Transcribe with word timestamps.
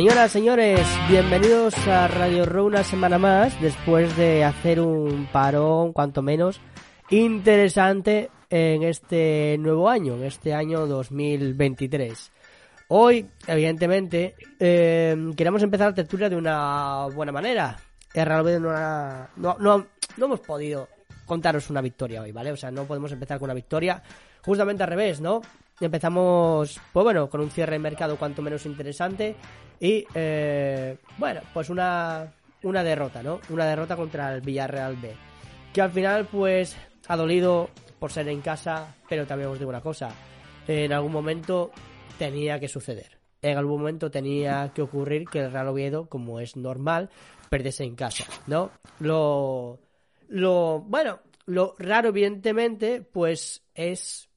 Señoras, 0.00 0.32
señores, 0.32 0.80
bienvenidos 1.10 1.76
a 1.86 2.08
Radio 2.08 2.46
Row 2.46 2.64
una 2.68 2.82
semana 2.82 3.18
más, 3.18 3.60
después 3.60 4.16
de 4.16 4.44
hacer 4.44 4.80
un 4.80 5.26
parón, 5.30 5.92
cuanto 5.92 6.22
menos, 6.22 6.58
interesante 7.10 8.30
en 8.48 8.82
este 8.82 9.58
nuevo 9.58 9.90
año, 9.90 10.14
en 10.14 10.24
este 10.24 10.54
año 10.54 10.86
2023. 10.86 12.32
Hoy, 12.88 13.26
evidentemente, 13.46 14.36
eh, 14.58 15.14
queremos 15.36 15.62
empezar 15.62 15.88
la 15.88 15.94
tertulia 15.94 16.30
de 16.30 16.36
una 16.36 17.04
buena 17.14 17.30
manera. 17.30 17.76
El 18.14 18.24
Real 18.24 18.40
Oviedo 18.40 18.60
no, 18.60 18.70
ha- 18.70 19.28
no, 19.36 19.58
no, 19.58 19.86
no 20.16 20.24
hemos 20.24 20.40
podido 20.40 20.88
contaros 21.26 21.68
una 21.68 21.82
victoria 21.82 22.22
hoy, 22.22 22.32
¿vale? 22.32 22.52
O 22.52 22.56
sea, 22.56 22.70
no 22.70 22.84
podemos 22.84 23.12
empezar 23.12 23.38
con 23.38 23.48
una 23.48 23.54
victoria. 23.54 24.02
Justamente 24.42 24.82
al 24.82 24.88
revés, 24.88 25.20
¿no? 25.20 25.42
Empezamos, 25.80 26.80
pues 26.92 27.04
bueno, 27.04 27.30
con 27.30 27.40
un 27.40 27.50
cierre 27.50 27.72
de 27.72 27.78
mercado 27.78 28.16
cuanto 28.16 28.42
menos 28.42 28.66
interesante 28.66 29.34
y, 29.80 30.04
eh, 30.14 30.98
bueno, 31.16 31.40
pues 31.54 31.70
una, 31.70 32.30
una 32.62 32.82
derrota, 32.82 33.22
¿no? 33.22 33.40
Una 33.48 33.66
derrota 33.66 33.96
contra 33.96 34.34
el 34.34 34.42
Villarreal 34.42 34.96
B. 34.96 35.14
Que 35.72 35.80
al 35.80 35.90
final, 35.90 36.26
pues, 36.26 36.76
ha 37.08 37.16
dolido 37.16 37.70
por 37.98 38.12
ser 38.12 38.28
en 38.28 38.40
casa, 38.40 38.94
pero 39.08 39.26
también 39.26 39.50
os 39.50 39.58
digo 39.58 39.70
una 39.70 39.80
cosa. 39.80 40.10
En 40.68 40.92
algún 40.92 41.12
momento 41.12 41.70
tenía 42.18 42.60
que 42.60 42.68
suceder. 42.68 43.18
En 43.42 43.56
algún 43.56 43.80
momento 43.80 44.10
tenía 44.10 44.72
que 44.74 44.82
ocurrir 44.82 45.24
que 45.24 45.40
el 45.40 45.52
Real 45.52 45.68
Oviedo, 45.68 46.08
como 46.08 46.40
es 46.40 46.56
normal, 46.56 47.08
perdiese 47.48 47.84
en 47.84 47.96
casa, 47.96 48.24
¿no? 48.46 48.70
Lo, 48.98 49.80
lo, 50.28 50.80
bueno, 50.80 51.20
lo 51.46 51.74
raro, 51.78 52.10
evidentemente, 52.10 53.00
pues 53.00 53.64
es 53.74 54.29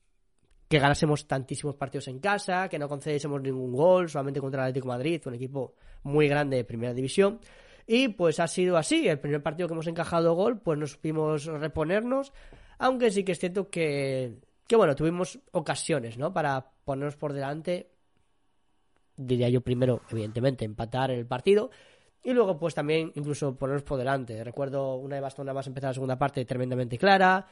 que 0.67 0.79
ganásemos 0.79 1.27
tantísimos 1.27 1.75
partidos 1.75 2.07
en 2.07 2.19
casa, 2.19 2.67
que 2.69 2.79
no 2.79 2.87
concediésemos 2.87 3.41
ningún 3.41 3.73
gol, 3.73 4.09
solamente 4.09 4.39
contra 4.41 4.61
el 4.61 4.69
Atlético 4.69 4.87
Madrid, 4.87 5.21
un 5.25 5.35
equipo 5.35 5.75
muy 6.03 6.27
grande 6.27 6.57
de 6.57 6.63
primera 6.63 6.93
división. 6.93 7.39
Y 7.85 8.09
pues 8.09 8.39
ha 8.39 8.47
sido 8.47 8.77
así. 8.77 9.07
El 9.07 9.19
primer 9.19 9.43
partido 9.43 9.67
que 9.67 9.73
hemos 9.73 9.87
encajado 9.87 10.33
gol, 10.33 10.59
pues 10.59 10.79
nos 10.79 10.91
supimos 10.91 11.45
reponernos. 11.45 12.31
Aunque 12.77 13.11
sí 13.11 13.23
que 13.23 13.33
es 13.33 13.39
cierto 13.39 13.69
que, 13.69 14.39
que 14.67 14.75
bueno, 14.75 14.95
tuvimos 14.95 15.39
ocasiones, 15.51 16.17
¿no? 16.17 16.33
Para 16.33 16.71
ponernos 16.85 17.15
por 17.15 17.33
delante. 17.33 17.89
Diría 19.15 19.49
yo 19.49 19.61
primero, 19.61 20.01
evidentemente, 20.09 20.65
empatar 20.65 21.11
el 21.11 21.27
partido. 21.27 21.69
Y 22.23 22.31
luego, 22.31 22.57
pues 22.57 22.73
también, 22.73 23.11
incluso 23.15 23.55
ponernos 23.55 23.83
por 23.83 23.97
delante. 23.97 24.43
Recuerdo 24.43 24.95
una 24.95 25.15
de 25.15 25.21
Bastón 25.21 25.45
nada 25.45 25.55
más 25.55 25.67
empezar 25.67 25.89
la 25.89 25.93
segunda 25.93 26.17
parte 26.17 26.45
tremendamente 26.45 26.97
clara. 26.97 27.45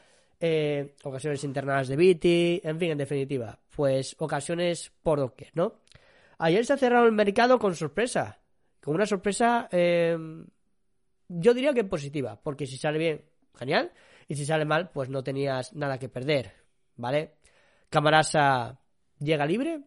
Eh, 0.43 0.95
ocasiones 1.03 1.43
internadas 1.43 1.87
de 1.87 1.95
Viti. 1.95 2.59
En 2.63 2.79
fin, 2.79 2.89
en 2.91 2.97
definitiva, 2.97 3.59
pues 3.75 4.15
ocasiones 4.17 4.91
por 5.03 5.19
doquier, 5.19 5.51
¿no? 5.53 5.81
Ayer 6.39 6.65
se 6.65 6.73
ha 6.73 6.77
cerrado 6.77 7.05
el 7.05 7.11
mercado 7.11 7.59
con 7.59 7.75
sorpresa. 7.75 8.39
Con 8.81 8.95
una 8.95 9.05
sorpresa, 9.05 9.69
eh, 9.71 10.17
yo 11.27 11.53
diría 11.53 11.73
que 11.75 11.83
positiva. 11.83 12.41
Porque 12.41 12.65
si 12.65 12.77
sale 12.77 12.97
bien, 12.97 13.21
genial. 13.55 13.91
Y 14.27 14.35
si 14.35 14.43
sale 14.47 14.65
mal, 14.65 14.89
pues 14.89 15.09
no 15.09 15.23
tenías 15.23 15.73
nada 15.73 15.99
que 15.99 16.09
perder. 16.09 16.51
¿Vale? 16.95 17.35
Camarasa 17.91 18.79
llega 19.19 19.45
libre. 19.45 19.81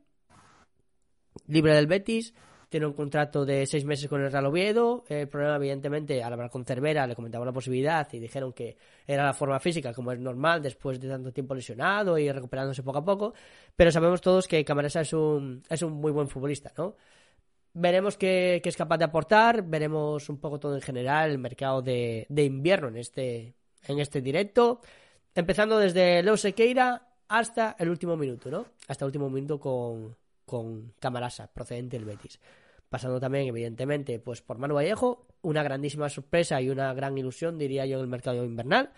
Libre 1.49 1.75
del 1.75 1.89
Betis 1.89 2.33
tiene 2.75 2.87
un 2.89 2.93
contrato 2.93 3.45
de 3.45 3.69
seis 3.69 3.85
meses 3.85 4.09
con 4.09 4.21
el 4.21 4.33
Real 4.33 4.47
Oviedo. 4.47 5.05
El 5.09 5.29
problema, 5.29 5.55
evidentemente, 5.55 6.21
al 6.25 6.33
hablar 6.33 6.51
con 6.51 6.65
Cervera 6.65 7.07
le 7.07 7.15
comentaba 7.15 7.45
la 7.45 7.53
posibilidad 7.53 8.13
y 8.13 8.19
dijeron 8.19 8.53
que 8.53 8.77
era 9.07 9.25
la 9.25 9.33
forma 9.33 9.61
física, 9.61 9.93
como 9.93 10.11
es 10.11 10.19
normal, 10.19 10.61
después 10.61 10.99
de 10.99 11.09
tanto 11.09 11.31
tiempo 11.31 11.55
lesionado 11.55 12.19
y 12.19 12.29
recuperándose 12.33 12.83
poco 12.83 12.99
a 12.99 13.05
poco. 13.05 13.33
Pero 13.77 13.93
sabemos 13.93 14.21
todos 14.21 14.49
que 14.49 14.65
Camarasa 14.65 15.03
es 15.03 15.13
un, 15.13 15.63
es 15.71 15.83
un 15.83 15.93
muy 15.93 16.11
buen 16.11 16.27
futbolista, 16.27 16.73
¿no? 16.77 16.97
Veremos 17.75 18.17
qué, 18.17 18.61
es 18.65 18.77
capaz 18.77 18.99
de 18.99 19.05
aportar, 19.05 19.63
veremos 19.63 20.29
un 20.29 20.41
poco 20.41 20.59
todo 20.59 20.75
en 20.75 20.83
general 20.83 21.31
el 21.31 21.39
mercado 21.39 21.81
de, 21.81 22.27
invierno 22.29 22.89
en 22.89 22.97
este, 22.97 23.55
en 23.87 24.01
este 24.01 24.21
directo. 24.21 24.81
Empezando 25.33 25.79
desde 25.79 26.25
Leo 26.25 26.37
Sequeira 26.37 27.07
hasta 27.29 27.77
el 27.79 27.89
último 27.89 28.17
minuto, 28.17 28.51
¿no? 28.51 28.67
Hasta 28.89 29.05
el 29.05 29.11
último 29.11 29.31
minuto 29.31 29.61
con, 29.61 30.17
con 30.45 30.93
Camarasa, 30.99 31.47
procedente 31.47 31.99
del 31.99 32.07
Betis 32.07 32.41
pasando 32.95 33.19
también, 33.19 33.49
evidentemente, 33.49 34.21
pues 34.21 34.41
por 34.41 34.57
Manu 34.57 34.77
Vallejo, 34.77 35.27
una 35.43 35.65
grandísima 35.65 36.09
sorpresa 36.09 36.63
y 36.63 36.71
una 36.71 36.95
gran 36.95 37.19
ilusión, 37.19 37.59
diría 37.59 37.85
yo, 37.87 37.97
en 37.97 38.03
el 38.03 38.07
mercado 38.07 38.45
invernal, 38.45 38.93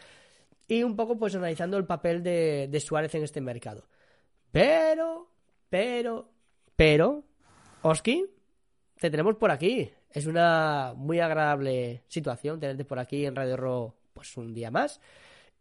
y 0.68 0.82
un 0.82 0.96
poco 0.96 1.16
pues 1.16 1.34
analizando 1.34 1.78
el 1.78 1.86
papel 1.86 2.22
de, 2.22 2.78
Suárez 2.84 3.14
en 3.14 3.24
este 3.24 3.40
mercado. 3.40 3.88
Pero, 4.52 5.30
pero, 5.70 6.28
pero, 6.76 7.24
Oski, 7.80 8.26
te 9.00 9.08
tenemos 9.08 9.36
por 9.36 9.50
aquí. 9.50 9.90
Es 10.10 10.26
una 10.26 10.92
muy 10.94 11.20
agradable 11.20 12.02
situación 12.06 12.60
tenerte 12.60 12.84
por 12.84 12.98
aquí 12.98 13.24
en 13.24 13.34
Radio 13.34 13.56
Ro, 13.56 13.96
pues 14.12 14.36
un 14.36 14.52
día 14.52 14.70
más. 14.70 15.00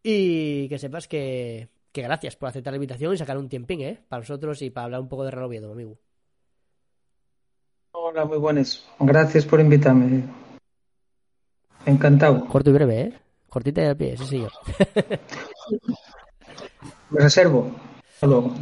Y 0.03 0.67
que 0.67 0.77
sepas 0.77 1.07
que, 1.07 1.69
que 1.93 2.01
gracias 2.01 2.35
por 2.35 2.49
aceptar 2.49 2.73
la 2.73 2.79
invitación 2.79 3.13
y 3.13 3.17
sacar 3.17 3.37
un 3.37 3.47
tiempín, 3.47 3.79
¿eh? 3.79 3.97
Para 4.09 4.19
nosotros 4.19 4.61
y 4.61 4.71
para 4.71 4.83
hablar 4.83 4.99
un 4.99 5.07
poco 5.07 5.23
de 5.23 5.31
Real 5.31 5.71
amigo. 5.71 5.97
Hola, 8.15 8.23
muy 8.23 8.37
buenas. 8.37 8.81
Gracias 8.97 9.45
por 9.45 9.59
invitarme. 9.59 10.23
Encantado. 11.85 12.45
Corto 12.45 12.69
y 12.69 12.73
breve, 12.73 13.01
¿eh? 13.01 13.13
Cortita 13.49 13.81
y 13.81 13.85
al 13.87 13.97
pie, 13.97 14.15
sí, 14.15 14.25
señor. 14.25 14.53
Me 17.09 17.19
reservo. 17.19 17.75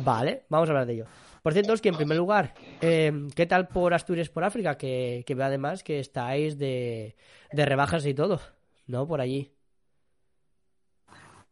Vale, 0.03 0.45
vamos 0.50 0.67
a 0.67 0.71
hablar 0.71 0.88
de 0.88 0.94
ello. 0.94 1.05
Por 1.44 1.53
cierto, 1.53 1.73
es 1.73 1.81
que 1.81 1.89
en 1.89 1.97
primer 1.97 2.17
lugar, 2.17 2.55
eh, 2.81 3.27
¿qué 3.35 3.45
tal 3.45 3.67
por 3.67 3.94
Asturias 3.94 4.27
por 4.27 4.44
África? 4.44 4.75
Que, 4.75 5.23
que 5.23 5.35
veo 5.35 5.45
además 5.45 5.83
que 5.83 6.00
estáis 6.00 6.57
de, 6.57 7.15
de 7.51 7.65
rebajas 7.67 8.07
y 8.07 8.15
todo, 8.15 8.41
¿no? 8.88 9.07
Por 9.07 9.21
allí. 9.21 9.51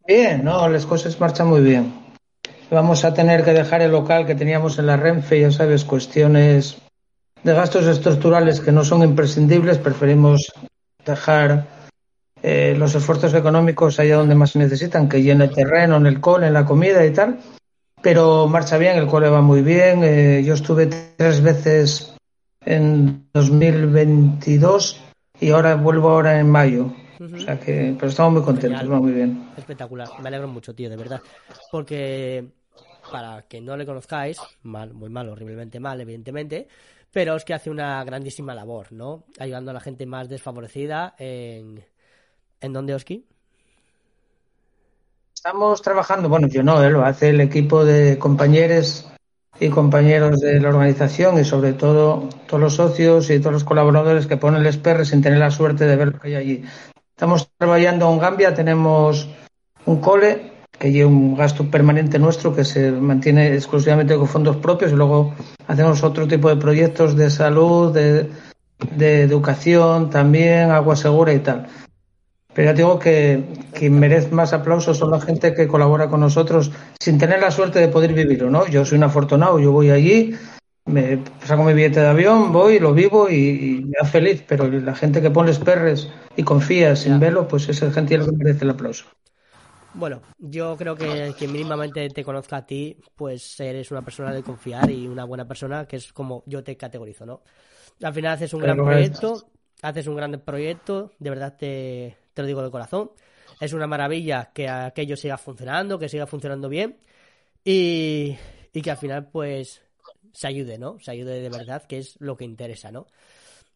Bien, 0.07 0.44
no, 0.44 0.68
las 0.68 0.88
cosas 0.88 1.19
marchan 1.19 1.50
muy 1.50 1.62
bien. 1.62 1.94
Vamos 2.71 3.06
a 3.06 3.13
tener 3.13 3.44
que 3.44 3.53
dejar 3.53 3.83
el 3.83 3.92
local 3.92 4.25
que 4.25 4.33
teníamos 4.33 4.80
en 4.80 4.88
la 4.88 4.98
Renfe, 4.98 5.39
ya 5.39 5.51
sabes, 5.51 5.86
cuestiones 5.86 6.81
de 7.44 7.54
gastos 7.54 7.86
estructurales 7.88 8.60
que 8.60 8.72
no 8.72 8.84
son 8.84 9.04
imprescindibles, 9.04 9.78
preferimos 9.78 10.52
dejar 11.06 11.66
eh, 12.44 12.76
los 12.78 12.96
esfuerzos 12.96 13.34
económicos 13.34 14.00
allá 14.00 14.18
donde 14.18 14.36
más 14.36 14.52
se 14.52 14.60
necesitan, 14.60 15.10
que 15.10 15.22
llene 15.22 15.46
el 15.46 15.54
terreno, 15.54 15.98
en 15.98 16.08
el 16.08 16.20
cole, 16.20 16.48
en 16.48 16.54
la 16.54 16.66
comida 16.66 17.06
y 17.06 17.12
tal. 17.12 17.40
Pero 18.02 18.48
marcha 18.48 18.78
bien, 18.78 18.98
el 18.98 19.08
cole 19.08 19.30
va 19.30 19.42
muy 19.42 19.62
bien. 19.62 20.04
Eh, 20.04 20.44
yo 20.44 20.56
estuve 20.56 20.88
tres 20.88 21.42
veces 21.42 22.16
en 22.66 23.28
2022 23.34 25.02
y 25.40 25.50
ahora 25.52 25.76
vuelvo 25.76 26.10
ahora 26.10 26.40
en 26.40 26.50
mayo. 26.50 26.94
O 27.20 27.40
sea 27.40 27.60
que, 27.60 27.96
pero 28.00 28.10
estamos 28.10 28.34
muy 28.34 28.42
contentos, 28.42 28.92
va 28.92 29.00
muy 29.00 29.12
bien. 29.12 29.52
Espectacular, 29.56 30.10
me 30.20 30.28
alegro 30.28 30.48
mucho, 30.48 30.74
tío, 30.74 30.90
de 30.90 30.96
verdad. 30.96 31.22
Porque 31.72 32.46
para 33.12 33.44
que 33.44 33.62
no 33.62 33.78
le 33.78 33.86
conozcáis, 33.86 34.40
mal, 34.64 34.94
muy 34.94 35.10
mal, 35.10 35.30
horriblemente 35.30 35.80
mal, 35.80 36.02
evidentemente, 36.02 36.68
pero 37.12 37.36
es 37.36 37.46
que 37.46 37.54
hace 37.54 37.69
una 37.69 38.04
grandísima 38.04 38.56
labor, 38.56 38.92
¿no? 38.92 39.25
Ayudando 39.40 39.72
a 39.72 39.74
la 39.74 39.80
gente 39.80 40.06
más 40.06 40.30
desfavorecida 40.30 41.16
en... 41.18 41.84
¿En 42.62 42.74
dónde, 42.74 42.94
Oski? 42.94 43.25
Estamos 45.34 45.81
trabajando, 45.81 46.30
bueno, 46.30 46.48
yo 46.48 46.62
no, 46.62 46.84
¿eh? 46.84 46.92
lo 46.92 47.04
hace 47.04 47.30
el 47.30 47.42
equipo 47.42 47.84
de 47.84 48.19
compañeros 48.19 49.10
y 49.60 49.69
compañeros 49.69 50.40
de 50.40 50.60
la 50.60 50.69
organización 50.69 51.40
y 51.40 51.44
sobre 51.44 51.74
todo 51.74 52.30
todos 52.48 52.62
los 52.62 52.75
socios 52.75 53.31
y 53.31 53.40
todos 53.40 53.54
los 53.54 53.63
colaboradores 53.63 54.28
que 54.28 54.38
ponen 54.38 54.63
el 54.63 54.80
perres 54.80 55.08
sin 55.10 55.24
tener 55.24 55.40
la 55.40 55.50
suerte 55.50 55.86
de 55.86 55.96
ver 55.96 56.13
lo 56.13 56.19
que 56.19 56.28
hay 56.28 56.36
allí. 56.36 56.63
Estamos 57.10 57.50
trabajando 57.58 58.12
en 58.12 58.19
Gambia, 58.19 58.54
tenemos 58.54 59.28
un 59.88 60.00
cole 60.00 60.50
que 60.81 60.88
hay 60.88 61.04
un 61.04 61.36
gasto 61.36 61.69
permanente 61.69 62.18
nuestro 62.18 62.56
que 62.56 62.66
se 62.66 62.92
mantiene 62.92 63.54
exclusivamente 63.54 64.16
con 64.16 64.28
fondos 64.28 64.57
propios 64.57 64.92
y 64.92 64.95
luego 64.95 65.31
hacemos 65.68 66.04
otro 66.04 66.28
tipo 66.28 66.50
de 66.50 66.56
proyectos 66.56 67.16
de 67.16 67.30
salud, 67.30 67.94
de, 67.94 68.28
educación 69.22 70.10
también, 70.10 70.72
agua 70.72 70.95
segura 70.95 71.33
y 71.33 71.39
tal. 71.39 71.68
Pero 72.56 72.72
ya 72.72 72.74
digo 72.74 72.98
que 72.98 73.44
quien 73.74 74.00
merece 74.00 74.31
más 74.31 74.54
aplausos 74.54 74.98
son 74.98 75.12
la 75.12 75.22
gente 75.22 75.54
que 75.54 75.68
colabora 75.68 76.10
con 76.10 76.19
nosotros 76.19 76.72
sin 77.00 77.19
tener 77.19 77.42
la 77.42 77.51
suerte 77.51 77.77
de 77.77 77.88
poder 77.88 78.13
vivirlo, 78.13 78.50
¿no? 78.50 78.66
Yo 78.66 78.84
soy 78.84 78.98
un 78.98 79.04
afortunado, 79.04 79.60
yo 79.60 79.72
voy 79.72 79.92
allí, 79.92 80.34
me 80.86 81.19
saco 81.45 81.63
mi 81.63 81.75
billete 81.75 82.00
de 82.00 82.07
avión, 82.07 82.51
voy, 82.51 82.80
lo 82.80 82.92
vivo 82.92 83.30
y, 83.30 83.86
me 83.86 83.98
da 84.01 84.07
feliz, 84.07 84.44
pero 84.48 84.68
la 84.68 84.95
gente 84.95 85.22
que 85.22 85.30
pone 85.30 85.54
perres 85.54 86.10
y 86.36 86.42
confía 86.42 86.95
sin 86.95 87.19
verlo, 87.19 87.48
pues 87.48 87.69
es 87.69 87.84
el 87.84 87.94
gentil 87.94 88.25
que 88.25 88.31
merece 88.31 88.66
el 88.66 88.72
aplauso. 88.72 89.06
Bueno, 89.94 90.22
yo 90.40 90.78
creo 90.78 90.96
que 90.96 91.34
quien 91.38 91.52
mínimamente 91.52 92.08
te 92.10 92.24
conozca 92.24 92.58
a 92.58 92.65
ti, 92.65 92.98
pues 93.15 93.60
eres 93.60 93.92
una 93.92 94.01
persona 94.01 94.32
de 94.32 94.42
confiar 94.42 94.89
y 94.89 95.08
una 95.08 95.25
buena 95.25 95.48
persona, 95.48 95.86
que 95.86 95.98
es 95.98 96.13
como 96.13 96.44
yo 96.46 96.63
te 96.63 96.77
categorizo, 96.77 97.25
¿no? 97.25 97.42
Al 98.01 98.13
final 98.13 98.34
haces 98.34 98.54
un 98.54 98.62
gran 98.62 98.77
proyecto, 98.77 99.51
haces 99.82 100.08
un 100.08 100.15
gran 100.15 100.32
proyecto, 100.39 101.12
de 101.20 101.30
verdad 101.30 101.58
te, 101.58 102.18
te 102.34 102.42
lo 102.42 102.48
digo 102.48 102.63
de 102.63 102.72
corazón. 102.72 103.12
Es 103.60 103.74
una 103.74 103.86
maravilla 103.86 104.51
que 104.54 104.70
aquello 104.70 105.15
siga 105.15 105.38
funcionando, 105.38 106.00
que 106.00 106.10
siga 106.10 106.25
funcionando 106.25 106.68
bien 106.68 106.98
y, 107.63 108.36
y 108.74 108.82
que 108.82 108.92
al 108.92 108.98
final 108.98 109.30
pues 109.30 109.82
se 110.34 110.48
ayude, 110.48 110.77
¿no? 110.77 111.00
Se 111.00 111.12
ayude 111.12 111.42
de 111.42 111.50
verdad, 111.50 111.84
que 111.84 112.00
es 112.00 112.15
lo 112.20 112.38
que 112.38 112.46
interesa, 112.46 112.92
¿no? 112.92 113.08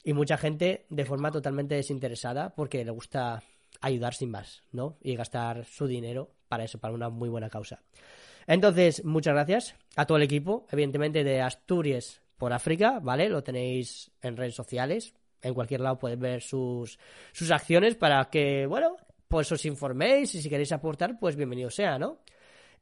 Y 0.04 0.14
mucha 0.14 0.38
gente 0.38 0.86
de 0.90 1.06
forma 1.06 1.32
totalmente 1.32 1.76
desinteresada 1.76 2.56
porque 2.56 2.86
le 2.86 2.92
gusta 2.92 3.44
ayudar 3.82 4.14
sin 4.14 4.32
más, 4.32 4.64
¿no? 4.72 4.98
Y 5.02 5.16
gastar 5.16 5.66
su 5.66 5.88
dinero 5.88 6.32
para 6.48 6.64
eso, 6.64 6.80
para 6.80 6.94
una 6.94 7.10
muy 7.10 7.30
buena 7.30 7.50
causa. 7.50 7.82
Entonces, 8.48 9.04
muchas 9.04 9.34
gracias 9.34 9.76
a 9.96 10.06
todo 10.06 10.18
el 10.18 10.24
equipo, 10.24 10.68
evidentemente 10.72 11.24
de 11.24 11.42
Asturias 11.42 12.22
por 12.38 12.54
África, 12.54 13.00
¿vale? 13.02 13.30
Lo 13.30 13.44
tenéis 13.44 14.12
en 14.22 14.38
redes 14.38 14.56
sociales, 14.56 15.14
en 15.42 15.54
cualquier 15.54 15.82
lado 15.82 16.00
podéis 16.00 16.20
ver 16.20 16.42
sus, 16.42 17.00
sus 17.32 17.52
acciones 17.52 17.96
para 17.96 18.26
que, 18.30 18.66
bueno, 18.68 18.98
pues 19.28 19.52
os 19.52 19.66
informéis 19.66 20.36
y 20.36 20.42
si 20.42 20.50
queréis 20.50 20.72
aportar, 20.72 21.18
pues 21.20 21.36
bienvenido 21.36 21.70
sea, 21.70 21.98
¿no? 21.98 22.20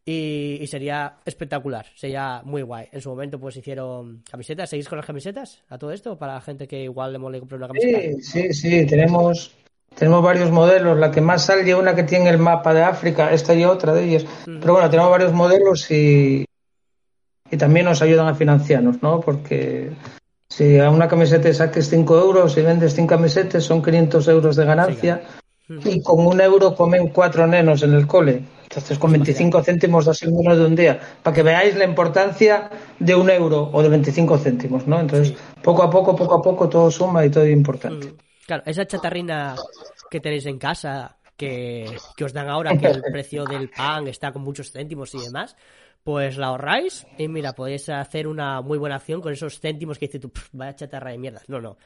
Y, 0.05 0.65
sería 0.67 1.19
espectacular, 1.23 1.85
sería 1.95 2.41
muy 2.43 2.61
guay. 2.61 2.87
En 2.91 2.99
su 2.99 3.09
momento 3.09 3.39
pues 3.39 3.55
hicieron 3.55 4.21
camisetas, 4.29 4.69
¿seguís 4.69 4.89
con 4.89 4.97
las 4.97 5.05
camisetas 5.05 5.63
a 5.69 5.77
todo 5.77 5.91
esto? 5.91 6.17
Para 6.17 6.33
la 6.33 6.41
gente 6.41 6.67
que 6.67 6.83
igual 6.83 7.13
le 7.13 7.19
mole 7.19 7.39
comprar 7.39 7.59
una 7.59 7.67
camiseta. 7.67 8.01
Sí, 8.01 8.21
sí, 8.21 8.53
sí, 8.53 8.85
tenemos 8.85 9.55
tenemos 9.95 10.23
varios 10.23 10.51
modelos, 10.51 10.97
la 10.97 11.11
que 11.11 11.21
más 11.21 11.45
sale 11.45 11.69
es 11.69 11.75
una 11.75 11.95
que 11.95 12.03
tiene 12.03 12.29
el 12.29 12.37
mapa 12.37 12.73
de 12.73 12.83
África, 12.83 13.31
esta 13.31 13.53
y 13.53 13.65
otra 13.65 13.93
de 13.93 14.03
ellas. 14.03 14.25
Pero 14.45 14.73
bueno, 14.73 14.89
tenemos 14.89 15.11
varios 15.11 15.33
modelos 15.33 15.89
y, 15.91 16.45
y 17.49 17.57
también 17.57 17.85
nos 17.85 18.01
ayudan 18.01 18.27
a 18.27 18.35
financiarnos, 18.35 19.01
¿no? 19.01 19.19
Porque 19.21 19.91
si 20.49 20.79
a 20.79 20.89
una 20.89 21.07
camiseta 21.07 21.53
saques 21.53 21.89
5 21.89 22.19
euros 22.19 22.57
y 22.57 22.61
vendes 22.61 22.93
5 22.93 23.07
camisetas 23.07 23.63
son 23.63 23.81
500 23.81 24.27
euros 24.27 24.55
de 24.55 24.65
ganancia 24.65 25.21
y 25.67 26.01
con 26.01 26.25
un 26.25 26.41
euro 26.41 26.75
comen 26.75 27.07
cuatro 27.07 27.47
nenos 27.47 27.83
en 27.83 27.93
el 27.93 28.05
cole. 28.05 28.43
Entonces 28.63 28.97
con 28.97 29.11
25 29.11 29.63
céntimos 29.63 30.05
das 30.05 30.21
el 30.23 30.33
menos 30.33 30.57
de 30.57 30.65
un 30.65 30.75
día. 30.75 30.99
Para 31.21 31.35
que 31.35 31.43
veáis 31.43 31.75
la 31.75 31.85
importancia 31.85 32.69
de 32.99 33.15
un 33.15 33.29
euro 33.29 33.69
o 33.71 33.81
de 33.81 33.89
25 33.89 34.37
céntimos, 34.37 34.87
¿no? 34.87 34.99
Entonces 34.99 35.35
poco 35.61 35.83
a 35.83 35.89
poco, 35.89 36.15
poco 36.15 36.35
a 36.35 36.41
poco 36.41 36.69
todo 36.69 36.91
suma 36.91 37.25
y 37.25 37.29
todo 37.29 37.43
es 37.43 37.53
importante. 37.53 38.13
Claro, 38.45 38.63
esa 38.65 38.85
chatarrina 38.85 39.55
que 40.09 40.19
tenéis 40.19 40.45
en 40.45 40.59
casa, 40.59 41.17
que, 41.37 41.85
que 42.15 42.23
os 42.25 42.33
dan 42.33 42.49
ahora, 42.49 42.77
que 42.77 42.87
el 42.87 43.01
precio 43.01 43.45
del 43.45 43.69
pan 43.69 44.07
está 44.07 44.31
con 44.31 44.41
muchos 44.43 44.71
céntimos 44.71 45.13
y 45.15 45.19
demás, 45.19 45.55
pues 46.03 46.37
la 46.37 46.47
ahorráis 46.47 47.07
y 47.17 47.27
mira, 47.27 47.53
podéis 47.53 47.87
hacer 47.89 48.27
una 48.27 48.61
muy 48.61 48.77
buena 48.77 48.97
acción 48.97 49.21
con 49.21 49.31
esos 49.31 49.59
céntimos 49.59 49.97
que 49.97 50.07
dices 50.07 50.21
tú, 50.21 50.29
"Pff, 50.31 50.49
vaya 50.51 50.75
chatarra 50.75 51.11
de 51.11 51.17
mierda. 51.17 51.41
No, 51.47 51.61
no. 51.61 51.77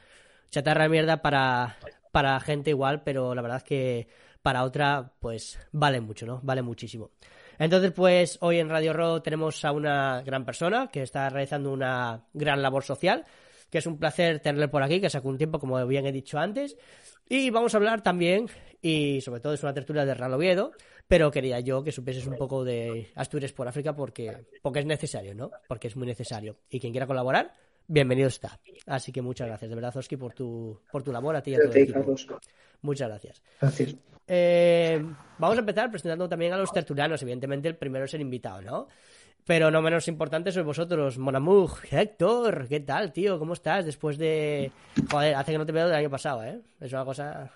Chatarra 0.50 0.84
de 0.84 0.88
mierda 0.88 1.22
para, 1.22 1.76
para 2.10 2.38
gente 2.40 2.70
igual, 2.70 3.02
pero 3.04 3.34
la 3.34 3.42
verdad 3.42 3.58
es 3.58 3.64
que 3.64 4.08
para 4.42 4.64
otra, 4.64 5.12
pues 5.20 5.58
vale 5.72 6.00
mucho, 6.00 6.26
¿no? 6.26 6.40
Vale 6.42 6.62
muchísimo. 6.62 7.10
Entonces, 7.58 7.92
pues 7.92 8.38
hoy 8.40 8.58
en 8.58 8.68
Radio 8.68 8.92
Row 8.92 9.20
tenemos 9.20 9.64
a 9.64 9.72
una 9.72 10.22
gran 10.22 10.44
persona 10.44 10.88
que 10.88 11.02
está 11.02 11.28
realizando 11.28 11.72
una 11.72 12.24
gran 12.32 12.62
labor 12.62 12.84
social, 12.84 13.24
que 13.70 13.78
es 13.78 13.86
un 13.86 13.98
placer 13.98 14.40
tenerle 14.40 14.68
por 14.68 14.82
aquí, 14.82 15.00
que 15.00 15.10
sacó 15.10 15.28
un 15.28 15.38
tiempo, 15.38 15.58
como 15.58 15.84
bien 15.86 16.06
he 16.06 16.12
dicho 16.12 16.38
antes. 16.38 16.76
Y 17.28 17.50
vamos 17.50 17.74
a 17.74 17.76
hablar 17.76 18.02
también, 18.02 18.46
y 18.80 19.20
sobre 19.20 19.40
todo 19.40 19.52
es 19.52 19.62
una 19.62 19.74
tertulia 19.74 20.06
de 20.06 20.14
Real 20.14 20.32
Oviedo, 20.32 20.72
pero 21.06 21.30
quería 21.30 21.60
yo 21.60 21.82
que 21.82 21.92
supieses 21.92 22.26
un 22.26 22.36
poco 22.36 22.64
de 22.64 23.10
Asturias 23.14 23.52
por 23.52 23.68
África 23.68 23.94
porque, 23.94 24.46
porque 24.62 24.80
es 24.80 24.86
necesario, 24.86 25.34
¿no? 25.34 25.50
Porque 25.66 25.88
es 25.88 25.96
muy 25.96 26.06
necesario. 26.06 26.56
Y 26.70 26.80
quien 26.80 26.92
quiera 26.92 27.06
colaborar, 27.06 27.52
bienvenido 27.86 28.28
está. 28.28 28.58
Así 28.86 29.12
que 29.12 29.20
muchas 29.20 29.48
gracias, 29.48 29.68
de 29.68 29.74
verdad, 29.74 29.96
Oski, 29.96 30.16
por 30.16 30.32
tu, 30.32 30.80
por 30.90 31.02
tu 31.02 31.12
labor, 31.12 31.36
a 31.36 31.42
ti 31.42 31.50
y 31.50 31.54
a 31.54 31.58
todo 31.58 31.72
el 31.72 31.82
equipo. 31.82 32.16
Muchas 32.82 33.08
gracias. 33.08 33.42
Gracias. 33.60 33.96
Eh, 34.26 35.02
vamos 35.38 35.56
a 35.56 35.60
empezar 35.60 35.90
presentando 35.90 36.28
también 36.28 36.52
a 36.52 36.58
los 36.58 36.70
tertulianos. 36.70 37.20
Evidentemente, 37.22 37.68
el 37.68 37.76
primero 37.76 38.04
es 38.04 38.14
el 38.14 38.20
invitado, 38.20 38.60
¿no? 38.60 38.88
Pero 39.48 39.70
no 39.70 39.80
menos 39.80 40.08
importante 40.12 40.52
sois 40.52 40.66
vosotros, 40.66 41.16
Monamug, 41.16 41.80
Héctor, 41.90 42.68
¿qué 42.68 42.80
tal, 42.80 43.14
tío? 43.16 43.38
¿Cómo 43.38 43.54
estás? 43.54 43.86
Después 43.86 44.18
de. 44.18 44.70
Joder, 45.10 45.34
hace 45.36 45.52
que 45.52 45.56
no 45.58 45.64
te 45.64 45.72
veo 45.72 45.86
del 45.88 45.96
año 45.96 46.10
pasado, 46.10 46.44
¿eh? 46.44 46.60
Es 46.78 46.92
una 46.92 47.06
cosa. 47.06 47.50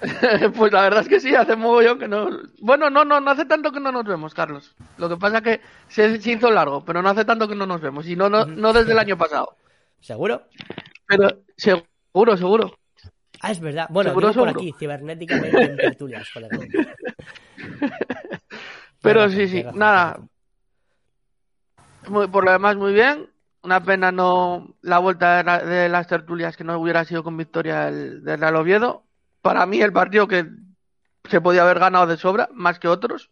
pues 0.56 0.72
la 0.72 0.82
verdad 0.82 1.00
es 1.00 1.08
que 1.08 1.18
sí, 1.18 1.34
hace 1.34 1.56
mogollón 1.56 1.98
que 1.98 2.06
no. 2.06 2.30
Bueno, 2.60 2.88
no, 2.88 3.04
no, 3.04 3.20
no 3.20 3.30
hace 3.32 3.46
tanto 3.46 3.72
que 3.72 3.80
no 3.80 3.90
nos 3.90 4.04
vemos, 4.04 4.32
Carlos. 4.32 4.76
Lo 4.96 5.08
que 5.08 5.16
pasa 5.16 5.38
es 5.38 5.42
que 5.42 5.60
se, 5.88 6.20
se 6.20 6.30
hizo 6.30 6.52
largo, 6.52 6.84
pero 6.84 7.02
no 7.02 7.08
hace 7.08 7.24
tanto 7.24 7.48
que 7.48 7.56
no 7.56 7.66
nos 7.66 7.80
vemos. 7.80 8.06
Y 8.06 8.14
no, 8.14 8.30
no, 8.30 8.46
no 8.46 8.72
desde 8.72 8.92
el 8.92 9.00
año 9.00 9.18
pasado. 9.18 9.56
¿Seguro? 9.98 10.46
Pero 11.08 11.42
seguro, 11.56 12.36
seguro. 12.36 12.78
Ah, 13.40 13.50
es 13.50 13.58
verdad. 13.58 13.88
Bueno, 13.90 14.10
Seguro, 14.10 14.28
digo 14.28 14.40
por 14.40 14.50
seguro. 14.50 14.60
aquí, 14.60 14.72
cibernéticamente 14.78 15.62
en 15.64 15.76
tertulias, 15.76 16.30
joder. 16.32 16.48
Pero 19.02 19.28
sí, 19.28 19.46
razón, 19.46 19.48
sí, 19.72 19.78
nada. 19.78 20.20
Muy- 22.08 22.28
por 22.28 22.44
lo 22.44 22.52
demás, 22.52 22.76
muy 22.76 22.92
bien. 22.92 23.28
Una 23.62 23.82
pena 23.82 24.10
no 24.10 24.74
la 24.80 24.98
vuelta 24.98 25.36
de, 25.38 25.44
la- 25.44 25.58
de 25.64 25.88
las 25.88 26.06
tertulias 26.08 26.56
que 26.56 26.64
no 26.64 26.78
hubiera 26.78 27.04
sido 27.04 27.22
con 27.22 27.36
victoria 27.36 27.86
del, 27.90 28.24
del 28.24 28.40
Real 28.40 28.56
Oviedo. 28.56 29.04
Para 29.40 29.66
mí, 29.66 29.80
el 29.80 29.92
partido 29.92 30.26
que 30.26 30.46
se 31.28 31.40
podía 31.40 31.62
haber 31.62 31.78
ganado 31.78 32.06
de 32.06 32.16
sobra, 32.16 32.48
más 32.52 32.78
que 32.80 32.88
otros, 32.88 33.30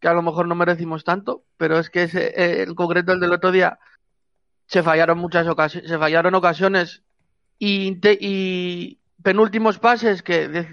que 0.00 0.08
a 0.08 0.12
lo 0.12 0.20
mejor 0.22 0.46
no 0.46 0.54
merecimos 0.54 1.04
tanto, 1.04 1.44
pero 1.56 1.78
es 1.78 1.88
que 1.88 2.02
ese, 2.02 2.26
eh, 2.36 2.62
en 2.64 2.74
concreto 2.74 3.12
el 3.12 3.20
del 3.20 3.32
otro 3.32 3.52
día 3.52 3.78
se 4.66 4.82
fallaron 4.82 5.18
muchas 5.18 5.46
ocasiones, 5.46 5.88
se 5.88 5.98
fallaron 5.98 6.34
ocasiones 6.34 7.02
y, 7.58 7.98
y 8.20 8.98
penúltimos 9.22 9.78
pases 9.78 10.22
que 10.22 10.66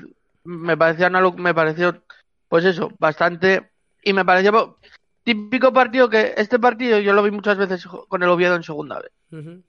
me 0.43 0.75
parecían 0.75 1.13
me 1.37 1.53
pareció, 1.53 2.03
pues 2.49 2.65
eso, 2.65 2.91
bastante, 2.99 3.70
y 4.01 4.13
me 4.13 4.25
pareció 4.25 4.77
típico 5.23 5.71
partido 5.71 6.09
que 6.09 6.33
este 6.37 6.59
partido 6.59 6.99
yo 6.99 7.13
lo 7.13 7.23
vi 7.23 7.31
muchas 7.31 7.57
veces 7.57 7.85
con 7.85 8.23
el 8.23 8.29
Oviedo 8.29 8.55
en 8.55 8.63
segunda 8.63 8.99
vez. 8.99 9.11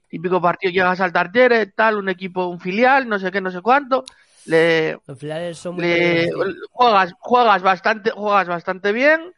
Típico 0.09 0.41
partido, 0.41 0.71
llegas 0.71 0.99
al 0.99 1.13
Tartiere, 1.13 1.67
tal, 1.67 1.97
un 1.97 2.09
equipo, 2.09 2.47
un 2.47 2.59
filial, 2.59 3.07
no 3.07 3.17
sé 3.19 3.31
qué, 3.31 3.41
no 3.41 3.51
sé 3.51 3.61
cuánto, 3.61 4.03
le, 4.45 4.97
Los 5.07 5.17
finales 5.17 5.57
son 5.57 5.75
muy 5.75 5.85
le- 5.85 6.29
juegas, 6.71 7.13
juegas 7.19 7.61
bastante, 7.61 8.11
juegas 8.11 8.47
bastante 8.47 8.91
bien, 8.91 9.33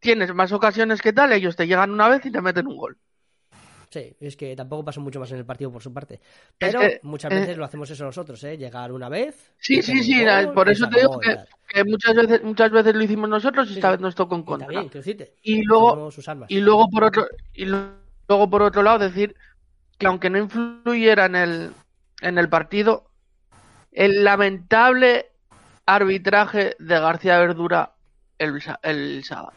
tienes 0.00 0.34
más 0.34 0.52
ocasiones 0.52 1.00
que 1.02 1.12
tal, 1.12 1.32
ellos 1.32 1.56
te 1.56 1.66
llegan 1.66 1.90
una 1.90 2.08
vez 2.08 2.24
y 2.26 2.30
te 2.32 2.40
meten 2.40 2.66
un 2.66 2.76
gol. 2.76 2.98
Sí, 3.90 4.14
es 4.20 4.36
que 4.36 4.54
tampoco 4.56 4.84
pasó 4.84 5.00
mucho 5.00 5.20
más 5.20 5.30
en 5.32 5.38
el 5.38 5.44
partido 5.44 5.70
por 5.70 5.82
su 5.82 5.92
parte. 5.92 6.20
Pero 6.58 6.80
que, 6.80 7.00
muchas 7.02 7.32
eh, 7.32 7.34
veces 7.34 7.56
lo 7.56 7.64
hacemos 7.64 7.90
eso 7.90 8.04
nosotros, 8.04 8.42
¿eh? 8.44 8.56
Llegar 8.56 8.92
una 8.92 9.08
vez. 9.08 9.52
Sí, 9.58 9.82
sí, 9.82 10.02
sí, 10.02 10.24
gol, 10.24 10.52
por 10.52 10.68
eso 10.68 10.88
te 10.88 11.00
digo 11.00 11.18
que, 11.20 11.84
muchas 11.84 12.14
veces, 12.14 12.42
muchas 12.42 12.70
veces 12.70 12.94
lo 12.94 13.02
hicimos 13.02 13.28
nosotros 13.28 13.66
y 13.68 13.70
Sí, 13.70 13.78
esta 13.78 13.90
vez 13.90 14.00
nos 14.00 14.14
tocó 14.14 14.34
en 14.34 14.42
contra. 14.42 14.68
bien. 14.68 14.90
Y 15.42 15.62
luego, 15.62 16.10
y 16.48 16.60
luego 16.60 16.88
por 16.88 17.04
otro, 17.04 17.26
y 17.54 17.64
luego 17.66 18.50
por 18.50 18.62
otro 18.62 18.82
lado 18.82 18.98
decir 18.98 19.34
que 19.98 20.06
aunque 20.06 20.30
no 20.30 20.38
influyera 20.38 21.26
en 21.26 21.36
el, 21.36 21.72
en 22.20 22.38
el 22.38 22.48
partido, 22.48 23.10
el 23.92 24.24
lamentable 24.24 25.26
arbitraje 25.86 26.76
de 26.78 27.00
García 27.00 27.38
Verdura 27.38 27.92
el, 28.38 28.60
el 28.82 29.24
sábado. 29.24 29.52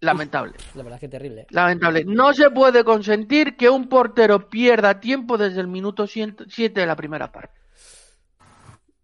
Lamentable. 0.00 0.52
La 0.74 0.82
verdad 0.82 0.96
es 0.96 1.00
que 1.00 1.08
terrible. 1.08 1.46
Lamentable. 1.50 2.04
No 2.04 2.34
se 2.34 2.50
puede 2.50 2.84
consentir 2.84 3.56
que 3.56 3.70
un 3.70 3.88
portero 3.88 4.48
pierda 4.50 5.00
tiempo 5.00 5.38
desde 5.38 5.60
el 5.60 5.68
minuto 5.68 6.06
7 6.06 6.44
de 6.80 6.86
la 6.86 6.96
primera 6.96 7.32
parte. 7.32 7.58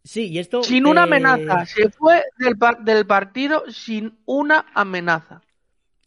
Sí, 0.04 0.28
y 0.30 0.38
esto. 0.38 0.62
Sin 0.62 0.86
una 0.86 1.02
eh, 1.02 1.04
amenaza. 1.04 1.64
Se 1.66 1.88
fue 1.90 2.22
del, 2.38 2.58
par- 2.58 2.82
del 2.82 3.06
partido 3.06 3.64
sin 3.70 4.18
una 4.26 4.66
amenaza. 4.74 5.42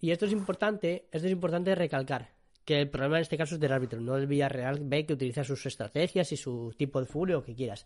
Y 0.02 0.12
esto 0.12 0.26
es 0.26 0.34
importante, 0.34 1.08
esto 1.12 1.28
es 1.28 1.34
importante 1.34 1.74
recalcar. 1.74 2.30
Que 2.64 2.82
el 2.82 2.90
problema 2.90 3.18
en 3.18 3.22
este 3.22 3.38
caso 3.38 3.56
es 3.56 3.62
del 3.62 3.72
árbitro, 3.72 4.02
no 4.02 4.16
del 4.16 4.28
Villarreal 4.28 4.80
B 4.82 5.06
que 5.06 5.14
utiliza 5.14 5.44
sus 5.44 5.66
estrategias 5.66 6.32
y 6.32 6.38
su 6.38 6.74
tipo 6.78 7.00
de 7.00 7.06
furio, 7.06 7.44
que 7.44 7.56
quieras. 7.56 7.86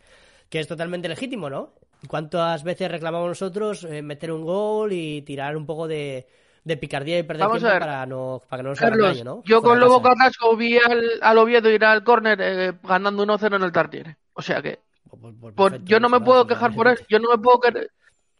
Que 0.49 0.59
es 0.59 0.67
totalmente 0.67 1.07
legítimo, 1.09 1.49
¿no? 1.49 1.75
¿Cuántas 2.07 2.63
veces 2.63 2.89
reclamamos 2.89 3.27
nosotros 3.27 3.83
eh, 3.83 4.01
meter 4.01 4.31
un 4.31 4.43
gol 4.43 4.91
y 4.93 5.21
tirar 5.21 5.55
un 5.57 5.65
poco 5.65 5.87
de, 5.87 6.27
de 6.63 6.77
picardía 6.77 7.17
y 7.19 7.23
perder 7.23 7.47
Vamos 7.47 7.59
tiempo 7.59 7.79
para, 7.79 8.05
no, 8.05 8.41
para 8.47 8.59
que 8.59 8.63
no 8.63 8.69
nos 8.69 8.79
hagan 8.81 8.91
Carlos, 8.91 9.17
daño, 9.17 9.23
¿no? 9.23 9.43
yo 9.45 9.61
Fuera 9.61 9.79
con 9.81 9.89
Lobo. 9.89 10.01
Carrasco 10.01 10.55
vi 10.55 10.77
al, 10.77 11.03
al 11.21 11.37
Oviedo 11.37 11.69
ir 11.69 11.83
al 11.85 12.03
córner 12.03 12.39
eh, 12.41 12.73
ganando 12.83 13.25
1-0 13.25 13.55
en 13.55 13.63
el 13.63 13.71
Tartiere. 13.71 14.17
O 14.33 14.41
sea 14.41 14.61
que 14.61 14.79
por- 15.09 15.53
perfecto, 15.53 15.85
yo 15.85 15.99
no 15.99 16.09
me 16.09 16.19
puedo 16.19 16.45
quejar 16.47 16.73
por 16.73 16.87
eso. 16.87 17.03
Yo 17.09 17.19
no 17.19 17.29
me 17.29 17.37
puedo 17.37 17.59
que- 17.59 17.87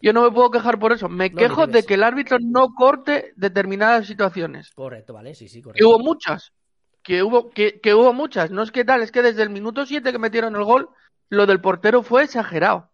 yo 0.01 0.13
no 0.13 0.21
me 0.23 0.31
puedo 0.31 0.49
quejar 0.51 0.79
por 0.79 0.93
eso. 0.93 1.09
Me 1.09 1.29
No, 1.29 1.35
quejo 1.37 1.67
de 1.67 1.83
que 1.83 1.95
el 1.95 2.03
árbitro 2.03 2.37
no 2.41 2.73
corte 2.73 3.33
determinadas 3.35 4.07
situaciones. 4.07 4.71
Correcto, 4.71 5.13
vale, 5.13 5.33
sí, 5.35 5.47
sí, 5.49 5.59
Que 5.59 5.63
correcto. 5.63 5.89
hubo 5.89 5.99
muchas. 5.99 6.53
Que 7.03 7.23
hubo, 7.23 7.49
que, 7.49 7.79
que 7.81 7.93
hubo 7.93 8.13
muchas. 8.13 8.51
No 8.51 8.61
es 8.63 8.71
que 8.71 8.85
tal, 8.85 9.01
es 9.01 9.11
que 9.11 9.21
desde 9.21 9.43
el 9.43 9.49
minuto 9.49 9.85
7 9.85 10.11
que 10.11 10.19
metieron 10.19 10.55
el 10.55 10.63
gol, 10.63 10.89
lo 11.29 11.45
del 11.47 11.59
portero 11.61 12.03
fue 12.03 12.23
exagerado. 12.23 12.89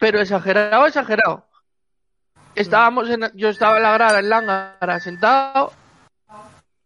Pero 0.00 0.20
exagerado, 0.20 0.86
exagerado. 0.86 1.45
Estábamos 2.56 3.08
en, 3.10 3.20
yo 3.34 3.50
estaba 3.50 3.76
en 3.76 3.82
la 3.82 3.92
grada 3.92 4.18
en 4.20 4.28
Lángara 4.30 4.98
sentado 5.00 5.72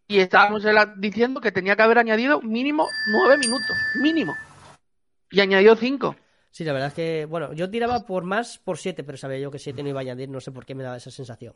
y 0.07 0.19
estábamos 0.19 0.65
en 0.65 0.75
la- 0.75 0.93
diciendo 0.97 1.39
que 1.39 1.51
tenía 1.51 1.75
que 1.75 1.81
haber 1.81 1.97
añadido 1.97 2.41
mínimo 2.41 2.87
nueve 3.07 3.37
minutos, 3.37 3.75
mínimo. 3.95 4.35
Y 5.29 5.39
añadió 5.39 5.75
cinco. 5.77 6.15
Sí, 6.51 6.65
la 6.65 6.73
verdad 6.73 6.89
es 6.89 6.93
que, 6.93 7.25
bueno, 7.25 7.53
yo 7.53 7.69
tiraba 7.69 8.05
por 8.05 8.25
más 8.25 8.57
por 8.57 8.77
7, 8.77 9.05
pero 9.05 9.17
sabía 9.17 9.39
yo 9.39 9.49
que 9.49 9.59
7 9.59 9.81
no 9.81 9.87
iba 9.87 10.01
a 10.01 10.03
añadir, 10.03 10.27
no 10.27 10.41
sé 10.41 10.51
por 10.51 10.65
qué 10.65 10.75
me 10.75 10.83
daba 10.83 10.97
esa 10.97 11.09
sensación. 11.09 11.53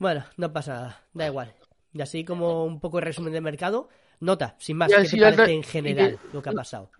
Bueno, 0.00 0.24
no 0.36 0.52
pasa 0.52 0.74
nada, 0.74 1.00
da 1.14 1.26
igual. 1.26 1.54
Y 1.92 2.02
así 2.02 2.24
como 2.24 2.64
un 2.64 2.80
poco 2.80 2.98
de 2.98 3.04
resumen 3.04 3.32
del 3.32 3.42
mercado, 3.42 3.88
nota, 4.18 4.56
sin 4.58 4.78
más, 4.78 4.90
¿qué 4.90 5.08
te 5.08 5.16
parece 5.36 5.52
en 5.52 5.62
general 5.62 6.18
lo 6.32 6.42
que 6.42 6.48
ha 6.48 6.52
pasado? 6.52 6.90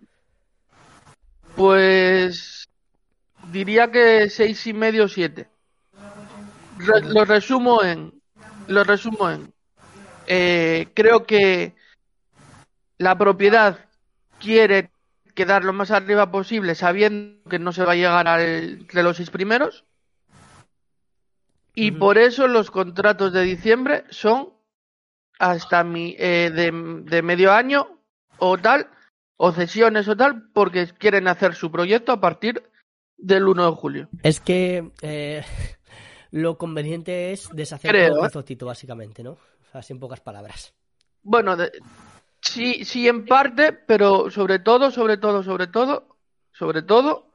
Pues 1.57 2.65
diría 3.51 3.91
que 3.91 4.29
seis 4.29 4.65
y 4.65 4.73
medio, 4.73 5.09
siete. 5.09 5.49
Re- 6.79 7.01
lo 7.13 7.25
resumo 7.25 7.83
en, 7.83 8.13
lo 8.67 8.83
resumo 8.83 9.29
en, 9.29 9.53
eh, 10.27 10.87
creo 10.93 11.25
que 11.25 11.75
la 12.97 13.17
propiedad 13.17 13.79
quiere 14.39 14.91
quedar 15.33 15.63
lo 15.63 15.73
más 15.73 15.91
arriba 15.91 16.31
posible, 16.31 16.73
sabiendo 16.75 17.47
que 17.49 17.59
no 17.59 17.71
se 17.71 17.85
va 17.85 17.93
a 17.93 17.95
llegar 17.95 18.27
al, 18.27 18.41
entre 18.41 19.03
los 19.03 19.17
seis 19.17 19.29
primeros. 19.29 19.85
Y 21.75 21.91
por 21.91 22.17
eso 22.17 22.47
los 22.47 22.71
contratos 22.71 23.33
de 23.33 23.43
diciembre 23.43 24.03
son 24.09 24.49
hasta 25.37 25.83
mi, 25.83 26.15
eh, 26.17 26.49
de, 26.51 26.71
de 27.03 27.21
medio 27.21 27.51
año 27.53 27.99
o 28.39 28.57
tal, 28.57 28.87
o 29.37 29.51
cesiones 29.51 30.07
o 30.07 30.17
tal, 30.17 30.49
porque 30.53 30.87
quieren 30.97 31.27
hacer 31.27 31.53
su 31.53 31.71
proyecto 31.71 32.11
a 32.11 32.19
partir 32.19 32.63
del 33.17 33.47
1 33.47 33.65
de 33.69 33.75
julio. 33.77 34.09
Es 34.23 34.39
que 34.39 34.91
eh, 35.03 35.43
lo 36.31 36.57
conveniente 36.57 37.31
es 37.31 37.49
deshacer 37.53 37.91
Creo, 37.91 38.13
todo 38.13 38.23
¿eh? 38.23 38.25
el 38.25 38.31
Zotito, 38.31 38.65
básicamente, 38.65 39.23
¿no? 39.23 39.37
Así 39.73 39.93
en 39.93 39.99
pocas 39.99 40.19
palabras. 40.21 40.73
Bueno, 41.23 41.55
de- 41.55 41.71
sí, 42.41 42.85
sí 42.85 43.07
en 43.07 43.25
parte, 43.25 43.73
pero 43.73 44.29
sobre 44.31 44.59
todo, 44.59 44.91
sobre 44.91 45.17
todo, 45.17 45.43
sobre 45.43 45.67
todo, 45.67 46.17
sobre 46.51 46.81
todo, 46.81 47.31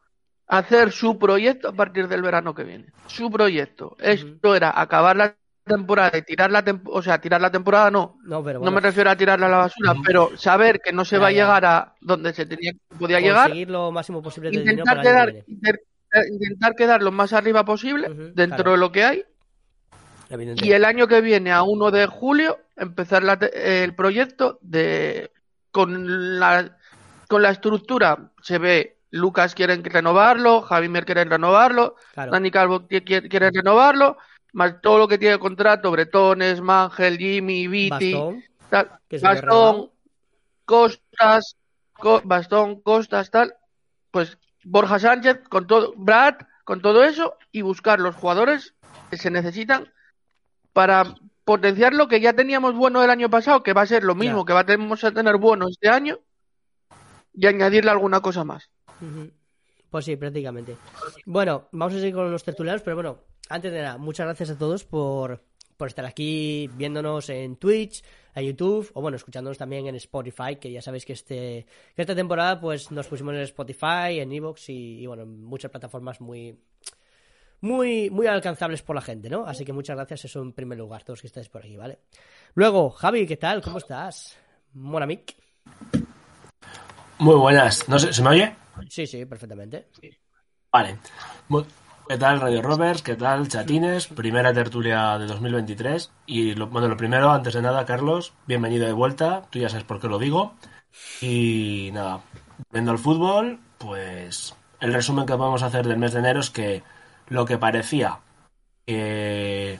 hacer 0.46 0.92
su 0.92 1.18
proyecto 1.18 1.68
a 1.68 1.72
partir 1.72 2.08
del 2.08 2.22
verano 2.22 2.54
que 2.54 2.64
viene. 2.64 2.86
Su 3.06 3.30
proyecto. 3.30 3.96
Esto 4.00 4.54
era 4.54 4.78
acabar 4.80 5.16
las 5.16 5.34
temporada 5.64 6.18
y 6.18 6.22
tirar 6.22 6.50
la 6.50 6.64
temporada, 6.64 6.98
o 6.98 7.02
sea, 7.02 7.20
tirar 7.20 7.40
la 7.40 7.48
temporada 7.50 7.88
no. 7.88 8.18
No, 8.24 8.42
pero 8.42 8.58
No 8.58 8.62
bueno, 8.64 8.74
me 8.74 8.80
refiero 8.80 9.10
a 9.10 9.16
tirarla 9.16 9.46
a 9.46 9.48
la 9.48 9.56
basura, 9.58 9.94
pero 10.04 10.36
saber 10.36 10.80
que 10.80 10.92
no 10.92 11.04
se 11.04 11.14
Ya, 11.14 11.22
va 11.22 11.28
a 11.28 11.30
llegar 11.30 11.64
a 11.64 11.94
donde 12.00 12.32
se 12.34 12.46
tenía 12.46 12.72
podía 12.98 13.20
llegar, 13.20 13.44
conseguir 13.44 13.70
lo 13.70 13.92
máximo 13.92 14.20
posible 14.20 14.50
de 14.50 14.58
dinero 14.58 14.72
intentar 14.72 14.96
para 14.96 15.02
el 15.02 15.06
año 15.06 15.14
quedar, 15.16 15.44
que 15.44 15.52
viene. 15.52 15.78
Inter- 16.12 16.28
intentar 16.32 16.74
quedar 16.74 17.02
lo 17.02 17.12
más 17.12 17.32
arriba 17.32 17.64
posible 17.64 18.08
dentro 18.34 18.56
claro. 18.58 18.72
de 18.72 18.78
lo 18.78 18.92
que 18.92 19.04
hay 19.04 19.24
y 20.56 20.72
el 20.72 20.84
año 20.84 21.06
que 21.08 21.20
viene 21.20 21.52
a 21.52 21.62
1 21.62 21.90
de 21.90 22.06
julio 22.06 22.58
empezar 22.76 23.22
la 23.22 23.34
el 23.34 23.94
proyecto 23.94 24.58
de 24.62 25.30
con 25.70 26.38
la 26.40 26.76
con 27.28 27.42
la 27.42 27.50
estructura 27.50 28.30
se 28.42 28.58
ve 28.58 28.98
Lucas 29.10 29.54
quieren 29.54 29.84
renovarlo, 29.84 30.62
Javier 30.62 31.04
quiere 31.04 31.24
renovarlo, 31.24 31.96
Claro. 32.14 32.32
Dani 32.32 32.50
Calvo 32.50 32.88
qui- 32.88 33.04
qui- 33.04 33.28
quiere 33.28 33.50
renovarlo, 33.50 34.16
más 34.54 34.80
todo 34.80 34.96
lo 34.96 35.06
que 35.08 35.18
tiene 35.18 35.38
contrato, 35.38 35.90
Bretones, 35.90 36.62
Mangel, 36.62 37.18
Jimmy, 37.18 37.68
Viti, 37.68 38.14
Bastón, 38.14 38.42
tal. 38.70 39.90
Costas, 40.64 41.56
Co- 41.92 42.22
Bastón, 42.24 42.80
Costas, 42.80 43.30
tal, 43.30 43.54
pues 44.10 44.38
Borja 44.64 44.98
Sánchez 44.98 45.40
con 45.48 45.66
todo, 45.66 45.94
Brad, 45.96 46.34
con 46.64 46.82
todo 46.82 47.04
eso 47.04 47.36
y 47.50 47.62
buscar 47.62 48.00
los 48.00 48.16
jugadores 48.16 48.74
que 49.10 49.16
se 49.16 49.30
necesitan 49.30 49.92
para 50.72 51.14
potenciar 51.44 51.92
lo 51.92 52.08
que 52.08 52.20
ya 52.20 52.32
teníamos 52.32 52.74
bueno 52.74 53.02
el 53.02 53.10
año 53.10 53.28
pasado, 53.28 53.62
que 53.62 53.72
va 53.72 53.82
a 53.82 53.86
ser 53.86 54.04
lo 54.04 54.14
mismo, 54.14 54.44
que 54.44 54.52
va 54.52 54.60
a 54.60 54.66
tener 54.66 55.36
bueno 55.36 55.68
este 55.68 55.88
año 55.88 56.18
y 57.34 57.46
añadirle 57.46 57.90
alguna 57.90 58.20
cosa 58.20 58.44
más. 58.44 58.70
Pues 59.90 60.04
sí, 60.04 60.16
prácticamente. 60.16 60.76
Bueno, 61.26 61.68
vamos 61.72 61.94
a 61.94 61.98
seguir 61.98 62.14
con 62.14 62.30
los 62.30 62.44
tertulianos, 62.44 62.82
pero 62.82 62.96
bueno, 62.96 63.18
antes 63.48 63.72
de 63.72 63.82
nada, 63.82 63.98
muchas 63.98 64.26
gracias 64.26 64.50
a 64.50 64.58
todos 64.58 64.84
por, 64.84 65.42
por 65.76 65.88
estar 65.88 66.04
aquí 66.04 66.68
viéndonos 66.74 67.28
en 67.28 67.56
Twitch, 67.56 68.02
en 68.34 68.44
YouTube, 68.44 68.90
o 68.94 69.00
bueno, 69.00 69.16
escuchándonos 69.16 69.58
también 69.58 69.86
en 69.86 69.94
Spotify, 69.96 70.56
que 70.56 70.70
ya 70.70 70.82
sabéis 70.82 71.04
que 71.04 71.12
este 71.12 71.66
que 71.94 72.02
esta 72.02 72.14
temporada 72.14 72.60
pues 72.60 72.90
nos 72.90 73.06
pusimos 73.06 73.34
en 73.34 73.40
Spotify, 73.40 74.20
en 74.20 74.32
Evox 74.32 74.68
y, 74.68 75.00
y, 75.00 75.06
bueno, 75.06 75.22
en 75.24 75.42
muchas 75.42 75.70
plataformas 75.70 76.20
muy 76.20 76.58
muy 77.60 78.10
muy 78.10 78.26
alcanzables 78.26 78.82
por 78.82 78.96
la 78.96 79.02
gente, 79.02 79.30
¿no? 79.30 79.44
Así 79.46 79.64
que 79.64 79.72
muchas 79.72 79.96
gracias, 79.96 80.24
eso 80.24 80.42
en 80.42 80.52
primer 80.52 80.78
lugar, 80.78 81.04
todos 81.04 81.20
que 81.20 81.26
estáis 81.26 81.48
por 81.48 81.62
aquí, 81.62 81.76
¿vale? 81.76 81.98
Luego, 82.54 82.90
Javi, 82.90 83.26
¿qué 83.26 83.36
tal? 83.36 83.62
¿Cómo 83.62 83.78
estás? 83.78 84.36
Monamic. 84.74 85.36
Muy 87.18 87.36
buenas. 87.36 87.88
No 87.88 87.98
sé, 87.98 88.12
¿se 88.12 88.22
me 88.22 88.30
oye? 88.30 88.56
Sí, 88.88 89.06
sí, 89.06 89.24
perfectamente. 89.26 89.86
Vale. 90.72 90.98
¿Qué 92.08 92.18
tal 92.18 92.40
Radio 92.40 92.62
Roberts? 92.62 93.02
¿Qué 93.02 93.14
tal 93.14 93.48
Chatines? 93.48 94.08
Primera 94.08 94.52
tertulia 94.52 95.18
de 95.18 95.26
2023. 95.26 96.10
Y 96.26 96.54
lo, 96.54 96.66
bueno, 96.66 96.88
lo 96.88 96.96
primero, 96.96 97.30
antes 97.30 97.54
de 97.54 97.62
nada, 97.62 97.86
Carlos, 97.86 98.34
bienvenido 98.46 98.86
de 98.86 98.92
vuelta. 98.92 99.42
Tú 99.50 99.60
ya 99.60 99.68
sabes 99.68 99.84
por 99.84 100.00
qué 100.00 100.08
lo 100.08 100.18
digo. 100.18 100.54
Y 101.20 101.90
nada, 101.92 102.20
viendo 102.70 102.92
el 102.92 102.98
fútbol, 102.98 103.60
pues 103.78 104.54
el 104.80 104.92
resumen 104.92 105.26
que 105.26 105.36
podemos 105.36 105.62
hacer 105.62 105.86
del 105.86 105.98
mes 105.98 106.12
de 106.12 106.18
enero 106.18 106.40
es 106.40 106.50
que 106.50 106.82
lo 107.28 107.44
que 107.44 107.56
parecía 107.56 108.18
que 108.84 109.78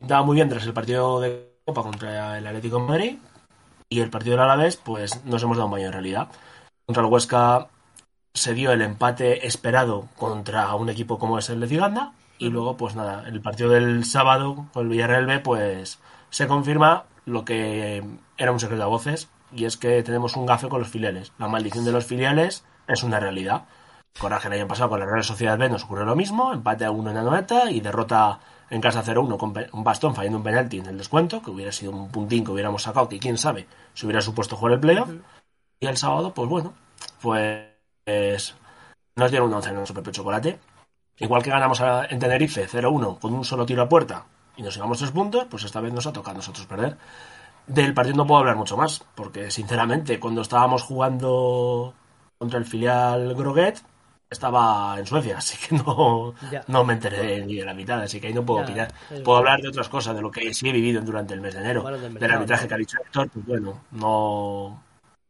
daba 0.00 0.24
muy 0.24 0.36
bien 0.36 0.48
tras 0.48 0.64
el 0.64 0.72
partido 0.72 1.20
de 1.20 1.52
Copa 1.64 1.82
contra 1.82 2.38
el 2.38 2.46
Atlético 2.46 2.78
de 2.78 2.86
Madrid 2.86 3.18
y 3.88 4.00
el 4.00 4.10
partido 4.10 4.32
del 4.36 4.44
Alavés, 4.44 4.78
pues 4.78 5.24
nos 5.26 5.42
hemos 5.42 5.58
dado 5.58 5.66
un 5.66 5.72
baño 5.72 5.86
en 5.86 5.92
realidad. 5.92 6.28
Contra 6.86 7.04
el 7.04 7.10
Huesca 7.10 7.68
se 8.34 8.54
dio 8.54 8.72
el 8.72 8.82
empate 8.82 9.46
esperado 9.46 10.08
contra 10.16 10.74
un 10.74 10.88
equipo 10.88 11.18
como 11.18 11.38
es 11.38 11.50
el 11.50 11.60
de 11.60 11.68
Ciganda 11.68 12.12
y 12.38 12.48
luego 12.48 12.76
pues 12.76 12.96
nada, 12.96 13.24
el 13.28 13.40
partido 13.40 13.70
del 13.70 14.04
sábado 14.04 14.66
con 14.72 14.84
el 14.84 14.88
Villarreal 14.88 15.26
B 15.26 15.40
pues 15.40 15.98
se 16.30 16.46
confirma 16.46 17.04
lo 17.24 17.44
que 17.44 18.02
era 18.36 18.52
un 18.52 18.60
secreto 18.60 18.82
a 18.82 18.86
voces 18.86 19.28
y 19.54 19.66
es 19.66 19.76
que 19.76 20.02
tenemos 20.02 20.36
un 20.36 20.46
gafe 20.46 20.68
con 20.68 20.80
los 20.80 20.88
filiales. 20.88 21.32
La 21.38 21.48
maldición 21.48 21.84
de 21.84 21.92
los 21.92 22.06
filiales 22.06 22.64
es 22.88 23.02
una 23.02 23.20
realidad. 23.20 23.66
Coraje 24.18 24.48
el 24.48 24.54
año 24.54 24.68
pasado 24.68 24.90
con 24.90 25.00
la 25.00 25.06
Real 25.06 25.24
Sociedad 25.24 25.58
B 25.58 25.68
nos 25.68 25.84
ocurrió 25.84 26.04
lo 26.04 26.16
mismo, 26.16 26.52
empate 26.52 26.84
a 26.84 26.90
1 26.90 27.10
en 27.10 27.16
la 27.16 27.22
90 27.22 27.70
y 27.70 27.80
derrota 27.80 28.40
en 28.70 28.80
casa 28.80 29.04
0-1 29.04 29.36
con 29.36 29.54
un 29.72 29.84
bastón 29.84 30.14
fallando 30.14 30.38
un 30.38 30.44
penalti 30.44 30.78
en 30.78 30.86
el 30.86 30.98
descuento, 30.98 31.42
que 31.42 31.50
hubiera 31.50 31.72
sido 31.72 31.92
un 31.92 32.10
puntín 32.10 32.44
que 32.44 32.50
hubiéramos 32.50 32.82
sacado, 32.82 33.08
que 33.08 33.18
quién 33.18 33.36
sabe, 33.36 33.66
si 33.92 34.06
hubiera 34.06 34.22
supuesto 34.22 34.56
jugar 34.56 34.74
el 34.74 34.80
playoff. 34.80 35.10
Y 35.78 35.86
el 35.86 35.98
sábado, 35.98 36.32
pues 36.32 36.48
bueno, 36.48 36.72
pues 38.04 38.54
nos 39.16 39.30
dieron 39.30 39.48
un 39.48 39.54
11 39.54 39.68
en 39.70 39.74
nuestro 39.76 39.94
Pepe 39.94 40.12
Chocolate. 40.12 40.58
Igual 41.18 41.42
que 41.42 41.50
ganamos 41.50 41.80
a- 41.80 42.06
en 42.06 42.18
Tenerife 42.18 42.66
0-1 42.66 43.18
con 43.20 43.34
un 43.34 43.44
solo 43.44 43.66
tiro 43.66 43.82
a 43.82 43.88
puerta 43.88 44.24
y 44.56 44.62
nos 44.62 44.74
llevamos 44.74 44.98
tres 44.98 45.10
puntos, 45.10 45.46
pues 45.50 45.64
esta 45.64 45.80
vez 45.80 45.92
nos 45.92 46.06
ha 46.06 46.12
tocado 46.12 46.32
a 46.32 46.38
nosotros 46.38 46.66
perder. 46.66 46.96
Del 47.66 47.94
partido 47.94 48.16
no 48.16 48.26
puedo 48.26 48.40
hablar 48.40 48.56
mucho 48.56 48.76
más, 48.76 49.04
porque 49.14 49.50
sinceramente 49.50 50.18
cuando 50.18 50.40
estábamos 50.42 50.82
jugando 50.82 51.94
contra 52.38 52.58
el 52.58 52.64
filial 52.64 53.34
Groguet 53.34 53.80
estaba 54.28 54.96
en 54.98 55.06
Suecia, 55.06 55.38
así 55.38 55.56
que 55.58 55.76
no, 55.76 56.34
Ya. 56.50 56.64
no 56.66 56.82
me 56.84 56.94
enteré 56.94 57.44
ni 57.46 57.54
de 57.56 57.64
la 57.64 57.74
mitad, 57.74 58.00
así 58.00 58.18
que 58.20 58.28
ahí 58.28 58.34
no 58.34 58.44
puedo 58.44 58.60
Ya, 58.60 58.64
opinar. 58.64 58.94
Puedo 59.22 59.38
hablar 59.38 59.60
de 59.60 59.68
otras 59.68 59.88
cosas, 59.88 60.16
de 60.16 60.22
lo 60.22 60.30
que 60.30 60.52
sí 60.54 60.68
he 60.68 60.72
vivido 60.72 61.02
durante 61.02 61.34
el 61.34 61.40
mes 61.40 61.54
de 61.54 61.60
enero, 61.60 61.82
Bueno, 61.82 61.98
del 61.98 62.14
del 62.14 62.30
arbitraje 62.32 62.66
que 62.66 62.74
ha 62.74 62.78
dicho 62.78 62.96
Héctor, 63.04 63.28
pues 63.28 63.46
bueno, 63.46 63.80
no... 63.92 64.82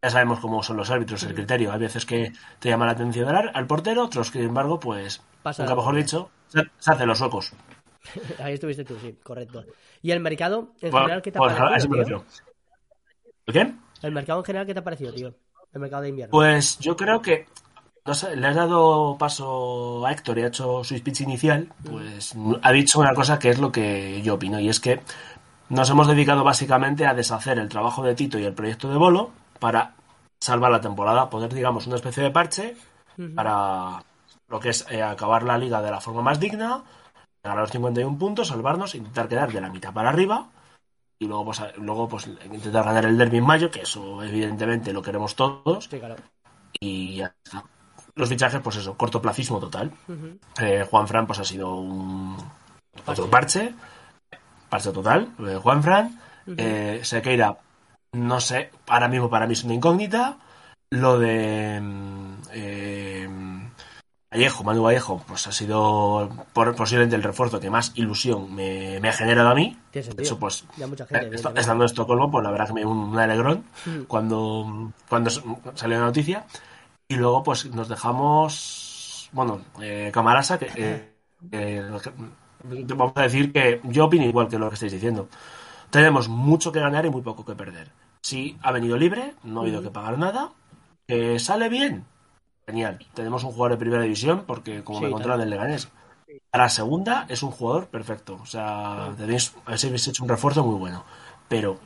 Ya 0.03 0.11
sabemos 0.11 0.41
cómo 0.41 0.65
son 0.65 0.77
los 0.77 0.91
árbitros, 0.91 1.23
el 1.23 1.35
criterio. 1.35 1.73
Hay 1.73 1.79
veces 1.79 2.05
que 2.05 2.33
te 2.59 2.69
llama 2.69 2.87
la 2.87 2.93
atención 2.93 3.29
al, 3.29 3.53
al 3.55 3.67
portero, 3.69 4.05
otros 4.05 4.33
que, 4.33 4.41
sin 4.41 4.49
embargo, 4.49 4.81
pues, 4.81 5.23
Pasa 5.45 5.63
nunca 5.63 5.77
mejor 5.77 5.95
dicho, 5.95 6.29
se, 6.49 6.63
se 6.79 6.91
hacen 6.91 7.07
los 7.07 7.19
suecos. 7.19 7.53
Ahí 8.43 8.55
estuviste 8.55 8.85
tú, 8.85 8.97
sí, 9.01 9.17
correcto. 9.23 9.65
¿Y 10.03 10.11
el 10.11 10.19
mercado 10.19 10.73
en 10.81 10.91
Bueno, 10.91 11.05
general 11.07 11.23
qué 11.23 11.31
te 11.31 11.39
ha 11.39 11.41
parecido. 11.41 12.25
¿El 13.47 13.55
qué? 13.55 13.75
El 14.03 14.13
mercado 14.13 14.41
en 14.41 14.45
general 14.45 14.67
qué 14.67 14.75
te 14.75 14.81
ha 14.81 14.85
parecido, 14.85 15.13
tío? 15.13 15.35
El 15.73 15.81
mercado 15.81 16.03
de 16.03 16.09
invierno. 16.09 16.33
Pues 16.33 16.79
yo 16.81 16.97
creo 16.97 17.23
que 17.23 17.47
no 18.05 18.15
sé, 18.15 18.35
le 18.35 18.49
has 18.49 18.57
dado 18.57 19.17
paso 19.17 20.05
a 20.05 20.11
Héctor 20.11 20.39
y 20.39 20.43
ha 20.43 20.49
hecho 20.49 20.83
su 20.83 20.97
speech 20.99 21.21
inicial, 21.21 21.69
pues 21.89 22.35
ha 22.61 22.73
dicho 22.73 22.99
una 22.99 23.15
cosa 23.15 23.39
que 23.39 23.51
es 23.51 23.61
lo 23.61 23.71
que 23.71 24.21
yo 24.23 24.35
opino, 24.35 24.59
y 24.59 24.69
es 24.69 24.81
que 24.81 25.01
nos 25.69 25.89
hemos 25.89 26.09
dedicado 26.09 26.43
básicamente 26.43 27.07
a 27.07 27.15
deshacer 27.15 27.61
el 27.61 27.69
trabajo 27.69 28.03
de 28.03 28.17
Tito 28.17 28.41
y 28.41 28.45
el 28.45 28.55
proyecto 28.55 28.91
de 28.91 28.97
Bolo 28.97 29.31
para 29.63 29.95
salvar 30.41 30.73
la 30.73 30.81
temporada, 30.81 31.31
poner, 31.31 31.55
digamos, 31.55 31.87
una 31.87 31.95
especie 31.95 32.21
de 32.25 32.33
parche 32.33 32.77
para 33.37 34.03
lo 34.49 34.59
que 34.59 34.71
es 34.71 34.85
eh, 34.91 35.01
acabar 35.01 35.45
la 35.45 35.57
liga 35.57 35.81
de 35.81 35.91
la 35.93 36.01
forma 36.01 36.21
más 36.21 36.41
digna, 36.41 36.83
ganar 37.45 37.61
los 37.61 37.71
51 37.71 38.19
puntos, 38.19 38.49
salvarnos, 38.49 38.97
intentar 38.97 39.29
quedar 39.29 39.53
de 39.53 39.61
la 39.61 39.71
mitad 39.71 39.93
para 39.93 40.09
arriba 40.09 40.49
y 41.21 41.27
luego 41.27 41.45
pues, 41.45 41.63
luego 41.77 42.09
pues 42.09 42.27
intentar 42.27 42.85
ganar 42.85 43.05
el 43.05 43.17
derby 43.17 43.37
en 43.39 43.47
mayo, 43.47 43.71
que 43.71 43.83
eso 43.83 44.21
evidentemente 44.25 44.93
lo 44.93 45.01
queremos 45.01 45.37
todos 45.37 45.85
Sí, 45.85 46.01
claro. 46.01 46.17
y 46.81 47.17
ya 47.19 47.33
está. 47.45 47.65
Los 48.17 48.29
fichajes, 48.29 48.61
pues 48.61 48.77
eso, 48.77 48.97
cortoplacismo 48.97 49.61
total. 49.61 49.93
Eh, 50.61 50.85
Juan 50.91 51.07
Fran, 51.07 51.27
pues 51.27 51.39
ha 51.39 51.45
sido 51.45 51.77
un 51.77 52.37
otro 53.07 53.31
parche, 53.31 53.73
parche 54.69 54.91
total, 54.91 55.29
Juan 55.63 55.83
Fran. 55.85 56.19
Eh, 56.57 57.01
Sequeira, 57.05 57.57
no 58.13 58.41
sé, 58.41 58.71
ahora 58.89 59.09
mismo 59.09 59.31
para 59.31 59.47
mí 59.47 59.55
es 59.55 59.65
una 59.65 59.75
incógnita. 59.75 60.39
Lo 60.91 61.19
de 61.19 61.81
mm, 61.81 62.35
eh, 62.53 63.29
Vallejo, 64.31 64.65
Manu 64.65 64.83
Vallejo, 64.83 65.23
pues 65.27 65.47
ha 65.47 65.53
sido 65.53 66.29
por- 66.53 66.75
posiblemente 66.77 67.17
el 67.17 67.23
refuerzo 67.23 67.59
que 67.61 67.71
más 67.71 67.93
ilusión 67.95 68.55
me, 68.55 69.01
me 69.01 69.09
ha 69.09 69.13
generado 69.13 69.49
a 69.49 69.55
mí. 69.55 69.79
Tiene 69.91 70.03
De 70.03 70.03
sentido. 70.03 70.25
hecho, 70.27 70.39
pues 70.39 70.65
Ya 70.77 70.87
mucha 70.87 71.05
eh, 71.05 71.07
gente. 71.31 71.37
estando 71.37 71.85
en 71.85 71.87
Estocolmo, 71.87 72.31
pues 72.31 72.45
la 72.45 72.51
verdad 72.51 72.67
que 72.67 72.73
me 72.75 72.81
dio 72.81 72.91
un, 72.91 73.19
alegrón 73.19 73.65
Mm. 73.87 74.03
cuando, 74.07 74.93
cuando 75.09 75.31
salió 75.75 75.99
la 75.99 76.05
noticia. 76.07 76.45
Y 77.09 77.17
luego, 77.17 77.43
pues 77.43 77.65
nos 77.67 77.89
dejamos. 77.89 79.29
Bueno, 79.33 79.63
eh, 79.81 80.11
Camarasa, 80.13 80.59
que. 80.59 80.71
eh, 80.77 81.13
eh, 81.51 81.83
vamos 82.95 83.13
a 83.17 83.23
decir 83.23 83.53
que 83.53 83.81
yo 83.85 84.05
opino 84.07 84.25
igual 84.27 84.49
que 84.49 84.59
lo 84.59 84.69
que 84.69 84.75
estáis 84.75 84.93
diciendo. 84.93 85.29
Tenemos 85.91 86.29
mucho 86.29 86.71
que 86.73 86.81
ganar 86.81 87.05
y 87.07 87.11
muy 87.11 87.23
poco 87.23 87.45
que 87.45 87.55
perder. 87.55 87.91
Si 88.23 88.57
ha 88.63 88.71
venido 88.73 88.97
libre, 88.97 89.35
no 89.43 89.61
ha 89.61 89.63
habido 89.65 89.83
que 89.83 89.91
pagar 89.91 90.19
nada. 90.19 90.53
Que 91.07 91.39
sale 91.39 91.69
bien, 91.69 92.05
genial. 92.67 93.05
Tenemos 93.15 93.43
un 93.45 93.51
jugador 93.53 93.73
de 93.73 93.79
primera 93.79 94.03
división, 94.03 94.45
porque 94.47 94.85
como 94.85 95.01
Sí, 95.01 95.05
me 95.07 95.11
controlan 95.11 95.39
claro. 95.39 95.43
el 95.45 95.51
Leganés. 95.51 95.89
Para 96.51 96.69
segunda 96.69 97.27
es 97.29 97.43
un 97.43 97.51
jugador 97.51 97.89
perfecto. 97.89 98.39
O 98.41 98.47
sea, 98.47 99.13
tenéis, 99.19 99.55
habéis 99.67 100.09
hecho 100.09 100.23
un 100.23 100.29
refuerzo 100.29 100.65
muy 100.65 100.79
bueno. 100.79 101.05
Pero 101.49 101.79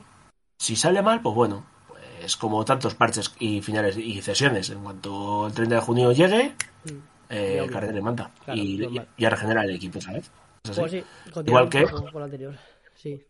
si 0.59 0.77
sale 0.77 1.03
mal, 1.03 1.21
pues 1.23 1.35
bueno, 1.35 1.65
pues 1.89 2.37
como 2.37 2.65
tantos 2.65 2.95
parches 2.95 3.35
y 3.39 3.63
finales 3.63 3.97
y 3.97 4.21
cesiones, 4.21 4.71
en 4.71 4.83
cuanto 4.85 5.47
el 5.47 5.53
30 5.55 5.77
de 5.77 5.81
junio 5.81 6.13
llegue, 6.13 6.55
Mm. 6.85 6.99
eh, 7.31 7.63
Ya, 7.67 7.73
carrera 7.73 7.99
y 7.99 8.03
manta. 8.03 8.31
Claro, 8.45 8.61
y, 8.61 8.77
normal. 8.79 9.09
y 9.17 9.25
a 9.25 9.31
regenerar 9.31 9.65
el 9.65 9.75
equipo, 9.77 10.01
¿sabes? 10.01 10.31
Es. 10.63 10.79
Pues 10.79 10.91
sí, 10.93 11.05
Igual 11.47 11.69
que- 11.69 11.85
con 11.87 12.23
anterior. 12.23 12.55
Sí. 12.95 13.25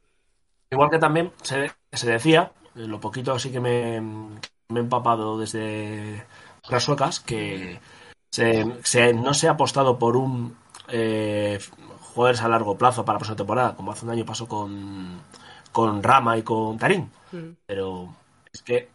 Igual 0.71 0.91
que 0.91 0.99
también 0.99 1.33
se, 1.43 1.71
se 1.93 2.11
decía, 2.11 2.53
eh, 2.65 2.66
lo 2.77 3.01
poquito 3.01 3.33
así 3.33 3.51
que 3.51 3.61
me, 3.61 4.01
me 4.01 4.81
he 4.81 4.83
empapado 4.83 5.39
desde 5.39 6.25
las 6.69 6.83
suecas, 6.85 7.21
que 7.21 7.81
se, 8.31 8.67
se- 8.83 9.13
no 9.15 9.35
se 9.35 9.49
ha 9.49 9.53
apostado 9.53 9.99
por 9.99 10.17
un 10.17 10.57
eh, 10.89 11.59
jugadores 12.15 12.43
a 12.43 12.49
largo 12.49 12.77
plazo 12.79 13.05
para 13.05 13.15
la 13.17 13.19
próxima 13.21 13.37
temporada, 13.37 13.77
como 13.77 13.93
hace 13.93 14.05
un 14.05 14.11
año 14.13 14.25
pasó 14.25 14.47
con, 14.49 15.21
con 15.73 16.03
Rama 16.03 16.37
y 16.39 16.43
con 16.43 16.79
Tarín. 16.79 17.11
Pero 17.67 18.15
es 18.53 18.63
que 18.63 18.89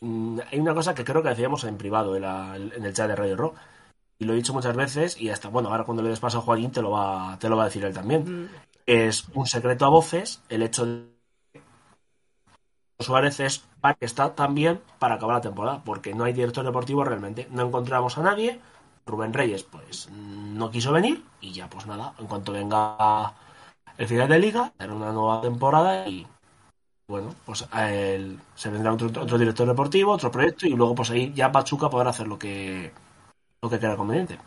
mm, 0.00 0.38
hay 0.50 0.58
una 0.60 0.74
cosa 0.74 0.94
que 0.94 1.04
creo 1.04 1.22
que 1.22 1.28
decíamos 1.30 1.64
en 1.64 1.76
privado 1.76 2.16
en, 2.16 2.22
la- 2.22 2.56
en 2.56 2.84
el 2.84 2.92
chat 2.94 3.08
de 3.08 3.16
Radio 3.16 3.36
Rock. 3.36 3.56
Y 4.18 4.24
lo 4.24 4.32
he 4.32 4.36
dicho 4.36 4.54
muchas 4.54 4.74
veces 4.74 5.20
y 5.20 5.28
hasta, 5.28 5.48
bueno, 5.48 5.68
ahora 5.68 5.84
cuando 5.84 6.02
le 6.02 6.08
des 6.08 6.20
paso 6.20 6.38
a 6.38 6.40
Joaquín 6.40 6.70
te 6.70 6.80
lo 6.80 6.90
va, 6.92 7.36
te 7.38 7.48
lo 7.50 7.56
va 7.56 7.64
a 7.64 7.66
decir 7.66 7.84
él 7.84 7.92
también. 7.92 8.48
Es 8.86 9.26
un 9.34 9.46
secreto 9.46 9.84
a 9.84 9.88
voces 9.90 10.40
el 10.48 10.62
hecho 10.62 10.86
de 10.86 11.15
Suárez 12.98 13.40
es 13.40 13.64
para 13.80 13.94
que 13.94 14.06
está 14.06 14.34
también 14.34 14.80
para 14.98 15.16
acabar 15.16 15.36
la 15.36 15.40
temporada, 15.42 15.82
porque 15.84 16.14
no 16.14 16.24
hay 16.24 16.32
director 16.32 16.64
deportivo 16.64 17.04
realmente. 17.04 17.46
No 17.50 17.66
encontramos 17.66 18.16
a 18.18 18.22
nadie. 18.22 18.60
Rubén 19.06 19.32
Reyes, 19.32 19.62
pues, 19.62 20.08
no 20.10 20.70
quiso 20.70 20.92
venir 20.92 21.22
y 21.40 21.52
ya, 21.52 21.70
pues 21.70 21.86
nada, 21.86 22.14
en 22.18 22.26
cuanto 22.26 22.52
venga 22.52 23.34
el 23.98 24.08
final 24.08 24.28
de 24.28 24.38
liga, 24.40 24.72
será 24.78 24.94
una 24.94 25.12
nueva 25.12 25.40
temporada 25.40 26.08
y 26.08 26.26
bueno, 27.08 27.34
pues 27.44 27.66
él 27.74 28.40
se 28.54 28.70
vendrá 28.70 28.92
otro, 28.92 29.08
otro 29.08 29.38
director 29.38 29.66
deportivo, 29.68 30.12
otro 30.12 30.30
proyecto 30.30 30.66
y 30.66 30.70
luego 30.70 30.94
pues 30.94 31.10
ahí 31.10 31.32
ya 31.34 31.52
Pachuca 31.52 31.88
podrá 31.90 32.10
hacer 32.10 32.26
lo 32.26 32.38
que 32.38 32.92
lo 33.62 33.70
que 33.70 33.78
crea 33.78 33.96
conveniente. 33.96 34.38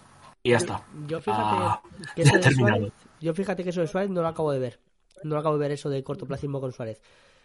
Y 0.43 0.51
ya 0.51 0.57
está. 0.57 0.83
Yo 1.07 1.21
fíjate 1.21 1.57
Ah, 1.57 1.81
que 2.13 2.21
eso 2.23 2.37
de. 2.39 2.51
Suárez, 2.51 2.93
yo 3.19 3.33
fíjate 3.33 3.63
que 3.63 3.69
eso 3.71 3.81
de 3.81 3.87
Suárez 3.87 4.09
no 4.09 4.21
lo 4.21 4.27
acabo 4.27 4.51
de 4.51 4.59
ver. 4.59 4.79
No 5.23 5.37
acabo 5.37 5.55
de 5.57 5.61
ver 5.61 5.71
eso 5.71 5.89
de 5.89 6.03
cortoplacismo 6.03 6.61
con 6.61 6.71
Suárez. 6.71 7.01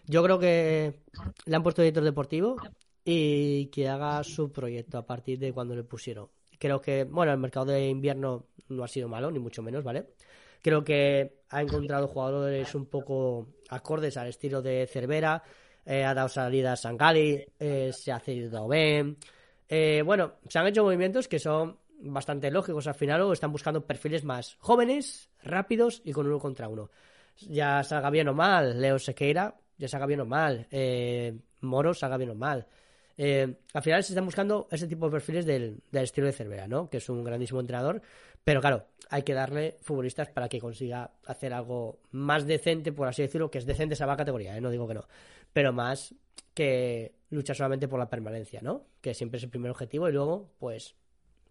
Yo 0.07 0.23
creo 0.23 0.39
que 0.39 1.01
le 1.47 1.57
han 1.57 1.63
puesto 1.63 1.83
director 1.83 2.05
deportivo 2.05 2.57
y 3.05 3.67
que 3.67 3.89
haga 3.89 4.23
su 4.25 4.51
proyecto 4.53 4.99
a 4.99 5.07
partir 5.07 5.39
de 5.39 5.53
cuando 5.53 5.75
le 5.75 5.85
pusieron. 5.85 6.29
Creo 6.59 6.81
que, 6.81 7.05
bueno, 7.05 7.33
el 7.33 7.39
mercado 7.39 7.67
de 7.67 7.89
invierno 7.89 8.47
no 8.69 8.85
ha 8.85 8.89
sido 8.89 9.09
malo, 9.09 9.31
ni 9.31 9.39
mucho 9.39 9.63
menos, 9.63 9.85
¿vale? 9.85 10.07
Creo 10.63 10.83
que 10.83 11.43
ha 11.51 11.61
encontrado 11.61 12.09
jugadores 12.09 12.75
un 12.75 12.87
poco 12.87 13.49
acordes 13.69 14.17
al 14.17 14.29
estilo 14.29 14.63
de 14.63 14.87
Cervera, 14.91 15.43
eh, 15.85 16.05
ha 16.05 16.15
dado 16.15 16.29
salida 16.29 16.73
a 16.73 16.77
Sangali, 16.77 17.45
eh, 17.59 17.91
se 17.93 18.13
ha 18.13 18.19
cedido 18.19 18.59
a 18.59 18.63
Oben. 18.63 19.19
Eh, 19.69 20.03
bueno, 20.05 20.35
se 20.49 20.59
han 20.59 20.67
hecho 20.67 20.85
movimientos 20.85 21.29
que 21.29 21.39
son 21.39 21.79
bastante 22.01 22.51
lógicos 22.51 22.87
al 22.87 22.95
final 22.95 23.23
o 23.23 23.33
están 23.33 23.53
buscando 23.53 23.87
perfiles 23.87 24.25
más 24.25 24.57
jóvenes, 24.59 25.31
rápidos 25.43 26.01
y 26.05 26.13
con 26.13 26.27
uno 26.27 26.39
contra 26.39 26.69
uno. 26.69 26.91
Ya 27.37 27.83
salga 27.83 28.11
bien 28.11 28.29
o 28.29 28.35
mal, 28.35 28.81
Leo 28.81 28.99
Sequeira, 28.99 29.55
ya 29.79 29.89
salga 29.89 30.07
bien 30.07 30.21
o 30.21 30.27
mal, 30.27 30.67
eh, 30.71 31.37
Moro 31.61 31.95
salga 31.95 32.17
bien 32.17 32.31
o 32.31 32.35
mal. 32.35 32.67
Eh, 33.17 33.57
al 33.73 33.83
final 33.83 34.03
se 34.03 34.13
están 34.13 34.25
buscando 34.25 34.67
ese 34.71 34.89
tipo 34.89 35.07
de 35.07 35.13
perfiles 35.13 35.47
del, 35.47 35.81
del 35.91 36.05
estilo 36.05 36.27
de 36.27 36.33
Cervera, 36.33 36.67
¿no? 36.67 36.91
Que 36.91 36.97
es 36.97 37.09
un 37.09 37.23
grandísimo 37.23 37.61
entrenador, 37.61 38.03
pero 38.43 38.61
claro, 38.61 38.87
hay 39.11 39.23
que 39.23 39.35
darle 39.35 39.77
futbolistas 39.81 40.29
para 40.31 40.49
que 40.49 40.61
consiga 40.61 41.13
hacer 41.27 41.53
algo 41.53 42.01
más 42.11 42.47
decente, 42.47 42.93
por 42.93 43.09
así 43.09 43.23
decirlo, 43.23 43.51
que 43.51 43.59
es 43.59 43.67
decente 43.67 43.95
esa 43.95 44.17
categoría, 44.17 44.57
¿eh? 44.57 44.61
no 44.61 44.71
digo 44.71 44.89
que 44.89 44.95
no, 44.95 45.07
pero 45.53 45.73
más 45.73 46.15
que 46.53 47.15
luchar 47.31 47.57
solamente 47.57 47.89
por 47.89 47.99
la 47.99 48.09
permanencia, 48.09 48.61
¿no? 48.63 48.87
Que 49.01 49.15
siempre 49.15 49.39
es 49.39 49.45
el 49.45 49.51
primer 49.51 49.71
objetivo 49.71 50.09
y 50.09 50.13
luego, 50.13 50.51
pues, 50.59 50.95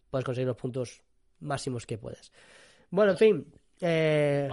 puedes 0.10 0.26
conseguir 0.26 0.48
los 0.48 0.58
puntos 0.58 1.02
máximos 1.40 1.86
que 1.86 1.98
puedas. 1.98 2.32
Bueno, 2.90 3.12
en 3.12 3.18
fin, 3.18 3.54
eh, 3.82 4.50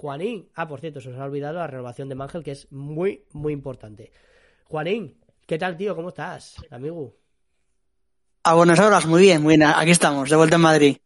Juanín, 0.00 0.48
ah, 0.54 0.68
por 0.68 0.80
cierto, 0.80 1.00
se 1.00 1.10
os 1.10 1.18
ha 1.18 1.24
olvidado 1.24 1.54
la 1.58 1.66
renovación 1.66 2.08
de 2.08 2.14
Mangel, 2.14 2.44
que 2.44 2.52
es 2.52 2.70
muy, 2.70 3.24
muy 3.32 3.52
importante. 3.52 4.12
Juanín, 4.64 5.16
¿qué 5.46 5.58
tal, 5.58 5.76
tío? 5.76 5.96
¿Cómo 5.96 6.10
estás, 6.10 6.54
amigo? 6.70 7.16
A 8.44 8.54
buenas 8.54 8.78
horas, 8.78 9.04
muy 9.06 9.20
bien, 9.22 9.42
muy 9.42 9.56
bien. 9.56 9.68
Aquí 9.68 9.90
estamos, 9.90 10.30
de 10.30 10.36
vuelta 10.36 10.56
en 10.56 10.62
Madrid. 10.62 10.96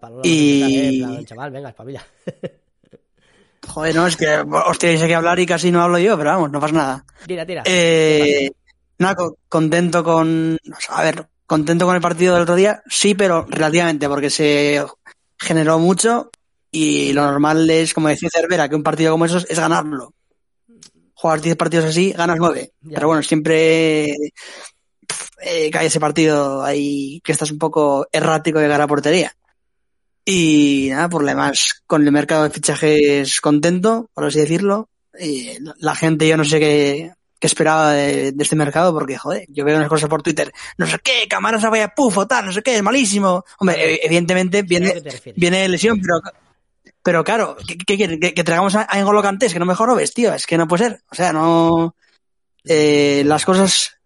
Palo, 0.00 0.20
Y- 0.24 0.98
¿qué 1.00 1.06
tal, 1.06 1.20
eh? 1.20 1.24
Chaval, 1.24 1.50
venga, 1.52 1.68
espabila. 1.70 2.04
Joder, 3.66 3.94
no, 3.94 4.06
es 4.06 4.16
que 4.16 4.28
os 4.36 4.78
tenéis 4.78 5.02
que 5.02 5.14
hablar 5.14 5.38
y 5.38 5.46
casi 5.46 5.70
no 5.70 5.80
hablo 5.80 5.98
yo, 5.98 6.18
pero 6.18 6.30
vamos, 6.30 6.50
no 6.50 6.60
pasa 6.60 6.74
nada. 6.74 7.04
tira, 7.26 7.46
tira. 7.46 7.62
Eh, 7.64 8.50
nada, 8.98 9.14
co- 9.14 9.38
contento 9.48 10.04
con. 10.04 10.58
A 10.90 11.02
ver, 11.02 11.26
contento 11.46 11.86
con 11.86 11.94
el 11.94 12.02
partido 12.02 12.34
del 12.34 12.42
otro 12.42 12.56
día, 12.56 12.82
sí, 12.88 13.14
pero 13.14 13.46
relativamente, 13.48 14.06
porque 14.08 14.28
se 14.28 14.84
generó 15.38 15.78
mucho 15.78 16.30
y 16.74 17.12
lo 17.12 17.22
normal 17.24 17.68
es, 17.70 17.94
como 17.94 18.08
decía 18.08 18.28
Cervera, 18.32 18.68
que 18.68 18.74
un 18.76 18.82
partido 18.82 19.12
como 19.12 19.24
esos 19.26 19.46
es 19.48 19.58
ganarlo. 19.58 20.12
Jugar 21.14 21.40
10 21.40 21.56
partidos 21.56 21.86
así, 21.86 22.12
ganas 22.12 22.36
9. 22.38 22.72
Ya. 22.82 22.94
Pero 22.96 23.06
bueno, 23.08 23.22
siempre 23.22 24.14
eh, 25.40 25.70
cae 25.70 25.86
ese 25.86 26.00
partido 26.00 26.62
ahí 26.64 27.20
que 27.24 27.32
estás 27.32 27.50
un 27.50 27.58
poco 27.58 28.06
errático 28.12 28.58
de 28.58 28.68
cara 28.68 28.84
a 28.84 28.88
portería. 28.88 29.32
Y 30.24 30.88
nada, 30.90 31.08
por 31.08 31.22
lo 31.22 31.28
demás, 31.28 31.82
con 31.86 32.04
el 32.04 32.12
mercado 32.12 32.44
de 32.44 32.50
fichajes 32.50 33.40
contento, 33.40 34.10
por 34.14 34.24
así 34.24 34.40
decirlo. 34.40 34.88
Y 35.18 35.58
la- 35.78 35.94
gente, 35.94 36.26
yo 36.26 36.36
no 36.36 36.44
sé 36.44 36.58
qué, 36.58 37.12
qué 37.38 37.46
esperaba 37.46 37.92
de, 37.92 38.32
de 38.32 38.42
este 38.42 38.56
mercado, 38.56 38.92
porque, 38.92 39.16
joder, 39.18 39.44
yo 39.48 39.64
veo 39.64 39.76
unas 39.76 39.88
cosas 39.88 40.08
por 40.08 40.22
Twitter, 40.22 40.50
no 40.78 40.86
sé 40.86 40.98
qué, 41.04 41.28
cámaras 41.28 41.62
a 41.62 41.70
vaya 41.70 41.88
pufo, 41.94 42.26
tal, 42.26 42.46
no 42.46 42.52
sé 42.52 42.62
qué, 42.62 42.76
es 42.76 42.82
malísimo. 42.82 43.44
Hombre, 43.58 44.00
evidentemente 44.04 44.62
viene, 44.62 44.94
viene 45.36 45.68
lesión, 45.68 46.00
pero, 46.00 46.20
pero 47.04 47.22
claro, 47.22 47.56
¿qué, 47.66 47.78
qué 47.78 47.96
quieren? 47.96 48.18
¿Que, 48.18 48.34
que 48.34 48.42
traigamos 48.44 48.74
a, 48.74 48.86
a 48.90 48.98
N'Golo 48.98 49.22
Kanté? 49.22 49.46
Es 49.46 49.52
que 49.52 49.60
no 49.60 49.66
mejor 49.66 49.94
ves, 49.94 50.12
tío, 50.12 50.34
es 50.34 50.46
que 50.46 50.58
no 50.58 50.66
puede 50.66 50.84
ser. 50.88 51.02
O 51.10 51.14
sea, 51.14 51.32
no, 51.32 51.94
eh, 52.64 53.22
las 53.26 53.44
cosas, 53.44 53.98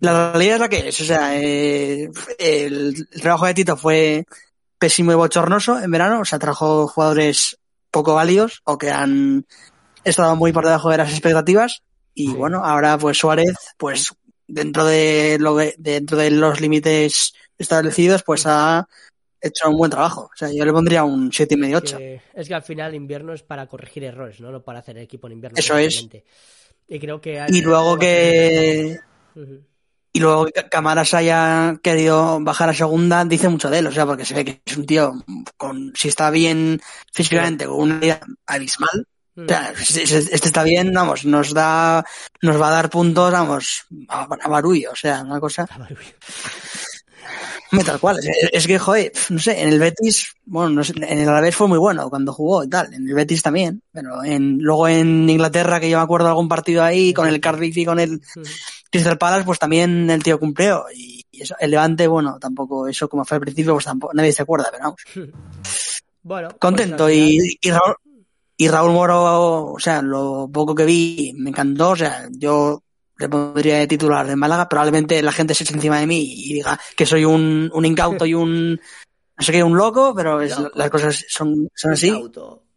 la 0.00 0.32
realidad 0.32 0.54
es 0.54 0.60
la 0.60 0.68
que 0.70 0.88
es. 0.88 1.00
O 1.00 1.04
sea, 1.04 1.36
eh, 1.38 2.08
el, 2.38 3.06
el 3.10 3.20
trabajo 3.20 3.44
de 3.46 3.54
Tito 3.54 3.76
fue 3.76 4.24
pésimo 4.78 5.12
y 5.12 5.16
bochornoso 5.16 5.78
en 5.80 5.90
verano. 5.90 6.20
O 6.20 6.24
sea, 6.24 6.38
trajo 6.38 6.86
jugadores 6.88 7.58
poco 7.90 8.14
válidos 8.14 8.60
o 8.64 8.78
que 8.78 8.90
han 8.90 9.46
estado 10.04 10.36
muy 10.36 10.52
por 10.52 10.64
debajo 10.64 10.90
de 10.90 10.98
las 10.98 11.10
expectativas. 11.10 11.82
Y 12.14 12.28
Sí. 12.28 12.32
bueno, 12.34 12.64
ahora 12.64 12.96
pues 12.98 13.18
Suárez, 13.18 13.54
pues 13.76 14.14
dentro 14.46 14.84
de 14.84 15.38
lo 15.40 15.56
que- 15.56 15.74
dentro 15.78 16.16
de 16.18 16.30
los 16.30 16.60
límites 16.60 17.34
establecidos, 17.58 18.22
pues 18.22 18.44
ha 18.46 18.86
hecho 19.48 19.68
un 19.70 19.76
buen 19.76 19.90
trabajo. 19.90 20.30
O 20.32 20.36
sea, 20.36 20.50
yo 20.52 20.64
le 20.64 20.72
pondría 20.72 21.04
un 21.04 21.32
siete 21.32 21.54
y 21.54 21.56
medio 21.58 21.78
ocho. 21.78 21.98
que- 21.98 22.20
es 22.34 22.48
que 22.48 22.54
al 22.54 22.62
final 22.62 22.94
invierno 22.94 23.32
es 23.32 23.42
para 23.42 23.66
corregir 23.66 24.04
errores, 24.04 24.40
¿no? 24.40 24.50
No 24.50 24.62
para 24.62 24.78
hacer 24.80 24.98
equipo 24.98 25.26
en 25.26 25.34
invierno. 25.34 25.58
Eso 25.58 25.76
es. 25.78 26.06
Y 26.88 26.98
creo 26.98 27.20
que 27.20 27.40
hay- 27.40 27.50
Y 27.52 27.60
luego 27.62 27.98
que 27.98 28.98
y 30.12 30.20
luego 30.20 30.46
que 30.46 30.68
Camaras 30.68 31.12
haya 31.14 31.76
querido 31.82 32.38
bajar 32.40 32.68
a 32.68 32.74
segunda 32.74 33.24
dice 33.24 33.48
mucho 33.48 33.68
de 33.68 33.78
él, 33.80 33.86
o 33.88 33.92
sea, 33.92 34.06
porque 34.06 34.24
se 34.24 34.34
ve 34.34 34.44
que 34.44 34.60
es 34.64 34.76
un 34.76 34.86
tío 34.86 35.12
con 35.56 35.92
si 35.96 36.08
está 36.08 36.30
bien 36.30 36.80
físicamente 37.12 37.66
con 37.66 37.80
una 37.80 37.98
vida 37.98 38.20
abismal, 38.46 39.08
o 39.36 39.48
sea, 39.48 39.72
este 39.76 40.34
está 40.46 40.62
bien, 40.62 40.92
vamos, 40.92 41.24
nos 41.24 41.52
da 41.52 42.04
nos 42.42 42.60
va 42.60 42.68
a 42.68 42.70
dar 42.70 42.90
puntos, 42.90 43.32
vamos, 43.32 43.86
a, 44.08 44.22
a 44.40 44.48
barullo, 44.48 44.92
o 44.92 44.96
sea, 44.96 45.22
una 45.22 45.40
cosa 45.40 45.66
Hombre, 45.74 45.96
tal 47.84 48.00
cual, 48.00 48.18
es, 48.18 48.28
es 48.52 48.66
que 48.66 48.78
joder, 48.78 49.12
no 49.30 49.38
sé, 49.38 49.62
en 49.62 49.68
el 49.68 49.78
Betis, 49.78 50.34
bueno, 50.44 50.70
no 50.70 50.84
sé, 50.84 50.94
en 50.96 51.18
el 51.18 51.28
Alavés 51.28 51.54
fue 51.54 51.68
muy 51.68 51.78
bueno 51.78 52.08
cuando 52.10 52.32
jugó 52.32 52.64
y 52.64 52.68
tal, 52.68 52.92
en 52.94 53.08
el 53.08 53.14
Betis 53.14 53.42
también, 53.42 53.82
pero 53.92 54.22
en 54.24 54.58
luego 54.58 54.88
en 54.88 55.28
Inglaterra 55.28 55.80
que 55.80 55.90
yo 55.90 55.98
me 55.98 56.04
acuerdo 56.04 56.26
de 56.26 56.30
algún 56.30 56.48
partido 56.48 56.82
ahí 56.82 57.12
con 57.12 57.28
el 57.28 57.40
Cardiff 57.40 57.76
y 57.76 57.84
con 57.84 58.00
el. 58.00 58.20
Crystal 58.94 59.18
Palace, 59.18 59.44
pues 59.44 59.58
también 59.58 60.08
el 60.08 60.22
tío 60.22 60.38
cumplió. 60.38 60.84
Y 60.94 61.24
eso, 61.32 61.56
el 61.58 61.72
Levante, 61.72 62.06
bueno, 62.06 62.38
tampoco, 62.38 62.86
eso 62.86 63.08
como 63.08 63.24
fue 63.24 63.38
al 63.38 63.40
principio, 63.40 63.72
pues 63.72 63.86
tampoco, 63.86 64.14
nadie 64.14 64.30
se 64.30 64.42
acuerda, 64.42 64.68
pero 64.70 64.84
vamos. 64.84 65.00
Bueno, 66.22 66.48
pues 66.50 66.58
Contento. 66.60 67.10
y, 67.10 67.58
y 67.60 67.70
Raúl, 67.70 67.96
y 68.56 68.68
Raúl 68.68 68.92
Moro, 68.92 69.72
o 69.72 69.78
sea, 69.80 70.00
lo 70.00 70.48
poco 70.50 70.76
que 70.76 70.84
vi, 70.84 71.32
me 71.36 71.50
encantó. 71.50 71.90
O 71.90 71.96
sea, 71.96 72.28
yo 72.30 72.83
le 73.18 73.28
pondría 73.28 73.78
de 73.78 73.86
titular 73.86 74.26
de 74.26 74.36
Málaga. 74.36 74.68
Probablemente 74.68 75.22
la 75.22 75.32
gente 75.32 75.54
se 75.54 75.64
eche 75.64 75.74
encima 75.74 75.98
de 76.00 76.06
mí 76.06 76.22
y 76.22 76.54
diga 76.54 76.78
que 76.96 77.06
soy 77.06 77.24
un, 77.24 77.70
un 77.72 77.84
incauto 77.84 78.26
y 78.26 78.34
un, 78.34 78.72
no 78.74 79.44
sé 79.44 79.52
qué, 79.52 79.62
un 79.62 79.76
loco, 79.76 80.14
pero 80.14 80.40
es- 80.40 80.58
Loco. 80.58 80.78
las 80.78 80.90
cosas 80.90 81.24
son, 81.28 81.68
son 81.74 81.92
así. 81.92 82.12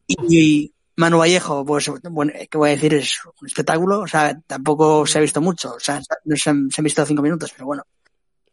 Y, 0.07 0.15
y 0.37 0.73
Manu 0.95 1.19
Vallejo, 1.19 1.63
pues, 1.65 1.89
bueno, 2.09 2.33
¿qué 2.49 2.57
voy 2.57 2.69
a 2.69 2.73
decir? 2.73 2.93
Es 2.95 3.13
un 3.41 3.47
espectáculo. 3.47 3.99
O 3.99 4.07
sea, 4.07 4.39
tampoco 4.47 5.05
se 5.05 5.17
ha 5.17 5.21
visto 5.21 5.41
mucho. 5.41 5.73
O 5.75 5.79
sea, 5.79 6.01
no 6.25 6.35
se 6.35 6.49
han, 6.49 6.69
se 6.71 6.81
han 6.81 6.83
visto 6.85 7.05
cinco 7.05 7.21
minutos, 7.21 7.51
pero 7.53 7.65
bueno. 7.67 7.83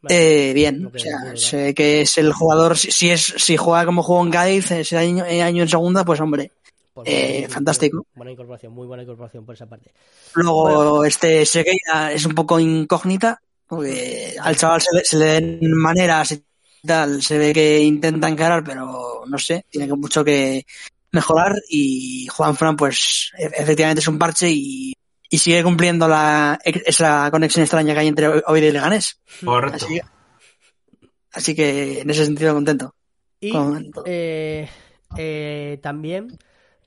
Vale. 0.03 0.51
Eh, 0.51 0.53
bien, 0.53 0.85
o 0.87 0.99
sea, 0.99 1.59
ve 1.65 1.73
que 1.75 2.03
es 2.03 2.19
el 2.19 2.33
jugador, 2.35 2.77
si, 2.77 2.91
si 2.93 3.09
es, 3.09 3.23
si 3.39 3.57
juega 3.57 3.87
como 3.87 4.03
jugó 4.03 4.23
en 4.23 4.31
Cádiz 4.31 4.71
ese 4.73 4.99
año, 4.99 5.25
eh, 5.25 5.41
año 5.41 5.63
en 5.63 5.69
segunda, 5.71 6.05
pues 6.05 6.21
hombre. 6.21 6.53
Pues 6.95 7.09
eh, 7.11 7.49
fantástico. 7.51 8.07
Buena 8.15 8.31
incorporación, 8.31 8.73
muy 8.73 8.87
buena 8.87 9.03
incorporación 9.03 9.45
por 9.45 9.57
esa 9.57 9.67
parte. 9.67 9.93
Luego, 10.35 10.63
Bueno. 10.63 11.05
este 11.05 11.45
Segueira 11.45 12.13
es 12.13 12.25
un 12.25 12.35
poco 12.37 12.61
incógnita, 12.61 13.41
porque 13.67 14.37
al 14.41 14.57
chaval 14.57 14.81
se 14.81 14.97
le, 14.97 15.05
se 15.05 15.17
le 15.17 15.25
den 15.25 15.73
maneras 15.77 16.31
y 16.33 16.45
tal, 16.87 17.21
se 17.21 17.37
ve 17.37 17.53
que 17.53 17.81
intenta 17.81 18.29
encarar, 18.29 18.63
pero 18.63 19.25
no 19.27 19.39
sé, 19.39 19.67
tiene 19.69 19.89
que- 19.89 19.95
mucho 19.95 20.25
que 20.25 20.65
mejorar 21.11 21.55
y 21.69 22.29
Juan 22.29 22.55
Fran, 22.57 22.77
pues, 22.77 23.33
e- 23.39 23.51
efectivamente 23.63 24.01
es 24.01 24.09
un 24.09 24.19
parche 24.19 24.49
y, 24.51 24.95
y 25.29 25.39
sigue 25.39 25.65
cumpliendo 25.65 26.07
la, 26.07 26.61
esa 26.65 27.29
conexión 27.33 27.63
extraña 27.65 27.93
que 27.95 28.01
hay 28.01 28.09
entre 28.09 28.29
Oviedo 28.29 28.69
y 28.69 28.73
Leganés. 28.73 29.19
Correcto. 29.45 29.87
Así, 29.87 30.01
así 31.33 31.55
que 31.57 32.01
en 32.03 32.11
ese 32.11 32.25
sentido 32.25 32.55
contento. 32.55 32.95
Y 33.41 33.51
Con 33.51 33.91
eh, 34.07 34.69
eh, 35.17 35.79
también 35.83 36.39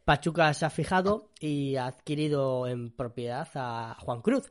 Pachuca 0.08 0.54
se 0.54 0.65
ha 0.65 0.70
fijado 0.70 1.32
y 1.38 1.76
ha 1.76 1.88
adquirido 1.88 2.65
en 2.65 2.91
propiedad 2.91 3.46
a 3.56 3.93
Juan 4.00 4.22
Cruz, 4.22 4.50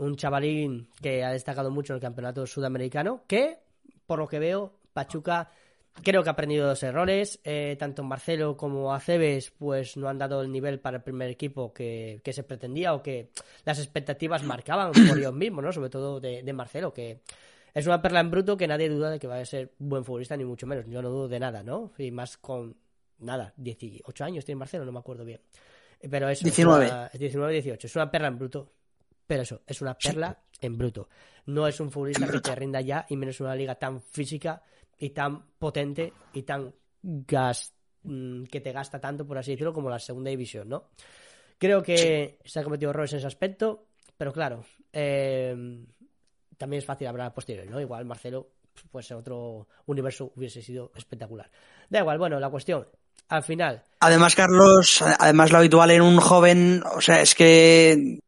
un 0.00 0.16
chavalín 0.16 0.88
que 1.00 1.22
ha 1.22 1.30
destacado 1.30 1.70
mucho 1.70 1.92
en 1.92 1.98
el 1.98 2.02
campeonato 2.02 2.44
sudamericano, 2.44 3.22
que, 3.28 3.60
por 4.04 4.18
lo 4.18 4.26
que 4.26 4.40
veo, 4.40 4.72
Pachuca 4.92 5.48
creo 6.02 6.24
que 6.24 6.28
ha 6.28 6.32
aprendido 6.32 6.66
dos 6.66 6.82
errores. 6.82 7.38
Eh, 7.44 7.76
tanto 7.78 8.02
Marcelo 8.02 8.56
como 8.56 8.92
Aceves 8.92 9.52
pues 9.56 9.96
no 9.96 10.08
han 10.08 10.18
dado 10.18 10.42
el 10.42 10.50
nivel 10.50 10.80
para 10.80 10.96
el 10.96 11.04
primer 11.04 11.30
equipo 11.30 11.72
que, 11.72 12.20
que 12.24 12.32
se 12.32 12.42
pretendía 12.42 12.92
o 12.92 13.00
que 13.00 13.30
las 13.64 13.78
expectativas 13.78 14.42
marcaban 14.42 14.90
por 14.90 15.16
ellos 15.16 15.32
mismos, 15.34 15.62
¿no? 15.62 15.72
Sobre 15.72 15.88
todo 15.88 16.18
de, 16.18 16.42
de 16.42 16.52
Marcelo, 16.52 16.92
que 16.92 17.20
es 17.72 17.86
una 17.86 18.02
perla 18.02 18.18
en 18.18 18.32
bruto 18.32 18.56
que 18.56 18.66
nadie 18.66 18.88
duda 18.88 19.10
de 19.10 19.20
que 19.20 19.28
va 19.28 19.38
a 19.38 19.44
ser 19.44 19.70
buen 19.78 20.04
futbolista, 20.04 20.36
ni 20.36 20.44
mucho 20.44 20.66
menos. 20.66 20.84
Yo 20.88 21.00
no 21.00 21.10
dudo 21.10 21.28
de 21.28 21.38
nada, 21.38 21.62
¿no? 21.62 21.92
Y 21.96 22.10
más 22.10 22.36
con, 22.38 22.74
nada, 23.18 23.52
18 23.56 24.24
años 24.24 24.44
tiene 24.44 24.58
Marcelo, 24.58 24.84
no 24.84 24.92
me 24.92 24.98
acuerdo 24.98 25.24
bien. 25.24 25.40
Pero 26.00 26.28
eso 26.28 26.44
19. 26.44 26.84
Es 26.84 26.92
una, 26.92 27.08
19, 27.08 27.52
18. 27.52 27.86
Es 27.86 27.96
una 27.96 28.10
perla 28.10 28.28
en 28.28 28.38
bruto. 28.38 28.72
Pero 29.26 29.42
eso, 29.42 29.62
es 29.66 29.80
una 29.80 29.94
perla 29.94 30.38
en 30.60 30.78
bruto. 30.78 31.08
No 31.46 31.66
es 31.66 31.80
un 31.80 31.90
futbolista 31.90 32.28
que 32.28 32.40
te 32.40 32.54
rinda 32.54 32.80
ya, 32.80 33.06
y 33.08 33.16
menos 33.16 33.40
en 33.40 33.46
una 33.46 33.56
liga 33.56 33.74
tan 33.74 34.00
física 34.00 34.62
y 34.98 35.10
tan 35.10 35.46
potente 35.58 36.12
y 36.32 36.42
tan 36.42 36.72
gas 37.02 37.74
mm, 38.02 38.44
que 38.44 38.60
te 38.60 38.72
gasta 38.72 39.00
tanto, 39.00 39.26
por 39.26 39.38
así 39.38 39.52
decirlo, 39.52 39.72
como 39.72 39.90
la 39.90 39.98
segunda 39.98 40.30
división, 40.30 40.68
¿no? 40.68 40.90
Creo 41.58 41.82
que 41.82 42.38
se 42.44 42.58
han 42.58 42.64
cometido 42.64 42.90
errores 42.90 43.12
en 43.12 43.18
ese 43.18 43.26
aspecto, 43.26 43.86
pero 44.16 44.32
claro, 44.32 44.64
eh, 44.92 45.84
también 46.56 46.78
es 46.78 46.84
fácil 46.84 47.06
hablar 47.06 47.28
a 47.28 47.34
posteriori, 47.34 47.68
¿no? 47.68 47.80
Igual 47.80 48.04
Marcelo, 48.04 48.50
pues 48.90 49.10
en 49.10 49.16
otro 49.16 49.68
universo 49.86 50.32
hubiese 50.36 50.62
sido 50.62 50.92
espectacular. 50.94 51.50
Da 51.88 52.00
igual, 52.00 52.18
bueno, 52.18 52.38
la 52.38 52.50
cuestión, 52.50 52.86
al 53.28 53.42
final, 53.42 53.82
Además, 54.00 54.34
Carlos, 54.34 55.02
además 55.18 55.50
lo 55.52 55.58
habitual 55.58 55.90
en 55.90 56.02
un 56.02 56.18
joven, 56.20 56.82
o 56.94 57.00
sea, 57.00 57.22
es 57.22 57.34
que 57.34 58.18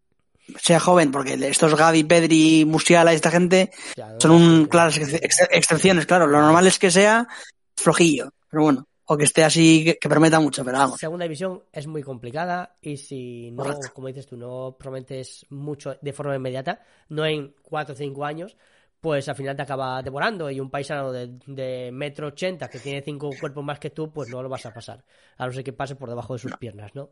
sea 0.61 0.81
joven, 0.81 1.11
porque 1.13 1.35
estos 1.35 1.75
Gaby, 1.77 2.05
Pedri, 2.05 2.65
Musiala 2.65 3.13
y 3.13 3.17
esta 3.17 3.31
gente 3.31 3.71
ya, 3.95 4.09
¿no? 4.09 4.21
son 4.21 4.31
un, 4.31 4.65
claras 4.67 4.97
ex- 4.97 5.13
ex- 5.13 5.49
excepciones, 5.51 6.07
claro. 6.07 6.27
Lo 6.27 6.41
normal 6.41 6.67
es 6.67 6.79
que 6.79 6.91
sea 6.91 7.29
flojillo, 7.77 8.31
pero 8.51 8.63
bueno, 8.63 8.87
o 9.05 9.17
que 9.17 9.25
esté 9.25 9.45
así, 9.45 9.85
que, 9.85 9.99
que 9.99 10.09
prometa 10.09 10.41
mucho, 10.41 10.65
pero 10.65 10.79
vamos. 10.79 10.99
Segunda 10.99 11.25
división 11.25 11.63
es 11.71 11.87
muy 11.87 12.03
complicada 12.03 12.77
y 12.81 12.97
si 12.97 13.51
no, 13.51 13.63
Correcto. 13.65 13.89
como 13.95 14.09
dices 14.09 14.27
tú, 14.27 14.37
no 14.39 14.75
prometes 14.79 15.45
mucho 15.51 15.97
de 16.01 16.13
forma 16.15 16.35
inmediata, 16.35 16.81
no 17.11 17.27
en 17.27 17.55
4 17.63 17.93
o 17.95 17.97
5 17.97 18.25
años, 18.25 18.57
pues 19.01 19.29
al 19.29 19.37
final 19.37 19.55
te 19.55 19.63
acaba 19.63 20.03
devorando 20.03 20.51
y 20.51 20.61
un 20.61 20.71
paisano 20.71 21.13
de, 21.13 21.39
de 21.47 21.91
metro 21.93 22.29
ochenta 22.29 22.69
que 22.69 22.79
tiene 22.81 23.03
cinco 23.03 23.31
cuerpos 23.39 23.65
más 23.65 23.79
que 23.79 23.91
tú, 23.91 24.11
pues 24.13 24.29
no 24.29 24.43
lo 24.43 24.49
vas 24.49 24.67
a 24.67 24.75
pasar, 24.75 25.05
a 25.37 25.47
no 25.47 25.53
ser 25.53 25.63
que 25.63 25.73
pase 25.73 25.95
por 25.95 26.09
debajo 26.09 26.33
de 26.33 26.41
sus 26.41 26.57
piernas, 26.57 26.95
¿no? 26.95 27.11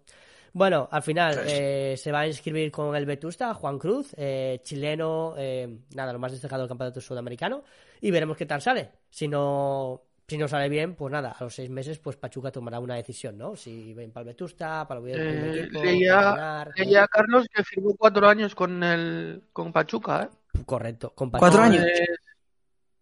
Bueno, 0.52 0.88
al 0.90 1.02
final 1.02 1.38
eh, 1.46 1.96
se 1.98 2.10
va 2.10 2.20
a 2.20 2.26
inscribir 2.26 2.70
con 2.70 2.96
el 2.96 3.04
Vetusta, 3.04 3.52
Juan 3.52 3.78
Cruz, 3.78 4.14
eh, 4.16 4.60
chileno, 4.62 5.34
eh, 5.36 5.80
nada, 5.94 6.14
lo 6.14 6.18
más 6.18 6.32
destacado 6.32 6.62
del 6.62 6.68
campeonato 6.68 7.00
sudamericano, 7.00 7.62
y 8.00 8.10
veremos 8.10 8.38
qué 8.38 8.46
tal 8.46 8.62
sale. 8.62 8.90
Si 9.10 9.28
no, 9.28 10.00
si 10.26 10.38
no 10.38 10.48
sale 10.48 10.70
bien, 10.70 10.94
pues 10.94 11.12
nada, 11.12 11.36
a 11.38 11.44
los 11.44 11.54
seis 11.54 11.68
meses, 11.68 11.98
pues 11.98 12.16
Pachuca 12.16 12.50
tomará 12.50 12.80
una 12.80 12.94
decisión, 12.94 13.36
¿no? 13.36 13.54
Si 13.54 13.92
ven 13.92 14.12
para 14.12 14.22
el 14.22 14.28
Vetusta, 14.28 14.88
para 14.88 15.00
el 15.00 15.06
Eh, 15.08 15.60
equipo, 15.60 15.84
leía, 15.84 16.14
para 16.14 16.30
ganar. 16.30 16.72
leía 16.74 17.06
Carlos 17.06 17.46
que 17.52 17.62
firmó 17.62 17.94
cuatro 17.94 18.26
años 18.26 18.54
con 18.54 18.82
el 18.82 19.42
con 19.52 19.74
Pachuca, 19.74 20.22
¿eh? 20.22 20.36
Correcto, 20.64 21.14
con 21.14 21.30
¿Cuatro 21.30 21.62
años? 21.62 21.84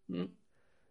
Eh, 0.08 0.28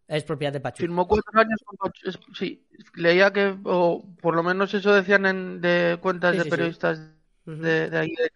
Es 0.07 0.23
propiedad 0.23 0.53
de 0.53 0.59
Pachuca. 0.59 0.81
firmó 0.81 1.07
cuatro 1.07 1.39
años 1.39 1.59
con 1.65 1.77
Pachuca. 1.77 2.19
Sí, 2.37 2.65
leía 2.95 3.31
que, 3.31 3.57
o 3.63 4.03
por 4.21 4.35
lo 4.35 4.43
menos 4.43 4.73
eso 4.73 4.93
decían 4.93 5.25
en, 5.25 5.61
de 5.61 5.97
cuentas 6.01 6.31
Sí, 6.33 6.37
de 6.37 6.43
sí, 6.43 6.49
periodistas 6.49 6.99
de, 7.45 7.89
de 7.89 7.97
ahí. 7.97 8.09
de- 8.15 8.31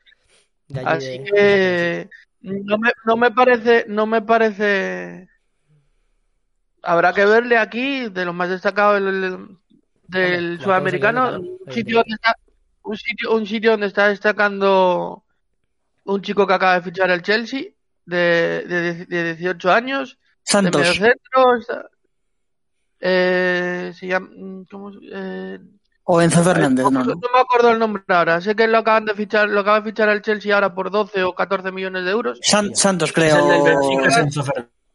De 0.70 0.80
allí 0.82 0.88
Así 0.90 1.18
de- 1.20 1.24
que 1.32 2.10
no 2.42 2.78
me, 2.78 2.92
no 3.06 3.18
me 3.18 3.32
parece, 3.32 3.86
no 3.88 4.06
me 4.06 4.22
parece. 4.22 5.30
Habrá 6.84 7.14
que 7.14 7.26
verle 7.26 7.58
aquí 7.58 8.10
de 8.10 8.26
lo 8.26 8.34
más 8.34 8.50
destacado 8.50 8.94
del, 8.96 9.58
sudamericano, 10.62 11.40
un 11.40 11.72
sitio 11.74 11.98
donde 11.98 12.14
está, 12.16 12.36
un 12.84 12.98
sitio, 12.98 13.34
un 13.36 13.46
sitio 13.46 13.72
donde 13.72 13.88
está 13.88 14.08
destacando 14.10 15.24
un 16.06 16.22
chico 16.22 16.48
que 16.48 16.54
acaba 16.54 16.76
de 16.76 16.82
fichar 16.84 17.10
el 17.10 17.22
Chelsea 17.22 17.64
de, 18.08 18.64
de, 18.68 19.06
de 19.06 19.34
18 19.36 19.72
años, 19.72 20.18
de 20.18 20.18
Santos. 20.44 20.82
medio 20.82 20.94
centro, 20.94 21.56
está- 21.60 21.86
eh, 23.00 23.92
se 23.96 24.08
llama, 24.08 24.30
¿cómo 24.72 24.92
eh, 25.14 25.60
O 26.06 26.22
Enzo 26.22 26.42
Fernández, 26.44 26.84
no, 26.86 26.92
no, 26.92 27.04
no 27.04 27.16
me 27.34 27.40
acuerdo 27.40 27.72
el 27.72 27.80
nombre 27.80 28.02
ahora. 28.08 28.42
Sé 28.42 28.56
que 28.56 28.68
lo 28.68 28.80
acaban 28.80 29.06
de 29.06 29.14
fichar, 29.14 29.50
lo 29.50 29.60
acaba 29.60 29.82
de 29.82 29.90
fichar 29.92 30.10
el 30.10 30.22
Chelsea 30.22 30.54
ahora 30.56 30.74
por 30.74 30.90
12 30.90 31.24
o 31.24 31.36
14 31.36 31.72
millones 31.72 32.06
de 32.06 32.12
euros. 32.12 32.40
San- 32.42 32.74
Santos, 32.76 33.12
Es 33.16 33.18
el 33.18 33.24
del 33.48 33.62
creo. 33.64 33.80
Benfica, 33.80 34.08
es 34.08 34.18
Enzo 34.18 34.44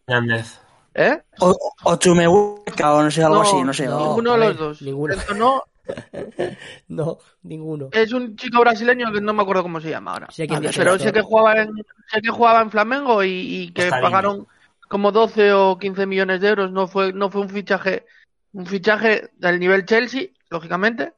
Fernández. 0.07 0.59
¿Eh? 0.95 1.23
O, 1.41 1.57
o 1.85 1.97
Chumehueca, 1.97 2.95
o 2.95 3.03
no 3.03 3.11
sé, 3.11 3.23
algo 3.23 3.37
No, 3.37 3.43
así, 3.43 3.63
no 3.63 3.73
sé. 3.73 3.87
no. 3.87 3.97
o- 3.99 4.07
ninguno 4.09 4.33
de 4.33 4.39
los 4.39 4.57
dos. 4.59 4.83
ninguno. 4.83 5.15
No, 5.37 5.63
No, 6.89 7.19
ninguno. 7.43 7.89
es 7.93 8.13
un 8.13 8.37
chico 8.37 8.61
brasileño 8.61 9.13
que 9.13 9.21
no 9.21 9.33
me 9.33 9.43
acuerdo 9.43 9.63
cómo 9.63 9.81
se 9.81 9.91
llama 9.91 10.13
ahora. 10.13 10.31
Sé 10.31 10.47
Pero 10.77 10.99
sé 10.99 11.13
que 11.13 11.23
jugaba 11.23 11.63
en, 11.63 11.71
sé 12.11 12.21
que 12.21 12.31
jugaba 12.31 12.61
en 12.63 12.71
Flamengo 12.71 13.23
y, 13.25 13.31
y 13.31 13.73
que 13.73 13.85
Está 13.85 14.01
pagaron 14.01 14.47
como 14.89 15.11
12 15.13 15.53
o 15.53 15.79
15 15.79 16.07
millones 16.07 16.41
de 16.41 16.49
euros. 16.49 16.71
No 16.73 16.87
fue, 16.87 17.13
no 17.13 17.31
fue 17.31 17.41
un 17.43 17.49
fichaje, 17.49 18.05
un 18.53 18.67
fichaje 18.67 19.31
del 19.37 19.59
nivel 19.59 19.85
Chelsea, 19.87 20.29
lógicamente, 20.51 21.13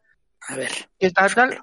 A 0.49 0.57
ver. 0.57 0.71
que 0.99 1.07
está 1.07 1.29
tal. 1.29 1.59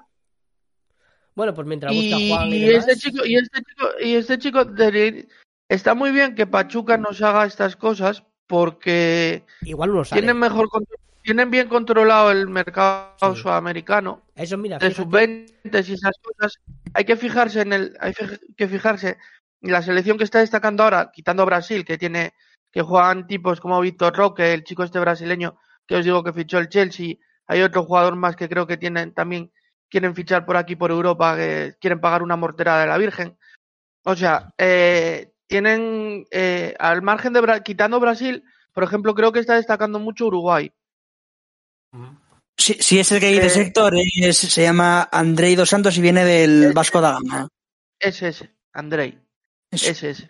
Bueno, 1.34 1.54
pues 1.54 1.66
mientras 1.66 1.94
busca 1.94 2.16
Y, 2.18 2.28
Juan 2.30 2.48
y, 2.48 2.54
y 2.56 2.60
demás, 2.60 2.88
este 2.88 3.10
chico, 3.10 3.24
y 3.26 3.36
este 3.36 3.62
chico, 3.62 3.88
y 4.00 4.14
este 4.14 4.38
chico 4.38 4.64
de- 4.66 5.28
está 5.68 5.94
muy 5.94 6.10
bien 6.12 6.34
que 6.34 6.46
Pachuca 6.46 6.98
nos 6.98 7.22
haga 7.22 7.46
estas 7.46 7.74
cosas 7.76 8.22
porque 8.46 9.44
igual 9.62 9.90
uno 9.92 10.04
sabe. 10.04 10.20
tienen 10.20 10.38
mejor 10.38 10.68
contro- 10.68 10.98
tienen 11.22 11.50
bien 11.50 11.68
controlado 11.68 12.30
el 12.30 12.48
mercado 12.48 13.14
Sí. 13.34 13.42
sudamericano 13.42 14.22
Eso, 14.34 14.56
mira, 14.58 14.78
de 14.78 14.90
fíjate, 14.90 15.02
sub-20 15.02 15.88
y 15.88 15.92
esas 15.94 16.16
cosas. 16.22 16.58
Hay 16.94 17.04
que 17.04 17.16
fijarse 17.16 17.60
en 17.62 17.72
el, 17.72 17.96
hay 18.00 18.12
que 18.56 18.68
fijarse 18.68 19.16
en 19.60 19.72
la 19.72 19.82
selección 19.82 20.18
que 20.18 20.24
está 20.24 20.40
destacando 20.40 20.82
ahora, 20.82 21.10
quitando 21.12 21.46
Brasil, 21.46 21.84
que 21.84 21.96
tiene, 21.98 22.34
que 22.72 22.82
juegan 22.82 23.26
tipos 23.26 23.60
como 23.60 23.80
Víctor 23.80 24.16
Roque, 24.16 24.52
el 24.52 24.64
chico 24.64 24.82
este 24.82 24.98
brasileño 24.98 25.56
que 25.86 25.96
os 25.96 26.04
digo 26.04 26.22
que 26.24 26.32
fichó 26.32 26.58
el 26.58 26.68
Chelsea. 26.68 27.14
Hay 27.46 27.62
otro 27.62 27.84
jugador 27.84 28.16
más 28.16 28.36
que 28.36 28.48
creo 28.48 28.66
que 28.66 28.76
tienen 28.76 29.12
también 29.14 29.52
quieren 29.88 30.14
fichar 30.14 30.46
por 30.46 30.56
aquí 30.56 30.74
por 30.74 30.90
Europa, 30.90 31.36
que 31.36 31.74
quieren 31.80 32.00
pagar 32.00 32.22
una 32.22 32.36
morterada 32.36 32.80
de 32.82 32.86
la 32.86 32.98
Virgen. 32.98 33.36
O 34.04 34.16
sea, 34.16 34.52
eh, 34.58 35.32
tienen 35.46 36.24
eh, 36.30 36.74
al 36.78 37.02
margen 37.02 37.32
de 37.34 37.42
Bra- 37.42 37.62
quitando 37.62 38.00
Brasil, 38.00 38.42
por 38.72 38.84
ejemplo, 38.84 39.14
creo 39.14 39.32
que 39.32 39.40
está 39.40 39.54
destacando 39.56 39.98
mucho 39.98 40.26
Uruguay. 40.26 40.72
Si, 42.56 42.74
si 42.74 42.98
es 42.98 43.10
el 43.12 43.20
que 43.20 43.28
dice 43.28 43.46
Eh, 43.46 43.50
sector, 43.50 43.92
es- 43.96 44.36
se 44.38 44.62
llama 44.62 45.08
Andrei 45.10 45.54
Dos 45.54 45.68
Santos 45.70 45.96
y 45.98 46.00
viene 46.00 46.24
del 46.24 46.72
Vasco 46.72 47.00
da 47.00 47.12
Gama. 47.12 47.48
Ese 47.98 48.28
es, 48.28 48.44
Andrei. 48.72 49.18
Ese 49.70 50.10
es. 50.10 50.28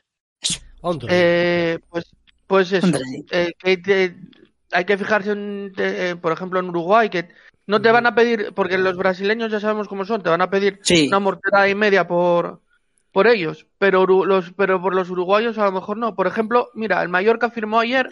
Otro. 0.81 1.09
Eh, 1.11 1.79
pues, 1.89 2.05
pues 2.47 2.73
eso. 2.73 2.99
Eh, 3.31 3.53
que 3.59 3.77
te- 3.77 4.17
hay 4.73 4.85
que 4.85 4.97
fijarse, 4.99 5.33
en, 5.33 5.73
te- 5.77 6.11
eh, 6.11 6.17
por 6.17 6.33
ejemplo, 6.33 6.59
en 6.61 6.69
Uruguay, 6.71 7.11
que 7.11 7.29
no 7.67 7.81
te 7.83 7.91
van 7.91 8.07
a 8.07 8.15
pedir, 8.15 8.53
porque 8.55 8.79
los 8.79 8.97
brasileños 8.97 9.51
ya 9.53 9.61
sabemos 9.61 9.87
cómo 9.89 10.05
son, 10.05 10.23
te 10.23 10.31
van 10.31 10.41
a 10.43 10.51
pedir 10.51 10.81
Sí. 10.83 11.09
una 11.09 11.19
mortera 11.21 11.69
y 11.69 11.75
media 11.75 12.07
por, 12.07 12.63
por 13.13 13.27
ellos, 13.27 13.67
pero, 13.79 14.07
los, 14.07 14.53
pero 14.57 14.81
por 14.81 14.95
los 14.95 15.11
uruguayos 15.11 15.59
a 15.59 15.67
lo 15.67 15.73
mejor 15.73 15.97
no. 15.99 16.15
Por 16.15 16.27
ejemplo, 16.27 16.71
mira, 16.75 17.03
el 17.03 17.09
Mallorca 17.09 17.51
firmó 17.51 17.79
ayer 17.81 18.09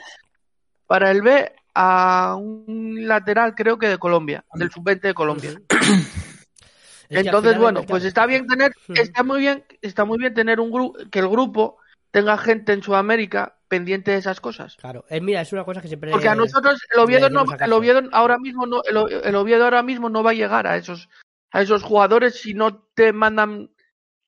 para 0.87 1.11
el 1.11 1.23
B 1.23 1.53
a 1.75 2.37
un 2.39 3.07
lateral, 3.07 3.55
creo 3.55 3.79
que 3.79 3.89
de 3.89 3.99
Colombia, 3.99 4.45
del 4.55 4.71
sub-20 4.71 5.01
de 5.01 5.15
Colombia. 5.15 5.51
Entonces, 7.09 7.53
bueno, 7.59 7.81
pues 7.89 8.05
está 8.05 8.27
bien 8.27 8.47
tener, 8.47 8.73
está 9.01 9.23
muy 9.25 9.41
bien, 9.41 9.65
está 9.83 10.05
muy 10.05 10.19
bien 10.19 10.33
tener 10.35 10.61
un 10.61 10.71
grupo, 10.71 10.99
que 11.11 11.19
el 11.19 11.29
grupo 11.29 11.79
tenga 12.13 12.39
gente 12.39 12.73
en 12.73 12.83
Sudamérica 12.83 13.57
pendiente 13.69 14.13
de 14.13 14.19
esas 14.19 14.41
cosas. 14.41 14.77
Claro, 14.77 15.05
es, 15.09 15.21
mira, 15.23 15.41
es 15.41 15.53
una 15.53 15.65
cosa 15.65 15.81
que 15.81 15.89
siempre. 15.89 16.11
Porque 16.13 16.29
a 16.29 16.35
nosotros 16.35 16.81
el 16.93 17.01
Oviedo 17.01 17.29
no, 17.31 17.45
el. 17.65 17.73
Oviedo 17.73 18.03
ahora 18.13 18.39
mismo 18.39 18.67
no, 18.67 18.83
el, 18.89 18.97
O- 18.97 19.09
el 19.09 19.35
Oviedo 19.35 19.65
ahora 19.65 19.83
mismo 19.83 20.09
no 20.09 20.23
va 20.23 20.31
a 20.31 20.35
llegar 20.35 20.67
a 20.67 20.77
esos, 20.77 21.09
a 21.53 21.63
esos 21.63 21.83
jugadores 21.83 22.41
si 22.41 22.55
no 22.55 22.83
te 22.95 23.13
mandan 23.13 23.71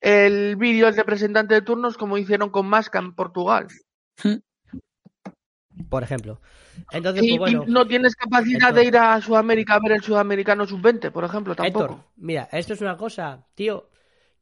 el 0.01 0.55
vídeo 0.57 0.85
del 0.87 0.95
representante 0.97 1.53
de 1.53 1.61
turnos 1.61 1.97
como 1.97 2.17
hicieron 2.17 2.49
con 2.49 2.67
Masca 2.67 2.99
en 2.99 3.15
Portugal. 3.15 3.67
Por 5.89 6.03
ejemplo. 6.03 6.39
Entonces, 6.91 7.23
Y, 7.23 7.37
pues 7.37 7.53
bueno. 7.53 7.65
y 7.67 7.71
no 7.71 7.87
tienes 7.87 8.15
capacidad 8.15 8.73
de 8.73 8.85
ir 8.85 8.97
a 8.97 9.19
Sudamérica 9.21 9.75
a 9.75 9.79
ver 9.79 9.93
el 9.93 10.01
sudamericano 10.01 10.65
sub-20, 10.65 11.11
por 11.11 11.23
ejemplo, 11.23 11.55
tampoco. 11.55 11.85
Héctor, 11.85 11.99
mira, 12.17 12.49
esto 12.51 12.73
es 12.73 12.81
una 12.81 12.97
cosa, 12.97 13.45
tío, 13.55 13.89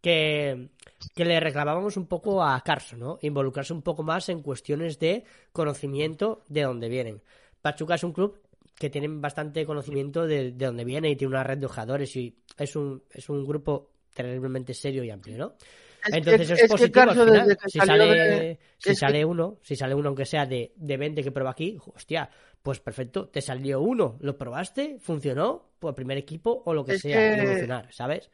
que, 0.01 0.69
que 1.15 1.25
le 1.25 1.39
reclamábamos 1.39 1.97
un 1.97 2.07
poco 2.07 2.43
a 2.43 2.59
Carso, 2.61 2.97
¿no? 2.97 3.17
Involucrarse 3.21 3.73
un 3.73 3.81
poco 3.81 4.03
más 4.03 4.29
en 4.29 4.41
cuestiones 4.41 4.99
de 4.99 5.23
conocimiento 5.51 6.43
de 6.49 6.63
dónde 6.63 6.89
vienen. 6.89 7.21
Pachuca 7.61 7.95
es 7.95 8.03
un 8.03 8.13
club 8.13 8.39
que 8.75 8.89
tiene 8.89 9.07
bastante 9.09 9.65
conocimiento 9.65 10.25
de, 10.25 10.51
de 10.51 10.65
dónde 10.65 10.83
viene 10.83 11.09
y 11.09 11.15
tiene 11.15 11.33
una 11.35 11.43
red 11.43 11.59
de 11.59 11.67
jugadores 11.67 12.15
y 12.15 12.35
es 12.57 12.75
un, 12.75 13.03
es 13.11 13.29
un 13.29 13.45
grupo 13.45 13.91
terriblemente 14.13 14.73
serio 14.73 15.03
y 15.03 15.09
amplio, 15.11 15.37
¿no? 15.37 15.53
Es 16.05 16.13
Entonces 16.15 16.41
es, 16.41 16.51
es 16.51 16.61
que 16.61 16.67
positivo 16.67 17.01
al 17.01 17.09
final. 17.11 17.31
desde 17.47 17.57
que 17.57 17.69
Si 17.69 17.79
sale, 17.79 18.05
de- 18.05 18.59
si 18.77 18.89
que- 18.89 18.95
sale 18.95 19.25
uno, 19.25 19.57
si 19.61 19.75
sale 19.75 19.93
uno 19.95 20.07
aunque 20.09 20.25
sea 20.25 20.45
de, 20.45 20.73
de 20.75 20.97
20 20.97 21.23
que 21.23 21.31
prueba 21.31 21.51
aquí, 21.51 21.77
hostia, 21.95 22.29
pues 22.63 22.79
perfecto, 22.79 23.27
te 23.27 23.41
salió 23.41 23.81
uno, 23.81 24.17
lo 24.21 24.37
probaste, 24.37 24.97
funcionó, 24.99 25.69
pues 25.79 25.93
primer 25.95 26.17
equipo 26.17 26.63
o 26.65 26.73
lo 26.73 26.83
que 26.85 26.93
Es 26.95 27.01
sea, 27.01 27.17
que- 27.17 27.41
evolucionar, 27.41 27.93
¿sabes? 27.93 28.29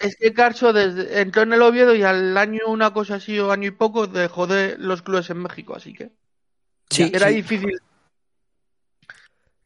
Es 0.00 0.16
que 0.16 0.32
Carso 0.34 0.72
desde, 0.72 1.20
entró 1.20 1.42
en 1.42 1.52
el 1.54 1.62
Oviedo 1.62 1.94
y 1.94 2.02
al 2.02 2.36
año 2.36 2.60
una 2.68 2.92
cosa 2.92 3.14
así 3.16 3.38
o 3.38 3.50
año 3.52 3.68
y 3.68 3.70
poco 3.72 4.06
dejó 4.06 4.46
de 4.46 4.76
los 4.78 5.02
clubes 5.02 5.30
en 5.30 5.38
México, 5.38 5.74
así 5.74 5.92
que 5.94 6.10
Sí, 6.90 7.10
era 7.14 7.28
sí. 7.28 7.36
difícil. 7.36 7.78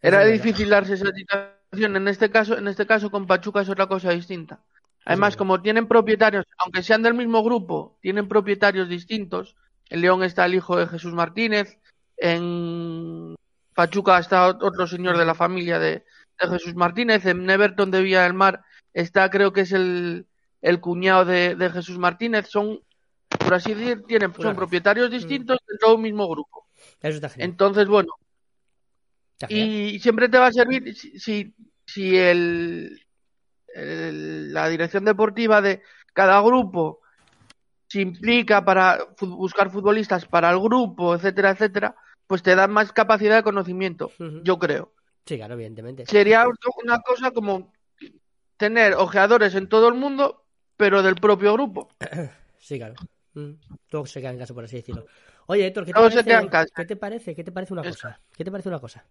Era 0.02 0.24
difícil 0.24 0.68
darse 0.70 0.94
esa 0.94 1.10
situación. 1.14 1.96
En 1.96 2.08
este 2.08 2.30
caso, 2.30 2.56
en 2.56 2.68
este 2.68 2.86
caso 2.86 3.10
con 3.10 3.26
Pachuca 3.26 3.60
es 3.60 3.68
otra 3.68 3.86
cosa 3.86 4.10
distinta. 4.12 4.60
Además, 5.04 5.36
como 5.36 5.62
tienen 5.62 5.88
propietarios, 5.88 6.46
aunque 6.58 6.82
sean 6.82 7.02
del 7.02 7.14
mismo 7.14 7.42
grupo, 7.42 7.98
tienen 8.00 8.28
propietarios 8.28 8.88
distintos. 8.88 9.56
En 9.88 10.02
León 10.02 10.22
está 10.22 10.44
el 10.46 10.54
hijo 10.54 10.76
de 10.76 10.86
Jesús 10.86 11.12
Martínez. 11.12 11.78
En 12.16 13.34
Pachuca 13.74 14.18
está 14.18 14.46
otro 14.48 14.86
señor 14.86 15.16
de 15.16 15.24
la 15.24 15.34
familia 15.34 15.78
de, 15.78 16.04
de 16.40 16.48
Jesús 16.48 16.74
Martínez. 16.74 17.24
En 17.26 17.48
Everton 17.48 17.90
de 17.90 18.02
Villa 18.02 18.24
del 18.24 18.34
Mar 18.34 18.62
está, 18.92 19.30
creo 19.30 19.52
que 19.52 19.62
es 19.62 19.72
el, 19.72 20.26
el 20.60 20.80
cuñado 20.80 21.24
de, 21.24 21.54
de 21.54 21.70
Jesús 21.70 21.98
Martínez. 21.98 22.48
Son, 22.48 22.80
por 23.28 23.54
así 23.54 23.74
decir, 23.74 24.02
tienen, 24.06 24.34
son 24.34 24.54
propietarios 24.54 25.10
distintos 25.10 25.58
dentro 25.66 25.88
de 25.88 25.94
un 25.94 26.02
mismo 26.02 26.28
grupo. 26.28 26.66
Eso 27.00 27.16
está 27.16 27.30
genial. 27.30 27.50
Entonces, 27.50 27.88
bueno, 27.88 28.12
está 29.32 29.48
genial. 29.48 29.68
y 29.68 29.98
siempre 29.98 30.28
te 30.28 30.38
va 30.38 30.48
a 30.48 30.52
servir 30.52 30.94
si, 30.94 31.54
si 31.86 32.16
el, 32.16 33.00
el- 33.74 34.52
la 34.52 34.68
dirección 34.68 35.04
deportiva 35.04 35.61
de 35.61 35.83
cada 36.12 36.40
grupo 36.40 37.00
se 37.88 38.00
implica 38.00 38.64
para 38.64 38.98
buscar 39.20 39.70
futbolistas 39.70 40.24
para 40.26 40.50
el 40.50 40.61
grupo, 40.61 41.14
etcétera, 41.14 41.50
etcétera, 41.50 41.96
pues 42.26 42.42
te 42.42 42.54
dan 42.54 42.70
más 42.70 42.92
capacidad 42.92 43.37
de 43.37 43.42
conocimiento, 43.42 44.12
yo 44.44 44.59
creo. 44.59 44.92
Sí, 45.26 45.37
claro, 45.37 45.54
evidentemente. 45.54 46.06
Sería 46.06 46.44
una 46.83 47.00
cosa 47.00 47.33
como 47.33 47.72
tener 48.56 48.94
ojeadores 48.94 49.54
en 49.54 49.68
todo 49.68 49.88
el 49.88 49.94
mundo, 49.94 50.44
pero 50.76 51.02
del 51.02 51.16
propio 51.16 51.52
grupo. 51.54 51.88
Sí, 52.62 52.76
claro. 52.76 52.94
Mm. 53.33 53.52
Todos 53.88 54.11
se 54.11 54.20
quedan 54.20 54.35
en 54.35 54.40
casa, 54.40 54.52
por 54.52 54.64
así 54.64 54.76
decirlo. 54.76 55.06
Oye, 55.46 55.66
Héctor, 55.66 55.87
¿qué 55.87 55.92
te, 55.94 55.98
parece. 55.98 56.72
¿qué 56.76 56.85
te 56.85 56.96
parece? 56.96 57.35
¿Qué 57.35 57.42
te 57.42 57.52
parece 57.52 57.72
una 57.72 57.83
cosa? 57.83 58.20
¿Qué 58.37 58.44
te 58.44 58.50
parece 58.50 58.68
una 58.68 58.78
cosa? 58.78 59.04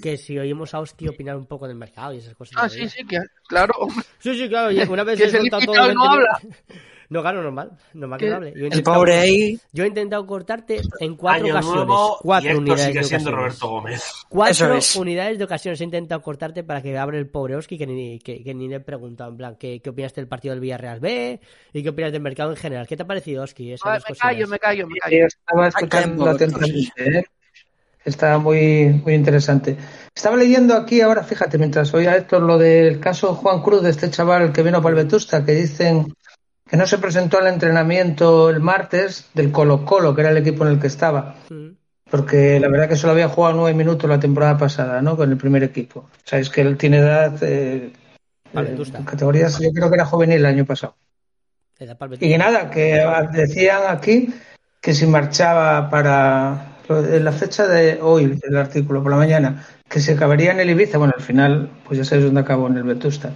Que 0.00 0.16
si 0.16 0.38
oímos 0.38 0.72
a 0.74 0.80
Oski 0.80 1.06
opinar 1.08 1.36
un 1.36 1.46
poco 1.46 1.68
del 1.68 1.76
mercado 1.76 2.14
y 2.14 2.18
esas 2.18 2.34
cosas. 2.34 2.54
Ah, 2.58 2.68
sí, 2.68 2.88
sí, 2.88 3.04
que, 3.06 3.18
claro. 3.46 3.74
Sí, 4.18 4.34
sí, 4.36 4.48
claro. 4.48 4.70
y 4.70 4.80
Una 4.80 5.04
vez 5.04 5.16
Que 5.18 5.24
he 5.24 5.28
ese 5.28 5.36
soltado 5.38 5.62
todo 5.66 5.74
el 5.86 5.94
no 5.94 6.02
20 6.10 6.14
habla. 6.16 6.40
No, 7.12 7.20
claro, 7.20 7.42
normal. 7.42 7.72
Normal 7.92 8.18
que 8.18 8.24
Que 8.24 8.30
no 8.30 8.36
hable. 8.38 8.52
Yo 8.52 8.56
he 8.56 8.60
El 8.60 8.64
intentado- 8.68 8.96
pobre 8.96 9.14
ahí. 9.18 9.60
Yo 9.70 9.84
he 9.84 9.86
intentado 9.86 10.24
cortarte 10.26 10.80
en 10.98 11.14
cuatro 11.14 11.44
Año 11.44 11.54
ocasiones. 11.56 11.86
nuevo 11.86 12.18
cuatro 12.22 12.50
y 12.52 12.54
unidades 12.54 12.84
sigue 12.86 12.98
de 13.00 13.04
siendo 13.04 13.28
ocasiones. 13.30 13.60
Roberto 13.60 13.68
Gómez. 13.68 14.12
Cuatro 14.30 14.50
Eso 14.52 14.74
es. 14.78 14.96
unidades 14.96 15.36
de 15.36 15.44
ocasiones 15.44 15.78
he 15.82 15.84
intentado 15.84 16.22
cortarte 16.22 16.64
para 16.64 16.80
que 16.80 16.96
abra 16.96 17.18
el 17.18 17.28
pobre 17.28 17.56
Oski 17.56 17.76
que 17.76 17.86
ni, 17.86 18.18
que, 18.18 18.42
que 18.42 18.54
ni 18.54 18.66
le 18.66 18.76
he 18.76 18.80
preguntado 18.80 19.30
en 19.30 19.36
plan 19.36 19.56
¿qué, 19.60 19.82
qué 19.82 19.90
opinas 19.90 20.14
del 20.14 20.26
partido 20.26 20.52
del 20.54 20.60
Villarreal 20.62 21.00
B 21.00 21.38
y 21.74 21.82
qué 21.82 21.88
opinas 21.90 22.12
del 22.12 22.22
mercado 22.22 22.48
en 22.52 22.56
general. 22.56 22.86
¿Qué 22.86 22.96
te 22.96 23.02
ha 23.02 23.06
parecido 23.06 23.42
Oski? 23.42 23.74
Esas 23.74 24.02
dos 24.02 24.08
me 24.08 24.16
callo, 24.16 24.48
me 24.48 24.58
callo, 24.58 24.86
me 24.86 24.94
Yo 24.94 25.00
callo. 25.02 25.26
estaba 25.26 25.68
escuchando 25.68 26.30
atentamente, 26.30 27.18
¿eh? 27.18 27.24
Estaba 28.04 28.38
muy, 28.38 29.00
muy 29.04 29.14
interesante. 29.14 29.76
Estaba 30.14 30.36
leyendo 30.36 30.74
aquí 30.74 31.00
ahora, 31.00 31.22
fíjate, 31.22 31.58
mientras 31.58 31.92
oía 31.94 32.16
Héctor 32.16 32.42
lo 32.42 32.58
del 32.58 33.00
caso 33.00 33.34
Juan 33.34 33.62
Cruz, 33.62 33.82
de 33.82 33.90
este 33.90 34.10
chaval 34.10 34.52
que 34.52 34.62
vino 34.62 34.82
para 34.82 34.96
el 34.96 35.04
Vetusta, 35.04 35.44
que 35.44 35.52
dicen 35.52 36.12
que 36.68 36.76
no 36.76 36.86
se 36.86 36.98
presentó 36.98 37.38
al 37.38 37.46
entrenamiento 37.46 38.50
el 38.50 38.60
martes 38.60 39.28
del 39.34 39.52
Colo 39.52 39.84
Colo, 39.84 40.14
que 40.14 40.22
era 40.22 40.30
el 40.30 40.38
equipo 40.38 40.64
en 40.64 40.72
el 40.72 40.80
que 40.80 40.86
estaba, 40.86 41.36
Mm. 41.50 41.68
porque 42.10 42.58
la 42.60 42.68
verdad 42.68 42.88
que 42.88 42.96
solo 42.96 43.12
había 43.12 43.28
jugado 43.28 43.56
nueve 43.56 43.76
minutos 43.76 44.08
la 44.08 44.20
temporada 44.20 44.56
pasada, 44.58 45.00
¿no? 45.02 45.16
Con 45.16 45.30
el 45.30 45.36
primer 45.36 45.62
equipo. 45.62 46.08
Sabéis 46.24 46.50
que 46.50 46.62
él 46.62 46.76
tiene 46.76 46.98
edad, 46.98 47.36
eh, 47.42 47.92
eh, 48.54 48.76
categorías, 49.04 49.58
yo 49.60 49.70
creo 49.72 49.88
que 49.88 49.94
era 49.94 50.06
juvenil 50.06 50.36
el 50.36 50.46
año 50.46 50.64
pasado. 50.64 50.96
Y 52.20 52.38
nada, 52.38 52.70
que 52.70 53.04
decían 53.32 53.82
aquí 53.88 54.32
que 54.80 54.94
si 54.94 55.06
marchaba 55.06 55.90
para 55.90 56.71
la 56.88 57.32
fecha 57.32 57.66
de 57.66 58.00
hoy, 58.02 58.38
el 58.42 58.56
artículo 58.56 59.02
por 59.02 59.12
la 59.12 59.18
mañana, 59.18 59.64
que 59.88 60.00
se 60.00 60.12
acabaría 60.12 60.52
en 60.52 60.60
el 60.60 60.70
Ibiza. 60.70 60.98
Bueno, 60.98 61.14
al 61.16 61.22
final, 61.22 61.70
pues 61.84 61.98
ya 61.98 62.04
sabéis 62.04 62.26
dónde 62.26 62.40
acabó, 62.40 62.66
en 62.66 62.76
el 62.76 62.82
Vetusta. 62.84 63.32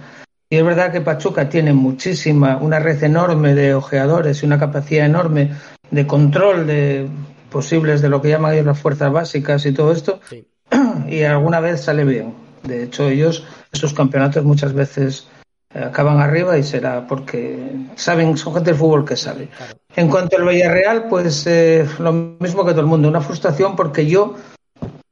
Y 0.49 0.57
es 0.57 0.63
verdad 0.63 0.91
que 0.91 1.01
Pachuca 1.01 1.49
tiene 1.49 1.73
muchísima, 1.73 2.57
una 2.57 2.79
red 2.79 3.03
enorme 3.03 3.53
de 3.53 3.73
ojeadores 3.73 4.41
y 4.41 4.45
una 4.45 4.57
capacidad 4.57 5.05
enorme 5.05 5.51
de 5.91 6.07
control 6.07 6.65
de 6.67 7.07
posibles 7.49 8.01
de 8.01 8.09
lo 8.09 8.21
que 8.21 8.29
llaman 8.29 8.53
ellos 8.53 8.65
las 8.65 8.79
fuerzas 8.79 9.11
básicas 9.11 9.65
y 9.65 9.73
todo 9.73 9.91
esto, 9.91 10.19
Sí. 10.29 10.47
y 11.09 11.23
alguna 11.23 11.59
vez 11.59 11.81
sale 11.81 12.03
bien. 12.03 12.33
De 12.63 12.83
hecho, 12.83 13.09
ellos, 13.09 13.45
esos 13.71 13.93
campeonatos 13.93 14.43
muchas 14.43 14.73
veces 14.73 15.27
acaban 15.73 16.19
arriba 16.19 16.57
y 16.57 16.63
será 16.63 17.07
porque 17.07 17.57
saben, 17.95 18.37
son 18.37 18.53
gente 18.53 18.71
del 18.71 18.79
fútbol 18.79 19.05
que 19.05 19.15
sabe. 19.15 19.49
En 19.95 20.09
cuanto 20.09 20.37
al 20.37 20.47
Villarreal, 20.47 21.07
pues 21.07 21.45
eh, 21.47 21.87
lo 21.99 22.13
mismo 22.13 22.65
que 22.65 22.71
todo 22.71 22.81
el 22.81 22.87
mundo, 22.87 23.07
una 23.07 23.21
frustración 23.21 23.75
porque 23.75 24.05
yo 24.05 24.35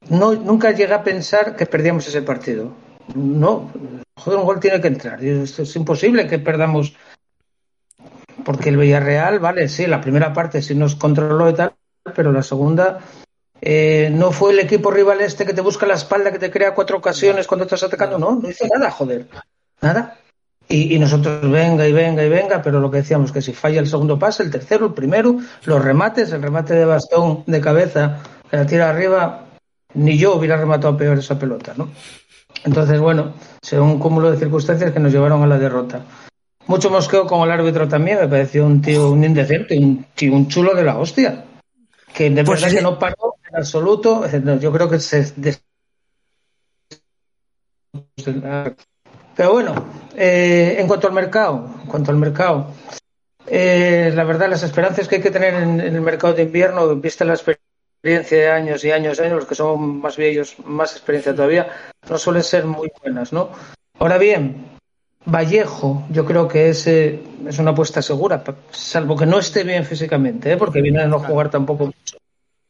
no, 0.08 0.34
nunca 0.34 0.70
llegué 0.70 0.94
a 0.94 1.02
pensar 1.02 1.56
que 1.56 1.66
perdíamos 1.66 2.06
ese 2.08 2.22
partido. 2.22 2.72
No, 3.14 3.70
joder, 4.16 4.38
un 4.38 4.46
gol 4.46 4.60
tiene 4.60 4.80
que 4.80 4.88
entrar. 4.88 5.22
Es 5.22 5.76
imposible 5.76 6.26
que 6.26 6.38
perdamos. 6.38 6.94
Porque 8.44 8.68
el 8.68 8.76
Villarreal, 8.76 9.40
vale, 9.40 9.68
sí, 9.68 9.86
la 9.86 10.00
primera 10.00 10.32
parte 10.32 10.62
sí 10.62 10.74
nos 10.74 10.94
controló 10.94 11.50
y 11.50 11.54
tal, 11.54 11.74
pero 12.14 12.30
la 12.32 12.42
segunda 12.42 13.00
eh, 13.60 14.10
no 14.12 14.30
fue 14.30 14.52
el 14.52 14.60
equipo 14.60 14.90
rival 14.90 15.20
este 15.20 15.46
que 15.46 15.54
te 15.54 15.62
busca 15.62 15.86
la 15.86 15.94
espalda, 15.94 16.30
que 16.30 16.38
te 16.38 16.50
crea 16.50 16.74
cuatro 16.74 16.98
ocasiones 16.98 17.46
cuando 17.46 17.64
estás 17.64 17.82
atacando. 17.82 18.18
No, 18.18 18.36
no 18.36 18.48
hizo 18.48 18.66
nada, 18.66 18.90
joder. 18.90 19.26
Nada. 19.80 20.16
Y, 20.68 20.94
y 20.94 20.98
nosotros 20.98 21.48
venga 21.50 21.86
y 21.86 21.92
venga 21.92 22.24
y 22.24 22.28
venga, 22.28 22.60
pero 22.60 22.80
lo 22.80 22.90
que 22.90 22.98
decíamos, 22.98 23.30
que 23.30 23.40
si 23.40 23.52
falla 23.52 23.78
el 23.80 23.86
segundo 23.86 24.18
pase, 24.18 24.42
el 24.42 24.50
tercero, 24.50 24.86
el 24.86 24.94
primero, 24.94 25.36
los 25.64 25.84
remates, 25.84 26.32
el 26.32 26.42
remate 26.42 26.74
de 26.74 26.84
bastón 26.84 27.44
de 27.46 27.60
cabeza, 27.60 28.20
que 28.50 28.56
la 28.56 28.66
tira 28.66 28.90
arriba, 28.90 29.44
ni 29.94 30.18
yo 30.18 30.34
hubiera 30.34 30.56
rematado 30.56 30.96
peor 30.96 31.18
esa 31.18 31.38
pelota, 31.38 31.72
¿no? 31.76 31.88
Entonces, 32.64 32.98
bueno, 32.98 33.32
son 33.62 33.82
un 33.82 33.98
cúmulo 34.00 34.30
de 34.30 34.38
circunstancias 34.38 34.90
que 34.92 34.98
nos 34.98 35.12
llevaron 35.12 35.42
a 35.42 35.46
la 35.46 35.58
derrota. 35.58 36.00
Mucho 36.66 36.90
mosqueo 36.90 37.28
con 37.28 37.42
el 37.42 37.52
árbitro 37.52 37.86
también, 37.86 38.18
me 38.18 38.26
pareció 38.26 38.66
un 38.66 38.82
tío, 38.82 39.10
un 39.10 39.22
indecente, 39.22 39.78
un 39.78 40.04
tío, 40.16 40.34
un 40.34 40.48
chulo 40.48 40.74
de 40.74 40.82
la 40.82 40.98
hostia. 40.98 41.44
Que 42.12 42.28
de 42.30 42.42
Pues 42.42 42.60
verdad 42.60 42.70
sí. 42.70 42.76
que 42.76 42.82
no 42.82 42.98
paró 42.98 43.36
en 43.48 43.56
absoluto. 43.56 44.24
Yo 44.58 44.72
creo 44.72 44.90
que 44.90 44.98
se 44.98 45.32
Pero 49.36 49.52
bueno, 49.52 49.74
eh, 50.16 50.76
en 50.78 50.88
cuanto 50.88 51.06
al 51.06 51.12
mercado, 51.12 51.68
en 51.82 51.88
cuanto 51.88 52.10
al 52.10 52.16
mercado, 52.16 52.68
eh, 53.46 54.10
la 54.14 54.24
verdad, 54.24 54.48
las 54.48 54.62
esperanzas 54.62 55.06
que 55.06 55.16
hay 55.16 55.22
que 55.22 55.30
tener 55.30 55.54
en, 55.54 55.78
el 55.80 56.00
mercado 56.00 56.32
de 56.32 56.44
invierno, 56.44 56.96
vista 56.96 57.24
la 57.26 57.34
experiencia 57.34 58.38
de 58.38 58.48
años 58.48 58.82
y 58.82 58.90
años 58.90 59.18
y 59.18 59.22
años, 59.22 59.36
los 59.36 59.46
que 59.46 59.54
son 59.54 60.00
más 60.00 60.16
viejos, 60.16 60.56
más 60.64 60.92
experiencia 60.92 61.34
todavía, 61.34 61.68
no 62.08 62.16
suelen 62.16 62.42
ser 62.42 62.64
muy 62.64 62.90
buenas, 63.02 63.34
¿no? 63.34 63.50
Ahora 63.98 64.16
bien, 64.16 64.78
Vallejo, 65.26 66.04
yo 66.10 66.24
creo 66.24 66.48
que 66.48 66.70
es, 66.70 66.86
es 66.86 67.58
una 67.58 67.72
apuesta 67.72 68.00
segura, 68.00 68.42
salvo 68.70 69.16
que 69.16 69.26
no 69.26 69.38
esté 69.38 69.64
bien 69.64 69.84
físicamente, 69.84 70.52
¿eh? 70.52 70.56
porque 70.56 70.80
viene 70.80 71.02
a 71.02 71.06
no 71.06 71.18
jugar 71.18 71.50
tampoco 71.50 71.86
mucho. 71.86 72.16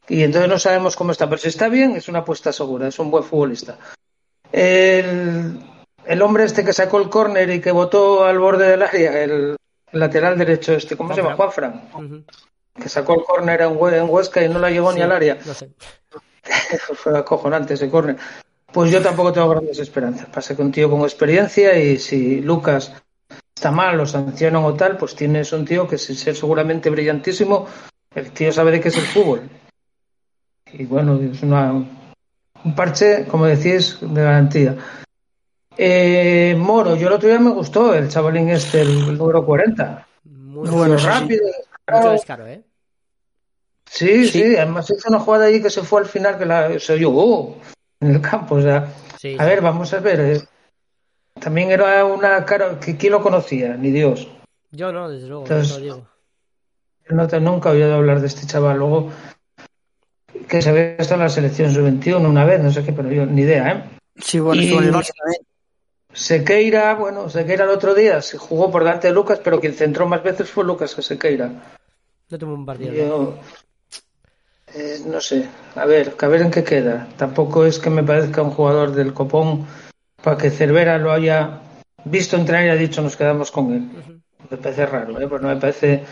Y 0.09 0.23
entonces 0.23 0.49
no 0.49 0.59
sabemos 0.59 0.95
cómo 0.95 1.11
está, 1.11 1.29
pero 1.29 1.37
si 1.41 1.47
está 1.47 1.69
bien, 1.69 1.95
es 1.95 2.09
una 2.09 2.19
apuesta 2.19 2.51
segura, 2.51 2.87
es 2.87 2.99
un 2.99 3.11
buen 3.11 3.23
futbolista. 3.23 3.77
El, 4.51 5.59
el 6.07 6.21
hombre 6.21 6.43
este 6.45 6.63
que 6.63 6.73
sacó 6.73 6.99
el 6.99 7.09
córner 7.09 7.49
y 7.49 7.61
que 7.61 7.71
botó 7.71 8.25
al 8.25 8.39
borde 8.39 8.67
del 8.69 8.81
área, 8.83 9.23
el, 9.23 9.55
lateral 9.91 10.37
derecho 10.37 10.73
este, 10.73 10.95
¿cómo 10.97 11.13
se 11.13 11.21
llama? 11.21 11.35
Juanfran, 11.35 11.89
Ujú. 11.93 12.23
que 12.81 12.89
sacó 12.89 13.13
el 13.15 13.23
córner 13.23 13.61
en, 13.61 13.75
Hue- 13.77 13.97
en 13.97 14.09
Huesca 14.09 14.43
y 14.43 14.49
no 14.49 14.59
la 14.59 14.69
llegó 14.69 14.91
ni 14.91 14.97
Sí, 14.97 15.01
al 15.03 15.11
área. 15.11 15.37
No 15.45 15.53
sé. 15.53 15.69
Fue 16.95 17.17
acojonante 17.17 17.73
ese 17.73 17.89
córner. 17.89 18.17
Pues 18.71 18.91
yo 18.91 19.01
tampoco 19.01 19.31
tengo 19.31 19.49
grandes 19.49 19.79
esperanzas. 19.79 20.27
Pasa 20.27 20.55
que 20.55 20.61
un 20.61 20.71
tío 20.71 20.89
con 20.89 21.01
experiencia 21.01 21.77
y 21.79 21.97
si 21.97 22.41
Lucas 22.41 22.93
está 23.55 23.71
mal, 23.71 23.97
lo 23.97 24.05
sancionan 24.05 24.63
o 24.63 24.73
tal, 24.75 24.97
pues 24.97 25.15
tienes 25.15 25.51
un 25.53 25.65
tío 25.65 25.87
que 25.87 25.97
sin 25.97 26.15
ser 26.15 26.35
seguramente 26.35 26.89
brillantísimo, 26.89 27.65
el 28.13 28.31
tío 28.31 28.51
sabe 28.51 28.71
de 28.71 28.81
qué 28.81 28.89
es 28.89 28.97
el 28.97 29.03
fútbol. 29.05 29.49
Y 30.73 30.85
bueno, 30.85 31.19
es 31.21 31.41
una, 31.43 31.71
un 31.71 32.75
parche, 32.75 33.25
como 33.25 33.45
decís, 33.45 33.97
de 34.01 34.21
garantía. 34.21 34.75
Eh, 35.77 36.55
Moro, 36.57 36.95
yo 36.95 37.07
el 37.07 37.13
otro 37.13 37.29
día 37.29 37.39
me 37.39 37.51
gustó 37.51 37.93
el 37.93 38.09
chavalín 38.09 38.49
este, 38.49 38.81
el 38.81 39.17
número 39.17 39.45
40. 39.45 40.07
Muy 40.25 40.69
Bueno, 40.69 40.97
rápido. 40.97 41.43
Mucho 41.91 42.11
descaro, 42.11 42.47
¿eh? 42.47 42.63
Sí, 43.89 44.25
Sí. 44.27 44.43
sí, 44.43 44.55
además 44.57 44.89
hizo 44.89 45.07
una 45.09 45.19
jugada 45.19 45.45
allí 45.45 45.61
que 45.61 45.69
se 45.69 45.81
fue 45.83 46.01
al 46.01 46.07
final 46.07 46.37
que 46.37 46.45
la, 46.45 46.77
se 46.79 46.93
oyó 46.93 47.11
¡oh! 47.13 47.57
en 48.01 48.15
el 48.15 48.21
campo. 48.21 48.55
O 48.55 48.61
sea, 48.61 48.91
Sí, 49.19 49.35
a 49.39 49.43
sí. 49.43 49.49
ver, 49.49 49.61
vamos 49.61 49.93
a 49.93 49.99
ver. 49.99 50.19
eh, 50.19 50.41
también 51.39 51.69
era 51.71 52.03
una 52.03 52.43
cara 52.43 52.79
que 52.79 52.97
quién 52.97 53.13
lo 53.13 53.21
conocía, 53.21 53.75
ni 53.77 53.91
Dios. 53.91 54.27
Yo 54.71 54.91
no, 54.91 55.07
desde 55.09 55.27
luego, 55.27 55.43
Entonces- 55.43 55.73
te 55.75 55.79
lo 55.79 55.85
digo. 55.95 56.07
No 57.09 57.25
te, 57.27 57.39
nunca 57.39 57.69
había 57.69 57.85
oído 57.85 57.95
hablar 57.97 58.19
de 58.19 58.27
este 58.27 58.45
chaval. 58.45 58.79
Luego, 58.79 59.09
que 60.49 60.61
se 60.61 60.69
había 60.69 60.81
estado 60.97 61.21
en 61.21 61.27
la 61.27 61.29
selección 61.29 61.71
sub-21 61.73 62.27
una 62.29 62.43
vez, 62.43 62.61
no 62.61 62.69
sé 62.71 62.83
qué, 62.83 62.91
pero 62.91 63.09
yo 63.09 63.25
ni 63.25 63.43
idea, 63.43 63.71
¿eh? 63.71 63.83
Sí, 64.17 64.39
bueno, 64.39 64.61
Y- 64.61 64.65
estuvo 64.65 64.81
en 64.81 64.87
el 64.87 64.93
Barça 64.93 65.11
también. 65.17 65.41
Sequeira, 66.17 66.95
bueno, 66.95 67.29
Sequeira 67.29 67.65
el 67.65 67.69
otro 67.69 67.93
día 67.93 68.21
se 68.23 68.37
jugó 68.39 68.71
por 68.71 68.83
delante 68.83 69.07
de 69.07 69.13
Lucas, 69.13 69.39
pero 69.43 69.59
quien 69.59 69.73
centró 69.75 70.07
más 70.07 70.23
veces 70.23 70.49
fue 70.49 70.63
Lucas 70.63 70.95
que 70.95 71.03
Sequeira. 71.03 71.47
No 72.29 72.37
tengo 72.39 72.53
un 72.55 72.65
partido. 72.65 72.91
Yo, 72.93 73.37
eh, 74.73 74.99
no 75.05 75.21
sé, 75.21 75.47
a 75.75 75.85
ver, 75.85 76.15
a 76.19 76.27
ver 76.27 76.41
en 76.41 76.51
qué 76.51 76.63
queda. 76.63 77.07
Tampoco 77.17 77.65
es 77.65 77.77
que 77.79 77.89
me 77.91 78.03
parezca 78.03 78.41
un 78.41 78.49
jugador 78.51 78.91
del 78.93 79.13
copón 79.13 79.67
para 80.23 80.37
que 80.37 80.49
Cervera 80.49 80.97
lo 80.97 81.11
haya 81.11 81.61
visto 82.03 82.35
entrenar 82.35 82.65
y 82.65 82.69
haya 82.69 82.79
dicho 82.81 83.01
nos 83.03 83.15
quedamos 83.15 83.51
con 83.51 83.73
él. 83.73 83.89
Me 84.49 84.57
parece 84.57 84.85
raro, 84.87 85.19
¿eh? 85.21 85.27
Pues 85.27 85.41
no 85.41 85.49
me 85.49 85.57
parece, 85.57 86.03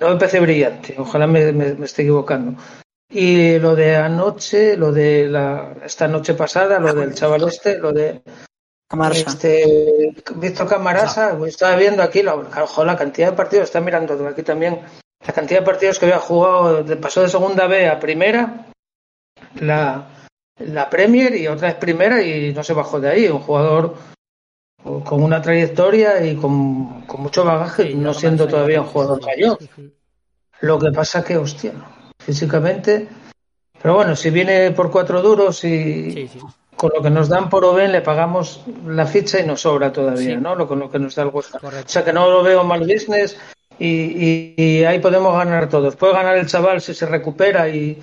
no 0.00 0.10
me 0.10 0.16
parece 0.16 0.40
brillante. 0.40 0.96
Ojalá 0.98 1.26
me, 1.28 1.52
me- 1.52 1.74
me 1.74 1.86
esté 1.86 2.02
equivocando. 2.02 2.60
Y 3.08 3.58
lo 3.60 3.76
de 3.76 3.94
anoche, 3.94 4.76
lo 4.76 4.90
de 4.90 5.28
la, 5.28 5.76
esta 5.84 6.08
noche 6.08 6.34
pasada, 6.34 6.80
lo 6.80 6.92
del 6.92 7.14
chaval 7.14 7.44
este, 7.48 7.78
lo 7.78 7.92
de 7.92 8.20
Camarasa. 8.88 9.30
este 9.30 10.14
Víctor 10.36 10.68
Camarasa, 10.68 11.36
pues 11.36 11.54
estaba 11.54 11.76
viendo 11.76 12.02
aquí 12.02 12.22
la, 12.22 12.34
ojo, 12.34 12.84
la 12.84 12.96
cantidad 12.96 13.30
de 13.30 13.36
partidos, 13.36 13.64
está 13.64 13.80
mirando 13.80 14.28
aquí 14.28 14.42
también, 14.42 14.80
la 15.26 15.32
cantidad 15.32 15.60
de 15.60 15.66
partidos 15.66 15.98
que 15.98 16.06
había 16.06 16.20
jugado, 16.20 16.84
de, 16.84 16.96
pasó 16.96 17.22
de 17.22 17.28
segunda 17.28 17.66
B 17.66 17.88
a 17.88 17.98
primera, 17.98 18.66
la, 19.60 20.06
la 20.58 20.88
Premier 20.88 21.34
y 21.34 21.48
otra 21.48 21.68
vez 21.68 21.76
primera 21.78 22.22
y 22.22 22.52
no 22.52 22.62
se 22.62 22.74
bajó 22.74 23.00
de 23.00 23.10
ahí, 23.10 23.26
un 23.26 23.40
jugador 23.40 23.96
con 25.04 25.22
una 25.22 25.42
trayectoria 25.42 26.24
y 26.24 26.36
con, 26.36 27.02
con 27.06 27.22
mucho 27.22 27.44
bagaje, 27.44 27.88
Sí, 27.88 27.94
no 27.94 28.14
siendo 28.14 28.46
todavía 28.46 28.82
un 28.82 28.86
jugador 28.86 29.20
mayor. 29.24 29.58
Lo 30.60 30.78
que 30.78 30.92
pasa 30.92 31.24
que, 31.24 31.36
hostia, 31.36 31.72
físicamente, 32.20 33.08
pero 33.82 33.94
bueno, 33.94 34.14
si 34.14 34.30
viene 34.30 34.70
por 34.70 34.92
cuatro 34.92 35.20
duros 35.22 35.64
y, 35.64 36.12
Sí, 36.12 36.28
sí. 36.28 36.38
Con 36.76 36.92
lo 36.94 37.02
que 37.02 37.10
nos 37.10 37.28
dan 37.28 37.48
por 37.48 37.64
Oben 37.64 37.92
le 37.92 38.02
pagamos 38.02 38.60
la 38.86 39.06
ficha 39.06 39.40
y 39.40 39.46
nos 39.46 39.62
sobra 39.62 39.92
todavía, 39.92 40.36
Sí. 40.36 40.40
¿no? 40.40 40.54
Lo, 40.54 40.68
con 40.68 40.78
lo 40.78 40.90
que 40.90 40.98
nos 40.98 41.14
da 41.14 41.22
el 41.22 41.30
Huesca. 41.30 41.58
Correcto. 41.58 41.86
O 41.86 41.88
sea 41.90 42.04
que 42.04 42.12
no 42.12 42.30
lo 42.30 42.42
veo 42.42 42.64
mal 42.64 42.80
business 42.80 43.36
y, 43.78 43.86
y- 43.88 44.54
y 44.56 44.84
ahí 44.84 44.98
podemos 44.98 45.32
ganar 45.36 45.68
todos. 45.68 45.96
Puede 45.96 46.12
ganar 46.12 46.36
el 46.36 46.46
chaval 46.46 46.80
si 46.80 46.92
se 46.94 47.06
recupera 47.06 47.68
y, 47.68 47.98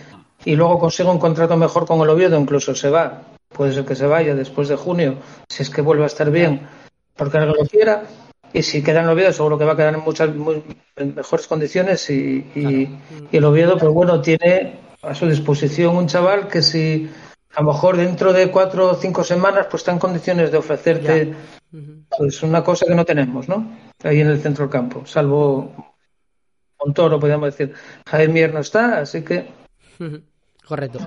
y 0.46 0.56
luego 0.56 0.80
consigue 0.80 1.10
un 1.10 1.20
contrato 1.20 1.56
mejor 1.58 1.86
con 1.86 2.02
el 2.02 2.10
Oviedo, 2.10 2.40
incluso 2.40 2.74
se 2.76 2.90
va. 2.90 3.22
Puede 3.50 3.74
ser 3.74 3.86
que 3.86 3.96
se 3.96 4.08
vaya 4.08 4.34
después 4.34 4.68
de 4.68 4.76
junio, 4.76 5.16
si 5.48 5.62
es 5.62 5.70
que 5.70 5.82
vuelve 5.82 6.04
a 6.04 6.08
estar 6.08 6.32
bien, 6.32 6.68
porque 7.16 7.38
alguien 7.38 7.56
lo 7.60 7.66
quiera. 7.68 8.04
Y 8.52 8.62
si 8.64 8.84
queda 8.84 9.00
en 9.00 9.06
el 9.06 9.12
Oviedo, 9.12 9.32
seguro 9.34 9.58
que 9.58 9.66
va 9.66 9.74
a 9.74 9.76
quedar 9.76 9.94
en 9.94 10.00
muchas 10.02 10.34
muy- 10.36 10.64
en 10.96 11.14
mejores 11.16 11.48
condiciones. 11.48 12.10
Y, 12.10 12.50
y- 12.56 12.86
Claro. 12.88 13.28
y 13.32 13.38
el 13.38 13.44
Oviedo, 13.46 13.78
pues 13.78 13.92
bueno, 13.92 14.22
tiene 14.22 14.80
a 15.04 15.14
su 15.14 15.28
disposición 15.28 15.96
un 15.96 16.08
chaval 16.08 16.48
que 16.48 16.62
si 16.62 17.10
a 17.56 17.62
lo 17.62 17.72
mejor 17.74 17.98
dentro 17.98 18.34
de 18.34 18.50
cuatro 18.50 18.92
o 18.92 18.96
cinco 18.96 19.24
semanas, 19.24 19.68
pues 19.70 19.82
está 19.82 19.92
en 19.92 20.00
condiciones 20.00 20.52
de 20.52 20.58
ofrecerte 20.58 21.34
pues 22.18 22.44
una 22.44 22.64
cosa 22.64 22.86
que 22.86 22.96
no 22.96 23.04
tenemos, 23.06 23.48
¿no? 23.50 23.78
Ahí 24.04 24.22
en 24.22 24.28
el 24.28 24.40
centro 24.42 24.66
del 24.66 24.72
campo, 24.72 25.06
salvo 25.06 25.94
Montoro, 26.84 27.20
podríamos 27.20 27.56
decir. 27.56 27.74
Javier 28.08 28.30
Mier 28.30 28.54
no 28.54 28.60
está, 28.60 29.00
así 29.00 29.22
que. 29.24 29.48
Correcto. 30.68 31.00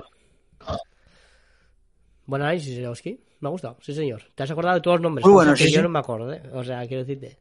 Buen 2.25 2.41
análisis, 2.41 2.85
Oski. 2.85 3.19
Me 3.39 3.47
ha 3.49 3.51
gustado, 3.51 3.77
sí 3.81 3.93
señor. 3.93 4.23
Te 4.33 4.43
has 4.43 4.51
acordado 4.51 4.75
de 4.75 4.81
todos 4.81 4.95
los 4.97 5.03
nombres. 5.03 5.25
Muy 5.25 5.33
bueno, 5.33 5.53
que 5.53 5.65
sí, 5.65 5.71
yo 5.71 5.77
sí. 5.79 5.83
no 5.83 5.89
me 5.89 5.99
acuerdo, 5.99 6.33
¿eh? 6.33 6.41
O 6.53 6.63
sea, 6.63 6.85
quiero 6.87 7.03
decirte. 7.03 7.37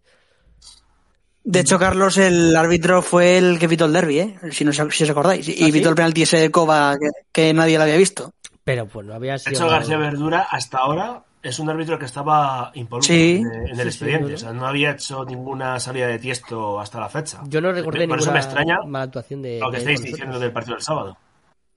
De 1.42 1.60
hecho, 1.60 1.78
Carlos, 1.78 2.18
el 2.18 2.54
árbitro 2.54 3.00
fue 3.02 3.38
el 3.38 3.58
que 3.58 3.68
pitó 3.68 3.86
el 3.86 3.92
derby, 3.94 4.18
¿eh? 4.18 4.38
Si, 4.50 4.64
no, 4.64 4.70
os- 4.72 4.94
si 4.94 5.04
os 5.04 5.10
acordáis. 5.10 5.48
Y 5.48 5.62
¿Ah, 5.62 5.66
sí? 5.66 5.72
pitó 5.72 5.88
el 5.88 5.94
penalti 5.94 6.22
ese 6.22 6.38
de 6.38 6.50
Coba 6.50 6.96
que, 6.98 7.08
que 7.32 7.54
nadie 7.54 7.78
lo 7.78 7.84
había 7.84 7.96
visto. 7.96 8.32
Pero 8.66 8.86
pues 8.88 9.06
no 9.06 9.14
había 9.14 9.34
De 9.34 9.38
sido. 9.38 9.52
hecho, 9.52 9.68
García 9.68 9.96
Verdura 9.96 10.48
hasta 10.50 10.78
ahora 10.78 11.22
es 11.40 11.60
un 11.60 11.70
árbitro 11.70 12.00
que 12.00 12.06
estaba 12.06 12.72
Sí. 13.00 13.36
en, 13.36 13.46
en 13.46 13.68
el 13.68 13.76
Sí, 13.76 13.82
expediente. 13.82 14.30
¿no? 14.30 14.34
O 14.34 14.38
sea, 14.38 14.52
no 14.52 14.66
había 14.66 14.90
hecho 14.90 15.24
ninguna 15.24 15.78
salida 15.78 16.08
de 16.08 16.18
tiesto 16.18 16.80
hasta 16.80 16.98
la 16.98 17.08
fecha. 17.08 17.42
Yo 17.46 17.60
no 17.60 17.70
recordé 17.70 18.08
Por 18.08 18.18
ninguna 18.18 18.22
eso 18.22 18.32
me 18.32 18.38
extraña 18.40 18.78
mala 18.84 19.04
actuación 19.04 19.40
de. 19.42 19.60
lo 19.60 19.66
que 19.70 19.76
de 19.76 19.78
estáis 19.78 20.02
diciendo 20.02 20.40
del 20.40 20.50
partido 20.50 20.74
del 20.74 20.82
sábado. 20.82 21.16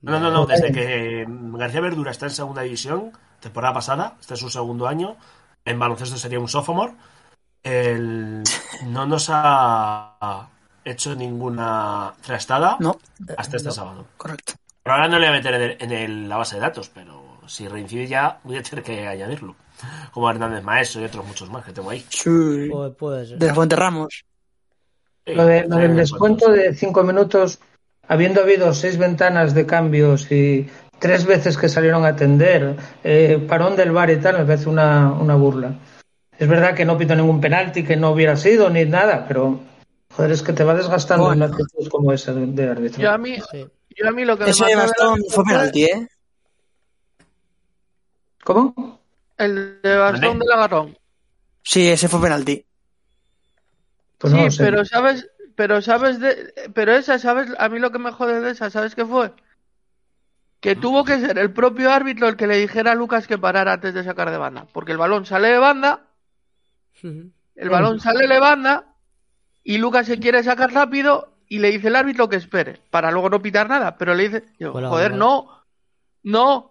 No, 0.02 0.18
no, 0.18 0.32
no, 0.32 0.46
desde 0.46 0.72
que 0.72 1.24
mm, 1.28 1.56
García 1.58 1.80
Verdura 1.80 2.10
está 2.10 2.26
en 2.26 2.32
segunda 2.32 2.62
división, 2.62 3.12
temporada 3.38 3.72
pasada, 3.74 4.16
este 4.20 4.34
es 4.34 4.40
su 4.40 4.50
segundo 4.50 4.88
año, 4.88 5.16
en 5.64 5.78
baloncesto 5.78 6.16
sería 6.16 6.40
un 6.40 6.48
sophomore, 6.48 6.94
el- 7.62 8.42
no 8.86 9.06
nos 9.06 9.28
ha 9.30 10.48
hecho 10.84 11.14
ninguna 11.14 12.14
trastada 12.22 12.76
No, 12.80 12.96
hasta 13.36 13.56
este 13.58 13.68
no. 13.68 13.74
sábado. 13.74 14.06
correcto. 14.16 14.54
Por 14.82 14.92
ahora 14.92 15.08
no 15.08 15.18
le 15.18 15.28
voy 15.28 15.36
a 15.36 15.38
meter 15.38 15.54
en, 15.54 15.62
el- 15.62 15.76
en 15.80 15.92
el- 15.92 16.28
la 16.28 16.36
base 16.36 16.56
de 16.56 16.62
datos, 16.62 16.90
pero 16.92 17.22
si 17.46 17.68
reincide 17.68 18.06
ya 18.06 18.38
voy 18.44 18.56
a 18.56 18.62
tener 18.62 18.84
que 18.84 19.06
añadirlo. 19.06 19.56
Como 20.12 20.30
Hernández 20.30 20.62
Maestro 20.62 21.00
y 21.00 21.04
otros 21.04 21.26
muchos 21.26 21.50
más 21.50 21.64
que 21.64 21.72
tengo 21.72 21.90
ahí. 21.90 22.04
Sí. 22.08 22.68
Puede, 22.70 22.90
puede 22.90 23.26
ser. 23.26 23.38
De 23.38 23.52
Fuente 23.54 23.76
Ramos. 23.76 24.24
lo, 25.26 25.44
de- 25.46 25.66
lo 25.68 25.76
del 25.76 25.96
descuento 25.96 26.50
de 26.50 26.74
cinco 26.74 27.02
minutos, 27.04 27.58
habiendo 28.08 28.40
habido 28.42 28.72
seis 28.74 28.98
ventanas 28.98 29.54
de 29.54 29.64
cambios 29.66 30.30
y 30.32 30.68
tres 30.98 31.24
veces 31.24 31.56
que 31.56 31.68
salieron 31.68 32.04
a 32.04 32.08
atender, 32.08 32.76
eh, 33.04 33.44
parón 33.48 33.76
del 33.76 33.92
bar 33.92 34.10
y 34.10 34.16
tal, 34.18 34.38
me 34.38 34.44
parece 34.44 34.68
una, 34.68 35.12
una 35.12 35.34
burla. 35.36 35.74
Es 36.38 36.48
verdad 36.48 36.74
que 36.74 36.84
no 36.84 36.96
pito 36.98 37.14
ningún 37.14 37.40
penalti, 37.40 37.84
que 37.84 37.96
no 37.96 38.10
hubiera 38.10 38.36
sido 38.36 38.70
ni 38.70 38.84
nada, 38.86 39.26
pero 39.28 39.60
joder, 40.14 40.32
es 40.32 40.42
que 40.42 40.52
te 40.52 40.64
va 40.64 40.74
desgastando 40.74 41.26
Bueno. 41.26 41.44
una 41.46 41.54
actitud 41.54 41.88
como 41.90 42.12
esa 42.12 42.32
de, 42.32 42.46
de 42.46 42.68
árbitro. 42.70 43.00
Yo 43.02 43.10
a 43.12 43.18
mí, 43.18 43.36
Sí. 43.50 43.66
Yo 43.96 44.08
a 44.08 44.12
mí 44.12 44.24
lo 44.24 44.36
que 44.36 44.44
me 44.44 44.50
Ese 44.50 44.64
del 44.64 44.76
bastón 44.76 45.20
fue 45.28 45.44
penalti, 45.44 45.84
¿eh? 45.84 46.08
¿Cómo? 48.44 49.00
El 49.36 49.80
de 49.82 49.96
bastón 49.96 50.38
¿Vale? 50.38 50.38
del 50.38 50.52
agarrón. 50.52 50.98
Sí, 51.62 51.88
ese 51.88 52.08
fue 52.08 52.20
penalti. 52.20 52.64
Pues 54.18 54.32
sí, 54.32 54.50
sé. 54.50 54.64
pero 54.64 54.84
sabes, 54.84 55.30
pero 55.54 55.82
sabes 55.82 56.20
de, 56.20 56.52
pero 56.74 56.92
esa, 56.94 57.18
sabes, 57.18 57.50
a 57.58 57.68
mí 57.68 57.78
lo 57.78 57.90
que 57.90 57.98
me 57.98 58.12
jode 58.12 58.40
de 58.40 58.50
esa, 58.50 58.70
¿sabes 58.70 58.94
qué 58.94 59.04
fue? 59.04 59.32
Que 60.60 60.76
tuvo 60.76 61.04
que 61.04 61.18
ser 61.20 61.38
el 61.38 61.52
propio 61.52 61.90
árbitro 61.90 62.28
el 62.28 62.36
que 62.36 62.46
le 62.46 62.58
dijera 62.58 62.92
a 62.92 62.94
Lucas 62.94 63.26
que 63.26 63.38
parara 63.38 63.74
antes 63.74 63.94
de 63.94 64.04
sacar 64.04 64.30
de 64.30 64.36
banda, 64.36 64.66
porque 64.72 64.92
el 64.92 64.98
balón 64.98 65.24
sale 65.24 65.48
de 65.48 65.58
banda, 65.58 66.06
el 67.02 67.70
balón 67.70 67.98
sale 68.00 68.26
de 68.26 68.38
banda 68.38 68.94
y 69.64 69.78
Lucas 69.78 70.06
se 70.06 70.18
quiere 70.18 70.42
sacar 70.42 70.72
rápido 70.72 71.29
y 71.50 71.58
le 71.58 71.70
dice 71.72 71.88
el 71.88 71.96
árbitro 71.96 72.28
que 72.28 72.36
espere 72.36 72.80
para 72.90 73.10
luego 73.10 73.28
no 73.28 73.42
pitar 73.42 73.68
nada, 73.68 73.98
pero 73.98 74.14
le 74.14 74.28
dice, 74.28 74.44
Hola, 74.66 74.88
joder, 74.88 75.12
no, 75.14 75.64
no, 76.22 76.70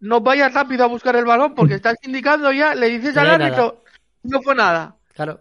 no 0.00 0.20
vayas 0.20 0.52
rápido 0.54 0.84
a 0.84 0.88
buscar 0.88 1.16
el 1.16 1.24
balón 1.24 1.54
porque 1.54 1.74
estás 1.82 1.96
indicando 2.02 2.52
ya, 2.52 2.74
le 2.74 2.88
dices 2.90 3.14
No 3.14 3.22
al 3.22 3.26
hay 3.30 3.38
nada. 3.38 3.46
árbitro, 3.46 3.84
no 4.24 4.42
fue 4.42 4.54
nada. 4.54 4.96
Claro. 5.14 5.40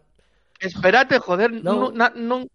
Espérate, 0.59 1.19
joder, 1.19 1.51
No. 1.51 1.73
no, 1.75 1.91
na- 1.91 2.13
no- 2.15 2.47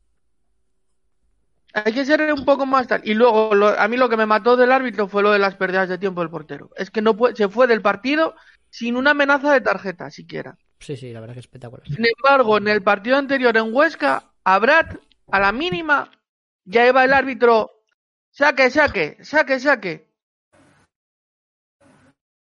Hay 1.74 1.92
que 1.92 2.04
ser 2.04 2.32
un 2.32 2.44
poco 2.44 2.66
más 2.66 2.86
tal. 2.86 3.00
Y 3.04 3.14
luego, 3.14 3.54
lo- 3.54 3.78
a 3.78 3.88
mí 3.88 3.96
lo 3.96 4.08
que 4.08 4.16
me 4.16 4.26
mató 4.26 4.56
del 4.56 4.70
árbitro 4.70 5.08
fue 5.08 5.22
lo 5.22 5.32
de 5.32 5.38
las 5.40 5.56
pérdidas 5.56 5.88
de 5.88 5.98
tiempo 5.98 6.20
del 6.20 6.30
portero. 6.30 6.70
Es 6.76 6.90
que 6.90 7.02
no 7.02 7.16
puede- 7.16 7.34
se 7.34 7.48
fue 7.48 7.66
del 7.66 7.82
partido 7.82 8.34
sin 8.70 8.96
una 8.96 9.10
amenaza 9.10 9.52
de 9.52 9.60
tarjeta 9.60 10.10
siquiera. 10.10 10.56
Sí, 10.78 10.96
sí, 10.96 11.12
la 11.12 11.20
verdad 11.20 11.34
que 11.34 11.40
es 11.40 11.46
espectacular. 11.46 11.86
Sin 11.88 12.04
embargo, 12.06 12.58
en 12.58 12.68
el 12.68 12.82
partido 12.82 13.16
anterior 13.16 13.56
en 13.56 13.74
Huesca, 13.74 14.30
a 14.44 14.58
Brad, 14.60 14.86
a 15.30 15.40
la 15.40 15.52
mínima, 15.52 16.10
ya 16.64 16.86
iba 16.86 17.04
el 17.04 17.12
árbitro, 17.12 17.70
saque, 18.30 18.70
saque, 18.70 19.18
saque, 19.22 19.58
saque. 19.60 20.08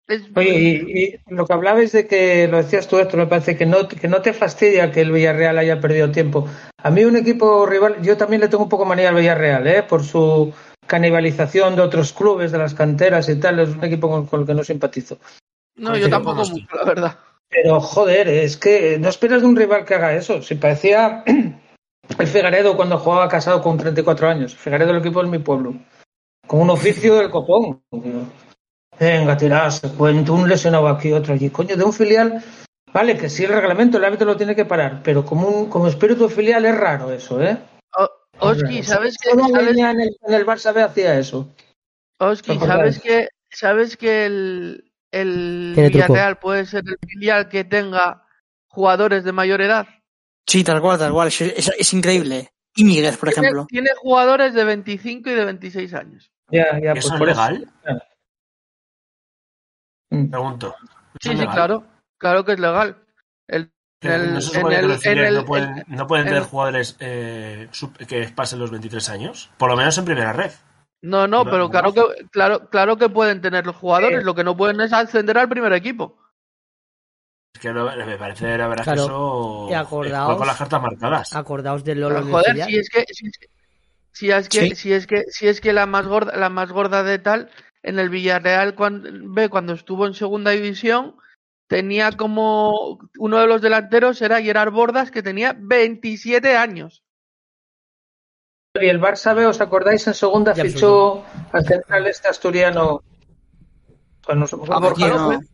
Es- 0.07 0.29
Oye, 0.35 0.59
y, 0.59 1.03
y 1.03 1.19
lo 1.33 1.45
que 1.47 1.53
hablabais 1.53 1.91
de 1.91 2.07
que, 2.07 2.47
lo 2.47 2.57
decías 2.57 2.87
tú 2.87 2.99
esto, 2.99 3.17
me 3.17 3.25
parece 3.25 3.57
que 3.57 3.65
no, 3.65 3.87
que 3.87 4.07
no 4.07 4.21
te 4.21 4.33
fastidia 4.33 4.91
que 4.91 5.01
el 5.01 5.11
Villarreal 5.11 5.57
haya 5.57 5.79
perdido 5.79 6.11
tiempo. 6.11 6.47
A 6.77 6.91
mí 6.91 7.03
un 7.05 7.15
equipo 7.17 7.65
rival, 7.65 8.01
yo 8.03 8.15
también 8.15 8.41
le 8.41 8.47
tengo 8.47 8.63
un 8.63 8.69
poco 8.69 8.85
manía 8.85 9.09
al 9.09 9.15
Villarreal, 9.15 9.65
¿eh? 9.67 9.83
por 9.83 10.03
su 10.03 10.53
canibalización 10.85 11.75
de 11.75 11.81
otros 11.81 12.13
clubes, 12.13 12.51
de 12.51 12.59
las 12.59 12.75
canteras 12.75 13.27
y 13.29 13.39
tal, 13.39 13.59
es 13.59 13.69
un 13.69 13.83
equipo 13.83 14.07
con, 14.07 14.27
con 14.27 14.41
el 14.41 14.45
que 14.45 14.53
no 14.53 14.63
simpatizo. 14.63 15.17
no, 15.75 15.97
yo 15.97 16.07
tampoco 16.09 16.43
mucho, 16.45 16.67
la 16.75 16.83
verdad. 16.83 17.19
Pero 17.49 17.79
joder, 17.79 18.27
es 18.27 18.57
que 18.57 18.99
no 18.99 19.09
esperas 19.09 19.41
de 19.41 19.47
un 19.47 19.55
rival 19.55 19.85
que 19.85 19.95
haga 19.95 20.13
eso. 20.13 20.41
Si 20.43 20.55
parecía 20.55 21.23
el 22.19 22.27
Figaredo 22.27 22.75
cuando 22.75 22.97
jugaba 22.97 23.27
casado 23.27 23.61
con 23.61 23.77
34 23.77 24.27
años. 24.29 24.55
Figaredo 24.55 24.91
el 24.91 24.97
equipo 24.99 25.21
de 25.23 25.29
mi 25.29 25.39
pueblo. 25.39 25.75
Con 26.47 26.61
un 26.61 26.69
oficio 26.69 27.15
del 27.15 27.29
copón. 27.29 27.83
Venga, 28.99 29.35
tirarse, 29.35 29.89
cuento, 29.89 30.33
un 30.33 30.47
lesionado 30.47 30.87
aquí, 30.87 31.11
otro 31.11 31.33
allí. 31.33 31.49
Coño, 31.49 31.75
de 31.75 31.83
un 31.83 31.91
filial, 31.91 32.41
vale, 32.93 33.17
que 33.17 33.29
sí 33.29 33.43
el 33.43 33.51
reglamento, 33.51 33.97
el 33.97 34.05
árbitro 34.05 34.25
lo 34.27 34.37
tiene 34.37 34.55
que 34.55 34.63
parar, 34.65 35.01
pero 35.03 35.25
como 35.25 35.47
un 35.49 35.69
como 35.69 35.87
espíritu 35.87 36.29
filial 36.29 36.65
es 36.65 36.77
raro 36.77 37.11
eso, 37.11 37.41
¿eh? 37.41 37.57
O- 37.97 38.09
Oski, 38.49 38.83
¿sabes 38.83 39.17
qué? 39.21 39.31
Toda 39.31 39.47
¿Sabes- 39.49 39.77
en 39.77 39.99
el, 40.01 40.17
en 40.27 40.33
el 40.33 40.45
Barça 40.45 40.73
B 40.73 40.81
hacía 40.81 41.17
eso. 41.19 41.49
Oski, 42.19 42.57
¿sabes 42.59 42.99
que, 42.99 43.27
sabes 43.49 43.97
que 43.97 44.25
el, 44.27 44.91
el. 45.11 45.73
Villarreal 45.75 46.37
puede 46.37 46.65
ser 46.65 46.83
el 46.87 46.97
filial 47.05 47.49
que 47.49 47.63
tenga 47.65 48.23
jugadores 48.67 49.23
de 49.25 49.31
mayor 49.33 49.61
edad. 49.61 49.87
Sí, 50.47 50.63
tal 50.63 50.81
cual, 50.81 50.97
tal 50.99 51.11
cual. 51.11 51.27
Es, 51.29 51.41
es- 51.41 51.71
es 51.77 51.93
increíble. 51.93 52.49
Y 52.75 52.83
Miguel, 52.83 53.15
por 53.17 53.29
Tiene, 53.29 53.47
ejemplo. 53.47 53.65
tiene 53.69 53.89
jugadores 53.97 54.53
de 54.53 54.63
25 54.65 55.29
y 55.29 55.33
de 55.33 55.45
26 55.45 55.93
años. 55.93 56.31
Ya, 56.51 56.79
ya, 56.79 56.91
pues 56.93 57.05
¿Eso 57.05 57.15
es 57.15 57.21
eso. 57.21 57.25
legal? 57.25 57.67
Mm. 60.11 60.29
Pregunto. 60.29 60.67
¿Eso 60.79 60.97
Sí, 61.21 61.29
sí, 61.29 61.35
legal? 61.35 61.53
claro. 61.55 61.83
Claro 62.17 62.45
que 62.45 62.53
es 62.53 62.59
legal. 62.59 62.97
El, 63.47 63.71
en 64.01 64.11
el- 64.11 64.33
no 64.33 64.41
se 64.41 64.47
en 64.49 64.55
supone 64.55 64.75
que 64.75 64.81
el- 64.81 64.87
los 64.87 64.97
filiales 65.01 65.21
en 65.23 65.27
el- 65.27 65.35
no 65.41 65.45
pueden, 65.45 65.83
no 65.87 66.07
pueden 66.07 66.27
en- 66.27 66.33
tener 66.33 66.47
jugadores 66.47 66.95
eh, 66.99 67.67
sub- 67.71 67.97
que 67.97 68.27
pasen 68.29 68.59
los 68.59 68.71
23 68.71 69.09
años. 69.09 69.49
Por 69.57 69.69
lo 69.69 69.77
menos 69.77 69.97
en 69.97 70.05
primera 70.05 70.33
red. 70.33 70.51
No, 71.01 71.27
no, 71.27 71.45
pero 71.45 71.69
claro 71.69 71.93
que, 71.93 72.01
claro, 72.31 72.69
claro 72.69 72.97
que 72.97 73.09
pueden 73.09 73.39
tener 73.39 73.65
los 73.65 73.75
jugadores, 73.75 74.23
lo 74.23 74.33
que 74.33 74.43
no 74.43 74.57
pueden 74.57 74.81
es 74.81 74.91
ascender 74.91 75.37
al 75.37 75.47
primer 75.49 75.71
equipo. 75.73 76.17
Que 77.65 77.73
no- 77.73 77.85
me 78.05 78.15
parece, 78.17 78.55
la 78.59 78.67
verdad, 78.67 78.83
Claro. 78.83 79.01
que 79.01 79.05
eso. 79.07 79.67
Y 79.71 79.73
acordaos- 79.73 80.05
es 80.05 80.11
jugar 80.23 80.37
con 80.37 80.47
las 80.47 80.57
cartas 80.57 80.81
marcadas. 80.83 81.35
Acordaos 81.35 81.83
del 81.83 81.99
Lolo 81.99 82.15
Pero, 82.19 82.27
joder, 82.31 82.63
si 82.67 82.77
es 82.77 82.89
que, 82.91 83.05
si 83.11 83.25
es 83.27 83.37
que, 83.39 83.47
si 84.11 84.29
es 84.31 84.49
que, 84.49 84.59
Sí. 84.69 84.75
si 84.75 84.93
es 84.93 85.07
que, 85.07 85.23
si 85.29 85.47
es 85.47 85.61
que 85.61 85.73
la 85.73 85.87
más 85.87 86.05
gorda, 86.05 86.35
la 86.37 86.49
más 86.49 86.71
gorda 86.71 87.01
de 87.01 87.17
tal, 87.17 87.49
en 87.81 87.97
el 87.97 88.09
Villarreal 88.09 88.75
cuando, 88.75 89.09
ve 89.11 89.49
cuando 89.49 89.73
estuvo 89.73 90.05
en 90.05 90.13
segunda 90.13 90.51
división, 90.51 91.15
tenía 91.67 92.11
como 92.11 92.99
uno 93.17 93.37
de 93.39 93.47
los 93.47 93.63
delanteros 93.63 94.21
era 94.21 94.39
Gerard 94.43 94.71
Bordas, 94.71 95.09
que 95.09 95.23
tenía 95.23 95.55
27 95.59 96.55
años. 96.55 97.01
Y 98.79 98.85
el 98.87 99.01
Barça 99.01 99.33
B, 99.33 99.47
¿os 99.47 99.59
acordáis? 99.59 100.05
En 100.05 100.13
segunda 100.13 100.53
Ya, 100.53 100.65
fichó 100.65 101.23
al 101.51 101.65
central 101.65 102.05
este 102.05 102.27
asturiano. 102.27 103.01
Pues 104.21 104.37
no 104.37 104.45
sé, 104.45 104.55
A 104.55 104.79
Borja 104.79 105.07
no. 105.07 105.31
López. 105.31 105.49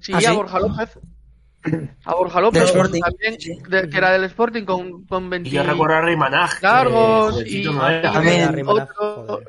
Sí, 0.00 0.12
¿Ah, 0.14 0.20
sí? 0.20 0.26
a 0.26 0.32
Borja 0.32 0.60
López. 0.60 0.98
A 2.04 2.14
Borja 2.14 2.40
López, 2.40 2.60
Del 2.62 2.68
Sporting, 2.70 3.00
también, 3.00 3.40
sí. 3.40 3.58
de- 3.68 3.90
que 3.90 3.96
era 3.98 4.12
del 4.12 4.24
Sporting 4.24 4.64
con, 4.64 5.04
con 5.06 5.26
Y 5.26 5.28
20 5.28 5.50
yo 5.50 5.62
recuerdo 5.64 5.96
a 5.96 6.00
Reymanaj. 6.02 6.62
largos 6.62 7.42
y, 7.46 7.64
También. 7.64 8.58
y 8.58 8.62
otro-. 8.62 9.40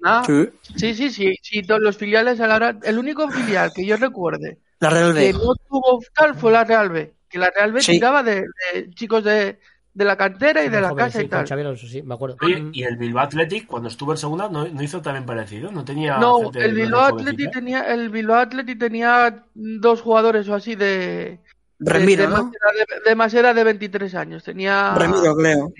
Nah, 0.00 0.24
Sí. 0.24 0.48
Sí, 0.76 0.94
sí, 0.94 1.10
sí, 1.10 1.34
sí, 1.42 1.62
todos 1.62 1.80
los 1.80 1.96
filiales 1.96 2.40
a 2.40 2.46
la 2.46 2.56
hora, 2.56 2.76
el 2.82 2.98
único 2.98 3.28
filial 3.30 3.70
que 3.74 3.86
yo 3.86 3.96
recuerde 3.96 4.58
La 4.80 4.90
Real 4.90 5.14
que 5.14 5.32
B. 5.32 5.32
no 5.34 5.54
tuvo 5.68 6.00
tal 6.14 6.34
fue 6.34 6.50
la 6.50 6.64
Real 6.64 6.88
B, 6.88 7.12
que 7.28 7.38
la 7.38 7.50
Real 7.54 7.72
B 7.72 7.80
Sí. 7.80 7.92
tiraba 7.92 8.22
de, 8.24 8.42
de 8.74 8.90
chicos 8.94 9.22
de, 9.22 9.60
de 9.94 10.04
la 10.04 10.16
cantera 10.16 10.64
y 10.64 10.68
de 10.68 10.80
la 10.80 10.88
Joven, 10.90 11.04
casa 11.04 11.18
sí, 11.18 11.26
y 11.26 11.28
tal. 11.28 11.46
Xabi 11.46 11.60
Alonso, 11.60 11.86
sí, 11.86 12.02
me 12.02 12.14
acuerdo. 12.14 12.36
Oye, 12.42 12.70
y 12.72 12.82
el 12.82 12.96
Bilbao 12.96 13.24
Athletic, 13.24 13.66
cuando 13.66 13.88
estuvo 13.88 14.12
en 14.12 14.18
segunda, 14.18 14.48
no, 14.48 14.66
no 14.66 14.82
hizo 14.82 15.02
también 15.02 15.26
parecido. 15.26 15.70
No 15.70 15.84
tenía. 15.84 16.18
No, 16.18 16.50
el 16.54 16.74
Bilbao. 16.74 17.14
Athletic 17.14 17.52
tenía, 17.52 17.92
el 17.92 18.08
Bilbao 18.08 18.38
Athletic 18.38 18.78
tenía 18.78 19.44
dos 19.54 20.00
jugadores 20.00 20.48
o 20.48 20.54
así 20.54 20.76
de, 20.76 21.40
Remiro, 21.78 22.22
de, 22.22 22.28
de, 22.28 22.34
¿no? 22.34 22.44
más 22.44 22.52
de, 22.52 23.10
de 23.10 23.14
más 23.14 23.34
edad 23.34 23.54
de 23.54 23.64
23 23.64 24.14
años. 24.14 24.44
Tenía 24.44 24.94
Remiro, 24.94 25.34
creo. 25.36 25.72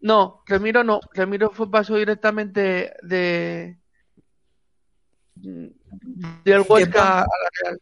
No, 0.00 0.42
Remiro 0.46 0.82
no. 0.82 1.00
Remiro 1.12 1.50
fue 1.50 1.70
pasó 1.70 1.96
directamente 1.96 2.94
de 3.02 3.78
del 5.36 6.64
Huesca 6.68 7.20
a 7.20 7.22
la 7.22 7.50
Real. 7.62 7.80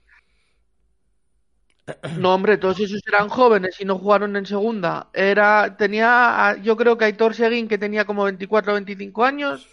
No, 2.18 2.35
hombre, 2.35 2.57
todos 2.57 2.80
esos 2.80 3.03
eran 3.07 3.28
jóvenes 3.28 3.78
y 3.80 3.85
no 3.85 3.99
jugaron 3.99 4.37
en 4.37 4.47
segunda. 4.47 5.09
Era, 5.12 5.76
tenía, 5.76 6.57
yo 6.62 6.76
creo 6.76 6.97
que 6.97 7.05
Aitor 7.05 7.35
Seguín 7.35 7.68
que 7.68 7.76
tenía 7.78 8.05
como 8.07 8.24
24 8.24 8.72
o 8.72 8.74
25 8.76 9.24
años 9.24 9.68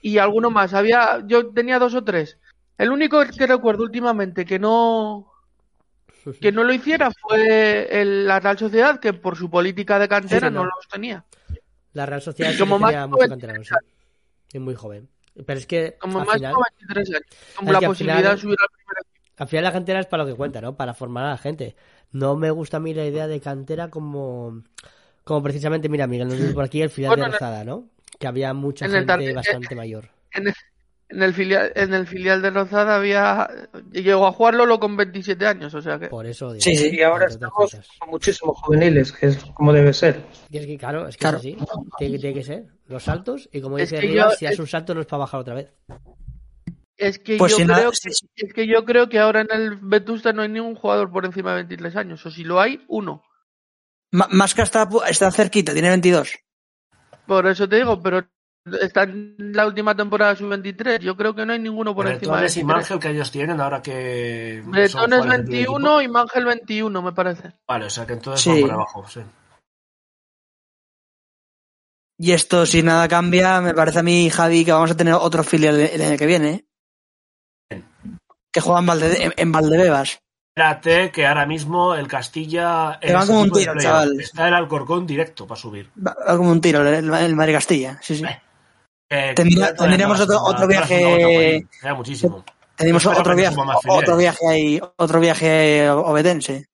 y 0.00 0.18
alguno 0.18 0.50
más. 0.50 0.72
Había, 0.74 1.22
yo 1.26 1.48
tenía 1.48 1.78
dos 1.80 1.94
o 1.94 2.04
tres. 2.04 2.38
El 2.78 2.90
único 2.92 3.20
que 3.36 3.46
recuerdo 3.46 3.82
últimamente 3.82 4.44
que 4.44 4.58
no 4.58 5.28
que 6.40 6.52
no 6.52 6.62
lo 6.62 6.72
hiciera 6.72 7.10
fue 7.10 8.00
el- 8.00 8.28
la 8.28 8.38
Real 8.38 8.56
Sociedad 8.56 9.00
que 9.00 9.12
por 9.12 9.36
su 9.36 9.50
política 9.50 9.98
de 9.98 10.08
cantera 10.08 10.46
Sí, 10.48 10.54
no 10.54 10.60
no. 10.64 10.70
los 10.76 10.86
tenía. 10.88 11.24
La 11.94 12.06
Real 12.06 12.22
Sociedad 12.22 12.52
Como 12.56 12.78
más 12.78 12.92
tenía 12.92 13.08
joven, 13.08 13.56
mucho. 13.58 13.74
Y 14.52 14.58
muy 14.60 14.74
joven. 14.76 15.08
Pero 15.44 15.58
es 15.58 15.66
que 15.66 15.96
Como 15.98 16.20
al 16.20 16.26
más 16.26 16.36
final, 16.36 16.52
como 16.52 16.64
23 16.78 17.08
años. 17.16 17.22
Como 17.56 17.68
Es 17.72 17.80
la 17.80 17.88
posibilidad 17.88 18.16
final- 18.18 18.36
de 18.36 18.40
subir 18.40 18.56
al 18.62 18.68
primer 18.68 18.96
equipo. 19.00 19.11
Al 19.42 19.48
final 19.48 19.64
la 19.64 19.72
cantera 19.72 20.00
es 20.00 20.06
para 20.06 20.22
lo 20.24 20.28
que 20.30 20.36
cuenta, 20.36 20.60
¿no? 20.60 20.76
Para 20.76 20.94
formar 20.94 21.24
a 21.26 21.30
la 21.30 21.36
gente. 21.38 21.74
No 22.12 22.36
me 22.36 22.50
gusta 22.50 22.76
a 22.78 22.80
mí 22.80 22.94
la 22.94 23.04
idea 23.04 23.26
de 23.26 23.40
cantera 23.40 23.88
como, 23.88 24.62
como 25.24 25.42
precisamente, 25.42 25.88
mira, 25.88 26.06
Miguel 26.06 26.28
nos 26.28 26.38
dice 26.38 26.52
por 26.54 26.64
aquí 26.64 26.80
el 26.82 26.90
filial 26.90 27.10
Bueno, 27.10 27.24
de 27.24 27.30
Rozada, 27.32 27.64
¿no? 27.64 27.88
Que 28.18 28.26
había 28.26 28.52
mucha 28.54 28.88
gente 28.88 29.06
tar- 29.06 29.34
bastante 29.34 29.74
mayor. 29.74 30.08
En 30.32 30.46
el, 30.48 30.54
en 31.08 31.22
el 31.22 31.34
filial 31.34 31.72
en 31.74 31.92
el 31.92 32.06
filial 32.06 32.40
de 32.40 32.50
Rozada 32.50 32.96
había 32.96 33.48
llegó 33.90 34.26
a 34.26 34.32
jugar 34.32 34.54
Lolo 34.54 34.78
con 34.78 34.96
27 34.96 35.46
años, 35.46 35.74
o 35.74 35.82
sea 35.82 35.98
que 35.98 36.08
Por 36.08 36.26
eso 36.26 36.52
digo, 36.52 36.62
Sí, 36.62 36.76
sí. 36.76 36.90
Y 36.96 37.02
ahora 37.02 37.26
estamos 37.26 37.52
cosas. 37.54 37.88
con 37.98 38.10
muchísimos 38.10 38.56
juveniles, 38.60 39.12
que 39.12 39.26
es 39.26 39.36
como 39.54 39.72
debe 39.72 39.92
ser. 39.92 40.20
Y 40.50 40.58
es 40.58 40.66
que, 40.66 40.78
claro, 40.78 41.08
es 41.08 41.16
que 41.16 41.20
Claro. 41.20 41.38
es 41.38 41.40
así. 41.40 41.56
Tiene, 41.98 42.14
que- 42.14 42.18
tiene 42.20 42.34
que 42.34 42.44
ser. 42.44 42.66
Los 42.86 43.02
saltos, 43.02 43.48
y 43.52 43.60
como 43.60 43.78
Es 43.78 43.90
dice 43.90 44.00
que 44.00 44.06
Rivas, 44.08 44.32
yo- 44.32 44.36
si 44.38 44.46
haces 44.46 44.58
un 44.60 44.66
salto 44.66 44.94
no 44.94 45.00
es 45.00 45.06
para 45.06 45.20
bajar 45.20 45.40
otra 45.40 45.54
vez. 45.54 45.72
Es 46.96 47.18
que 47.18 47.36
Pues 47.36 47.52
yo 47.52 47.58
si 47.58 47.64
no- 47.64 47.74
creo 47.74 47.92
sí, 47.92 48.08
que, 48.08 48.14
sí. 48.14 48.26
es 48.36 48.52
que 48.54 48.66
yo 48.66 48.84
creo 48.84 49.08
que 49.08 49.18
ahora 49.18 49.40
en 49.40 49.48
el 49.50 49.76
Vetusta 49.76 50.32
no 50.32 50.42
hay 50.42 50.48
ningún 50.48 50.74
jugador 50.74 51.10
por 51.10 51.24
encima 51.24 51.50
de 51.50 51.56
23 51.56 51.96
años, 51.96 52.24
o 52.26 52.30
si 52.30 52.44
lo 52.44 52.60
hay, 52.60 52.84
uno. 52.88 53.22
Ma- 54.12 54.28
Masca 54.30 54.62
está, 54.62 54.88
pu- 54.88 55.02
está 55.08 55.30
cerquita, 55.30 55.72
tiene 55.72 55.88
22. 55.88 56.38
Por 57.26 57.46
eso 57.46 57.68
te 57.68 57.76
digo, 57.76 58.00
pero 58.02 58.24
está 58.80 59.04
en 59.04 59.36
la 59.54 59.66
última 59.66 59.96
temporada 59.96 60.36
sub-23, 60.36 60.98
yo 61.00 61.16
creo 61.16 61.34
que 61.34 61.46
no 61.46 61.52
hay 61.52 61.58
ninguno 61.58 61.94
por 61.94 62.06
encima 62.06 62.34
de 62.36 62.42
Bretones 62.42 62.56
y 62.56 62.60
23. 62.60 62.76
Mangel 62.90 62.98
que 63.00 63.10
ellos 63.16 63.30
tienen 63.32 63.60
ahora 63.60 63.80
que. 63.82 63.92
del 63.94 64.62
primer 64.62 64.90
21 65.48 66.00
equipo. 66.00 66.02
y 66.02 66.08
Mangel 66.08 66.44
21, 66.44 67.02
me 67.02 67.12
parece. 67.12 67.52
Vale, 67.66 67.86
o 67.86 67.90
sea 67.90 68.06
que 68.06 68.12
entonces 68.12 68.42
Sí. 68.42 68.50
van 68.50 68.60
por 68.62 68.70
abajo. 68.72 69.08
Sí. 69.08 69.20
Y 72.18 72.32
esto, 72.32 72.66
si 72.66 72.82
nada 72.82 73.08
cambia, 73.08 73.60
me 73.60 73.74
parece 73.74 73.98
a 73.98 74.02
mí, 74.02 74.30
Javi, 74.30 74.64
que 74.64 74.72
vamos 74.72 74.90
a 74.92 74.96
tener 74.96 75.14
otro 75.14 75.42
filial 75.42 75.80
el 75.80 76.02
año 76.02 76.16
que 76.18 76.26
viene. 76.26 76.66
Que 78.52 78.60
juega 78.60 78.80
en, 78.80 78.86
Valde- 78.86 79.20
en- 79.24 79.34
en 79.36 79.52
Valdebebas. 79.52 80.18
Espérate 80.54 81.10
que 81.10 81.26
ahora 81.26 81.46
mismo 81.46 81.94
el 81.94 82.06
Castilla. 82.06 82.98
Te 83.00 83.14
va 83.14 83.20
es 83.20 83.26
como 83.26 83.40
un 83.40 83.50
tiro, 83.50 83.72
chaval. 83.78 84.20
Está 84.20 84.48
el 84.48 84.54
Alcorcón 84.54 85.06
directo 85.06 85.46
para 85.46 85.58
subir. 85.60 85.90
Va, 85.96 86.14
va 86.28 86.36
como 86.36 86.50
un 86.50 86.60
tiro 86.60 86.86
el, 86.86 87.10
el 87.12 87.34
Madrid 87.36 87.54
Castilla. 87.54 87.98
Sí, 88.02 88.16
sí. 88.16 88.24
Eh, 89.10 89.32
Tendría- 89.34 89.74
tendríamos 89.74 90.20
otro- 90.20 90.42
otro 90.42 90.66
viaje-. 90.66 91.66
Queda 91.80 91.94
muchísimo. 91.94 92.44
Tenemos 92.76 93.04
otro 93.06 93.34
viaje, 93.34 93.56
otro 93.88 94.16
viaje 94.16 94.48
ahí, 94.48 94.80
otro 94.96 95.20
viaje 95.20 95.88
obedense. 95.90 96.66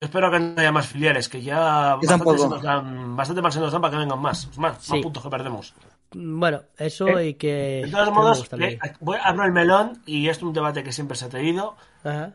Espero 0.00 0.30
que 0.30 0.38
no 0.38 0.60
haya 0.60 0.70
más 0.72 0.86
filiales, 0.86 1.28
que 1.28 1.42
ya 1.42 1.98
Yo 2.02 2.08
bastante, 2.08 2.38
se 2.38 2.48
nos 2.48 2.62
dan, 2.62 3.16
bastante 3.16 3.42
más 3.42 3.54
se 3.54 3.60
nos 3.60 3.72
dan 3.72 3.80
para 3.80 3.92
que 3.92 3.98
vengan 3.98 4.20
más. 4.20 4.46
Más, 4.58 4.76
Sí. 4.82 4.92
más 4.92 5.02
puntos 5.02 5.22
que 5.22 5.30
perdemos. 5.30 5.74
Bueno, 6.12 6.62
eso 6.78 7.20
y 7.20 7.34
que. 7.34 7.82
De 7.84 7.90
todos 7.90 8.12
modos, 8.12 8.52
le- 8.52 8.78
voy, 9.00 9.18
abro 9.22 9.44
el 9.44 9.52
melón 9.52 10.02
y 10.06 10.28
esto 10.28 10.44
es 10.44 10.48
un 10.48 10.52
debate 10.54 10.82
que 10.84 10.92
siempre 10.92 11.16
se 11.16 11.26
ha 11.26 11.28
tenido. 11.28 11.76
Ajá. 12.04 12.34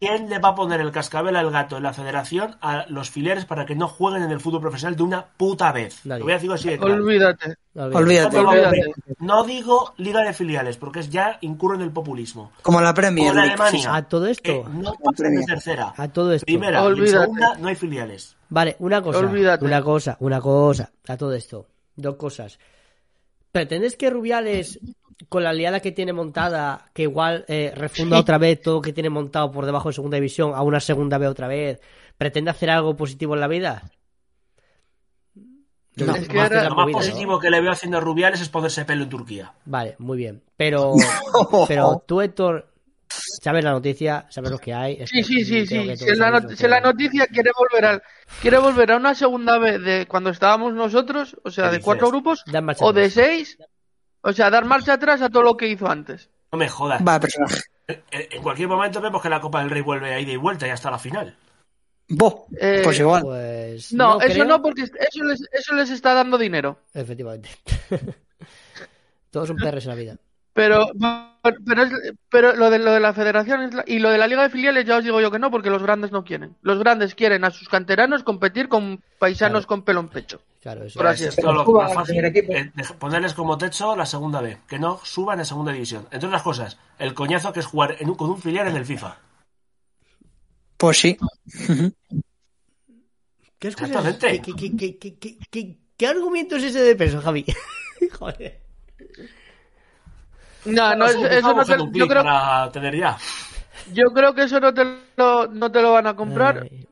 ¿Quién 0.00 0.28
le 0.30 0.38
va 0.38 0.48
a 0.48 0.54
poner 0.54 0.80
el 0.80 0.90
cascabel 0.90 1.36
al 1.36 1.50
gato 1.50 1.76
en 1.76 1.82
la 1.82 1.92
federación 1.92 2.56
a 2.62 2.86
los 2.88 3.10
filiales 3.10 3.44
para 3.44 3.66
que 3.66 3.76
no 3.76 3.86
jueguen 3.86 4.22
en 4.22 4.30
el 4.30 4.40
fútbol 4.40 4.62
profesional 4.62 4.96
de 4.96 5.02
una 5.02 5.26
puta 5.36 5.70
vez? 5.72 6.00
Nadie. 6.04 6.20
Lo 6.20 6.24
voy 6.24 6.32
a 6.32 6.36
decir 6.36 6.50
así 6.52 6.68
de 6.70 6.78
claro. 6.78 6.94
Olvídate. 6.94 7.54
Olvídate. 7.74 8.42
No, 8.42 8.48
Olvídate. 8.48 8.92
No 9.18 9.44
digo 9.44 9.92
liga 9.98 10.22
de 10.22 10.32
filiales, 10.32 10.78
porque 10.78 11.00
es 11.00 11.10
ya 11.10 11.38
incurre 11.42 11.76
en 11.76 11.82
el 11.82 11.90
populismo. 11.92 12.50
Como 12.62 12.80
la 12.80 12.94
Premier 12.94 13.28
Como 13.28 13.40
League. 13.40 13.52
Alemania. 13.52 13.94
A 13.94 14.08
todo 14.08 14.26
esto. 14.26 14.64
no 14.72 14.94
pasa 14.94 15.28
de 15.28 15.44
tercera. 15.46 15.92
A 15.96 16.08
todo 16.08 16.32
esto. 16.32 16.46
Primera 16.46 16.78
y 16.78 16.80
en 16.80 16.86
Olvídate. 16.86 17.18
segunda 17.20 17.54
no 17.58 17.68
hay 17.68 17.74
filiales. 17.76 18.36
Vale, 18.48 18.76
una 18.78 19.02
cosa. 19.02 19.18
Olvídate. 19.18 19.64
Una 19.64 19.82
cosa, 19.82 20.16
una 20.20 20.40
cosa. 20.40 20.90
A 21.06 21.16
todo 21.16 21.34
esto. 21.34 21.66
Dos 21.94 22.16
cosas. 22.16 22.58
¿Pretendes 23.54 23.96
que 23.96 24.10
Rubiales, 24.10 24.80
con 25.28 25.44
la 25.44 25.52
liada 25.52 25.78
que 25.78 25.92
tiene 25.92 26.12
montada, 26.12 26.90
que 26.92 27.02
igual 27.02 27.44
eh, 27.46 27.72
refunda 27.76 28.18
otra 28.18 28.36
vez 28.36 28.60
todo 28.60 28.74
lo 28.74 28.80
que 28.82 28.92
tiene 28.92 29.10
montado 29.10 29.52
por 29.52 29.64
debajo 29.64 29.90
de 29.90 29.92
segunda 29.92 30.16
división 30.16 30.56
a 30.56 30.62
una 30.62 30.80
segunda 30.80 31.18
B 31.18 31.28
otra 31.28 31.46
vez, 31.46 31.80
pretende 32.18 32.50
hacer 32.50 32.68
algo 32.68 32.96
positivo 32.96 33.34
en 33.34 33.40
la 33.40 33.46
vida? 33.46 33.84
No, 35.94 36.16
es 36.16 36.26
que 36.26 36.34
Lo 36.34 36.40
más 36.40 36.50
movida, 36.50 36.68
¿no? 36.68 36.90
positivo 36.90 37.38
que 37.38 37.48
le 37.48 37.60
veo 37.60 37.70
haciendo 37.70 37.98
a 37.98 38.00
Rubiales 38.00 38.40
es 38.40 38.48
ponerse 38.48 38.84
pelo 38.84 39.04
en 39.04 39.08
Turquía. 39.10 39.52
Vale, 39.66 39.94
muy 39.98 40.18
bien. 40.18 40.42
Pero, 40.56 40.94
pero 41.68 42.02
tú, 42.04 42.22
Héctor, 42.22 42.73
sabes 43.08 43.64
la 43.64 43.72
noticia, 43.72 44.26
sabes 44.30 44.50
lo 44.50 44.58
que 44.58 44.72
hay. 44.74 44.96
Es 45.00 45.10
Sí, 45.10 45.16
que 45.18 45.24
sí, 45.24 45.44
sí, 45.44 45.66
sí. 45.66 45.96
Si 45.96 46.08
en 46.08 46.18
la, 46.18 46.30
not- 46.30 46.50
si 46.54 46.66
noticia 46.66 47.26
quiere 47.26 47.50
volver 47.56 47.84
al 47.84 48.02
quiere 48.40 48.58
volver 48.58 48.92
a 48.92 48.96
una 48.96 49.14
segunda 49.14 49.58
vez 49.58 49.80
de 49.82 50.06
cuando 50.06 50.30
estábamos 50.30 50.72
nosotros, 50.74 51.36
o 51.44 51.50
sea, 51.50 51.64
¿Qué 51.64 51.70
de 51.70 51.76
dices? 51.78 51.84
cuatro 51.84 52.08
grupos, 52.08 52.44
o 52.80 52.92
de 52.92 53.10
seis, 53.10 53.58
o 54.22 54.32
sea, 54.32 54.50
dar 54.50 54.64
marcha 54.64 54.94
atrás 54.94 55.22
a 55.22 55.28
todo 55.30 55.42
lo 55.42 55.56
que 55.56 55.68
hizo 55.68 55.88
antes. 55.88 56.30
No 56.52 56.58
me 56.58 56.68
jodas. 56.68 57.02
Va, 57.06 57.18
personaje. 57.20 57.60
En 57.86 58.02
en 58.10 58.42
cualquier 58.42 58.68
momento 58.68 59.00
vemos 59.00 59.20
que 59.22 59.28
la 59.28 59.40
Copa 59.40 59.60
del 59.60 59.70
Rey 59.70 59.82
vuelve 59.82 60.14
a 60.14 60.20
ida 60.20 60.32
y 60.32 60.36
vuelta 60.36 60.66
y 60.66 60.70
hasta 60.70 60.90
la 60.90 60.98
final. 60.98 61.36
Bo, 62.08 62.46
Eh, 62.60 62.80
pues 62.84 62.98
igual. 62.98 63.22
Pues. 63.22 63.92
No, 63.92 64.20
eso 64.20 64.32
creo- 64.34 64.44
no, 64.44 64.60
porque 64.62 64.82
eso 64.82 65.24
les, 65.24 65.40
eso 65.52 65.74
les 65.74 65.90
está 65.90 66.14
dando 66.14 66.36
dinero. 66.38 66.78
Efectivamente. 66.94 67.48
Todos 69.30 69.48
son 69.48 69.56
perres 69.56 69.84
en 69.84 69.88
la 69.90 69.94
vida. 69.96 70.16
Pero, 70.54 70.86
pero, 71.66 71.82
es- 71.82 72.12
pero 72.30 72.54
lo, 72.54 72.70
de, 72.70 72.78
lo 72.78 72.92
de 72.92 73.00
la 73.00 73.12
federación 73.12 73.62
es 73.64 73.74
la- 73.74 73.84
y 73.86 73.98
lo 73.98 74.10
de 74.10 74.18
la 74.18 74.28
liga 74.28 74.42
de 74.44 74.50
filiales 74.50 74.84
ya 74.86 74.96
os 74.98 75.04
digo 75.04 75.20
yo 75.20 75.30
que 75.32 75.38
no, 75.40 75.50
porque 75.50 75.68
los 75.68 75.82
grandes 75.82 76.12
no 76.12 76.24
quieren. 76.24 76.54
Los 76.62 76.78
grandes 76.78 77.14
quieren 77.16 77.44
a 77.44 77.50
sus 77.50 77.68
canteranos 77.68 78.22
competir 78.22 78.68
con 78.68 79.02
paisanos 79.18 79.66
Claro. 79.66 79.68
con 79.68 79.82
pelo 79.82 80.00
en 80.00 80.08
pecho. 80.08 80.40
Claro, 80.62 80.84
eso. 80.84 80.98
Por 80.98 81.08
así 81.08 81.24
Es 81.24 81.42
lo 81.42 81.64
más 81.66 81.92
fácil, 81.92 82.24
eh, 82.24 82.72
ponerles 82.98 83.34
como 83.34 83.58
techo 83.58 83.96
la 83.96 84.06
segunda 84.06 84.40
B, 84.40 84.58
que 84.68 84.78
no 84.78 84.98
suban 85.02 85.40
a 85.40 85.44
segunda 85.44 85.72
división. 85.72 86.06
Entre 86.12 86.26
otras 86.28 86.42
cosas, 86.42 86.78
el 86.98 87.12
coñazo 87.14 87.52
que 87.52 87.60
es 87.60 87.66
jugar 87.66 87.96
en 87.98 88.10
un- 88.10 88.14
con 88.16 88.30
un 88.30 88.40
filial 88.40 88.68
en 88.68 88.76
el 88.76 88.86
FIFA. 88.86 89.18
Pues 90.76 90.98
sí. 90.98 91.16
¿Qué, 93.58 93.68
excusas- 93.68 93.88
Exactamente. 93.90 94.40
¿Qué, 94.40 94.52
qué, 94.54 94.76
qué, 94.76 94.98
qué, 94.98 95.18
qué, 95.18 95.38
qué- 95.50 95.76
qué 95.96 96.06
argumento 96.06 96.56
es 96.56 96.64
ese 96.64 96.80
de 96.80 96.94
peso, 96.96 97.20
Javi? 97.20 97.44
Joder. 98.18 98.63
No, 100.64 100.94
no, 100.96 101.06
eso 101.06 101.54
no 101.54 101.64
te, 101.64 101.76
yo 101.98 102.08
creo, 102.08 102.22
para 102.24 102.70
tener 102.72 102.96
ya. 102.96 103.16
yo 103.92 104.04
creo 104.14 104.34
que 104.34 104.42
eso 104.44 104.60
no 104.60 104.72
te 104.72 104.84
lo, 105.16 105.46
no 105.48 105.70
te 105.70 105.82
lo 105.82 105.92
van 105.92 106.06
a 106.06 106.16
comprar. 106.16 106.60
Ay, 106.62 106.86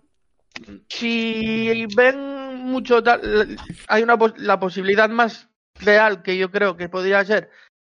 si 0.88 1.86
ven 1.96 2.56
mucho 2.64 3.02
tal, 3.02 3.56
hay 3.88 4.02
una 4.02 4.16
la 4.36 4.60
posibilidad 4.60 5.08
más 5.08 5.48
real 5.80 6.22
que 6.22 6.36
yo 6.36 6.50
creo 6.50 6.76
que 6.76 6.88
podría 6.88 7.24
ser 7.24 7.50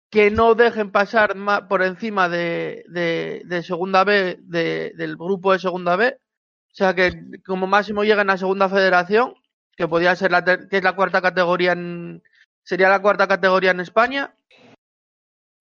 que 0.10 0.32
no 0.32 0.56
dejen 0.56 0.92
pasar 0.92 1.36
ma- 1.36 1.68
por 1.68 1.84
encima 1.84 2.28
de, 2.30 2.84
de, 2.88 3.42
de 3.46 3.64
segunda 3.64 4.04
B 4.04 4.38
de- 4.42 4.94
del 4.96 5.16
grupo 5.16 5.54
de 5.54 5.60
segunda 5.60 5.96
B 5.96 6.18
o 6.18 6.76
sea 6.76 6.94
que 6.96 7.12
como 7.46 7.68
máximo 7.68 8.04
lleguen 8.04 8.30
a 8.30 8.38
segunda 8.38 8.68
federación 8.68 9.36
que 9.76 9.88
podría 9.88 10.16
ser 10.16 10.32
la 10.32 10.44
ter- 10.44 10.68
que 10.68 10.78
es 10.78 10.84
la 10.84 10.96
cuarta 10.96 11.22
categoría 11.22 11.74
en 11.74 12.24
sería 12.64 12.90
la 12.90 13.02
cuarta 13.02 13.28
categoría 13.28 13.72
en 13.72 13.80
España 13.82 14.34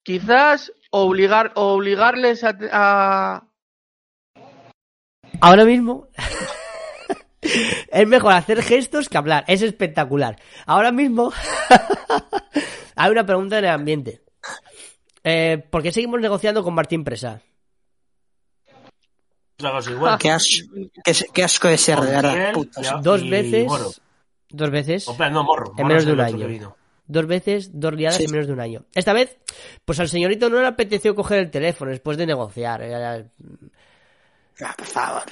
quizás 0.06 0.72
obligar 0.90 1.50
obligarles 1.56 2.44
a, 2.44 2.56
a- 2.72 3.42
Ahora 5.40 5.64
mismo 5.64 6.06
es 7.42 8.06
mejor 8.06 8.32
hacer 8.32 8.62
gestos 8.62 9.08
que 9.08 9.18
hablar. 9.18 9.44
Es 9.48 9.62
espectacular. 9.62 10.38
Ahora 10.64 10.92
mismo 10.92 11.32
hay 12.96 13.10
una 13.10 13.26
pregunta 13.26 13.58
en 13.58 13.64
el 13.64 13.70
ambiente. 13.70 14.22
Eh, 15.24 15.58
¿Por 15.70 15.82
qué 15.82 15.90
seguimos 15.92 16.20
negociando 16.20 16.62
con 16.62 16.72
Martín 16.72 17.02
Presa? 17.04 17.42
Otra 19.58 19.72
cosa 19.72 19.90
igual. 19.90 20.18
Qué, 20.18 20.30
as- 20.30 20.62
qué, 21.04 21.12
qué 21.34 21.44
asco 21.44 21.66
de 21.68 21.78
ser, 21.78 21.98
de 22.00 22.10
verdad. 22.12 22.52
Dos 23.02 23.28
veces. 23.28 23.66
Dos 24.48 24.70
veces. 24.70 25.08
O, 25.08 25.16
no, 25.28 25.42
Morro. 25.42 25.72
En 25.76 25.82
Morro 25.82 25.88
menos 25.88 26.02
es 26.02 26.06
de 26.06 26.12
un 26.12 26.20
año. 26.20 26.76
Dos 27.08 27.26
veces, 27.26 27.70
dos 27.72 27.94
liadas 27.94 28.16
Sí. 28.16 28.24
en 28.24 28.30
menos 28.32 28.46
de 28.46 28.52
un 28.52 28.60
año. 28.60 28.84
Esta 28.94 29.12
vez, 29.12 29.36
pues 29.84 30.00
al 30.00 30.08
señorito 30.08 30.50
no 30.50 30.60
le 30.60 30.66
apeteció 30.66 31.14
coger 31.14 31.38
el 31.38 31.50
teléfono 31.50 31.90
después 31.90 32.16
de 32.18 32.26
negociar. 32.26 32.82
Ah, 34.60 34.74
por 34.76 34.86
favor. 34.86 35.22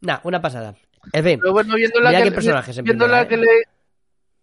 Nah, 0.00 0.18
una 0.24 0.40
pasada. 0.40 0.74
En 1.12 1.24
fin, 1.24 1.38
pero 1.40 1.52
bueno 1.52 1.74
viendo 1.76 2.00
la 2.00 2.10
que, 2.16 2.22
qué 2.24 2.32
personajes 2.32 2.76
en 2.78 2.84
viendo 2.84 3.04
primera, 3.06 3.22
la 3.22 3.28
que 3.28 3.34
¿eh? 3.34 3.38
le 3.38 3.46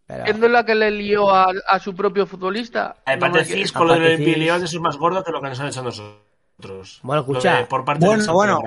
pero- 0.07 0.23
Viendo 0.23 0.47
la 0.47 0.65
que 0.65 0.73
le 0.75 0.89
lió 0.91 1.29
a, 1.29 1.51
a 1.67 1.79
su 1.79 1.93
propio 1.93 2.25
futbolista. 2.25 2.95
Me- 3.05 3.17
Patecis 3.17 3.71
con 3.73 3.87
lo 3.87 3.95
del 3.99 4.17
bilión 4.17 4.63
eso 4.63 4.77
es 4.77 4.81
más 4.81 4.95
gordo 4.97 5.23
que 5.23 5.31
lo 5.31 5.41
que 5.41 5.49
nos 5.49 5.59
han 5.59 5.67
hecho 5.67 5.81
a 5.81 5.83
nosotros. 5.83 6.99
Bueno, 7.03 7.21
escucha. 7.21 7.57
de- 7.57 7.65
por 7.65 7.83
parte 7.83 8.05
Bueno, 8.05 8.33
bueno. 8.33 8.61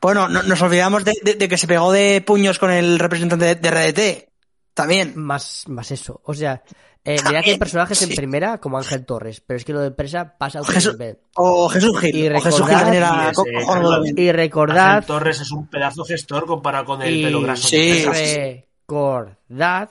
Bueno, 0.00 0.28
no- 0.28 0.42
nos 0.42 0.60
olvidamos 0.60 1.04
de, 1.04 1.12
de- 1.22 1.34
de 1.34 1.48
que 1.48 1.56
se 1.56 1.68
pegó 1.68 1.92
de 1.92 2.20
puños 2.26 2.58
con 2.58 2.72
el 2.72 2.98
representante 2.98 3.44
de, 3.44 3.54
de 3.54 3.70
RDT. 3.70 4.31
También. 4.74 5.12
más, 5.16 5.64
más 5.68 5.90
eso. 5.90 6.20
O 6.24 6.32
sea, 6.34 6.62
eh, 7.04 7.16
mira 7.26 7.42
que 7.42 7.50
hay 7.50 7.58
personajes 7.58 8.00
en 8.02 8.08
Sí. 8.10 8.16
primera 8.16 8.58
como 8.58 8.78
Ángel 8.78 9.04
Torres, 9.04 9.40
pero 9.40 9.56
es 9.58 9.64
que 9.64 9.72
lo 9.72 9.80
de 9.80 9.90
Presa 9.90 10.36
pasa 10.38 10.60
a 10.60 10.64
Jesús- 10.64 10.92
nivel. 10.94 11.18
O 11.36 11.68
Jesús 11.68 11.98
Gil. 12.00 12.16
Y 12.16 12.28
o 12.28 12.40
Jesús 12.40 12.60
Gil 12.60 12.68
recordad- 12.68 12.94
era 12.94 13.32
también. 13.32 14.18
Y 14.18 14.32
recordad, 14.32 14.94
Ángel 14.96 15.06
Torres 15.06 15.40
es 15.40 15.50
un 15.50 15.66
pedazo 15.68 16.04
gestor 16.04 16.46
comparado 16.46 16.84
con 16.86 17.02
el 17.02 17.14
y 17.16 17.22
pelo 17.24 17.40
graso. 17.42 17.68
Sí. 17.68 18.04
tiene. 18.04 18.66
recordad 18.86 19.90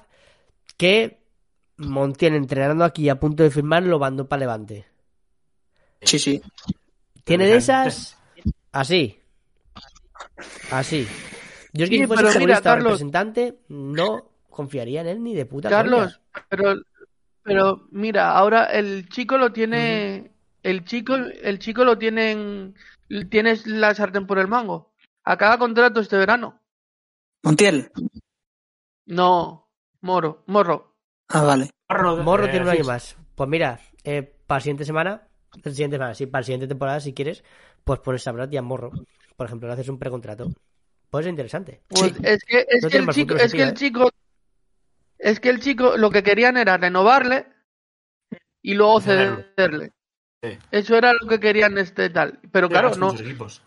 que 0.77 1.19
Montiel 1.77 2.35
entrenando 2.35 2.83
aquí 2.85 3.09
a 3.09 3.19
punto 3.19 3.43
de 3.43 3.49
firmar 3.51 3.83
lo 3.83 3.97
mandó 3.99 4.27
para 4.27 4.41
Levante. 4.41 4.85
Sí, 6.01 6.17
sí. 6.19 6.41
¿Tiene 7.23 7.45
de 7.45 7.57
esas? 7.57 8.17
Así. 8.71 9.19
Así. 10.71 11.07
Yo 11.73 11.83
es 11.85 11.89
que 11.89 11.95
Sí, 11.97 12.01
si 12.01 12.07
fuese 12.07 12.23
Carlos. 12.63 12.83
representante, 12.85 13.59
no 13.69 14.30
confiaría 14.51 15.01
en 15.01 15.07
él 15.07 15.23
ni 15.23 15.33
de 15.33 15.45
puta 15.47 15.69
Carlos, 15.69 16.21
coña. 16.31 16.45
pero, 16.49 16.75
pero 17.41 17.87
mira, 17.91 18.31
ahora 18.37 18.65
el 18.65 19.09
chico 19.09 19.37
lo 19.37 19.51
tiene. 19.51 20.31
El 20.63 20.85
chico, 20.85 21.15
el 21.15 21.57
chico 21.57 21.83
lo 21.83 21.97
tienen. 21.97 22.75
Tienes 23.29 23.65
la 23.65 23.95
sartén 23.95 24.27
por 24.27 24.37
el 24.37 24.47
mango. 24.47 24.93
Acaba 25.23 25.57
contrato 25.57 25.99
este 25.99 26.17
verano. 26.17 26.59
Montiel. 27.43 27.91
No, 29.05 29.67
Moro, 30.01 30.43
Morro. 30.47 30.95
Ah, 31.29 31.43
vale. 31.43 31.71
Morro, 31.89 32.17
Morro 32.17 32.45
eh, 32.45 32.49
tiene 32.49 32.65
un 32.65 32.71
año 32.71 32.83
más. 32.85 33.17
Pues 33.35 33.49
mira, 33.49 33.79
eh, 34.03 34.23
para 34.45 34.57
la 34.57 34.61
siguiente 34.61 34.85
semana, 34.85 35.27
la 35.63 35.71
siguiente 35.71 35.95
semana, 35.95 36.13
sí, 36.13 36.25
para 36.27 36.41
la 36.41 36.45
siguiente 36.45 36.67
temporada, 36.67 36.99
si 36.99 37.13
quieres, 37.13 37.43
pues 37.83 37.99
pones 37.99 38.27
a 38.27 38.31
Brad 38.31 38.51
y 38.51 38.57
a 38.57 38.61
Morro. 38.61 38.91
Por 39.35 39.47
ejemplo, 39.47 39.67
le 39.67 39.73
haces 39.73 39.89
un 39.89 39.97
precontrato. 39.99 40.49
Puede 41.09 41.23
ser 41.23 41.31
interesante. 41.31 41.81
Pues 41.89 42.13
Sí. 42.13 42.21
es 42.23 42.43
que, 42.43 42.65
es 42.69 42.83
No 42.83 42.89
que 42.89 42.97
el 42.97 43.07
chico, 43.09 43.35
es 43.35 43.51
que 43.51 43.63
el 43.63 43.73
tío, 43.73 43.87
chico, 43.87 44.09
es 45.21 45.39
que 45.39 45.49
el 45.49 45.59
chico 45.59 45.97
lo 45.97 46.09
que 46.09 46.23
querían 46.23 46.57
era 46.57 46.77
renovarle 46.77 47.47
y 48.61 48.73
luego 48.73 48.99
cederle. 49.01 49.91
Sí. 50.43 50.57
Eso 50.71 50.95
era 50.97 51.13
lo 51.13 51.27
que 51.27 51.39
querían 51.39 51.77
este 51.77 52.09
tal. 52.09 52.39
Pero 52.51 52.67
claro, 52.67 52.95
no, 52.95 53.13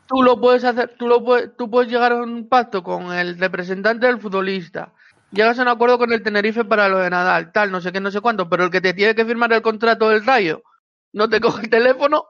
tú 0.06 0.22
lo 0.22 0.40
puedes 0.40 0.64
hacer, 0.64 0.96
tú 0.98 1.06
lo 1.06 1.24
puedes, 1.24 1.56
tú 1.56 1.70
puedes 1.70 1.90
llegar 1.90 2.10
a 2.12 2.16
un 2.16 2.48
pacto 2.48 2.82
con 2.82 3.12
el 3.12 3.38
representante 3.38 4.06
del 4.06 4.18
futbolista. 4.20 4.92
Llegas 5.30 5.58
a 5.58 5.62
un 5.62 5.68
acuerdo 5.68 5.98
con 5.98 6.12
el 6.12 6.22
Tenerife 6.22 6.64
para 6.64 6.88
lo 6.88 6.98
de 6.98 7.10
Nadal, 7.10 7.52
tal, 7.52 7.70
no 7.70 7.80
sé 7.80 7.92
qué, 7.92 8.00
no 8.00 8.10
sé 8.10 8.20
cuánto, 8.20 8.48
pero 8.48 8.64
el 8.64 8.70
que 8.70 8.80
te 8.80 8.92
tiene 8.94 9.14
que 9.14 9.24
firmar 9.24 9.52
el 9.52 9.62
contrato 9.62 10.08
del 10.08 10.24
Rayo 10.24 10.62
no 11.12 11.28
te 11.28 11.40
coge 11.40 11.62
el 11.62 11.70
teléfono, 11.70 12.24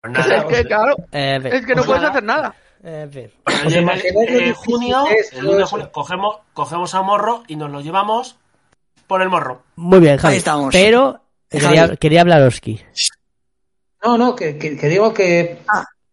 Pues 0.00 0.26
es 0.26 0.44
que 0.44 0.64
claro, 0.64 0.96
Eh, 1.12 1.40
es 1.44 1.66
que 1.66 1.74
no 1.74 1.82
puedes 1.84 2.02
nada. 2.02 2.10
hacer 2.10 2.24
nada. 2.24 2.54
Eh, 2.84 3.02
en 3.02 3.12
fin. 3.12 3.30
Cuando 3.44 3.66
¿Os 3.66 3.72
llegue, 3.72 3.82
imagináis 3.82 4.14
lo 4.32 4.38
eh, 4.40 4.54
junio, 4.54 5.04
el 5.08 5.40
todo 5.40 5.48
1 5.50 5.56
de 5.56 5.62
eso? 5.62 5.70
julio, 5.70 5.92
cogemos, 5.92 6.36
cogemos 6.52 6.94
a 6.94 7.02
Morro 7.02 7.42
y 7.46 7.56
nos 7.56 7.70
lo 7.70 7.80
llevamos 7.80 8.36
por 9.06 9.22
el 9.22 9.28
Morro. 9.28 9.62
Muy 9.76 10.00
bien, 10.00 10.16
Javi. 10.16 10.32
Ahí 10.34 10.38
estamos. 10.38 10.72
Pero 10.72 11.20
quería, 11.48 11.96
quería 11.96 12.20
hablar 12.22 12.42
Oski. 12.42 12.80
No, 14.04 14.18
no, 14.18 14.34
que, 14.34 14.58
que- 14.58 14.76
que 14.76 14.88
digo 14.88 15.14
que, 15.14 15.60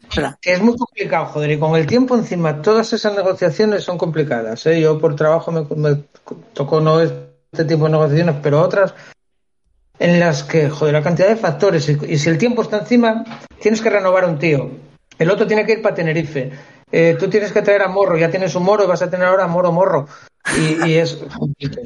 Espera. 0.03 0.37
que 0.41 0.53
es 0.53 0.61
muy 0.61 0.75
complicado, 0.77 1.25
joder, 1.27 1.51
y 1.51 1.59
con 1.59 1.75
el 1.75 1.87
tiempo 1.87 2.15
encima, 2.15 2.61
todas 2.61 2.93
esas 2.93 3.15
negociaciones 3.15 3.83
son 3.83 3.97
complicadas. 3.97 4.63
¿eh? 4.67 4.79
Yo 4.79 4.99
por 4.99 5.15
trabajo 5.15 5.51
me, 5.51 5.65
me 5.75 6.03
tocó 6.53 6.81
no 6.81 7.01
este 7.01 7.65
tipo 7.65 7.85
de 7.85 7.91
negociaciones, 7.91 8.35
pero 8.43 8.61
otras 8.61 8.93
en 9.97 10.19
las 10.19 10.43
que, 10.43 10.69
joder, 10.69 10.93
la 10.93 11.01
cantidad 11.01 11.27
de 11.29 11.35
factores, 11.35 11.89
y, 11.89 11.97
y 12.13 12.17
si 12.19 12.29
el 12.29 12.37
tiempo 12.37 12.61
está 12.61 12.77
encima, 12.77 13.25
tienes 13.59 13.81
que 13.81 13.89
renovar 13.89 14.23
a 14.23 14.27
un 14.27 14.37
tío, 14.39 14.69
el 15.19 15.29
otro 15.29 15.45
tiene 15.45 15.65
que 15.65 15.73
ir 15.73 15.81
para 15.81 15.93
Tenerife, 15.93 16.51
eh, 16.91 17.15
tú 17.19 17.29
tienes 17.29 17.51
que 17.51 17.61
traer 17.61 17.83
a 17.83 17.87
Morro, 17.87 18.17
ya 18.17 18.31
tienes 18.31 18.55
un 18.55 18.63
Morro 18.63 18.85
y 18.85 18.87
vas 18.87 19.01
a 19.01 19.09
tener 19.09 19.27
ahora 19.27 19.43
a 19.43 19.47
Moro 19.47 19.71
Morro. 19.71 20.07
Y, 20.57 20.89
y 20.89 20.93
es 20.95 21.19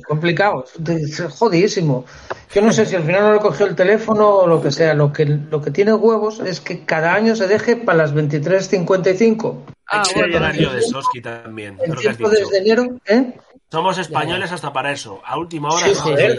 complicado, 0.08 0.64
es 0.88 1.22
jodidísimo. 1.38 2.06
Yo 2.54 2.62
no 2.62 2.72
sé 2.72 2.86
si 2.86 2.96
al 2.96 3.04
final 3.04 3.24
no 3.24 3.34
le 3.34 3.40
cogió 3.40 3.66
el 3.66 3.76
teléfono 3.76 4.30
o 4.30 4.48
lo 4.48 4.62
que 4.62 4.72
sea. 4.72 4.94
Lo 4.94 5.12
que, 5.12 5.26
lo 5.26 5.62
que 5.62 5.72
tiene 5.72 5.94
huevos 5.94 6.40
es 6.40 6.62
que 6.62 6.86
cada 6.86 7.14
año 7.14 7.36
se 7.36 7.48
deje 7.48 7.76
para 7.76 7.98
las 7.98 8.14
23.55. 8.14 9.56
Ah, 9.88 10.04
Hay 10.06 10.14
que 10.14 10.20
bueno, 10.20 10.34
llenar 10.34 10.56
yo 10.56 10.72
de 10.72 10.82
Soski 10.82 11.22
también. 11.22 11.78
El 11.84 11.96
tiempo 11.96 12.30
desde 12.30 12.60
enero, 12.60 13.00
¿eh? 13.06 13.34
Somos 13.74 13.98
españoles 13.98 14.52
hasta 14.52 14.72
para 14.72 14.92
eso. 14.92 15.20
A 15.26 15.36
última 15.36 15.70
hora, 15.70 15.88
Sí, 15.88 15.96
joder, 15.96 16.38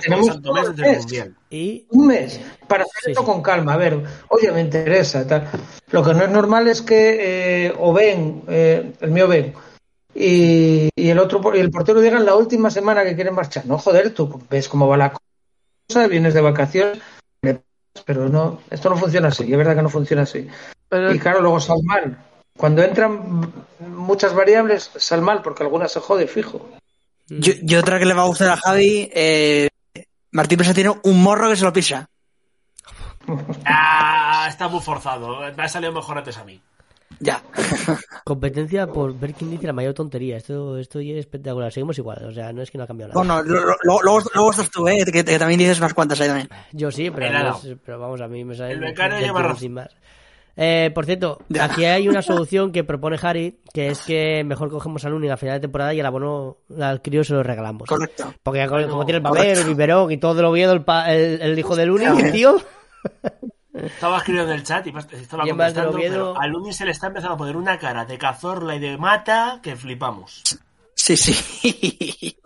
tenemos 0.00 0.26
santo 0.28 0.54
mes 0.54 0.68
mundial. 0.98 1.36
Y 1.50 1.84
Un 1.90 2.06
mes 2.06 2.40
para 2.66 2.84
hacer 2.84 3.02
Sí, 3.04 3.10
esto 3.10 3.20
sí. 3.20 3.26
con 3.26 3.42
calma. 3.42 3.74
A 3.74 3.76
ver, 3.76 4.02
oye, 4.28 4.50
me 4.50 4.62
interesa. 4.62 5.26
Tal. 5.26 5.46
Lo 5.90 6.02
que 6.02 6.14
no 6.14 6.24
es 6.24 6.30
normal 6.30 6.68
es 6.68 6.80
que 6.80 7.66
eh, 7.66 7.74
o 7.78 7.92
ven, 7.92 8.44
eh, 8.48 8.94
el 8.98 9.10
mío 9.10 9.28
ven, 9.28 9.52
y, 10.14 10.88
y 10.96 11.08
el 11.10 11.18
otro 11.18 11.42
y 11.54 11.60
el 11.60 11.70
portero 11.70 12.00
digan 12.00 12.24
la 12.24 12.34
última 12.34 12.70
semana 12.70 13.04
que 13.04 13.14
quieren 13.14 13.34
marchar. 13.34 13.66
No, 13.66 13.76
joder, 13.76 14.14
tú 14.14 14.40
ves 14.48 14.66
cómo 14.66 14.88
va 14.88 14.96
la 14.96 15.12
cosa, 15.86 16.06
vienes 16.06 16.32
de 16.32 16.40
vacaciones, 16.40 16.98
pero 18.06 18.30
no, 18.30 18.58
esto 18.70 18.88
no 18.88 18.96
funciona 18.96 19.28
así. 19.28 19.52
Es 19.52 19.58
verdad 19.58 19.76
que 19.76 19.82
no 19.82 19.90
funciona 19.90 20.22
así. 20.22 20.48
pero 20.88 21.12
Y 21.12 21.18
claro, 21.18 21.42
luego 21.42 21.60
sal 21.60 21.76
mal. 21.84 22.16
Cuando 22.60 22.82
entran 22.82 23.50
muchas 23.88 24.34
variables, 24.34 24.90
sal 24.96 25.22
mal, 25.22 25.40
porque 25.40 25.62
algunas 25.62 25.90
se 25.90 26.00
jode 26.00 26.26
fijo. 26.26 26.68
Yo, 27.28 27.54
y 27.60 27.74
otra 27.76 27.98
que 27.98 28.04
le 28.04 28.12
va 28.12 28.22
a 28.22 28.26
gustar 28.26 28.50
a 28.50 28.56
Javi, 28.58 29.08
eh, 29.14 29.68
Martín 30.32 30.58
Presa 30.58 30.74
tiene 30.74 30.92
un 31.04 31.22
morro 31.22 31.48
que 31.48 31.56
se 31.56 31.64
lo 31.64 31.72
pisa. 31.72 32.08
Ah, 33.64 34.46
está 34.48 34.68
muy 34.68 34.80
forzado. 34.80 35.38
Me 35.56 35.62
ha 35.62 35.68
salido 35.68 35.92
mejor 35.92 36.18
antes 36.18 36.36
a 36.38 36.44
mí. 36.44 36.60
Ya. 37.20 37.42
Competencia 38.24 38.86
por 38.86 39.16
ver 39.18 39.34
quién 39.34 39.50
dice 39.50 39.66
la 39.66 39.72
mayor 39.72 39.94
tontería. 39.94 40.36
Esto, 40.38 40.78
esto 40.78 41.00
ya 41.00 41.12
es 41.12 41.20
espectacular. 41.20 41.70
Seguimos 41.72 41.98
igual. 41.98 42.24
O 42.24 42.32
sea, 42.32 42.52
no 42.52 42.62
es 42.62 42.70
que 42.70 42.78
no 42.78 42.84
ha 42.84 42.86
cambiado 42.86 43.12
nada. 43.12 43.20
Bueno, 43.20 43.42
lo- 43.42 43.60
lo- 43.66 43.76
lo- 43.84 44.00
luego, 44.02 44.20
luego 44.34 44.50
estás 44.50 44.70
tú, 44.70 44.88
¿eh? 44.88 45.04
Que, 45.04 45.24
que 45.24 45.38
también 45.38 45.58
dices 45.58 45.78
unas 45.78 45.94
cuantas 45.94 46.20
ahí 46.20 46.28
también. 46.28 46.48
Yo 46.72 46.90
sí, 46.90 47.10
pero, 47.10 47.98
vamos, 48.00 48.20
a 48.20 48.28
mí 48.28 48.44
me 48.44 48.54
sale 48.56 48.72
El 48.72 48.80
becario 48.80 49.18
lleva 49.20 49.42
razón. 49.42 49.58
sin 49.58 49.74
más. 49.74 49.88
Eh, 50.62 50.90
por 50.94 51.06
cierto, 51.06 51.38
aquí 51.58 51.86
hay 51.86 52.06
una 52.06 52.20
solución 52.20 52.70
que 52.70 52.84
propone 52.84 53.16
Harry, 53.22 53.60
que 53.72 53.88
es 53.88 54.00
que 54.02 54.44
mejor 54.44 54.68
cogemos 54.68 55.02
al 55.06 55.12
Lunin 55.12 55.30
a 55.30 55.38
final 55.38 55.54
de 55.56 55.60
temporada 55.60 55.94
y 55.94 56.00
el 56.00 56.04
abono 56.04 56.58
al 56.78 57.00
crío 57.00 57.24
se 57.24 57.32
lo 57.32 57.42
regalamos. 57.42 57.88
Correcto. 57.88 58.34
Porque 58.42 58.66
como, 58.66 58.80
No, 58.82 59.04
tiene 59.06 59.16
el 59.16 59.22
papel, 59.22 59.38
correcto. 59.38 59.60
el 59.62 59.66
biberón 59.68 60.12
y 60.12 60.18
todo 60.18 60.42
lo 60.42 60.52
viedo 60.52 60.74
el, 60.74 60.84
pa- 60.84 61.10
el, 61.14 61.40
el 61.40 61.58
hijo 61.58 61.76
del 61.76 61.88
Lunin, 61.88 62.30
tío. 62.30 62.56
Estaba 63.72 64.18
escribiendo 64.18 64.52
en 64.52 64.58
el 64.58 64.64
chat 64.64 64.86
y 64.86 64.90
estaba 65.14 65.44
Y 65.44 65.46
de 65.46 65.52
contestando, 65.52 65.92
pero 65.98 66.38
al 66.38 66.54
Uni 66.54 66.74
se 66.74 66.84
le 66.84 66.90
está 66.90 67.06
empezando 67.06 67.36
a 67.36 67.38
poner 67.38 67.56
una 67.56 67.78
cara 67.78 68.04
de 68.04 68.18
cazorla 68.18 68.74
y 68.76 68.80
de 68.80 68.98
mata 68.98 69.60
que 69.62 69.76
flipamos. 69.76 70.42
Sí, 70.94 71.16
sí. 71.16 72.36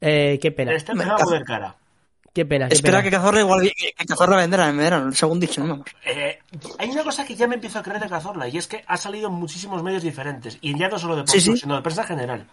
Eh, 0.00 0.38
qué 0.42 0.48
Se 0.48 0.52
pena, 0.52 0.72
le 0.72 0.76
está 0.76 0.92
empezando 0.92 1.22
a 1.22 1.24
poner 1.24 1.44
cara. 1.44 1.76
Qué 2.32 2.44
pena. 2.46 2.68
qué 2.68 2.74
Espera 2.74 2.98
pena. 2.98 3.10
que 3.10 3.16
Cazorla 3.16 3.40
igual 3.40 3.62
que 3.62 3.92
Cazorla 4.06 4.36
vendrá 4.36 4.68
en 4.68 4.76
verano, 4.78 5.12
según 5.12 5.40
dicho. 5.40 5.62
Eh, 6.04 6.38
hay 6.78 6.90
una 6.90 7.02
cosa 7.04 7.24
que 7.24 7.34
ya 7.34 7.46
me 7.46 7.54
empiezo 7.56 7.78
a 7.78 7.82
creer 7.82 8.00
de 8.00 8.08
Cazorla 8.08 8.48
y 8.48 8.58
es 8.58 8.66
que 8.66 8.82
ha 8.86 8.96
salido 8.96 9.28
en 9.28 9.34
muchísimos 9.34 9.82
medios 9.82 10.02
diferentes 10.02 10.58
y 10.60 10.78
ya 10.78 10.88
no 10.88 10.98
solo 10.98 11.16
de 11.16 11.22
Sí, 11.22 11.26
deportivos, 11.36 11.58
sí. 11.58 11.62
sino 11.62 11.76
de 11.76 11.82
prensa 11.82 12.04
general. 12.04 12.46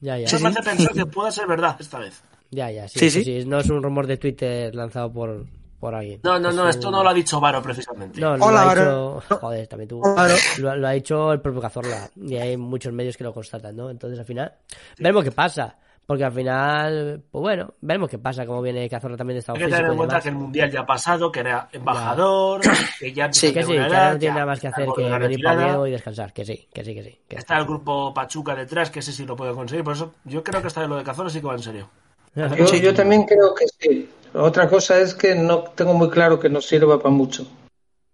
Ya, 0.00 0.18
ya. 0.18 0.26
Eso 0.26 0.38
me 0.40 0.48
hace 0.48 0.62
pensar 0.62 0.92
que 0.92 1.06
puede 1.06 1.32
ser 1.32 1.46
verdad 1.46 1.76
esta 1.78 1.98
vez. 1.98 2.22
Ya, 2.50 2.70
ya, 2.70 2.86
sí, 2.88 2.98
Sí, 2.98 3.10
sí, 3.10 3.24
sí. 3.24 3.42
sí. 3.42 3.48
No 3.48 3.58
es 3.58 3.68
un 3.70 3.82
rumor 3.82 4.06
de 4.06 4.16
Twitter 4.18 4.74
lanzado 4.74 5.10
por, 5.12 5.46
por 5.80 5.94
alguien. 5.94 6.20
No, 6.22 6.38
no, 6.38 6.50
Es 6.50 6.54
no, 6.54 6.62
un- 6.64 6.68
esto 6.68 6.90
no 6.90 7.02
lo 7.02 7.08
ha 7.08 7.14
dicho 7.14 7.40
Varo 7.40 7.62
precisamente. 7.62 8.20
No, 8.20 8.36
lo 8.36 8.44
Hola, 8.44 8.62
ha 8.62 8.64
Varo. 8.66 9.22
dicho... 9.22 9.36
Joder, 9.40 9.66
también 9.66 9.88
tú. 9.88 10.00
Hola, 10.02 10.14
Varo. 10.14 10.34
Lo, 10.58 10.76
lo 10.76 10.88
ha 10.88 10.92
dicho 10.92 11.32
el 11.32 11.40
propio 11.40 11.60
Cazorla. 11.60 12.10
Y 12.16 12.36
hay 12.36 12.56
muchos 12.56 12.92
medios 12.92 13.16
que 13.16 13.24
lo 13.24 13.32
constatan, 13.32 13.74
¿no? 13.74 13.90
Entonces, 13.90 14.18
al 14.18 14.24
final, 14.26 14.52
veremos 14.98 15.24
qué 15.24 15.32
pasa. 15.32 15.76
Porque 16.06 16.24
al 16.24 16.32
final, 16.32 17.22
pues 17.30 17.40
bueno, 17.40 17.74
veremos 17.80 18.10
qué 18.10 18.18
pasa, 18.18 18.44
cómo 18.44 18.60
viene 18.60 18.88
Cazorla 18.90 19.16
también 19.16 19.36
de 19.36 19.38
estado 19.40 19.56
Hay 19.56 19.64
que 19.64 19.70
tener 19.70 19.90
en 19.90 19.96
cuenta 19.96 20.20
que 20.20 20.28
el 20.28 20.34
Mundial 20.34 20.70
ya 20.70 20.80
ha 20.80 20.86
pasado, 20.86 21.32
que 21.32 21.40
era 21.40 21.68
embajador, 21.72 22.60
que 22.98 23.12
ya 23.12 23.32
Sí, 23.32 23.52
Que 23.54 23.62
sí, 23.62 23.72
que 23.72 23.78
edad, 23.78 24.12
no 24.12 24.18
tiene 24.18 24.34
ya 24.34 24.34
nada 24.34 24.46
más 24.46 24.60
que 24.60 24.66
está 24.66 24.82
hacer 24.82 24.94
que 24.94 25.18
venir 25.18 25.42
para 25.42 25.88
y 25.88 25.90
descansar. 25.90 26.32
Que 26.34 26.44
sí, 26.44 26.68
que 26.72 26.84
sí, 26.84 26.94
que 26.94 27.02
sí. 27.02 27.18
que 27.26 27.36
Está 27.36 27.56
el 27.56 27.64
grupo 27.64 28.12
Pachuca 28.12 28.54
detrás, 28.54 28.90
que 28.90 28.98
ese 28.98 29.12
sí 29.12 29.24
lo 29.24 29.34
puede 29.34 29.54
conseguir. 29.54 29.82
Por 29.82 29.94
eso 29.94 30.12
yo 30.24 30.44
creo 30.44 30.60
que 30.60 30.68
esta 30.68 30.82
de 30.82 30.88
lo 30.88 30.96
de 30.96 31.04
Cazorla 31.04 31.30
sí 31.30 31.40
que 31.40 31.46
va 31.46 31.54
en 31.54 31.62
serio. 31.62 31.88
Yo, 32.34 32.66
yo 32.76 32.92
también 32.92 33.24
creo 33.24 33.54
que 33.54 33.64
sí. 33.78 34.10
Otra 34.34 34.68
cosa 34.68 34.98
es 34.98 35.14
que 35.14 35.34
no 35.34 35.60
tengo 35.60 35.94
muy 35.94 36.10
claro 36.10 36.38
que 36.38 36.48
nos 36.50 36.66
sirva 36.66 36.98
para 36.98 37.14
mucho. 37.14 37.46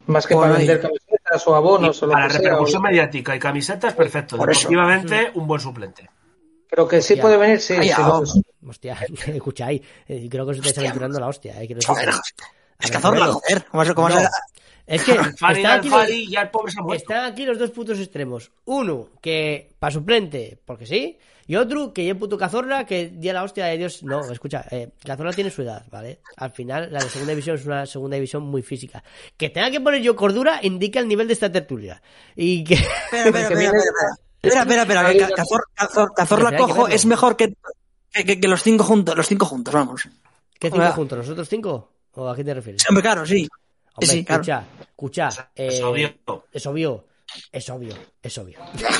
Más 0.06 0.26
que 0.26 0.34
para 0.34 0.52
vender 0.52 0.80
camisetas 0.80 1.46
o 1.46 1.54
abonos 1.54 2.00
Y 2.00 2.04
o 2.04 2.06
lo 2.06 2.12
para 2.12 2.26
que 2.26 2.34
sea. 2.34 2.42
repercusión 2.42 2.82
mediática 2.82 3.34
y 3.34 3.38
camisetas, 3.38 3.94
perfecto. 3.94 4.36
Por 4.36 4.50
eso. 4.50 4.68
Un 4.68 5.46
buen 5.46 5.60
suplente. 5.60 6.08
Pero 6.70 6.86
que 6.88 7.02
sí 7.02 7.16
puede 7.16 7.36
venir, 7.36 7.60
sí. 7.60 7.74
Ay, 7.74 7.88
sí, 7.88 7.94
ah, 7.96 8.20
lo- 8.62 8.70
Hostia, 8.70 8.96
escucha 9.26 9.66
ahí. 9.66 9.82
eh, 10.08 10.28
Creo 10.30 10.44
que 10.46 10.52
os 10.52 10.56
estáis 10.58 10.78
aventurando 10.78 11.18
la 11.18 11.26
hostia. 11.28 11.60
Eh, 11.60 11.66
quiero 11.66 11.80
Joder, 11.84 12.06
decir. 12.06 12.22
es 12.78 12.90
Cazorla, 12.90 13.26
joder. 13.32 13.64
¿Cómo 13.70 13.84
vas- 13.84 13.94
cómo 13.94 14.08
No. 14.08 14.20
Es 14.86 15.04
que 15.04 15.12
están 15.52 15.66
aquí, 15.66 15.88
los, 15.88 16.94
están 16.96 17.24
aquí 17.24 17.44
los 17.44 17.58
dos 17.58 17.70
putos 17.70 17.98
extremos. 17.98 18.50
Uno, 18.64 19.08
que 19.20 19.72
para 19.78 19.92
suplente, 19.92 20.58
porque 20.64 20.86
sí. 20.86 21.18
Y 21.46 21.56
otro, 21.56 21.92
que 21.92 22.04
ya 22.06 22.14
puto 22.14 22.38
Cazorla, 22.38 22.86
que 22.86 23.12
ya 23.18 23.32
la 23.32 23.42
hostia 23.42 23.66
de 23.66 23.76
Dios. 23.78 24.02
No, 24.04 24.20
escucha, 24.30 24.64
eh, 24.70 24.90
Cazorla 25.04 25.32
tiene 25.32 25.50
su 25.50 25.62
edad, 25.62 25.84
¿vale? 25.90 26.20
Al 26.36 26.52
final, 26.52 26.92
la 26.92 27.00
de 27.00 27.08
segunda 27.08 27.30
división 27.32 27.56
es 27.56 27.66
una 27.66 27.86
segunda 27.86 28.14
división 28.14 28.44
muy 28.44 28.62
física. 28.62 29.02
Que 29.36 29.50
tenga 29.50 29.70
que 29.70 29.80
poner 29.80 30.00
yo 30.02 30.14
cordura 30.14 30.60
indica 30.62 31.00
el 31.00 31.08
nivel 31.08 31.26
de 31.26 31.32
esta 31.34 31.50
tertulia. 31.50 32.00
Y 32.36 32.62
que. 32.62 32.74
Espera, 32.74 33.40
espera. 33.40 33.72
Espera, 34.42 34.62
espera, 34.62 34.82
espera, 35.10 35.28
Cazor- 35.36 36.14
Cazor- 36.16 36.50
que 36.50 36.56
cojo 36.56 36.88
es 36.88 37.04
mejor 37.06 37.36
que, 37.36 37.54
que, 38.12 38.24
que- 38.24 38.40
que 38.40 38.48
los 38.48 38.62
cinco 38.62 38.84
juntos, 38.84 39.16
los 39.16 39.26
cinco 39.26 39.46
juntos, 39.46 39.74
vamos. 39.74 40.08
¿Qué 40.58 40.70
cinco 40.70 40.92
juntos? 40.92 41.18
¿Nosotros 41.18 41.48
cinco? 41.48 41.92
¿O 42.14 42.28
a 42.28 42.34
qué 42.36 42.42
te 42.44 42.54
refieres? 42.54 42.82
Hombre, 42.88 43.02
claro, 43.02 43.24
sí. 43.26 43.46
Hombre, 43.94 44.06
sí, 44.06 44.24
claro. 44.24 44.42
escucha, 44.42 44.64
escucha. 44.80 45.50
Es 45.54 45.78
eh, 45.80 45.84
obvio. 45.84 46.14
Es 46.52 46.66
obvio. 46.66 47.04
Es 47.52 47.70
obvio, 47.70 47.94
es 48.20 48.38
obvio. 48.38 48.58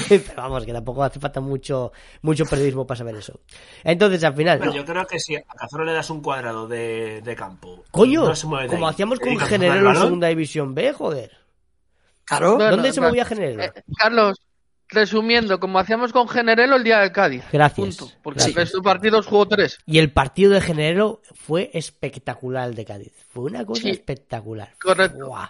Pero 0.09 0.23
vamos, 0.37 0.65
que 0.65 0.73
tampoco 0.73 1.03
hace 1.03 1.19
falta 1.19 1.41
mucho, 1.41 1.91
mucho 2.23 2.47
periodismo 2.47 2.87
para 2.87 2.99
saber 2.99 3.17
eso. 3.17 3.41
Entonces, 3.83 4.23
al 4.23 4.35
final, 4.35 4.61
Pero 4.61 4.73
yo 4.73 4.85
creo 4.85 5.05
que 5.05 5.19
si 5.19 5.35
a 5.35 5.43
Cazorla 5.43 5.87
le 5.87 5.95
das 5.95 6.11
un 6.11 6.23
cuadrado 6.23 6.69
de, 6.69 7.23
de 7.23 7.35
campo. 7.35 7.83
coño, 7.91 8.27
no 8.27 8.37
se 8.37 8.47
mueve 8.47 8.69
de 8.69 8.71
como 8.75 8.87
ahí, 8.87 8.93
hacíamos 8.95 9.19
con 9.19 9.31
el 9.31 9.63
en 9.65 9.97
Segunda 9.97 10.29
División 10.29 10.77
B, 10.77 10.93
joder. 10.93 11.39
Claro. 12.25 12.57
¿Dónde 12.57 12.93
se 12.93 13.01
movía 13.01 13.25
General? 13.25 13.61
Eh, 13.77 13.83
Carlos, 13.99 14.39
resumiendo, 14.93 15.61
como 15.61 15.79
hacíamos 15.79 16.13
con 16.13 16.29
Generelo 16.29 16.77
el 16.77 16.85
día 16.85 16.99
del 17.01 17.13
Cádiz. 17.13 17.45
Gracias. 17.53 17.97
Punto. 17.99 18.13
Porque 18.23 18.39
Gracias. 18.39 18.57
el 18.57 18.63
resto 18.63 18.79
de 18.79 18.83
partidos 18.85 19.27
jugó 19.27 19.47
tres. 19.47 19.79
Y 19.87 19.99
el 19.99 20.13
partido 20.13 20.53
de 20.53 20.61
Generero 20.61 21.21
fue 21.35 21.71
espectacular 21.75 22.69
el 22.69 22.75
de 22.75 22.85
Cádiz. 22.85 23.13
Fue 23.29 23.45
una 23.45 23.65
cosa 23.65 23.83
Sí. 23.83 23.91
espectacular. 23.91 24.73
Correcto. 24.83 25.27
Buah. 25.27 25.49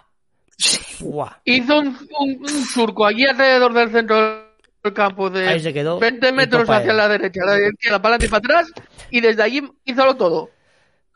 Buah. 0.99 1.37
Hizo 1.45 1.79
un, 1.79 1.87
un- 2.19 2.37
un 2.41 2.65
surco 2.65 3.05
allí 3.05 3.25
alrededor 3.25 3.73
del 3.73 3.91
centro 3.91 4.51
del 4.83 4.93
campo 4.93 5.29
de 5.29 5.47
Ahí 5.47 5.59
se 5.59 5.73
quedó. 5.73 5.99
20 5.99 6.29
y 6.29 6.33
metros 6.33 6.69
hacia 6.69 6.91
él. 6.91 6.97
la 6.97 7.07
derecha, 7.07 7.41
la 7.45 7.57
izquierda, 7.67 8.01
para 8.01 8.15
adelante 8.15 8.25
y 8.25 8.29
para 8.29 8.59
atrás. 8.59 8.71
Y 9.09 9.21
desde 9.21 9.43
allí 9.43 9.61
hizo 9.85 10.15
todo. 10.15 10.49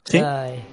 Sí. 0.04 0.18
Ay. 0.20 0.64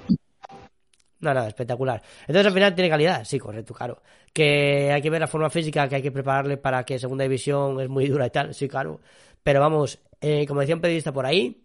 No, 1.21 1.33
no, 1.33 1.45
espectacular. 1.47 2.03
Entonces 2.23 2.47
al 2.47 2.53
final 2.53 2.75
tiene 2.75 2.91
calidad, 2.91 3.25
sí, 3.25 3.39
correcto, 3.39 3.73
claro. 3.75 4.03
Que 4.33 4.91
hay 4.93 5.03
que 5.03 5.11
ver 5.11 5.21
la 5.21 5.27
forma 5.27 5.51
física, 5.51 5.89
que 5.89 5.97
hay 5.97 6.03
que 6.03 6.11
prepararle 6.13 6.57
para 6.57 6.85
que 6.85 6.99
segunda 6.99 7.25
división 7.25 7.81
es 7.81 7.89
muy 7.89 8.07
dura 8.07 8.27
y 8.27 8.31
tal, 8.31 8.55
sí, 8.55 8.67
claro. 8.69 9.01
Pero 9.43 9.61
vamos, 9.61 9.99
eh, 10.21 10.47
como 10.47 10.61
decía 10.61 10.75
un 10.75 10.81
periodista 10.81 11.13
por 11.13 11.27
ahí, 11.27 11.59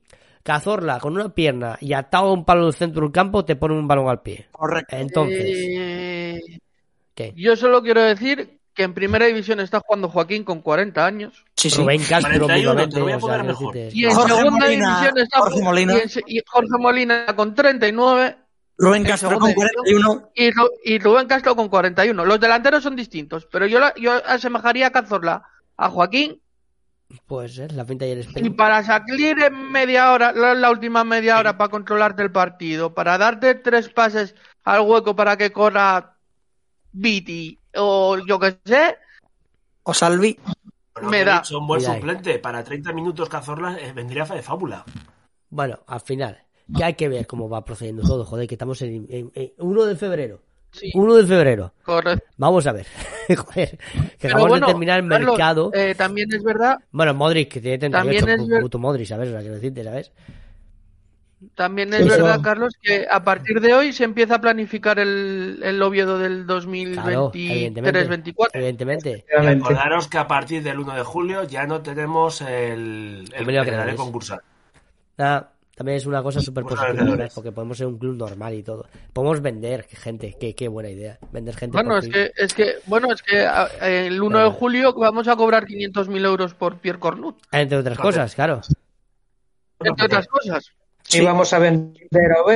Cazorla 0.44 1.00
con 1.00 1.14
una 1.14 1.30
pierna 1.34 1.78
y 1.82 1.94
atado 1.94 2.28
a 2.28 2.34
un 2.34 2.46
palo 2.46 2.66
del 2.66 2.74
centro 2.74 3.02
del 3.04 3.12
campo 3.12 3.44
te 3.46 3.56
pone 3.58 3.74
un 3.78 3.88
balón 3.88 4.08
al 4.10 4.22
pie. 4.22 4.48
Correcto. 4.52 4.96
Entonces, 4.96 5.44
Eh, 5.46 6.40
¿qué? 7.14 7.34
yo 7.36 7.56
solo 7.56 7.82
quiero 7.82 8.02
decir 8.02 8.60
que 8.74 8.84
en 8.84 8.94
primera 8.94 9.26
división 9.26 9.60
está 9.60 9.80
jugando 9.80 10.08
Joaquín 10.10 10.44
con 10.44 10.62
40 10.62 11.06
años. 11.06 11.44
Sí, 11.56 11.70
sí. 11.70 11.82
Rubén 11.82 12.00
Castro 12.02 12.32
41, 12.46 12.56
mismamente, 12.58 12.94
te 12.94 13.00
lo 13.00 13.04
voy 13.06 13.14
a 13.14 13.18
o 13.18 13.20
sea, 13.20 13.28
poner 13.28 13.40
quiero 13.42 13.54
mejor. 13.60 13.74
decirte, 13.76 13.98
Y 14.00 14.06
en 14.06 14.12
Jorge 14.12 14.34
segunda 14.36 14.60
Molina- 14.66 14.90
división 15.00 15.18
está 15.18 15.40
Jorge 15.40 15.62
Molina. 15.64 15.94
Y, 15.94 15.98
en 15.98 16.10
y 16.28 16.42
Jorge 16.46 16.78
Molina 16.80 17.26
con 17.36 17.56
39 17.56 18.36
Rubén 18.78 19.04
Castro 19.04 19.40
con 19.40 19.54
41. 19.54 20.30
y, 20.36 20.52
Ru- 20.52 20.72
y 20.84 21.00
Rubén 21.00 21.28
Castro 21.28 21.56
con 21.56 21.68
41. 21.70 22.26
Los 22.26 22.40
delanteros 22.40 22.84
son 22.84 22.96
distintos, 22.96 23.48
pero 23.52 23.66
yo, 23.66 23.80
la- 23.80 23.94
yo 23.96 24.14
asemejaría 24.26 24.88
a 24.88 24.92
Cazorla 24.92 25.44
a 25.78 25.90
Joaquín 25.90 26.42
Puede 27.26 27.48
ser, 27.48 27.72
la 27.72 27.86
finta 27.86 28.06
y 28.06 28.12
el 28.12 28.18
y 28.18 28.22
espejo. 28.22 28.56
para 28.58 28.84
salir 28.84 29.42
en 29.42 29.72
media 29.72 30.12
hora, 30.12 30.34
la, 30.34 30.54
la 30.54 30.70
última 30.70 31.06
media 31.06 31.40
hora 31.40 31.58
para 31.58 31.70
controlarte 31.72 32.22
el 32.22 32.32
partido, 32.34 32.94
para 32.94 33.18
darte 33.18 33.56
tres 33.56 33.88
pases 33.88 34.36
al 34.66 34.82
hueco 34.82 35.16
para 35.16 35.38
que 35.38 35.52
corra 35.54 36.18
Viti 36.92 37.58
o 37.76 38.18
yo 38.18 38.38
que 38.40 38.58
sé, 38.66 38.98
O 39.84 39.94
Salvi. 39.94 40.38
Bueno, 40.96 41.10
me 41.10 41.24
da. 41.24 41.42
un 41.58 41.66
buen 41.68 41.80
suplente. 41.82 42.40
Para 42.40 42.62
30 42.64 42.92
minutos 42.92 43.30
Cazorla 43.30 43.78
eh, 43.80 43.94
vendría 43.94 44.26
de 44.26 44.42
fábula. 44.42 44.84
Bueno, 45.50 45.80
al 45.88 46.02
final, 46.02 46.44
que 46.76 46.84
hay 46.84 46.94
que 46.96 47.08
ver 47.10 47.28
cómo 47.28 47.48
va 47.50 47.64
procediendo 47.64 48.02
todo, 48.04 48.26
joder, 48.26 48.48
que 48.48 48.56
estamos 48.56 48.82
en, 48.82 49.06
en- 49.10 49.32
en 49.36 49.52
1 49.58 49.86
de 49.86 49.96
febrero. 49.96 50.40
sí, 50.72 50.92
1 50.94 51.16
de 51.16 51.26
febrero. 51.26 51.74
correcto. 51.84 52.26
Vamos 52.38 52.66
a 52.68 52.72
ver. 52.74 52.86
Joder, 53.36 53.78
que 53.78 53.78
Pero 54.20 54.34
acabamos 54.36 54.50
bueno, 54.50 54.68
de 54.68 54.72
terminar 54.74 55.00
el 55.04 55.10
Carlos, 55.10 55.32
mercado. 55.32 55.72
eh, 55.74 55.96
también 55.96 56.30
es 56.34 56.44
verdad, 56.44 56.78
Bueno, 56.92 57.14
Modric, 57.14 57.50
que 57.52 57.62
tiene 57.62 57.78
38, 57.78 58.04
también 58.26 58.40
es 58.42 58.48
ver- 58.48 58.62
puto 58.62 58.80
Modric, 58.80 59.08
¿sabes? 59.08 59.28
O 59.30 59.32
sea, 59.32 59.40
quiero 59.42 59.56
decirte, 59.56 59.84
¿sabes? 59.84 60.12
también 61.54 61.94
es 61.94 62.00
Eso- 62.02 62.10
verdad, 62.10 62.42
Carlos, 62.42 62.74
que 62.82 63.06
a 63.10 63.24
partir 63.24 63.62
de 63.62 63.74
hoy 63.74 63.94
se 63.94 64.04
empieza 64.04 64.36
a 64.36 64.42
planificar 64.42 64.98
el, 64.98 65.60
el 65.64 65.80
Oviedo 65.84 66.18
del 66.18 66.46
Claro, 66.48 67.32
evidentemente. 67.34 68.08
2023-24. 68.34 68.48
Evidentemente. 68.54 69.10
Efectivamente. 69.12 69.64
Recordaros 69.70 70.08
que 70.08 70.18
a 70.18 70.28
partir 70.28 70.64
del 70.64 70.80
1 70.80 70.96
de 70.96 71.04
julio 71.04 71.44
ya 71.44 71.68
no 71.68 71.82
tenemos 71.82 72.42
el, 72.42 73.26
el, 73.32 73.38
Convenio 73.38 73.46
de 73.46 73.52
el 73.52 73.60
acreedores. 73.76 73.96
concursal. 73.96 74.42
Nada, 75.18 75.52
también 75.78 75.98
es 75.98 76.06
una 76.08 76.24
cosa 76.24 76.42
súper 76.42 76.64
Pues 76.64 76.74
positiva, 76.76 76.90
alrededores. 76.92 77.18
¿sabes? 77.20 77.34
Porque 77.36 77.52
podemos 77.52 77.78
ser 77.78 77.86
un 77.88 78.00
club 78.00 78.18
normal 78.18 78.54
y 78.56 78.64
todo. 78.64 78.88
Podemos 79.14 79.42
vender 79.42 79.84
gente, 79.84 80.36
qué, 80.40 80.56
qué 80.56 80.68
buena 80.68 80.90
idea. 80.90 81.20
Vender 81.32 81.56
gente. 81.56 81.74
Bueno, 81.78 81.92
por 81.92 82.04
es 82.04 82.10
que, 82.10 82.32
es 82.36 82.54
que, 82.56 82.74
bueno, 82.88 83.14
es 83.14 83.22
que 83.22 83.48
el 83.82 84.20
1 84.22 84.40
de 84.40 84.50
julio 84.50 84.94
vamos 84.94 85.28
a 85.28 85.36
cobrar 85.36 85.66
500.000 85.68 86.26
euros 86.26 86.56
por 86.56 86.78
Pierre 86.80 87.00
Cornut, 87.00 87.38
Entre 87.52 87.78
otras 87.78 87.96
Claro. 87.96 88.10
cosas, 88.10 88.34
claro. 88.36 88.62
entre 89.80 90.06
otras 90.08 90.28
cosas, 90.28 90.72
Y 91.12 91.22
vamos 91.22 91.54
a 91.54 91.60
vender 91.60 92.08
a 92.14 92.52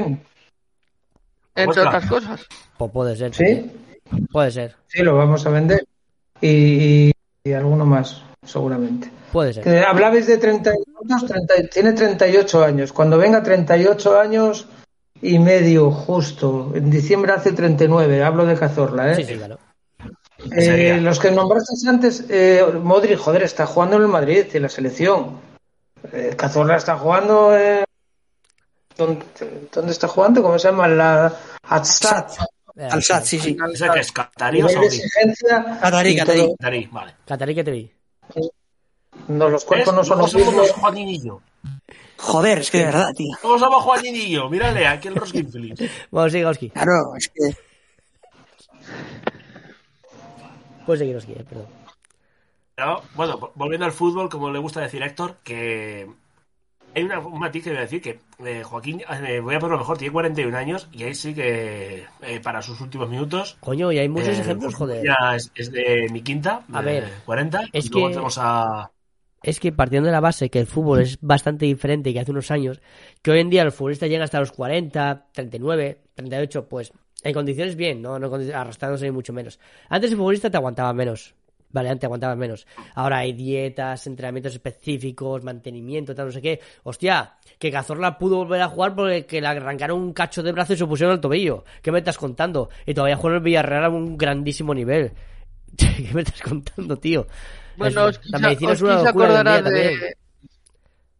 entre 1.55 1.81
Ostras. 1.81 1.87
otras 1.87 2.05
cosas. 2.09 2.47
Pues 2.77 2.91
puede 2.91 3.15
ser. 3.15 3.33
¿Sí? 3.35 3.71
Puede 4.31 4.51
ser. 4.51 4.75
Sí, 4.87 5.03
lo 5.03 5.15
vamos 5.15 5.45
a 5.45 5.49
vender. 5.49 5.85
Y, 6.41 7.11
y 7.43 7.53
alguno 7.53 7.85
más, 7.85 8.23
seguramente. 8.43 9.11
Puede 9.31 9.53
ser. 9.53 9.63
Que 9.63 9.79
hablabais 9.79 10.27
de 10.27 10.37
30 10.37 10.69
años, 10.69 11.25
30 11.25 11.53
tiene 11.71 11.93
38 11.93 12.63
años. 12.63 12.91
Cuando 12.93 13.17
venga 13.17 13.41
38 13.41 14.19
años 14.19 14.67
y 15.21 15.39
medio, 15.39 15.91
justo. 15.91 16.71
En 16.75 16.89
diciembre 16.89 17.31
hace 17.31 17.53
39. 17.53 18.23
Hablo 18.23 18.45
de 18.45 18.55
Cazorla, 18.55 19.11
¿eh? 19.11 19.15
Sí, 19.15 19.23
sí, 19.23 19.35
claro. 19.35 19.59
Eh, 20.51 20.99
los 20.99 21.19
que 21.19 21.31
nombraste 21.31 21.87
antes, 21.87 22.25
eh, 22.29 22.65
Modric, 22.81 23.19
joder, 23.19 23.43
está 23.43 23.67
jugando 23.67 23.97
en 23.97 24.01
el 24.03 24.07
Madrid, 24.07 24.45
en 24.53 24.63
la 24.63 24.69
selección. 24.69 25.39
Eh, 26.11 26.33
Cazorla 26.35 26.77
está 26.77 26.97
jugando. 26.97 27.55
Eh, 27.55 27.83
¿dónde, 28.97 29.23
dónde 29.71 29.91
está 29.91 30.07
jugando? 30.07 30.41
¿Cómo 30.41 30.57
se 30.57 30.67
llama? 30.67 30.87
La 30.87 31.31
Atsat. 31.63 32.31
Eh, 32.75 32.87
Al 32.89 33.03
SAT, 33.03 33.23
sí, 33.25 33.39
sí. 33.39 33.57
¿Ese 33.73 33.89
que 33.89 33.99
es 33.99 34.11
Qatarí 34.11 34.63
o 34.63 34.69
Saudí? 34.69 35.01
Qatarí, 36.17 36.89
vale. 36.91 37.15
Catarí 37.25 37.55
que 37.55 37.63
te 37.63 37.71
vi. 37.71 37.91
No, 39.27 39.49
los 39.49 39.63
cuerpos 39.65 39.93
no 39.93 40.03
son 40.03 40.17
los 40.19 40.31
somos 40.31 40.45
mismos. 40.93 41.41
Joder, 42.17 42.59
es 42.59 42.69
que 42.71 42.77
de 42.79 42.85
verdad, 42.85 43.13
tío. 43.15 43.35
Luego 43.41 43.57
somos 43.59 43.83
Juaninillo. 43.83 44.49
Mírale, 44.49 44.85
aquí 44.85 45.07
el 45.07 45.15
Roskin 45.15 45.51
Phillips. 45.51 45.83
Vamos, 46.11 46.31
sigue 46.31 46.45
Oski. 46.45 46.69
Claro, 46.69 47.15
es 47.17 47.29
que. 47.29 47.55
Puedes 50.85 50.99
seguir 50.99 51.15
Oski, 51.15 51.31
eh, 51.33 51.45
perdón. 51.47 51.67
Bueno, 53.15 53.51
volviendo 53.55 53.85
al 53.85 53.91
fútbol, 53.91 54.27
como 54.29 54.49
le 54.49 54.57
gusta 54.57 54.81
decir 54.81 55.03
Héctor, 55.03 55.37
que 55.43 56.09
hay 56.95 57.03
una, 57.03 57.19
un 57.19 57.39
matiz 57.39 57.63
que 57.63 57.69
voy 57.69 57.77
a 57.77 57.81
decir 57.81 58.01
que 58.01 58.19
eh, 58.43 58.63
Joaquín, 58.63 59.01
eh, 59.07 59.39
voy 59.39 59.53
a 59.53 59.59
por 59.59 59.69
lo 59.69 59.77
mejor, 59.77 59.99
tiene 59.99 60.11
41 60.11 60.57
años 60.57 60.87
y 60.91 61.03
ahí 61.03 61.13
sí 61.13 61.35
que 61.35 62.05
eh, 62.23 62.39
para 62.39 62.63
sus 62.63 62.81
últimos 62.81 63.07
minutos. 63.07 63.57
Coño, 63.59 63.91
y 63.91 63.99
hay 63.99 64.09
muchos 64.09 64.29
eh, 64.29 64.41
ejemplos, 64.41 64.73
pues, 64.73 64.77
joder. 64.77 65.05
Ya 65.05 65.35
es, 65.35 65.51
es 65.53 65.71
de 65.71 66.07
mi 66.11 66.21
quinta, 66.21 66.63
A 66.73 66.81
de 66.81 66.85
ver, 66.85 67.13
40. 67.25 67.61
es 67.71 67.85
y 67.85 67.89
luego 67.89 68.07
que- 68.07 68.13
tenemos 68.13 68.37
a. 68.39 68.89
Es 69.43 69.59
que 69.59 69.71
partiendo 69.71 70.07
de 70.07 70.11
la 70.11 70.19
base 70.19 70.49
que 70.49 70.59
el 70.59 70.67
fútbol 70.67 71.01
es 71.01 71.17
bastante 71.19 71.65
diferente 71.65 72.13
que 72.13 72.19
hace 72.19 72.31
unos 72.31 72.51
años, 72.51 72.79
que 73.21 73.31
hoy 73.31 73.39
en 73.39 73.49
día 73.49 73.63
los 73.63 73.73
futbolistas 73.73 74.07
llegan 74.07 74.23
hasta 74.23 74.39
los 74.39 74.51
40, 74.51 75.29
39, 75.31 76.01
38, 76.13 76.69
pues 76.69 76.93
en 77.23 77.33
condiciones 77.33 77.75
bien, 77.75 78.01
no, 78.01 78.19
no 78.19 78.33
arrastrándose 78.53 79.05
ni 79.05 79.11
mucho 79.11 79.33
menos. 79.33 79.59
Antes 79.89 80.11
el 80.11 80.17
futbolista 80.17 80.49
te 80.49 80.57
aguantaba 80.57 80.93
menos, 80.93 81.33
vale, 81.71 81.89
antes 81.89 82.05
aguantaba 82.05 82.35
menos. 82.35 82.67
Ahora 82.93 83.19
hay 83.19 83.33
dietas, 83.33 84.05
entrenamientos 84.05 84.53
específicos, 84.53 85.43
mantenimiento, 85.43 86.13
tal, 86.13 86.27
no 86.27 86.31
sé 86.31 86.41
qué. 86.41 86.59
Hostia, 86.83 87.37
que 87.57 87.71
Cazorla 87.71 88.17
pudo 88.17 88.37
volver 88.37 88.61
a 88.61 88.69
jugar 88.69 88.95
porque 88.95 89.25
que 89.25 89.41
le 89.41 89.47
arrancaron 89.47 89.99
un 89.99 90.13
cacho 90.13 90.43
de 90.43 90.51
brazo 90.51 90.73
y 90.73 90.77
se 90.77 90.85
pusieron 90.85 91.13
al 91.13 91.21
tobillo. 91.21 91.63
¿Qué 91.81 91.91
me 91.91 91.99
estás 91.99 92.17
contando? 92.17 92.69
Y 92.85 92.93
todavía 92.93 93.17
juega 93.17 93.37
el 93.37 93.43
Villarreal 93.43 93.85
a 93.85 93.89
un 93.89 94.17
grandísimo 94.17 94.73
nivel. 94.73 95.13
¿Qué 95.77 96.09
me 96.13 96.21
estás 96.21 96.41
contando, 96.41 96.97
tío? 96.97 97.25
Bueno, 97.77 98.07
Es- 98.09 98.17
os 98.19 98.25
la 98.31 98.37
quizá- 98.37 98.47
medicina 98.47 98.71
os 98.71 98.77
es 98.77 98.81
una 98.83 98.95
quizá 98.97 99.05
locura 99.07 99.25
hoy 99.25 99.31
en 99.31 99.37
acordará 99.37 99.61
día 99.61 99.63
también. 99.63 99.99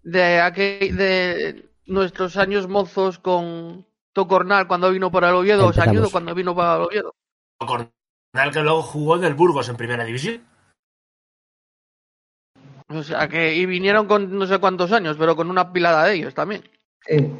de, 0.03 0.19
de, 0.19 0.39
aquel- 0.41 0.95
de 0.95 1.69
nuestros 1.87 2.37
años 2.37 2.67
mozos 2.67 3.19
con 3.19 3.85
Tocornal 4.13 4.67
cuando 4.67 4.91
vino 4.91 5.11
para 5.11 5.29
el 5.29 5.35
Oviedo, 5.35 5.67
o. 5.67 5.73
Sañudo 5.73 6.09
cuando 6.11 6.35
vino 6.35 6.55
para 6.55 6.75
el 6.75 6.81
Oviedo. 6.83 7.15
Cornal 7.57 8.51
que 8.51 8.59
luego 8.61 8.81
jugó 8.81 9.15
en 9.17 9.23
el 9.25 9.33
Burgos 9.35 9.69
en 9.69 9.77
primera 9.77 10.03
división. 10.03 10.41
O 12.89 13.03
sea, 13.03 13.27
que 13.29 13.55
y 13.55 13.65
vinieron 13.65 14.05
con 14.05 14.37
no 14.37 14.45
sé 14.45 14.59
cuántos 14.59 14.91
años, 14.91 15.15
pero 15.17 15.35
con 15.35 15.49
una 15.49 15.71
pilada 15.71 16.05
de 16.05 16.15
ellos 16.15 16.33
también. 16.33 16.61
Sí. 17.07 17.33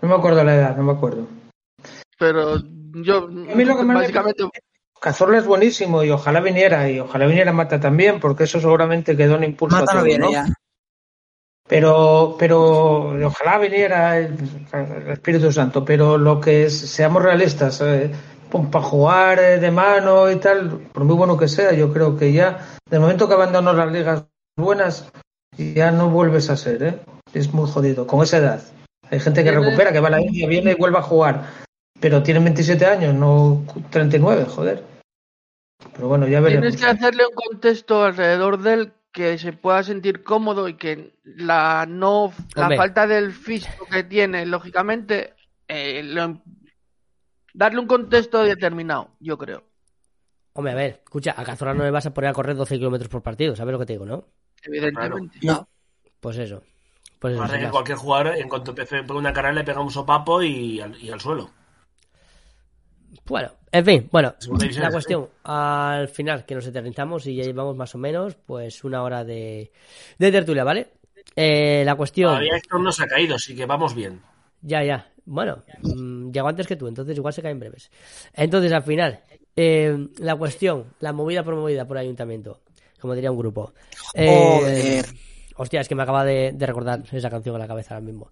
No 0.00 0.08
me 0.08 0.14
acuerdo 0.14 0.44
la 0.44 0.54
edad, 0.54 0.76
no 0.76 0.84
me 0.84 0.92
acuerdo. 0.92 1.26
Pero 2.18 2.58
yo, 2.94 3.26
mí 3.28 3.64
lo 3.64 3.76
que 3.76 3.82
más 3.84 3.96
me- 3.96 4.02
básicamente, 4.02 4.44
Cazorla 5.04 5.36
es 5.36 5.44
buenísimo 5.44 6.02
y 6.02 6.08
ojalá 6.10 6.40
viniera, 6.40 6.88
y 6.88 6.98
ojalá 6.98 7.26
viniera 7.26 7.52
Mata 7.52 7.78
también, 7.78 8.20
porque 8.20 8.44
eso 8.44 8.58
seguramente 8.58 9.14
quedó 9.14 9.36
un 9.36 9.44
impulso 9.44 9.76
a 9.76 9.80
Mata 9.80 9.92
no 9.92 9.98
todo, 9.98 10.06
viene 10.06 10.24
¿no? 10.24 10.32
ya. 10.32 10.46
Pero, 11.68 12.36
pero 12.38 13.26
ojalá 13.26 13.58
viniera 13.58 14.16
el, 14.16 14.34
el 14.72 15.10
Espíritu 15.10 15.52
Santo, 15.52 15.84
pero 15.84 16.16
lo 16.16 16.40
que 16.40 16.64
es, 16.64 16.74
seamos 16.78 17.22
realistas, 17.22 17.84
para 18.70 18.84
jugar 18.84 19.38
eh, 19.40 19.58
de 19.60 19.70
mano 19.70 20.30
y 20.30 20.36
tal, 20.36 20.70
por 20.90 21.04
muy 21.04 21.16
bueno 21.16 21.36
que 21.36 21.48
sea, 21.48 21.74
yo 21.74 21.92
creo 21.92 22.16
que 22.16 22.32
ya, 22.32 22.66
del 22.88 23.00
momento 23.00 23.28
que 23.28 23.34
abandonó 23.34 23.74
las 23.74 23.92
ligas 23.92 24.24
buenas, 24.56 25.10
ya 25.58 25.90
no 25.90 26.08
vuelves 26.08 26.48
a 26.48 26.56
ser, 26.56 26.82
¿eh? 26.82 26.98
Es 27.34 27.52
muy 27.52 27.68
jodido, 27.70 28.06
con 28.06 28.22
esa 28.22 28.38
edad. 28.38 28.62
Hay 29.10 29.20
gente 29.20 29.44
que 29.44 29.50
Tiene- 29.50 29.66
recupera, 29.66 29.92
que 29.92 30.00
va 30.00 30.08
a 30.08 30.12
la 30.12 30.22
India, 30.22 30.48
viene 30.48 30.70
y 30.72 30.76
vuelve 30.76 30.96
a 30.96 31.02
jugar, 31.02 31.44
pero 32.00 32.22
tienen 32.22 32.44
27 32.44 32.86
años, 32.86 33.14
no 33.14 33.64
39, 33.90 34.46
joder. 34.46 34.93
Pero 35.92 36.08
bueno, 36.08 36.26
ya 36.26 36.40
veremos. 36.40 36.62
tienes 36.62 36.80
que 36.80 36.86
hacerle 36.90 37.24
un 37.26 37.34
contexto 37.34 38.04
alrededor 38.04 38.58
de 38.62 38.72
él 38.74 38.92
que 39.12 39.38
se 39.38 39.52
pueda 39.52 39.82
sentir 39.82 40.24
cómodo 40.24 40.68
y 40.68 40.74
que 40.74 41.14
la 41.24 41.86
no 41.88 42.32
la 42.56 42.62
Hombre. 42.62 42.76
falta 42.78 43.06
del 43.06 43.32
físico 43.32 43.86
que 43.90 44.02
tiene, 44.02 44.44
lógicamente, 44.46 45.34
eh, 45.68 46.02
lo- 46.02 46.42
darle 47.52 47.78
un 47.80 47.86
contexto 47.86 48.42
determinado, 48.42 49.10
yo 49.20 49.38
creo. 49.38 49.62
Hombre, 50.54 50.72
a 50.72 50.76
ver, 50.76 51.00
escucha, 51.04 51.34
a 51.36 51.44
Cazorla 51.44 51.74
no 51.74 51.84
le 51.84 51.90
vas 51.90 52.06
a 52.06 52.14
poner 52.14 52.30
a 52.30 52.34
correr 52.34 52.56
12 52.56 52.76
kilómetros 52.76 53.08
por 53.08 53.22
partido, 53.22 53.54
¿sabes 53.56 53.72
lo 53.72 53.78
que 53.78 53.86
te 53.86 53.92
digo, 53.94 54.06
no? 54.06 54.26
Evidentemente. 54.62 55.38
No. 55.42 55.68
Pues 56.20 56.38
eso. 56.38 56.62
Pues 57.18 57.34
eso, 57.34 57.58
que 57.58 57.70
cualquier 57.70 57.96
jugador, 57.98 58.36
en 58.36 58.48
cuanto 58.48 58.72
empiece 58.72 59.02
por 59.02 59.16
una 59.16 59.32
carrera, 59.32 59.54
le 59.54 59.64
pega 59.64 59.80
un 59.80 59.90
sopapo 59.90 60.42
y 60.42 60.80
al, 60.80 60.96
y 61.02 61.10
al 61.10 61.20
suelo. 61.20 61.50
Bueno, 63.26 63.50
en 63.72 63.84
fin, 63.84 64.08
bueno, 64.10 64.34
la 64.58 64.86
es 64.88 64.92
cuestión, 64.92 65.28
al 65.44 66.08
final 66.08 66.44
que 66.44 66.54
nos 66.54 66.66
eternizamos 66.66 67.26
y 67.26 67.34
ya 67.36 67.44
llevamos 67.44 67.76
más 67.76 67.94
o 67.94 67.98
menos, 67.98 68.36
pues 68.46 68.84
una 68.84 69.02
hora 69.02 69.24
de, 69.24 69.70
de 70.18 70.32
tertulia, 70.32 70.64
¿vale? 70.64 70.88
Eh, 71.36 71.82
la 71.84 71.94
cuestión, 71.94 72.30
Todavía 72.30 72.56
Héctor 72.56 72.80
no 72.80 72.92
se 72.92 73.02
ha 73.04 73.06
caído, 73.06 73.34
así 73.36 73.54
que 73.56 73.66
vamos 73.66 73.94
bien. 73.94 74.20
ya, 74.62 74.84
ya, 74.84 75.08
bueno, 75.24 75.62
mm, 75.82 76.30
llego 76.30 76.48
antes 76.48 76.66
que 76.66 76.76
tú, 76.76 76.86
entonces 76.86 77.16
igual 77.16 77.32
se 77.32 77.42
caen 77.42 77.58
breves. 77.58 77.90
Entonces, 78.34 78.72
al 78.72 78.82
final, 78.82 79.20
eh, 79.56 80.08
la 80.18 80.36
cuestión, 80.36 80.94
la 81.00 81.12
movida 81.12 81.42
promovida 81.42 81.86
por 81.86 81.98
ayuntamiento, 81.98 82.60
como 83.00 83.14
diría 83.14 83.30
un 83.30 83.38
grupo. 83.38 83.72
Eh, 84.14 84.28
Joder. 84.60 85.06
Hostia, 85.56 85.80
es 85.80 85.88
que 85.88 85.94
me 85.94 86.02
acaba 86.02 86.24
de, 86.24 86.52
de 86.52 86.66
recordar 86.66 87.02
esa 87.12 87.30
canción 87.30 87.54
a 87.56 87.58
la 87.58 87.66
cabeza 87.68 87.94
ahora 87.94 88.06
mismo. 88.06 88.30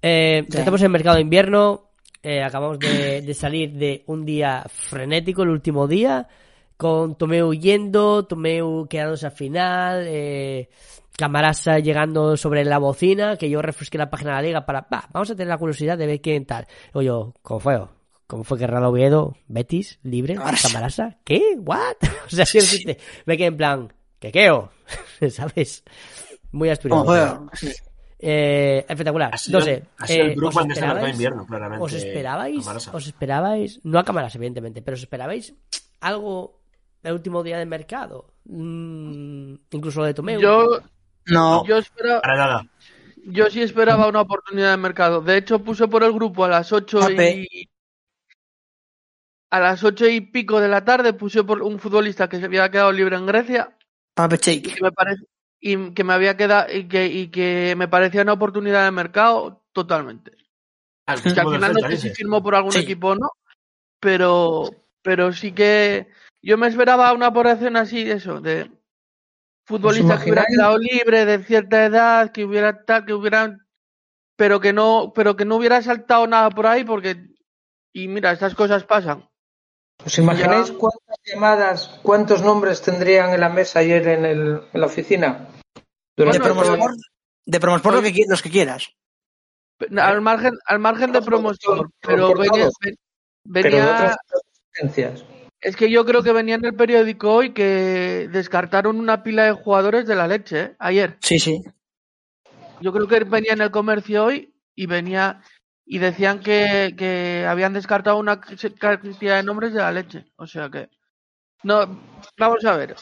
Eh, 0.00 0.44
estamos 0.48 0.80
en 0.80 0.86
el 0.86 0.92
mercado 0.92 1.16
de 1.16 1.22
invierno. 1.22 1.91
Eh, 2.22 2.42
acabamos 2.42 2.78
de, 2.78 3.22
de 3.22 3.34
salir 3.34 3.72
de 3.72 4.04
un 4.06 4.24
día 4.24 4.64
frenético, 4.68 5.42
el 5.42 5.50
último 5.50 5.88
día, 5.88 6.28
con 6.76 7.16
Tomeu 7.16 7.52
yendo, 7.52 8.24
Tomeu 8.24 8.86
quedándose 8.88 9.26
al 9.26 9.32
final, 9.32 10.04
eh, 10.06 10.68
Camarasa 11.16 11.78
llegando 11.78 12.36
sobre 12.36 12.64
la 12.64 12.78
bocina, 12.78 13.36
que 13.36 13.50
yo 13.50 13.60
refresqué 13.62 13.98
la 13.98 14.10
página 14.10 14.30
de 14.30 14.36
la 14.36 14.42
liga 14.42 14.66
para, 14.66 14.86
va, 14.92 15.08
vamos 15.12 15.30
a 15.30 15.34
tener 15.34 15.48
la 15.48 15.58
curiosidad 15.58 15.98
de 15.98 16.06
ver 16.06 16.20
quién 16.20 16.46
tal. 16.46 16.66
Oye, 16.92 17.10
¿cómo 17.42 17.60
fue? 17.60 17.80
¿Cómo 18.26 18.44
fue 18.44 18.58
que 18.58 18.66
Real 18.66 18.84
Oviedo, 18.84 19.36
Betis, 19.46 19.98
libre, 20.02 20.34
Camarasa. 20.34 20.68
Camarasa? 20.68 21.18
¿Qué? 21.24 21.56
¿What? 21.58 21.96
o 22.26 22.30
sea, 22.30 22.46
si 22.46 22.58
decirte, 22.58 22.98
me 23.26 23.36
quedé 23.36 23.48
en 23.48 23.56
plan, 23.56 23.92
¿qué 24.18 24.32
queo? 24.32 24.70
¿Sabes? 25.30 25.84
Muy 26.50 26.70
asturiano. 26.70 27.48
Eh, 28.24 28.86
espectacular. 28.88 29.30
Ha 29.34 29.36
sido, 29.38 29.58
no 29.58 29.64
sé. 29.64 29.82
ha 29.98 30.06
sido 30.06 30.24
eh, 30.26 30.32
el 30.34 30.44
¿os 30.44 30.54
Van 30.54 30.68
de 30.68 30.74
este 30.74 30.80
mercado 30.86 30.94
de 30.94 31.10
esperabais- 31.10 31.12
invierno, 31.14 31.46
claramente. 31.46 31.84
¿Os 31.84 31.92
esperabais? 31.92 32.58
Camarasa. 32.60 32.96
¿Os 32.96 33.06
esperabais? 33.08 33.80
No 33.82 33.98
a 33.98 34.04
cámaras, 34.04 34.34
evidentemente, 34.36 34.80
pero 34.80 34.94
¿os 34.94 35.00
esperabais 35.02 35.52
algo 36.00 36.60
el 37.02 37.12
último 37.14 37.42
día 37.42 37.58
de 37.58 37.66
mercado? 37.66 38.32
Mm, 38.44 39.54
incluso 39.72 40.00
lo 40.00 40.06
de 40.06 40.14
Tomeu. 40.14 40.40
Yo, 40.40 40.80
No. 41.26 41.64
yo 41.66 41.78
esperaba, 41.78 42.20
Para 42.20 42.36
nada. 42.36 42.66
yo 43.26 43.50
sí 43.50 43.60
esperaba 43.60 44.06
una 44.06 44.20
oportunidad 44.20 44.70
de 44.70 44.76
mercado. 44.76 45.20
De 45.20 45.36
hecho, 45.38 45.58
puse 45.58 45.88
por 45.88 46.04
el 46.04 46.12
grupo 46.12 46.44
a 46.44 46.48
las 46.48 46.72
ocho 46.72 47.00
Pape. 47.00 47.46
y 47.50 47.68
a 49.50 49.60
las 49.60 49.82
ocho 49.84 50.06
y 50.08 50.20
pico 50.20 50.60
de 50.60 50.68
la 50.68 50.84
tarde 50.84 51.12
puse 51.12 51.44
por 51.44 51.60
un 51.62 51.78
futbolista 51.78 52.28
que 52.28 52.38
se 52.38 52.46
había 52.46 52.70
quedado 52.70 52.90
libre 52.92 53.16
en 53.16 53.26
Grecia 53.26 53.76
Pape 54.14 54.36
y 54.36 54.38
Cheik. 54.38 54.74
que 54.76 54.80
me 54.82 54.92
parece 54.92 55.24
y 55.64 55.92
que 55.94 56.02
me 56.02 56.12
había 56.12 56.36
quedado 56.36 56.70
y 56.74 56.88
que, 56.88 57.06
y 57.06 57.28
que 57.28 57.74
me 57.78 57.86
parecía 57.86 58.22
una 58.22 58.32
oportunidad 58.32 58.84
de 58.84 58.90
mercado 58.90 59.62
totalmente. 59.72 60.32
Al 61.06 61.22
Que 61.22 61.30
final 61.30 61.72
no 61.72 61.88
sé 61.88 61.96
si 61.98 62.10
firmó 62.10 62.42
por 62.42 62.56
algún 62.56 62.72
Sí. 62.72 62.80
equipo 62.80 63.10
o 63.10 63.14
no, 63.14 63.30
pero 64.00 64.70
pero 65.02 65.32
sí 65.32 65.52
que 65.52 66.08
yo 66.42 66.58
me 66.58 66.66
esperaba 66.66 67.12
una 67.12 67.28
operación 67.28 67.76
así 67.76 68.02
de 68.02 68.14
eso, 68.14 68.40
de 68.40 68.70
futbolista 69.64 70.16
que 70.16 70.30
hubiera 70.30 70.42
imagináis? 70.42 70.56
quedado 70.58 70.78
libre 70.78 71.24
de 71.26 71.44
cierta 71.44 71.84
edad, 71.86 72.32
que 72.32 72.44
hubiera 72.44 72.84
tal, 72.84 73.06
que 73.06 73.14
hubiera 73.14 73.56
pero 74.36 74.60
que 74.60 74.72
no 74.72 75.12
pero 75.14 75.36
que 75.36 75.44
no 75.44 75.56
hubiera 75.56 75.80
saltado 75.80 76.26
nada 76.26 76.50
por 76.50 76.66
ahí 76.66 76.82
porque 76.82 77.28
y 77.92 78.08
mira, 78.08 78.32
estas 78.32 78.56
cosas 78.56 78.82
pasan. 78.82 79.28
¿Os 80.04 80.18
imagináis 80.18 80.68
Ya. 80.70 80.78
cuántas 80.78 81.16
llamadas, 81.24 82.00
cuántos 82.02 82.42
nombres 82.42 82.82
tendrían 82.82 83.30
en 83.32 83.40
la 83.40 83.48
mesa 83.48 83.80
ayer 83.80 84.06
en, 84.08 84.24
el, 84.24 84.60
en 84.72 84.80
la 84.80 84.86
oficina? 84.86 85.48
De 85.74 86.24
Durante 86.24 86.40
Promosport, 86.40 86.94
de 87.46 87.60
Promosport 87.60 87.96
lo 87.96 88.02
que, 88.02 88.24
los 88.28 88.42
que 88.42 88.50
quieras. 88.50 88.88
Al 89.96 90.20
margen 90.20 90.52
al 90.66 90.78
margen 90.78 91.12
de 91.12 91.22
por- 91.22 91.88
pero 92.00 92.34
venía, 92.34 92.68
pero. 93.52 94.14
Es 95.60 95.76
que 95.76 95.90
yo 95.90 96.04
creo 96.04 96.22
que 96.22 96.32
venía 96.32 96.56
en 96.56 96.64
el 96.64 96.74
periódico 96.74 97.32
hoy 97.32 97.52
que 97.52 98.28
descartaron 98.32 98.98
una 98.98 99.22
pila 99.22 99.44
de 99.44 99.52
jugadores 99.52 100.06
de 100.06 100.14
la 100.16 100.26
leche, 100.26 100.60
¿eh? 100.60 100.76
ayer. 100.78 101.18
Sí, 101.20 101.38
sí. 101.38 101.62
Yo 102.80 102.92
creo 102.92 103.06
que 103.06 103.20
venía 103.24 103.52
en 103.52 103.60
el 103.60 103.70
comercio 103.70 104.24
hoy 104.24 104.54
y 104.74 104.86
venía 104.86 105.40
y 105.84 105.98
decían 105.98 106.40
que, 106.40 106.94
que 106.96 107.46
habían 107.48 107.72
descartado 107.72 108.18
una 108.18 108.40
cantidad 108.40 109.36
de 109.36 109.42
nombres 109.42 109.72
de 109.74 109.80
la 109.80 109.92
leche. 109.92 110.26
O 110.36 110.46
sea 110.46 110.70
que. 110.70 110.88
No, 111.64 112.00
vamos 112.38 112.64
a 112.66 112.76
ver. 112.76 112.96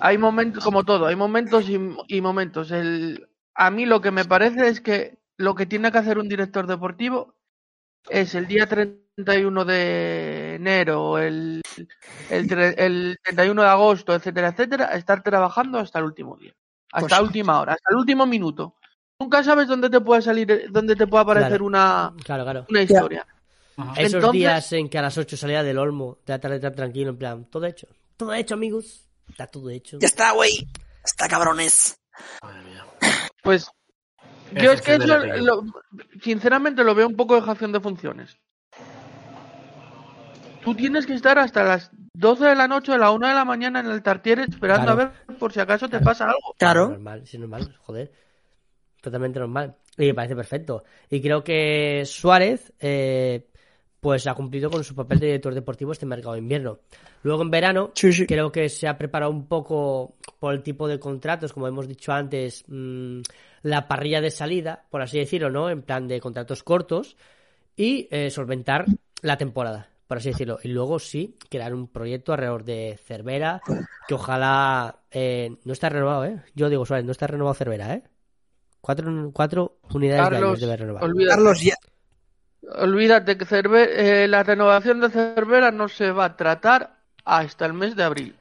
Hay 0.00 0.18
momentos, 0.18 0.64
como 0.64 0.84
todo, 0.84 1.06
hay 1.06 1.16
momentos 1.16 1.68
y, 1.68 1.78
y 2.08 2.20
momentos. 2.20 2.70
El, 2.70 3.28
a 3.54 3.70
mí 3.70 3.86
lo 3.86 4.00
que 4.00 4.10
me 4.10 4.24
parece 4.24 4.68
es 4.68 4.80
que 4.80 5.18
lo 5.36 5.54
que 5.54 5.66
tiene 5.66 5.90
que 5.92 5.98
hacer 5.98 6.18
un 6.18 6.28
director 6.28 6.66
deportivo 6.66 7.34
es 8.08 8.34
el 8.34 8.46
día 8.46 8.66
31 8.68 9.64
de 9.64 10.56
enero, 10.56 11.18
el, 11.18 11.62
el, 12.30 12.52
el 12.78 13.18
31 13.22 13.62
de 13.62 13.68
agosto, 13.68 14.14
etcétera, 14.14 14.48
etcétera, 14.48 14.86
estar 14.96 15.22
trabajando 15.22 15.78
hasta 15.78 15.98
el 16.00 16.06
último 16.06 16.36
día, 16.36 16.54
hasta 16.92 17.16
la 17.16 17.22
última 17.22 17.60
hora, 17.60 17.74
hasta 17.74 17.90
el 17.92 17.98
último 17.98 18.26
minuto. 18.26 18.76
Nunca 19.20 19.44
sabes 19.44 19.68
dónde 19.68 19.90
te 19.90 20.00
puede 20.00 20.22
salir, 20.22 20.66
dónde 20.70 20.96
te 20.96 21.06
puede 21.06 21.22
aparecer 21.22 21.50
Claro. 21.50 21.64
una, 21.66 22.12
Claro, 22.24 22.42
claro. 22.44 22.66
una 22.70 22.82
historia. 22.82 23.26
Esos 23.96 24.14
Entonces- 24.14 24.32
días 24.32 24.72
en 24.72 24.88
que 24.88 24.98
a 24.98 25.02
las 25.02 25.16
8 25.18 25.36
salía 25.36 25.62
del 25.62 25.78
Olmo, 25.78 26.18
de 26.26 26.38
tarde 26.38 26.58
tan 26.58 26.74
tranquilo, 26.74 27.10
en 27.10 27.18
plan, 27.18 27.44
todo 27.44 27.66
hecho. 27.66 27.86
Todo 28.16 28.32
hecho, 28.34 28.54
amigos. 28.54 29.06
Está 29.28 29.46
todo 29.46 29.70
hecho. 29.70 29.98
Ya 30.00 30.06
está, 30.08 30.32
güey. 30.32 30.66
Está 31.04 31.28
cabrones. 31.28 31.98
Madre 32.42 32.62
mía. 32.62 32.84
Pues 33.42 33.70
yo 34.52 34.72
es 34.72 34.82
que 34.82 34.98
de 34.98 35.04
eso, 35.04 35.18
lo- 35.44 35.64
sinceramente, 36.22 36.82
lo 36.82 36.94
veo 36.94 37.06
un 37.06 37.16
poco 37.16 37.36
dejación 37.36 37.72
de 37.72 37.80
funciones. 37.80 38.36
Tú 40.64 40.74
tienes 40.74 41.06
que 41.06 41.14
estar 41.14 41.38
hasta 41.38 41.62
las 41.62 41.90
12 42.12 42.44
de 42.46 42.54
la 42.54 42.68
noche 42.68 42.92
o 42.92 42.98
la 42.98 43.10
1 43.12 43.28
de 43.28 43.34
la 43.34 43.44
mañana 43.46 43.80
en 43.80 43.86
el 43.86 44.02
Tartier 44.02 44.40
esperando 44.40 44.94
Claro. 44.94 45.00
a 45.00 45.04
ver 45.26 45.36
por 45.38 45.52
si 45.52 45.60
acaso 45.60 45.86
te 45.86 45.92
Claro. 45.98 46.04
pasa 46.04 46.24
algo. 46.26 46.54
Claro. 46.58 46.88
Normal, 46.90 47.26
sí, 47.26 47.38
normal, 47.38 47.74
joder. 47.80 48.12
Totalmente 49.00 49.38
normal. 49.38 49.74
Y 49.96 50.06
me 50.06 50.14
parece 50.14 50.36
perfecto. 50.36 50.84
Y 51.08 51.20
creo 51.20 51.42
que 51.42 52.02
Suárez, 52.04 52.72
eh, 52.80 53.46
pues 54.00 54.26
ha 54.26 54.34
cumplido 54.34 54.70
con 54.70 54.82
su 54.84 54.94
papel 54.94 55.18
de 55.18 55.26
director 55.26 55.54
deportivo 55.54 55.92
este 55.92 56.06
mercado 56.06 56.32
de 56.34 56.40
invierno. 56.40 56.78
Luego 57.22 57.42
en 57.42 57.50
verano, 57.50 57.90
Sí, 57.94 58.12
sí. 58.12 58.26
creo 58.26 58.50
que 58.50 58.68
se 58.68 58.88
ha 58.88 58.96
preparado 58.96 59.30
un 59.30 59.46
poco 59.46 60.16
por 60.38 60.54
el 60.54 60.62
tipo 60.62 60.88
de 60.88 60.98
contratos, 60.98 61.52
como 61.52 61.68
hemos 61.68 61.86
dicho 61.86 62.12
antes, 62.12 62.64
mm, 62.66 63.20
la 63.62 63.86
parrilla 63.88 64.22
de 64.22 64.30
salida, 64.30 64.86
por 64.90 65.02
así 65.02 65.18
decirlo, 65.18 65.50
¿no? 65.50 65.68
En 65.68 65.82
plan 65.82 66.08
de 66.08 66.18
contratos 66.20 66.62
cortos 66.62 67.16
y 67.76 68.08
eh, 68.10 68.30
solventar 68.30 68.86
la 69.20 69.36
temporada, 69.36 69.90
por 70.06 70.16
así 70.16 70.30
decirlo. 70.30 70.58
Y 70.62 70.68
luego 70.68 70.98
sí, 70.98 71.36
crear 71.50 71.74
un 71.74 71.88
proyecto 71.88 72.32
alrededor 72.32 72.64
de 72.64 72.98
Cervera, 73.04 73.60
que 74.08 74.14
ojalá 74.14 75.00
eh, 75.10 75.56
no 75.64 75.74
está 75.74 75.90
renovado, 75.90 76.24
¿eh? 76.24 76.42
Yo 76.54 76.70
digo, 76.70 76.86
Suárez, 76.86 77.04
no 77.04 77.12
está 77.12 77.26
renovado 77.26 77.52
Cervera, 77.54 77.92
¿eh? 77.94 78.02
Cuatro, 78.80 79.30
cuatro 79.32 79.76
unidades 79.92 80.30
de 80.30 80.36
años 80.38 80.60
debe 80.60 80.76
renovar. 80.76 81.04
olvídate, 81.04 81.34
Carlos, 81.36 81.60
ya. 81.62 81.74
olvídate 82.78 83.36
que 83.38 83.44
Cerve- 83.46 83.88
eh, 83.90 84.26
la 84.28 84.42
renovación 84.42 85.00
de 85.00 85.10
Cervera 85.10 85.70
no 85.70 85.88
se 85.88 86.10
va 86.12 86.24
a 86.26 86.36
tratar 86.36 86.96
hasta 87.24 87.66
el 87.66 87.74
mes 87.74 87.94
de 87.96 88.02
abril. 88.04 88.34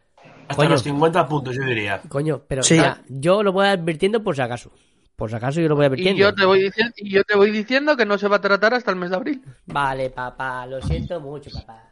Hasta 0.44 0.56
Coño. 0.56 0.70
los 0.70 0.84
50 0.84 1.28
puntos, 1.28 1.56
yo 1.56 1.64
diría. 1.64 2.02
Coño, 2.08 2.42
pero 2.48 2.64
Sí. 2.64 2.76
mira, 2.76 3.02
yo 3.08 3.44
lo 3.44 3.52
voy 3.52 3.68
advirtiendo 3.68 4.24
por 4.24 4.36
si 4.36 4.42
acaso. 4.42 4.72
Por 5.16 5.30
si 5.30 5.36
acaso 5.36 5.60
yo 5.60 5.68
lo 5.68 5.76
voy 5.76 5.84
Y 5.84 5.88
advirtiendo. 5.88 6.20
yo 6.22 6.34
te 6.34 6.46
voy 6.46 6.62
diciendo, 6.64 6.94
y 6.98 7.10
yo 7.12 7.24
te 7.26 7.36
voy 7.36 7.52
diciendo 7.52 7.96
que 7.98 8.06
no 8.06 8.18
se 8.18 8.28
va 8.30 8.38
a 8.38 8.42
tratar 8.42 8.74
hasta 8.74 8.90
el 8.92 8.98
mes 8.98 9.10
de 9.10 9.16
abril. 9.18 9.44
Vale, 9.66 10.10
papá, 10.10 10.66
lo 10.66 10.82
siento 10.82 11.20
mucho, 11.20 11.50
papá. 11.52 11.84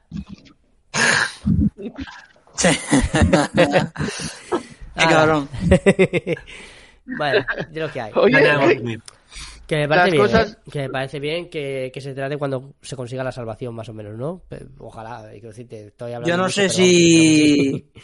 Sí. 2.56 2.70
Qué 4.95 5.06
cabrón. 5.08 5.48
bueno, 7.18 7.45
de 7.70 7.80
lo 7.80 7.91
que 7.91 8.01
hay. 8.01 8.12
Oye, 8.16 8.36
tenemos 8.41 8.72
eh, 8.72 8.99
que 9.68 9.76
me 9.78 9.88
parece 9.89 10.12
bien, 10.12 10.24
cosas- 10.24 10.51
¿eh? 10.53 10.72
que 10.72 10.80
me 10.80 10.89
parece 10.89 11.20
bien 11.20 11.49
que, 11.49 11.91
que 11.93 12.01
se 12.01 12.14
trate 12.14 12.38
cuando 12.38 12.74
se 12.82 12.95
consiga 12.95 13.24
la 13.24 13.32
salvación, 13.32 13.76
más 13.76 13.89
o 13.89 13.93
menos, 13.93 14.18
¿no? 14.18 14.41
Ojalá, 14.80 15.28
quiero 15.32 15.49
decirte, 15.49 15.88
estoy 15.88 16.14
hablando 16.14 16.30
Yo 16.30 16.38
no 16.38 16.43
mucho, 16.43 16.53
sé 16.53 16.62
pero 16.64 16.74
si- 16.74 17.72
vamos, 17.93 18.03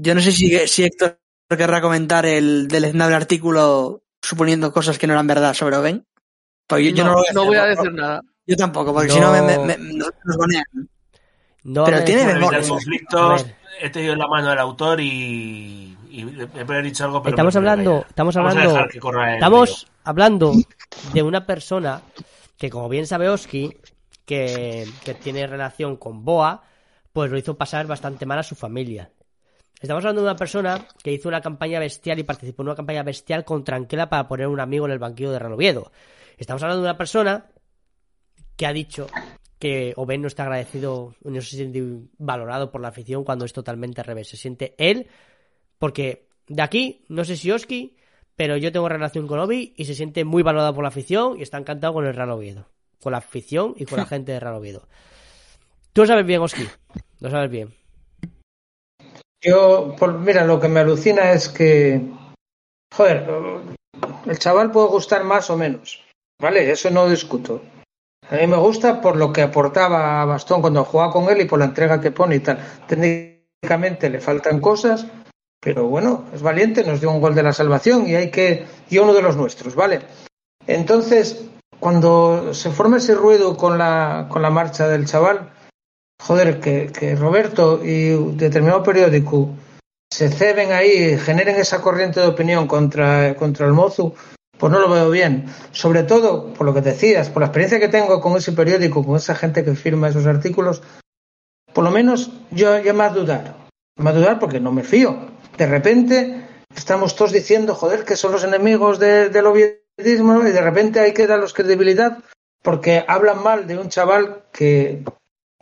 Yo 0.00 0.14
no 0.14 0.20
sé 0.20 0.30
si, 0.32 0.56
si 0.68 0.84
Héctor 0.84 1.18
querrá 1.56 1.80
comentar 1.80 2.24
el 2.24 2.68
deleznable 2.68 3.16
artículo 3.16 4.04
suponiendo 4.22 4.72
cosas 4.72 4.96
que 4.98 5.06
no 5.08 5.14
eran 5.14 5.26
verdad 5.26 5.54
sobre 5.54 5.76
yo, 6.90 6.90
yo 6.94 7.04
no, 7.04 7.10
no, 7.10 7.16
lo 7.16 7.18
voy 7.18 7.26
a, 7.26 7.32
no 7.32 7.40
hacer, 7.40 7.46
voy 7.48 7.56
a 7.56 7.62
¿no? 7.62 7.68
decir 7.68 7.92
nada. 7.94 8.22
Yo 8.46 8.56
tampoco, 8.56 8.92
porque 8.92 9.08
No. 9.08 9.14
si 9.14 9.20
no 9.20 9.32
me, 9.32 9.42
me- 9.42 9.58
me- 9.58 9.94
nos, 9.94 10.10
banean. 10.38 10.64
no 11.64 11.84
Pero 11.84 12.04
tiene 12.04 12.24
memoria. 12.26 12.60
conflictos, 12.68 13.46
tenido 13.90 14.12
en 14.12 14.18
la 14.20 14.28
mano 14.28 14.50
al 14.50 14.58
autor 14.58 15.00
y, 15.00 15.97
y 16.10 16.22
he 16.22 16.82
dicho 16.82 17.04
algo, 17.04 17.22
pero 17.22 17.34
Estamos 17.34 17.56
hablando, 17.56 18.04
estamos 18.08 18.34
Vamos 18.34 18.56
a 18.56 18.60
hablando, 18.60 19.34
estamos 19.34 19.86
hablando 20.04 20.52
de 21.12 21.22
una 21.22 21.46
persona 21.46 22.02
que, 22.56 22.70
como 22.70 22.88
bien 22.88 23.06
sabe 23.06 23.28
Oski, 23.28 23.76
que, 24.24 24.86
que 25.04 25.14
tiene 25.14 25.46
relación 25.46 25.96
con 25.96 26.24
Boa, 26.24 26.62
pues 27.12 27.30
lo 27.30 27.38
hizo 27.38 27.56
pasar 27.56 27.86
bastante 27.86 28.26
mal 28.26 28.38
a 28.38 28.42
su 28.42 28.54
familia. 28.54 29.10
Estamos 29.80 30.04
hablando 30.04 30.22
de 30.22 30.28
una 30.28 30.36
persona 30.36 30.86
que 31.02 31.12
hizo 31.12 31.28
una 31.28 31.40
campaña 31.40 31.78
bestial 31.78 32.18
y 32.18 32.24
participó 32.24 32.62
en 32.62 32.68
una 32.68 32.76
campaña 32.76 33.04
bestial 33.04 33.44
con 33.44 33.62
Tranquila 33.62 34.08
para 34.08 34.26
poner 34.26 34.48
un 34.48 34.60
amigo 34.60 34.86
en 34.86 34.92
el 34.92 34.98
banquillo 34.98 35.30
de 35.30 35.38
Real 35.38 35.52
Oviedo. 35.52 35.92
Estamos 36.36 36.62
hablando 36.62 36.82
de 36.82 36.90
una 36.90 36.98
persona 36.98 37.46
que 38.56 38.66
ha 38.66 38.72
dicho 38.72 39.06
que 39.58 39.92
Oben 39.96 40.22
no 40.22 40.28
está 40.28 40.44
agradecido, 40.44 41.14
no 41.22 41.40
se 41.40 41.56
siente 41.56 41.82
valorado 42.18 42.70
por 42.70 42.80
la 42.80 42.88
afición 42.88 43.24
cuando 43.24 43.44
es 43.44 43.52
totalmente 43.52 44.00
al 44.00 44.06
revés. 44.06 44.28
Se 44.28 44.36
siente 44.36 44.74
él, 44.78 45.08
porque 45.78 46.28
de 46.46 46.62
aquí, 46.62 47.04
no 47.08 47.24
sé 47.24 47.36
si 47.36 47.50
Oski, 47.50 47.96
pero 48.36 48.56
yo 48.56 48.72
tengo 48.72 48.88
relación 48.88 49.26
con 49.26 49.38
Obi 49.40 49.74
y 49.76 49.84
se 49.84 49.94
siente 49.94 50.24
muy 50.24 50.42
valorado 50.42 50.74
por 50.74 50.84
la 50.84 50.88
afición 50.88 51.38
y 51.38 51.42
está 51.42 51.58
encantado 51.58 51.94
con 51.94 52.06
el 52.06 52.14
Real 52.14 52.30
Oviedo. 52.30 52.66
Con 53.02 53.12
la 53.12 53.18
afición 53.18 53.74
y 53.76 53.84
con 53.84 53.98
la 53.98 54.06
gente 54.06 54.32
de 54.32 54.40
Real 54.40 54.54
Oviedo. 54.54 54.86
Tú 55.92 56.02
lo 56.02 56.06
sabes 56.06 56.26
bien, 56.26 56.40
Oski. 56.40 56.66
Lo 57.20 57.30
sabes 57.30 57.50
bien. 57.50 57.74
Yo, 59.42 59.94
por, 59.98 60.18
mira, 60.18 60.44
lo 60.44 60.60
que 60.60 60.68
me 60.68 60.80
alucina 60.80 61.32
es 61.32 61.48
que, 61.48 62.00
joder, 62.94 63.28
el 64.26 64.38
chaval 64.38 64.72
puede 64.72 64.88
gustar 64.88 65.24
más 65.24 65.48
o 65.50 65.56
menos, 65.56 66.04
¿vale? 66.40 66.70
Eso 66.70 66.90
no 66.90 67.08
discuto. 67.08 67.62
A 68.30 68.36
mí 68.36 68.46
me 68.46 68.56
gusta 68.56 69.00
por 69.00 69.16
lo 69.16 69.32
que 69.32 69.42
aportaba 69.42 70.20
a 70.20 70.24
Bastón 70.24 70.60
cuando 70.60 70.84
jugaba 70.84 71.12
con 71.12 71.28
él 71.28 71.40
y 71.40 71.44
por 71.44 71.58
la 71.58 71.66
entrega 71.66 72.00
que 72.00 72.10
pone 72.10 72.36
y 72.36 72.40
tal. 72.40 72.58
Técnicamente 72.86 74.10
le 74.10 74.20
faltan 74.20 74.60
cosas, 74.60 75.06
pero 75.60 75.86
bueno, 75.86 76.24
es 76.34 76.42
valiente, 76.42 76.84
nos 76.84 77.00
dio 77.00 77.10
un 77.10 77.20
gol 77.20 77.34
de 77.34 77.42
la 77.42 77.52
salvación 77.52 78.06
y 78.06 78.14
hay 78.14 78.30
que, 78.30 78.66
y 78.88 78.98
uno 78.98 79.12
de 79.12 79.22
los 79.22 79.36
nuestros, 79.36 79.74
¿vale? 79.74 80.00
Entonces, 80.66 81.44
cuando 81.80 82.54
se 82.54 82.70
forma 82.70 82.98
ese 82.98 83.14
ruido 83.14 83.56
con 83.56 83.78
la, 83.78 84.26
con 84.28 84.42
la 84.42 84.50
marcha 84.50 84.88
del 84.88 85.06
chaval, 85.06 85.50
joder, 86.20 86.60
que, 86.60 87.16
Roberto 87.16 87.80
y 87.82 88.10
determinado 88.36 88.82
periódico 88.82 89.50
se 90.10 90.30
ceben 90.30 90.72
ahí, 90.72 91.16
generen 91.18 91.56
esa 91.56 91.80
corriente 91.80 92.20
de 92.20 92.26
opinión 92.26 92.66
contra, 92.66 93.34
contra 93.34 93.66
el 93.66 93.72
Mozu, 93.72 94.14
pues 94.58 94.72
no 94.72 94.78
lo 94.80 94.90
veo 94.90 95.10
bien. 95.10 95.46
Sobre 95.72 96.02
todo, 96.02 96.52
por 96.52 96.66
lo 96.66 96.74
que 96.74 96.80
decías, 96.80 97.30
por 97.30 97.40
la 97.40 97.46
experiencia 97.46 97.78
que 97.78 97.88
tengo 97.88 98.20
con 98.20 98.36
ese 98.36 98.52
periódico, 98.52 99.04
con 99.04 99.16
esa 99.16 99.34
gente 99.34 99.64
que 99.64 99.74
firma 99.74 100.08
esos 100.08 100.26
artículos, 100.26 100.82
por 101.72 101.84
lo 101.84 101.90
menos 101.90 102.30
yo 102.50 102.78
ya 102.78 102.92
más 102.92 103.14
dudar. 103.14 103.54
Más 103.96 104.14
dudar 104.14 104.38
porque 104.38 104.60
no 104.60 104.72
me 104.72 104.82
fío. 104.82 105.16
De 105.58 105.66
repente 105.66 106.46
estamos 106.74 107.16
todos 107.16 107.32
diciendo, 107.32 107.74
joder, 107.74 108.04
que 108.04 108.14
son 108.14 108.30
los 108.30 108.44
enemigos 108.44 109.00
de- 109.00 109.28
del 109.28 109.46
oviedismo 109.46 110.46
y 110.46 110.52
de 110.52 110.60
repente 110.60 111.00
hay 111.00 111.12
que 111.12 111.26
darles 111.26 111.52
credibilidad 111.52 112.18
porque 112.62 113.04
hablan 113.08 113.42
mal 113.42 113.66
de 113.66 113.76
un 113.76 113.88
chaval 113.88 114.44
que, 114.52 115.02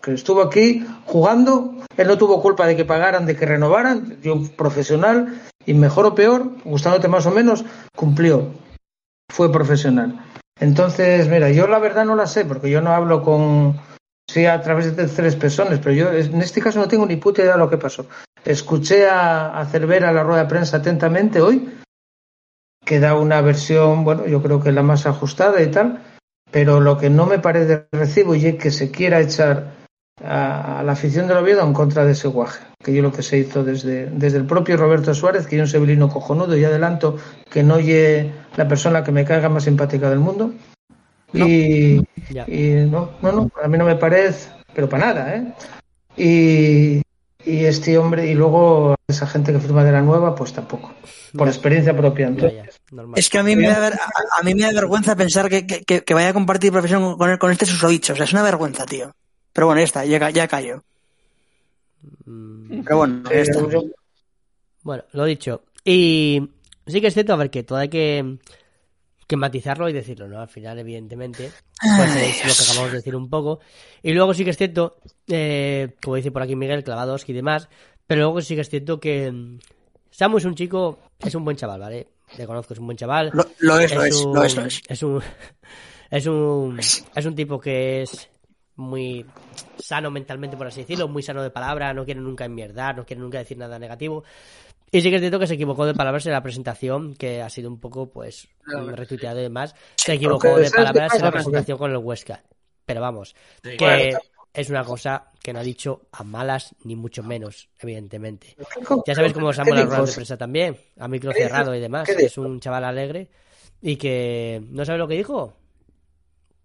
estuvo 0.06 0.42
aquí 0.42 0.86
jugando, 1.06 1.74
él 1.96 2.08
no 2.08 2.18
tuvo 2.18 2.42
culpa 2.42 2.66
de 2.66 2.76
que 2.76 2.84
pagaran, 2.84 3.24
de 3.24 3.36
que 3.36 3.46
renovaran, 3.46 4.18
un 4.26 4.48
profesional 4.50 5.40
y 5.64 5.72
mejor 5.72 6.04
o 6.06 6.14
peor, 6.14 6.50
gustándote 6.64 7.08
más 7.08 7.24
o 7.24 7.30
menos, 7.30 7.64
cumplió, 7.96 8.52
fue 9.32 9.50
profesional. 9.50 10.22
Entonces, 10.60 11.26
mira, 11.26 11.50
yo 11.50 11.66
la 11.66 11.78
verdad 11.78 12.04
no 12.04 12.14
la 12.14 12.26
sé, 12.26 12.44
porque 12.44 12.70
yo 12.70 12.82
no 12.82 12.92
hablo 12.92 13.22
con, 13.22 13.80
sí, 14.30 14.44
a 14.44 14.60
través 14.60 14.94
de 14.94 15.06
tres 15.08 15.36
personas, 15.36 15.80
pero 15.80 15.92
yo 15.92 16.12
en 16.12 16.40
este 16.42 16.60
caso 16.60 16.78
no 16.78 16.86
tengo 16.86 17.06
ni 17.06 17.16
puta 17.16 17.40
idea 17.42 17.54
de 17.54 17.58
lo 17.58 17.70
que 17.70 17.78
pasó. 17.78 18.06
Escuché 18.46 19.08
a, 19.08 19.58
a 19.58 19.66
Cervera 19.66 20.12
la 20.12 20.22
rueda 20.22 20.44
de 20.44 20.48
prensa 20.48 20.76
atentamente 20.76 21.40
hoy, 21.40 21.68
que 22.84 23.00
da 23.00 23.16
una 23.16 23.40
versión, 23.40 24.04
bueno, 24.04 24.26
yo 24.26 24.40
creo 24.40 24.62
que 24.62 24.70
la 24.70 24.82
más 24.82 25.06
ajustada 25.06 25.60
y 25.60 25.70
tal, 25.72 26.00
pero 26.52 26.80
lo 26.80 26.96
que 26.96 27.10
no 27.10 27.26
me 27.26 27.40
parece 27.40 27.88
recibo 27.90 28.36
y 28.36 28.46
es 28.46 28.54
que 28.54 28.70
se 28.70 28.92
quiera 28.92 29.20
echar 29.20 29.74
a, 30.24 30.78
a 30.78 30.82
la 30.84 30.92
afición 30.92 31.26
del 31.26 31.38
Oviedo 31.38 31.62
en 31.66 31.72
contra 31.72 32.04
de 32.04 32.12
ese 32.12 32.28
guaje, 32.28 32.64
que 32.78 32.94
yo 32.94 33.02
lo 33.02 33.12
que 33.12 33.24
se 33.24 33.38
hizo 33.38 33.64
desde, 33.64 34.06
desde 34.10 34.38
el 34.38 34.46
propio 34.46 34.76
Roberto 34.76 35.12
Suárez, 35.12 35.48
que 35.48 35.56
es 35.56 35.62
un 35.62 35.68
sevilino 35.68 36.08
cojonudo 36.08 36.56
y 36.56 36.64
adelanto 36.64 37.16
que 37.50 37.64
no 37.64 37.74
oye 37.74 38.32
la 38.56 38.68
persona 38.68 39.02
que 39.02 39.10
me 39.10 39.24
caiga 39.24 39.48
más 39.48 39.64
simpática 39.64 40.08
del 40.08 40.20
mundo. 40.20 40.54
Y, 41.32 41.96
y 42.46 42.86
no, 42.88 43.10
no, 43.20 43.32
no, 43.32 43.50
a 43.60 43.66
mí 43.66 43.76
no 43.76 43.84
me 43.84 43.96
parece, 43.96 44.48
pero 44.72 44.88
para 44.88 45.06
nada, 45.06 45.34
¿eh? 45.34 45.52
Y, 46.16 47.02
y 47.46 47.64
este 47.64 47.96
hombre, 47.96 48.26
y 48.26 48.34
luego 48.34 48.94
esa 49.08 49.26
gente 49.26 49.52
que 49.52 49.60
firma 49.60 49.84
de 49.84 49.92
la 49.92 50.02
nueva, 50.02 50.34
pues 50.34 50.52
tampoco. 50.52 50.92
Por 51.36 51.48
experiencia 51.48 51.96
propia. 51.96 52.26
Entonces. 52.28 52.80
Es 53.14 53.28
que 53.28 53.38
a 53.38 53.42
mí 53.42 53.54
me 53.56 53.68
da, 53.68 53.78
ver- 53.78 53.94
a, 53.94 54.40
a 54.40 54.42
mí 54.42 54.54
me 54.54 54.62
da 54.62 54.72
vergüenza 54.72 55.14
pensar 55.16 55.48
que, 55.48 55.66
que- 55.66 56.14
vaya 56.14 56.30
a 56.30 56.32
compartir 56.32 56.72
profesión 56.72 57.16
con, 57.16 57.36
con 57.36 57.50
este 57.52 57.66
susodicho. 57.66 58.12
O 58.12 58.16
sea, 58.16 58.24
es 58.24 58.32
una 58.32 58.42
vergüenza, 58.42 58.84
tío. 58.86 59.12
Pero 59.52 59.66
bueno, 59.66 59.80
ya 59.80 59.84
está, 59.84 60.04
ya, 60.04 60.30
ya 60.30 60.48
callo. 60.48 60.82
Mm, 62.24 62.82
Pero 62.84 62.96
bueno, 62.98 63.22
ya 63.30 63.36
está. 63.40 63.60
yo- 63.68 63.84
Bueno, 64.82 65.04
lo 65.12 65.24
dicho. 65.24 65.62
Y 65.84 66.50
sí 66.86 67.00
que 67.00 67.08
es 67.08 67.14
cierto, 67.14 67.32
a 67.32 67.36
ver, 67.36 67.50
que 67.50 67.62
todo 67.62 67.78
hay 67.78 67.88
que, 67.88 68.38
que 69.26 69.36
matizarlo 69.36 69.88
y 69.88 69.92
decirlo, 69.92 70.28
¿no? 70.28 70.40
Al 70.40 70.48
final, 70.48 70.78
evidentemente, 70.78 71.50
pues 71.80 72.16
es 72.16 72.46
lo 72.46 72.54
que 72.54 72.70
acabamos 72.70 72.90
de 72.92 72.98
decir 72.98 73.16
un 73.16 73.28
poco. 73.28 73.60
Y 74.02 74.12
luego 74.12 74.34
sí 74.34 74.44
que 74.44 74.50
es 74.50 74.56
cierto, 74.56 74.96
eh, 75.28 75.94
como 76.02 76.16
dice 76.16 76.30
por 76.30 76.42
aquí 76.42 76.54
Miguel, 76.54 76.84
Clavadowski 76.84 77.32
y 77.32 77.34
demás, 77.34 77.68
pero 78.06 78.22
luego 78.22 78.40
sí 78.40 78.54
que 78.54 78.60
es 78.60 78.70
cierto 78.70 79.00
que 79.00 79.30
mm, 79.30 79.58
Samu 80.10 80.38
es 80.38 80.44
un 80.44 80.54
chico, 80.54 80.98
es 81.18 81.34
un 81.34 81.44
buen 81.44 81.56
chaval, 81.56 81.80
¿vale? 81.80 82.08
Le 82.38 82.46
conozco, 82.46 82.74
es 82.74 82.80
un 82.80 82.86
buen 82.86 82.96
chaval. 82.96 83.30
Lo, 83.32 83.44
lo 83.58 83.78
es, 83.78 83.94
lo 83.94 84.04
es, 84.04 84.24
un, 84.24 84.34
lo 84.34 84.42
es, 84.44 84.56
lo 84.56 84.64
es. 84.64 84.82
es 84.88 85.02
un 85.02 85.22
es 86.10 86.26
un 86.26 86.78
es 86.78 87.26
un 87.26 87.34
tipo 87.34 87.60
que 87.60 88.02
es 88.02 88.28
muy 88.76 89.24
sano 89.78 90.10
mentalmente 90.10 90.56
por 90.56 90.66
así 90.66 90.82
decirlo 90.82 91.08
muy 91.08 91.22
sano 91.22 91.42
de 91.42 91.50
palabra 91.50 91.94
no 91.94 92.04
quiere 92.04 92.20
nunca 92.20 92.44
enmierdar 92.44 92.96
no 92.96 93.06
quiere 93.06 93.22
nunca 93.22 93.38
decir 93.38 93.56
nada 93.56 93.78
negativo 93.78 94.22
y 94.90 95.00
sí 95.00 95.10
que 95.10 95.16
es 95.16 95.20
cierto 95.22 95.38
que 95.38 95.46
se 95.46 95.54
equivocó 95.54 95.84
de 95.86 95.94
palabras 95.94 96.26
en 96.26 96.32
la 96.32 96.42
presentación 96.42 97.14
que 97.14 97.42
ha 97.42 97.50
sido 97.50 97.68
un 97.70 97.78
poco 97.80 98.08
pues 98.10 98.48
retuiteado 98.64 99.40
y 99.40 99.42
demás 99.42 99.74
se 99.96 100.14
equivocó 100.14 100.48
de 100.58 100.68
¿sabes 100.68 100.70
qué 100.72 100.76
palabras 100.76 101.14
en 101.14 101.22
la 101.22 101.32
presentación 101.32 101.78
con 101.78 101.90
el 101.90 101.96
Huesca 101.98 102.42
pero 102.84 103.00
vamos 103.00 103.34
Sí. 103.62 103.76
que 103.76 104.14
es 104.54 104.70
una 104.70 104.84
cosa 104.84 105.30
que 105.42 105.52
no 105.52 105.58
ha 105.58 105.62
dicho 105.62 106.02
a 106.12 106.24
malas 106.24 106.74
ni 106.84 106.96
mucho 106.96 107.22
menos 107.22 107.68
evidentemente 107.80 108.54
¿Qué- 108.56 108.64
ya 109.06 109.14
sabéis 109.14 109.32
cómo 109.34 109.48
qué 109.50 109.54
Samuel 109.56 109.80
las 109.80 109.88
ruedas 109.88 110.06
de 110.08 110.14
prensa 110.14 110.36
también, 110.36 110.76
a 110.98 111.08
micro 111.08 111.32
cerrado 111.32 111.74
y 111.74 111.80
demás. 111.80 112.08
¿Qué 112.08 112.24
Es 112.24 112.38
un 112.38 112.58
chaval 112.60 112.84
alegre 112.84 113.28
y 113.82 113.96
que 113.96 114.62
no 114.70 114.84
sabe 114.84 114.98
lo 114.98 115.06
que 115.08 115.14
dijo. 115.16 115.52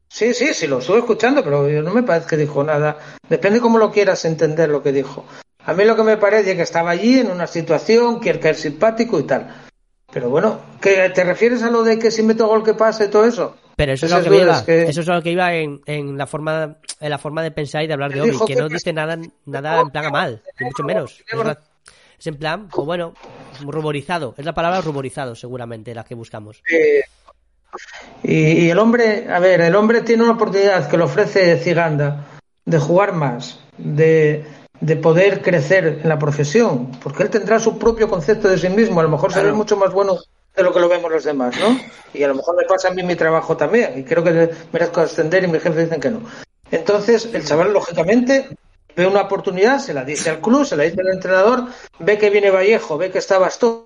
Sí, 0.08 0.34
sí, 0.34 0.54
sí, 0.54 0.68
lo 0.68 0.80
estuve 0.80 1.00
escuchando, 1.00 1.44
pero 1.44 1.70
yo 1.70 1.82
no 1.82 1.94
me 1.94 2.04
parece 2.04 2.28
que 2.30 2.38
dijo 2.38 2.64
nada. 2.64 2.98
Depende 3.30 3.60
cómo 3.62 3.78
lo 3.78 3.92
quieras 3.92 4.24
entender 4.26 4.70
lo 4.70 4.82
que 4.84 4.92
dijo. 4.92 5.26
A 5.66 5.74
mí 5.74 5.86
lo 5.86 5.95
que 5.95 6.03
me 6.03 6.18
parece 6.18 6.51
es 6.51 6.57
que 6.57 6.64
estaba 6.64 6.89
allí 6.91 7.20
en 7.20 7.30
una 7.32 7.47
situación, 7.47 8.20
quiere 8.20 8.39
caer 8.39 8.55
simpático 8.55 9.20
y 9.20 9.24
tal. 9.24 9.47
Pero 10.12 10.30
bueno, 10.30 10.59
¿que 10.82 11.09
¿te 11.09 11.24
refieres 11.24 11.64
a 11.64 11.70
lo 11.70 11.84
de 11.84 11.97
que 11.99 12.12
si 12.12 12.24
meto 12.24 12.47
gol 12.47 12.64
que 12.64 12.74
pasa 12.74 13.05
y 13.05 13.09
todo 13.09 13.26
eso? 13.26 13.55
Pero 13.78 13.93
eso 13.93 14.05
es 14.05 14.12
lo 14.12 14.22
que 14.24 14.38
iba. 14.41 14.66
que- 14.66 14.84
Eso 14.84 15.01
es 15.01 15.07
lo 15.07 15.22
que 15.22 15.32
iba 15.32 15.53
en, 15.55 15.82
en 15.86 16.18
la 16.18 16.28
forma 16.28 16.78
en 16.99 17.09
la 17.09 17.18
forma 17.18 17.41
de 17.41 17.51
pensar 17.51 17.84
y 17.84 17.88
de 17.88 17.93
hablar 17.93 18.12
de 18.14 18.22
Obi, 18.22 18.38
que 18.45 18.53
que 18.53 18.55
no 18.59 18.68
dice 18.70 18.91
nada 18.93 19.18
nada 19.45 19.82
en 19.82 19.89
plan 19.89 20.05
a 20.05 20.09
mal, 20.09 20.41
ni 20.59 20.66
mucho 20.68 20.84
menos. 20.84 21.24
Es, 22.20 22.28
en 22.28 22.36
plan, 22.38 22.68
o 22.74 22.86
bueno, 22.86 23.14
ruborizado. 23.62 24.36
Es 24.38 24.45
la 24.45 24.53
palabra 24.53 24.82
ruborizado, 24.82 25.34
seguramente, 25.36 25.95
la 25.95 26.03
que 26.03 26.14
buscamos. 26.14 26.62
Eh, 26.72 27.01
y, 28.24 28.66
y 28.66 28.70
el 28.70 28.78
hombre, 28.78 29.28
a 29.32 29.39
ver, 29.39 29.62
el 29.62 29.76
hombre 29.76 30.01
tiene 30.01 30.24
una 30.24 30.34
oportunidad 30.34 30.88
que 30.89 30.97
le 30.97 31.03
ofrece 31.03 31.57
Ziganda 31.57 32.26
de 32.66 32.78
jugar 32.78 33.14
más, 33.14 33.59
de, 33.78 34.45
de 34.82 34.96
poder 34.96 35.42
crecer 35.42 36.00
en 36.04 36.10
la 36.10 36.20
profesión, 36.20 36.92
porque 37.04 37.24
él 37.24 37.30
tendrá 37.30 37.60
su 37.60 37.78
propio 37.78 38.10
concepto 38.10 38.48
de 38.50 38.58
sí 38.58 38.68
mismo, 38.70 39.00
a 39.00 39.04
lo 39.04 39.10
mejor 39.10 39.32
será 39.32 39.54
mucho 39.54 39.78
más 39.78 39.94
bueno 39.94 40.18
de 40.56 40.64
lo 40.64 40.74
que 40.74 40.80
lo 40.80 40.90
vemos 40.90 41.10
los 41.12 41.24
demás, 41.24 41.56
¿no? 41.60 41.80
Y 42.14 42.24
a 42.24 42.28
lo 42.28 42.36
mejor 42.36 42.56
me 42.58 42.64
pasa 42.66 42.90
a 42.90 42.92
mí 42.92 43.04
mi 43.04 43.16
trabajo 43.16 43.56
también, 43.56 43.94
y 43.98 44.04
creo 44.04 44.24
que 44.24 44.50
merezco 44.74 45.02
ascender 45.02 45.44
y 45.44 45.48
mis 45.48 45.62
jefes 45.62 45.86
dicen 45.86 46.02
que 46.02 46.10
no. 46.10 46.22
Entonces, 46.72 47.30
el 47.34 47.46
chaval, 47.46 47.72
lógicamente, 47.74 48.50
ve 48.96 49.06
una 49.08 49.22
oportunidad, 49.22 49.80
se 49.80 49.94
la 49.94 50.04
dice 50.04 50.30
al 50.30 50.42
club, 50.42 50.66
se 50.66 50.76
la 50.76 50.84
dice 50.84 51.00
al 51.00 51.08
entrenador, 51.14 51.66
ve 52.00 52.18
que 52.18 52.30
viene 52.30 52.50
Vallejo, 52.52 52.98
ve 52.98 53.12
que 53.12 53.20
está 53.20 53.38
Bastón, 53.38 53.86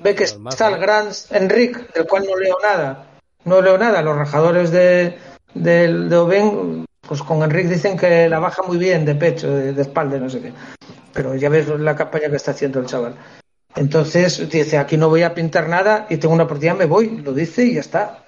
ve 0.00 0.14
que 0.14 0.26
Normal, 0.26 0.52
está 0.52 0.68
el 0.68 0.78
gran 0.78 1.08
Enrique, 1.30 1.80
del 1.94 2.06
cual 2.06 2.24
no 2.28 2.36
leo 2.36 2.56
nada. 2.62 3.06
No 3.44 3.62
leo 3.62 3.78
nada. 3.78 4.02
Los 4.02 4.16
rajadores 4.16 4.70
de, 4.70 5.16
del- 5.54 6.08
de 6.08 6.16
Oben, 6.16 6.84
pues 7.08 7.22
con 7.22 7.42
Enrique 7.42 7.68
dicen 7.70 7.96
que 7.96 8.28
la 8.28 8.38
baja 8.38 8.62
muy 8.62 8.76
bien 8.76 9.04
de 9.04 9.14
pecho, 9.14 9.50
de, 9.50 9.72
de 9.72 9.82
espalda, 9.82 10.18
no 10.18 10.28
sé 10.28 10.40
qué. 10.42 10.52
Pero 11.12 11.34
ya 11.34 11.48
ves 11.48 11.66
la 11.68 11.96
campaña 11.96 12.28
que 12.28 12.36
está 12.36 12.50
haciendo 12.52 12.78
el 12.80 12.86
chaval. 12.86 13.16
Entonces 13.74 14.48
dice, 14.50 14.76
aquí 14.78 14.96
no 14.96 15.08
voy 15.08 15.22
a 15.22 15.34
pintar 15.34 15.68
nada 15.68 16.06
y 16.10 16.18
tengo 16.18 16.34
una 16.34 16.44
oportunidad, 16.44 16.76
me 16.76 16.84
voy. 16.84 17.22
Lo 17.22 17.32
dice 17.32 17.64
y 17.64 17.74
ya 17.74 17.80
está. 17.80 18.24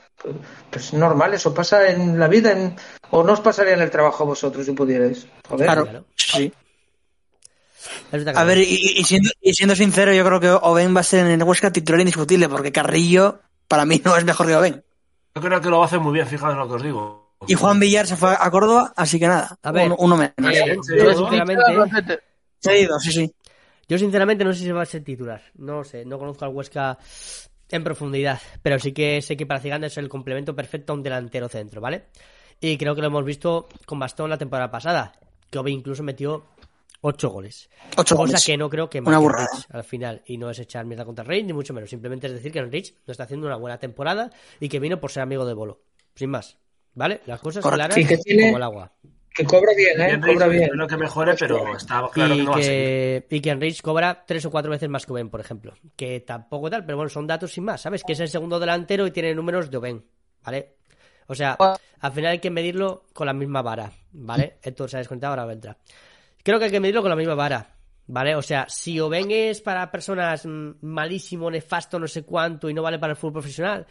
Pues, 0.71 0.87
es 0.87 0.93
normal, 0.95 1.35
eso 1.35 1.53
pasa 1.55 1.89
en 1.91 2.19
la 2.19 2.29
vida 2.29 2.53
en- 2.53 2.77
o 3.11 3.23
no 3.23 3.33
os 3.33 3.41
pasaría 3.41 3.75
en 3.75 3.81
el 3.81 3.91
trabajo 3.91 4.23
a 4.25 4.27
vosotros 4.27 4.65
si 4.67 4.73
pudierais. 4.73 5.27
Joder. 5.49 5.67
Claro, 5.67 6.05
sí. 6.17 6.53
Está 8.13 8.33
A 8.39 8.45
ver, 8.45 8.59
y, 8.59 8.65
y 8.99 9.05
siendo, 9.05 9.31
y 9.41 9.55
siendo 9.55 9.75
sincero, 9.75 10.13
yo 10.13 10.25
creo 10.25 10.41
que 10.41 10.51
Oben 10.51 10.95
va 10.95 11.01
a 11.01 11.05
ser 11.05 11.27
en 11.27 11.33
el 11.33 11.43
Huesca 11.43 11.73
titular 11.73 12.01
indiscutible, 12.01 12.49
porque 12.49 12.73
Carrillo 12.73 13.41
para 13.69 13.85
mí 13.87 14.01
no 14.05 14.17
es 14.17 14.25
mejor 14.25 14.47
que 14.47 14.57
Oben. 14.57 14.85
Yo 15.35 15.43
creo 15.43 15.61
que 15.61 15.69
lo 15.71 15.79
va 15.79 15.85
a 15.85 15.87
hacer 15.87 16.01
muy 16.01 16.13
bien, 16.13 16.27
fijaos 16.27 16.53
en 16.53 16.59
lo 16.59 16.69
que 16.69 16.75
os 16.75 16.83
digo. 16.83 17.30
Y 17.47 17.55
Juan 17.55 17.81
Villar 17.81 18.07
se 18.07 18.17
fue 18.17 18.35
a 18.39 18.51
Córdoba, 18.51 18.93
así 18.97 19.19
que 19.19 19.27
nada, 19.27 19.59
A 19.63 19.73
ver. 19.73 19.87
uno, 19.87 19.97
uno 19.99 20.17
menos. 20.17 20.35
Eh, 20.55 20.75
Yo, 20.77 20.83
sí, 20.83 20.93
yo 20.97 21.05
¿no? 21.05 21.19
sinceramente, 21.31 22.19
Se 22.59 22.71
ha 22.71 22.79
ido, 22.79 23.01
sí, 23.01 23.13
sí. 23.13 23.35
Yo 23.89 23.99
sinceramente 23.99 24.45
no 24.45 24.53
sé 24.53 24.61
si 24.61 24.71
va 24.71 24.83
a 24.83 24.87
ser 24.87 25.03
titular. 25.03 25.43
No 25.55 25.77
lo 25.79 25.85
sé, 25.85 26.05
no 26.05 26.19
conozco 26.19 26.45
al 26.45 26.53
Huesca 26.55 26.99
en 27.71 27.83
profundidad. 27.83 28.41
Pero 28.63 28.79
sí 28.79 28.93
que 28.93 29.21
sé 29.23 29.37
que 29.37 29.47
para 29.47 29.59
Ziganda 29.61 29.87
es 29.89 29.97
el 29.99 30.09
complemento 30.09 30.55
perfecto 30.55 30.93
a 30.93 30.97
un 30.97 31.03
delantero 31.03 31.49
centro, 31.49 31.81
¿vale? 31.81 32.07
Y 32.61 32.77
creo 32.77 32.95
que 32.95 33.01
lo 33.01 33.07
hemos 33.09 33.25
visto 33.25 33.69
con 33.87 33.99
bastón 33.99 34.31
la 34.31 34.39
temporada 34.39 34.71
pasada. 34.71 35.13
Que 35.49 35.59
Obi 35.59 35.73
incluso 35.73 36.03
metió 36.05 36.45
ocho 37.01 37.31
goles. 37.31 37.69
Ocho 37.97 38.15
Cosa 38.17 38.27
goles. 38.33 38.45
que 38.47 38.57
no 38.57 38.69
creo 38.71 38.89
que 38.91 39.01
Una. 39.01 39.19
Rich 39.19 39.67
al 39.71 39.83
final. 39.83 40.23
Y 40.27 40.37
no 40.37 40.51
es 40.51 40.59
echar 40.61 40.85
mierda 40.85 41.05
contra 41.05 41.25
Rich, 41.25 41.47
ni 41.47 41.53
mucho 41.53 41.73
menos. 41.75 41.91
Simplemente 41.91 42.27
es 42.29 42.35
decir 42.35 42.53
que 42.53 42.63
Rich 42.63 42.95
no 43.07 43.13
está 43.13 43.25
haciendo 43.25 43.47
una 43.47 43.57
buena 43.57 43.79
temporada 43.79 44.31
y 44.61 44.69
que 44.69 44.79
vino 44.79 45.01
por 45.01 45.11
ser 45.11 45.23
amigo 45.23 45.45
de 45.47 45.55
Bolo. 45.55 45.81
Sin 46.15 46.31
más. 46.31 46.59
¿Vale? 46.95 47.21
Las 47.27 47.41
cosas 47.41 47.63
Correcto. 47.63 47.89
claras 47.95 47.99
Y 47.99 48.07
que 48.07 48.17
tiene- 48.19 48.45
como 48.47 48.57
el 48.57 48.63
agua. 48.63 48.93
Que 49.33 49.45
cobra 49.45 49.73
bien, 49.77 50.01
¿eh? 50.01 50.07
Bien, 50.17 50.21
Cobra 50.21 50.49
bien. 50.49 50.63
espero 50.65 50.87
que 50.89 50.97
mejore, 50.97 51.35
pero 51.39 51.77
está 51.77 52.09
claro 52.13 52.35
que 52.35 52.41
y, 52.41 52.45
no 52.45 52.51
va 52.51 52.57
a 52.59 52.63
seguir. 52.63 52.79
que, 52.81 53.27
y 53.31 53.41
que 53.41 53.51
Enrich 53.51 53.81
cobra 53.81 54.25
tres 54.27 54.45
o 54.45 54.51
cuatro 54.51 54.73
veces 54.73 54.89
más 54.89 55.07
que 55.07 55.13
Oben, 55.13 55.31
por 55.31 55.39
ejemplo. 55.41 55.73
Que 55.95 56.19
tampoco 56.21 56.69
tal, 56.69 56.85
pero 56.85 56.97
bueno, 56.97 57.09
son 57.09 57.29
datos 57.29 57.53
sin 57.53 57.63
más, 57.65 57.81
¿sabes? 57.81 58.03
Que 58.03 58.15
es 58.15 58.21
el 58.21 58.29
segundo 58.29 58.59
delantero 58.59 59.07
y 59.07 59.13
tiene 59.13 59.33
números 59.33 59.71
de 59.71 59.77
Oben, 59.77 60.05
¿vale? 60.45 60.75
O 61.29 61.35
sea, 61.37 61.57
al 62.01 62.13
final 62.13 62.33
hay 62.33 62.39
que 62.41 62.51
medirlo 62.51 63.05
con 63.13 63.25
la 63.29 63.33
misma 63.33 63.63
vara, 63.63 63.93
¿vale? 64.11 64.59
Esto 64.63 64.89
se 64.89 64.97
ha 64.97 64.99
desconectado, 64.99 65.31
ahora 65.35 65.45
vendrá. 65.47 65.77
Creo 66.43 66.59
que 66.59 66.65
hay 66.65 66.71
que 66.73 66.81
medirlo 66.81 67.01
con 67.03 67.11
la 67.11 67.17
misma 67.17 67.37
vara, 67.37 67.77
¿vale? 68.09 68.35
O 68.35 68.43
sea, 68.43 68.67
si 68.69 68.99
Oben 68.99 69.31
es 69.31 69.61
para 69.61 69.93
personas 69.93 70.45
mm, 70.45 70.71
malísimo, 70.81 71.49
nefasto, 71.49 72.01
no 72.01 72.09
sé 72.09 72.25
cuánto 72.25 72.69
y 72.69 72.75
no 72.75 72.83
vale 72.83 72.99
para 72.99 73.13
el 73.13 73.17
fútbol 73.17 73.35
profesional, 73.35 73.87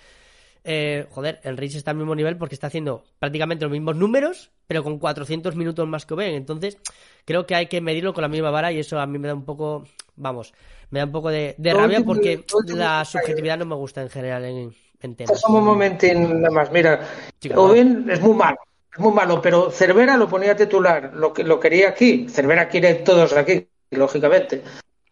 eh, 0.64 1.07
joder, 1.12 1.39
Enrich 1.43 1.76
está 1.76 1.91
al 1.91 1.97
mismo 1.97 2.16
nivel 2.16 2.38
porque 2.38 2.55
está 2.55 2.68
haciendo 2.68 3.03
prácticamente 3.20 3.66
los 3.66 3.72
mismos 3.72 3.95
números, 3.95 4.51
pero 4.68 4.84
con 4.84 4.99
400 4.99 5.55
minutos 5.55 5.88
más 5.88 6.05
que 6.05 6.14
Oben. 6.14 6.36
Entonces, 6.36 6.78
creo 7.26 7.45
que 7.45 7.55
hay 7.55 7.68
que 7.68 7.82
medirlo 7.82 8.14
con 8.14 8.22
la 8.22 8.28
misma 8.28 8.51
vara 8.51 8.72
y 8.72 8.80
eso 8.80 8.99
a 8.99 9.05
mí 9.05 9.18
me 9.20 9.28
da 9.28 9.34
un 9.34 9.45
poco, 9.45 9.86
vamos, 10.16 10.53
me 10.89 10.99
da 10.99 11.05
un 11.05 11.12
poco 11.12 11.30
de, 11.30 11.55
rabia 11.57 12.01
porque 12.01 12.43
la 12.68 13.05
subjetividad 13.05 13.57
no 13.57 13.66
me 13.66 13.76
gusta 13.76 14.01
en 14.01 14.10
general 14.10 14.45
en, 14.45 14.76
en 15.01 15.16
temas. 15.16 15.43
Un 15.47 15.64
momentín 15.64 16.41
nada 16.41 16.53
más. 16.53 16.72
Mira. 16.72 17.07
Oben 17.55 18.10
es 18.10 18.22
muy 18.22 18.36
malo, 18.36 18.57
es 18.91 18.99
muy 18.99 19.14
malo, 19.14 19.41
pero 19.41 19.72
Cervera 19.72 20.18
lo 20.18 20.28
ponía 20.28 20.55
titular, 20.55 21.12
lo 21.14 21.34
que 21.34 21.43
lo 21.43 21.60
quería 21.60 21.89
aquí. 21.89 22.28
Cervera 22.30 22.68
quiere 22.68 22.95
todos 22.95 23.34
aquí, 23.34 23.68
lógicamente. 23.91 24.62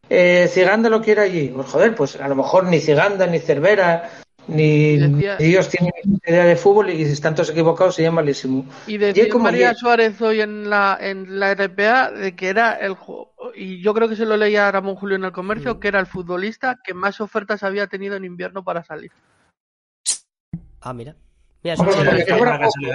Eh, 0.10 0.48
Ciganda 0.50 0.90
lo 0.90 1.02
quiere 1.02 1.22
allí. 1.22 1.50
Pues 1.50 1.68
joder, 1.68 1.96
pues 1.96 2.16
a 2.16 2.28
lo 2.28 2.36
mejor 2.36 2.66
ni 2.66 2.80
Ciganda, 2.80 3.28
ni 3.28 3.40
Cervera, 3.40 4.10
ni, 4.48 4.98
Decía- 4.98 5.38
ni 5.40 5.46
ellos 5.46 5.70
tienen 5.70 5.92
idea 6.26 6.46
de 6.46 6.56
fútbol 6.56 6.90
y 6.90 7.06
si 7.06 7.12
están 7.14 7.36
todos 7.36 7.50
equivocados 7.50 7.96
sería 7.96 8.12
malísimo. 8.12 8.66
Y 8.88 8.98
decía 8.98 9.28
como 9.30 9.46
María 9.46 9.70
ayer. 9.70 9.78
Suárez 9.80 10.22
hoy 10.22 10.42
en 10.42 10.70
la, 10.70 10.98
en 11.00 11.40
la 11.40 11.54
RPA 11.54 12.12
de 12.12 12.36
que 12.36 12.50
era 12.50 12.74
el 12.74 12.96
y 13.56 13.82
yo 13.82 13.94
creo 13.94 14.08
que 14.10 14.16
se 14.16 14.26
lo 14.26 14.38
leía 14.38 14.68
a 14.68 14.72
Ramón 14.72 14.96
Julio 14.96 15.16
en 15.16 15.24
el 15.26 15.32
comercio, 15.32 15.76
Mm. 15.76 15.80
que 15.80 15.88
era 15.88 16.00
el 16.00 16.06
futbolista 16.08 16.80
que 16.84 16.94
más 16.94 17.20
ofertas 17.22 17.64
había 17.64 17.88
tenido 17.88 18.16
en 18.16 18.26
invierno 18.26 18.64
para 18.64 18.84
salir. 18.84 19.12
Ah, 20.82 20.94
mira. 20.94 21.16
Mira, 21.64 21.74
eso 21.74 21.84
Hombre, 21.84 22.24
que 22.24 22.32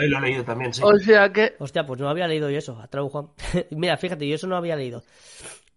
lo 0.08 0.18
he 0.18 0.20
leído 0.20 0.44
también, 0.44 0.72
sí. 0.72 0.80
O 0.84 0.96
sea 0.98 1.32
que 1.32 1.56
Hostia, 1.58 1.84
pues 1.84 2.00
no 2.00 2.08
había 2.08 2.28
leído 2.28 2.48
yo 2.48 2.58
eso. 2.58 2.80
Atrás, 2.80 3.04
Juan. 3.10 3.28
Mira, 3.70 3.96
fíjate, 3.96 4.26
yo 4.26 4.34
eso 4.36 4.46
no 4.46 4.56
había 4.56 4.76
leído. 4.76 5.02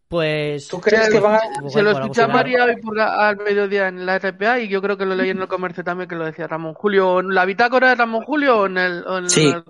Pues. 0.08 0.68
¿Tú 0.68 0.80
crees 0.80 1.10
que 1.10 1.20
van 1.20 1.36
a... 1.36 1.70
Se 1.70 1.82
lo 1.82 1.92
por 1.94 2.02
escuché 2.04 2.22
a. 2.24 2.28
María 2.28 2.64
hoy 2.66 2.76
por 2.82 2.96
la- 2.96 3.28
al 3.30 3.38
mediodía 3.38 3.88
en 3.88 4.06
la 4.06 4.20
RPA 4.20 4.60
y 4.60 4.68
yo 4.70 4.82
creo 4.82 4.98
que 4.98 5.06
lo 5.06 5.16
leí 5.16 5.30
en 5.32 5.42
el 5.42 5.48
comercio 5.48 5.84
también 5.84 6.08
que 6.08 6.16
lo 6.16 6.26
decía 6.26 6.48
Ramón 6.48 6.74
Julio. 6.76 7.20
¿En 7.20 7.34
la 7.34 7.46
bitácora 7.46 7.90
de 7.90 7.96
Ramón 7.96 8.24
Julio 8.24 8.60
o 8.60 8.66
en, 8.68 8.78
el, 8.78 9.04
o 9.08 9.18
en 9.18 9.30
Sí. 9.30 9.50
la, 9.50 9.58
la 9.58 9.64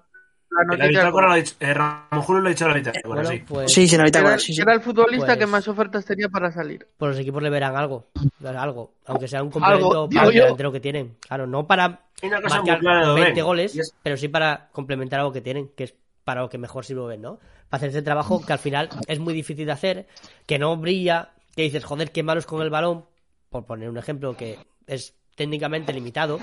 La 0.60 0.64
noticia? 0.66 0.88
bitácora 0.90 1.28
lo 1.28 1.34
ha 1.34 1.36
dicho, 1.38 1.56
eh, 1.62 1.74
Ramón 1.74 2.22
Julio 2.22 2.42
lo 2.42 2.48
ha 2.48 2.50
dicho 2.52 2.66
en 2.66 2.72
la 2.72 2.78
bitácora, 2.78 3.02
Bueno, 3.16 3.30
sí. 3.30 3.44
pues. 3.48 3.72
Sí, 3.72 3.88
sí, 3.88 3.96
en 3.96 4.02
la 4.02 4.08
Era, 4.08 4.20
bitácora, 4.20 4.40
sí, 4.40 4.54
sí. 4.54 4.62
era 4.62 4.74
el 4.74 4.82
futbolista 4.82 5.26
Pues- 5.28 5.38
que 5.38 5.46
más 5.48 5.68
ofertas 5.70 6.06
tenía 6.06 6.28
para 6.28 6.52
salir. 6.52 6.86
Pues 6.98 7.12
los 7.12 7.20
equipos 7.20 7.42
le 7.42 7.50
verán 7.50 7.76
algo. 7.78 8.08
Algo. 8.46 8.92
Aunque 9.06 9.28
sea 9.30 9.42
un 9.42 9.50
complemento 9.52 10.10
para 10.14 10.28
el 10.28 10.34
delantero 10.34 10.72
que 10.74 10.80
tienen. 10.82 11.16
Claro, 11.26 11.48
no 11.48 11.66
para 11.66 12.02
Hay 12.22 12.28
una 12.30 12.42
cosa 12.42 12.58
muy 12.62 12.70
marcar 12.70 12.80
clara 12.82 13.06
de 13.06 13.12
Oben, 13.14 13.24
20 13.24 13.42
goles, 13.42 13.76
es- 13.78 13.94
pero 14.04 14.18
sí 14.18 14.28
para 14.28 14.68
complementar 14.74 15.22
algo 15.22 15.32
que 15.32 15.42
tienen, 15.42 15.70
que 15.76 15.86
es 15.86 15.96
para 16.26 16.42
lo 16.42 16.50
que 16.50 16.58
mejor 16.58 16.84
sirve 16.84 17.18
¿no? 17.18 17.40
Para 17.70 17.78
hacer 17.78 17.90
ese 17.90 18.02
trabajo 18.02 18.46
que 18.46 18.54
al 18.54 18.60
final 18.60 18.90
es 19.08 19.20
muy 19.20 19.34
difícil 19.34 19.66
de 19.66 19.72
hacer, 19.72 20.08
que 20.46 20.60
no 20.60 20.76
brilla, 20.78 21.32
que 21.56 21.64
dices, 21.64 21.84
joder, 21.84 22.12
qué 22.12 22.24
malo 22.24 22.40
es 22.40 22.46
con 22.46 22.62
el 22.62 22.70
balón, 22.70 23.06
por 23.50 23.66
poner 23.66 23.90
un 23.90 23.98
ejemplo 23.98 24.36
que 24.36 24.58
es 24.88 25.16
técnicamente 25.36 25.94
limitado, 25.94 26.40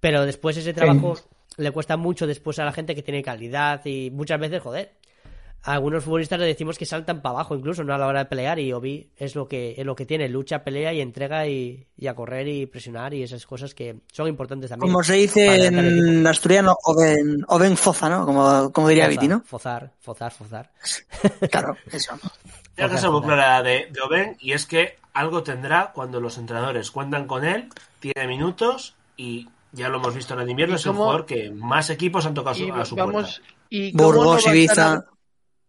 pero 0.00 0.24
después 0.26 0.56
ese 0.56 0.72
trabajo 0.72 1.16
le 1.56 1.70
cuesta 1.70 1.96
mucho 1.96 2.26
después 2.26 2.58
a 2.58 2.64
la 2.64 2.72
gente 2.72 2.94
que 2.94 3.02
tiene 3.02 3.22
calidad 3.22 3.84
y 3.84 4.10
muchas 4.10 4.40
veces, 4.40 4.62
joder, 4.62 4.92
a 5.62 5.74
algunos 5.74 6.04
futbolistas 6.04 6.38
le 6.40 6.46
decimos 6.46 6.78
que 6.78 6.86
saltan 6.86 7.20
para 7.20 7.34
abajo 7.34 7.54
incluso, 7.54 7.84
no 7.84 7.94
a 7.94 7.98
la 7.98 8.06
hora 8.06 8.20
de 8.20 8.24
pelear 8.26 8.58
y 8.58 8.72
Obi 8.72 9.10
es 9.16 9.34
lo 9.34 9.46
que 9.46 9.74
es 9.76 9.84
lo 9.84 9.94
que 9.94 10.06
tiene, 10.06 10.28
lucha, 10.28 10.64
pelea 10.64 10.92
y 10.94 11.00
entrega 11.00 11.46
y, 11.46 11.86
y 11.96 12.06
a 12.06 12.14
correr 12.14 12.48
y 12.48 12.66
presionar 12.66 13.12
y 13.12 13.22
esas 13.22 13.44
cosas 13.44 13.74
que 13.74 13.96
son 14.10 14.28
importantes 14.28 14.70
también. 14.70 14.90
Como 14.90 15.04
se 15.04 15.14
dice 15.14 15.66
en 15.66 16.26
asturiano, 16.26 16.76
Oben, 16.84 17.44
Oben 17.48 17.76
Foza, 17.76 18.08
¿no? 18.08 18.24
Como, 18.24 18.72
como 18.72 18.88
diría 18.88 19.04
Foza, 19.04 19.10
Viti, 19.10 19.28
¿no? 19.28 19.42
Fozar, 19.42 19.92
fozar, 20.00 20.32
fozar. 20.32 20.70
Claro, 21.50 21.76
eso. 21.92 22.14
Ya 22.76 22.88
que 22.88 22.98
se 22.98 23.08
muy 23.10 23.22
clara 23.22 23.62
de, 23.62 23.88
de 23.90 24.00
Oben, 24.00 24.36
y 24.40 24.52
es 24.52 24.64
que 24.64 24.96
algo 25.12 25.42
tendrá 25.42 25.92
cuando 25.92 26.20
los 26.20 26.38
entrenadores 26.38 26.90
cuentan 26.90 27.26
con 27.26 27.44
él, 27.44 27.68
tiene 27.98 28.26
minutos 28.26 28.94
y 29.16 29.48
ya 29.72 29.88
lo 29.88 29.98
hemos 29.98 30.14
visto 30.14 30.34
en 30.34 30.40
el 30.40 30.50
invierno, 30.50 30.74
¿Y 30.74 30.76
es 30.76 30.86
el 30.86 30.92
jugador 30.92 31.26
que 31.26 31.50
más 31.50 31.90
equipos 31.90 32.24
han 32.26 32.34
tocado 32.34 32.52
a 32.52 32.58
su, 32.58 32.64
Y 32.64 32.70
a 32.70 32.84
su 32.84 32.96
vamos, 32.96 33.40
puerta. 33.40 33.54
y 33.68 33.92
no 33.92 34.04
Burgos, 34.04 34.46
Ibiza. 34.46 35.04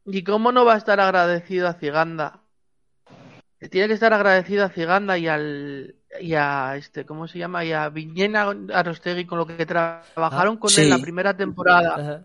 ¿Y 0.06 0.24
cómo 0.24 0.52
no 0.52 0.66
va 0.66 0.74
a 0.74 0.78
estar 0.78 1.00
agradecido 1.00 1.68
a 1.68 1.74
Ciganda? 1.74 2.40
Tiene 3.70 3.88
que 3.88 3.94
estar 3.94 4.14
agradecido 4.14 4.66
a 4.66 4.70
Ciganda 4.70 5.18
y 5.18 5.28
al 5.28 5.96
y 6.20 6.34
a 6.34 6.76
este, 6.76 7.06
¿cómo 7.06 7.28
se 7.28 7.38
llama? 7.38 7.64
Y 7.64 7.72
a 7.72 7.88
Viñena 7.90 8.54
Arostegui 8.74 9.26
con 9.26 9.38
lo 9.38 9.46
que 9.46 9.66
trabajaron 9.66 10.58
con 10.58 10.70
sí. 10.70 10.82
él 10.82 10.90
la 10.90 10.98
primera 10.98 11.38
temporada 11.38 11.94
Ajá. 11.94 12.22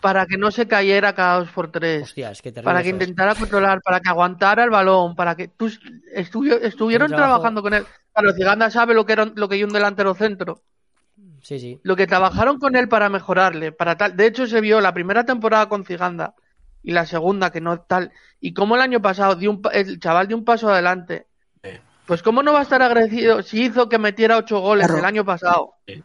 para 0.00 0.24
que 0.24 0.38
no 0.38 0.50
se 0.50 0.66
cayera 0.66 1.14
cada 1.14 1.40
dos 1.40 1.50
por 1.50 1.70
tres, 1.70 2.14
para 2.62 2.82
que 2.82 2.88
intentara 2.88 3.34
controlar, 3.34 3.82
para 3.82 4.00
que 4.00 4.08
aguantara 4.08 4.64
el 4.64 4.70
balón, 4.70 5.14
para 5.16 5.34
que 5.34 5.50
estuvi- 5.50 6.58
estuvieron 6.62 7.08
trabajando 7.10 7.60
con 7.60 7.74
él. 7.74 7.84
Claro, 8.14 8.32
Ciganda 8.32 8.70
sabe 8.70 8.94
lo 8.94 9.04
que 9.04 9.12
era 9.14 9.24
lo 9.26 9.48
que 9.48 9.56
hay 9.56 9.64
un 9.64 9.72
delantero 9.72 10.14
centro. 10.14 10.60
Sí, 11.42 11.58
sí. 11.58 11.80
Lo 11.82 11.96
que 11.96 12.06
trabajaron 12.06 12.60
con 12.60 12.76
él 12.76 12.88
para 12.88 13.08
mejorarle, 13.08 13.72
para 13.72 13.96
tal. 13.96 14.16
De 14.16 14.26
hecho, 14.26 14.46
se 14.46 14.60
vio 14.60 14.80
la 14.80 14.94
primera 14.94 15.24
temporada 15.24 15.68
con 15.68 15.84
Ciganda 15.84 16.34
y 16.82 16.92
la 16.92 17.06
segunda 17.06 17.50
que 17.50 17.60
no 17.60 17.80
tal. 17.80 18.12
Y 18.40 18.54
como 18.54 18.74
el 18.76 18.80
año 18.82 19.00
pasado 19.00 19.34
dio 19.36 19.50
un 19.50 19.62
pa- 19.62 19.70
el 19.70 20.00
chaval 20.00 20.28
dio 20.28 20.36
un 20.36 20.44
paso 20.44 20.68
adelante. 20.70 21.26
Sí. 21.62 21.70
Pues 22.06 22.22
cómo 22.22 22.42
no 22.42 22.52
va 22.52 22.60
a 22.60 22.62
estar 22.62 22.82
agradecido 22.82 23.42
si 23.42 23.62
hizo 23.64 23.88
que 23.88 23.98
metiera 23.98 24.36
ocho 24.36 24.58
goles 24.60 24.86
Claro. 24.86 24.98
el 25.00 25.04
año 25.04 25.24
pasado. 25.24 25.74
Sí. 25.86 26.02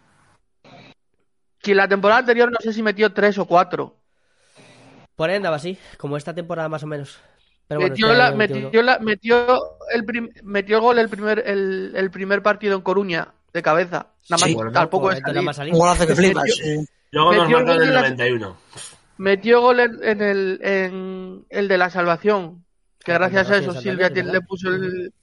Que 1.59 1.75
la 1.75 1.87
temporada 1.87 2.19
anterior 2.19 2.51
no 2.51 2.57
sé 2.59 2.71
si 2.73 2.81
metió 2.83 3.11
tres 3.13 3.37
o 3.37 3.45
cuatro. 3.45 3.95
Por 5.15 5.29
ahí 5.29 5.35
andaba 5.37 5.55
así, 5.55 5.77
como 5.97 6.15
esta 6.15 6.33
temporada 6.33 6.69
más 6.69 6.83
o 6.83 6.87
menos. 6.87 7.19
Pero 7.67 7.79
bueno, 7.81 7.91
metió, 7.93 8.05
este 8.07 8.17
la, 8.17 8.27
año 8.27 8.37
21. 8.37 8.65
metió, 8.67 8.81
la, 8.83 8.99
metió 8.99 9.61
el 9.91 10.05
prim- 10.05 10.29
metió 10.43 10.75
el 10.77 10.81
gol 10.81 10.99
el 10.99 11.09
primer 11.09 11.43
el, 11.45 11.91
el 11.95 12.11
primer 12.11 12.41
partido 12.41 12.75
en 12.75 12.81
Coruña 12.81 13.33
de 13.51 13.61
cabeza. 13.63 14.07
Nada 14.29 14.41
más 14.41 14.43
Sí. 14.43 14.55
Tampoco 14.71 15.03
Correcto, 15.07 15.21
nada 15.23 15.33
salir. 15.33 15.45
más 15.45 15.55
salir. 15.55 15.73
Un 15.73 15.79
golazo 15.79 16.07
que 16.07 16.15
flipas. 16.15 16.43
Metió- 16.45 16.63
sí. 16.63 16.87
Luego 17.11 17.33
nos 17.33 17.43
metió 17.43 17.57
marcó 17.57 17.71
en 17.73 17.81
el 17.81 17.87
de 17.87 17.93
la- 17.93 18.01
91. 18.01 18.57
Metió 19.17 19.61
gol 19.61 19.79
en, 19.79 20.03
en 20.03 20.21
el 20.21 20.59
en 20.63 21.45
el 21.49 21.67
de 21.67 21.77
la 21.77 21.89
salvación. 21.89 22.63
Que 23.03 23.11
Ah, 23.13 23.17
gracias 23.19 23.49
a 23.49 23.57
eso 23.57 23.73
Silvia 23.81 24.09
le 24.09 24.41
puso 24.41 24.69
el 24.73 25.13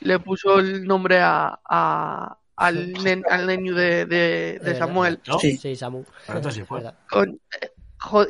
le 0.00 0.18
puso 0.18 0.58
el 0.58 0.84
nombre 0.86 1.20
a, 1.20 1.60
a- 1.64 2.38
al, 2.56 2.92
nen- 2.94 3.24
al 3.28 3.46
niño 3.46 3.74
de, 3.74 4.06
de- 4.06 4.06
de 4.06 4.58
verdad. 4.60 4.78
Samuel. 4.78 5.20
¿No? 5.26 5.38
Sí. 5.38 5.56
Sí, 5.56 5.76
Samu. 5.76 6.04
Correcto, 6.26 6.50
sí. 6.50 6.62
Con- 7.10 7.40
eh, 7.60 7.70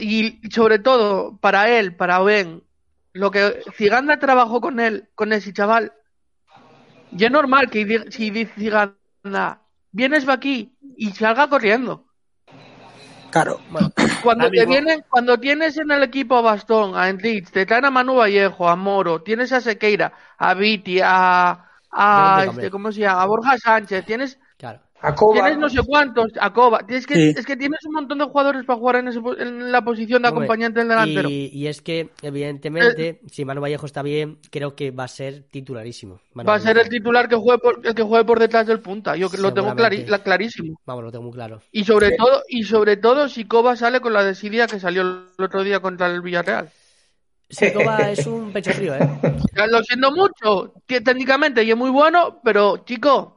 y 0.01 0.41
sobre 0.51 0.79
todo 0.79 1.37
para 1.39 1.69
él, 1.69 1.95
para 1.97 2.21
Ben, 2.21 2.63
lo 3.13 3.31
que 3.31 3.63
Ciganda 3.77 4.19
trabajó 4.19 4.61
con 4.61 4.79
él, 4.81 5.09
con 5.15 5.33
ese 5.33 5.53
chaval. 5.53 5.93
Y 7.17 7.25
es 7.25 7.31
normal 7.31 7.71
que 7.71 8.07
si 8.11 8.31
dice 8.31 8.53
Ciganda, 8.57 9.61
vienes 9.93 10.29
aquí 10.29 10.75
y 10.97 11.11
salga 11.13 11.49
corriendo. 11.49 12.04
Claro. 13.35 13.59
Bueno, 13.69 13.93
Cuando 14.23 14.49
te 14.49 14.65
vienen, 14.65 15.05
cuando 15.11 15.41
tienes 15.41 15.77
en 15.77 15.91
el 15.91 16.05
equipo 16.05 16.37
a 16.37 16.41
Bastón, 16.41 16.97
a 16.97 17.09
Enrich, 17.09 17.51
te 17.51 17.67
traen 17.67 17.85
a 17.85 17.91
Manu 17.91 18.15
Vallejo, 18.15 18.69
a 18.69 18.77
Moro, 18.77 19.23
tienes 19.23 19.51
a 19.51 19.61
Sequeira, 19.61 20.13
a 20.39 20.55
Viti, 20.55 21.01
a, 21.03 21.69
a 21.91 22.45
este, 22.49 22.71
¿cómo 22.71 22.93
se 22.93 23.01
llama? 23.01 23.23
A 23.23 23.27
Borja 23.27 23.59
Sánchez, 23.59 24.07
tienes. 24.07 24.39
A 25.07 25.15
Coba, 25.15 25.35
tienes 25.35 25.59
no 25.59 25.69
sé 25.69 25.81
cuántos, 25.87 26.33
a 26.41 26.53
que, 27.07 27.15
Sí. 27.15 27.35
es 27.37 27.45
que 27.45 27.57
tienes 27.57 27.79
un 27.85 27.93
montón 27.93 28.19
de 28.19 28.25
jugadores 28.25 28.65
para 28.65 28.79
jugar 28.79 28.97
en, 28.97 29.09
ese 29.09 29.21
po- 29.21 29.37
en 29.37 29.71
la 29.71 29.83
posición 29.85 30.23
de 30.23 30.29
acompañante 30.29 30.79
del 30.81 30.89
delantero. 30.89 31.29
Y, 31.29 31.51
y 31.53 31.67
es 31.67 31.83
que, 31.83 32.09
evidentemente, 32.23 33.21
si 33.31 33.45
Manu 33.45 33.61
Vallejo 33.61 33.87
está 33.87 34.03
bien, 34.03 34.39
creo 34.51 34.75
que 34.75 34.91
va 34.91 35.05
a 35.05 35.09
ser 35.09 35.43
titularísimo. 35.51 36.21
Manu 36.33 36.49
Va 36.49 36.55
a 36.55 36.61
ser 36.61 36.79
el 36.79 36.89
titular 36.89 37.29
que 37.29 37.37
juegue 37.37 37.59
por, 37.59 37.81
el 37.87 37.95
que 37.95 38.03
juegue 38.03 38.25
por 38.25 38.39
detrás 38.39 38.67
del 38.67 38.81
punta. 38.81 39.15
Yo 39.17 39.29
lo 39.39 39.53
tengo 39.53 39.69
clari- 39.69 39.75
Seguramente. 39.99 40.11
la- 40.11 40.23
clarísimo. 40.23 40.81
Vamos, 40.87 41.05
lo 41.05 41.13
tengo 41.13 41.25
muy 41.25 41.33
claro. 41.35 41.61
Y 41.71 41.85
sobre 41.85 42.13
todo, 42.13 42.43
y 42.49 42.63
sobre 42.65 42.97
todo 42.97 43.29
si 43.29 43.45
Coba 43.45 43.77
sale 43.77 44.01
con 44.01 44.13
la 44.13 44.25
desidia 44.25 44.67
que 44.67 44.81
salió 44.81 45.03
el 45.03 45.45
otro 45.45 45.63
día 45.63 45.81
contra 45.81 46.07
el 46.07 46.23
Villarreal. 46.23 46.71
Sikova 47.51 48.11
es 48.11 48.27
un 48.27 48.53
pecho 48.53 48.73
frío, 48.73 48.95
¿eh? 48.95 48.99
Lo 49.71 49.83
siento 49.83 50.11
mucho, 50.13 50.73
que 50.87 51.01
técnicamente 51.03 51.63
y 51.63 51.71
es 51.71 51.77
muy 51.77 51.91
bueno, 51.91 52.41
pero 52.43 52.79
chico, 52.79 53.34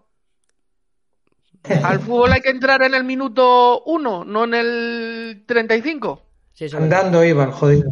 al 1.83 1.99
fútbol 1.99 2.31
hay 2.31 2.41
que 2.41 2.49
entrar 2.49 2.81
en 2.83 2.93
el 2.93 3.03
minuto 3.03 3.83
uno, 3.85 4.23
no 4.23 4.43
en 4.43 4.53
el 4.53 5.43
35. 5.45 6.21
Sí, 6.53 6.65
eso 6.65 6.77
es 6.77 6.83
verdad. 6.83 6.99
andando 6.99 7.23
iba 7.23 7.43
el 7.43 7.51
jodido. 7.51 7.91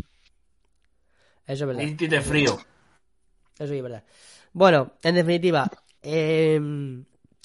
Eso 1.45 1.64
es 1.64 1.68
verdad. 1.68 1.81
Y 1.84 1.95
tiene 1.95 2.22
frío. 2.22 2.57
Eso 3.57 3.68
sí 3.68 3.77
es 3.77 3.84
verdad. 3.84 4.03
Bueno, 4.53 4.93
en 5.03 5.15
definitiva, 5.15 5.69
eh, 6.02 6.60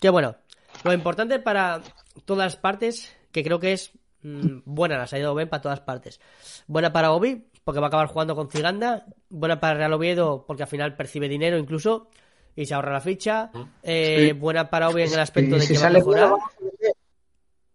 que 0.00 0.10
bueno, 0.10 0.36
lo 0.84 0.92
importante 0.92 1.38
para 1.38 1.82
todas 2.24 2.56
partes, 2.56 3.14
que 3.32 3.42
creo 3.42 3.60
que 3.60 3.72
es 3.72 3.92
mm, 4.22 4.60
buena 4.64 4.96
la 4.96 5.06
salida 5.06 5.26
de 5.26 5.32
Oben 5.32 5.48
para 5.48 5.62
todas 5.62 5.80
partes. 5.80 6.20
Buena 6.66 6.92
para 6.92 7.12
Obi, 7.12 7.46
porque 7.64 7.80
va 7.80 7.86
a 7.86 7.88
acabar 7.88 8.06
jugando 8.06 8.34
con 8.34 8.50
Ciganda. 8.50 9.06
Buena 9.28 9.60
para 9.60 9.74
Real 9.74 9.92
Oviedo, 9.92 10.44
porque 10.46 10.62
al 10.62 10.68
final 10.68 10.96
percibe 10.96 11.28
dinero 11.28 11.58
incluso 11.58 12.08
y 12.56 12.66
se 12.66 12.74
ahorra 12.74 12.92
la 12.92 13.00
ficha. 13.00 13.50
Eh, 13.82 14.34
Buena 14.36 14.68
para 14.70 14.88
Obi 14.88 15.02
en 15.02 15.12
el 15.12 15.20
aspecto 15.20 15.56
de 15.56 15.62
si 15.62 15.68
que 15.68 15.74
va 15.74 15.78
a 15.78 15.82
sale 15.82 15.98
mejorar. 15.98 16.32
bien. 16.80 16.92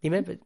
Dime, 0.01 0.39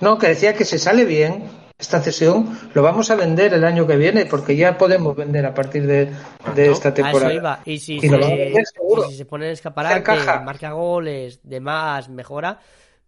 No, 0.00 0.18
que 0.18 0.28
decía 0.28 0.54
que 0.54 0.64
si 0.64 0.78
sale 0.78 1.04
bien 1.04 1.44
esta 1.76 2.00
cesión, 2.00 2.56
lo 2.72 2.82
vamos 2.82 3.10
a 3.10 3.16
vender 3.16 3.52
el 3.54 3.64
año 3.64 3.86
que 3.86 3.96
viene, 3.96 4.26
porque 4.26 4.54
ya 4.56 4.78
podemos 4.78 5.16
vender 5.16 5.44
a 5.44 5.52
partir 5.52 5.86
de, 5.86 6.12
de 6.54 6.70
esta 6.70 6.90
eso 6.90 6.94
temporada. 6.94 7.32
iba. 7.34 7.60
Y 7.64 7.78
si, 7.80 7.96
Y 7.96 8.08
lo 8.08 8.20
va 8.20 8.26
a 8.26 8.28
se, 8.28 8.36
vender 8.36 8.66
seguro. 8.66 9.04
y 9.06 9.10
si 9.10 9.16
se 9.18 9.24
pone 9.24 9.46
en 9.46 9.52
escaparate, 9.52 10.12
marca 10.44 10.70
goles, 10.72 11.40
demás, 11.42 12.08
mejora, 12.08 12.60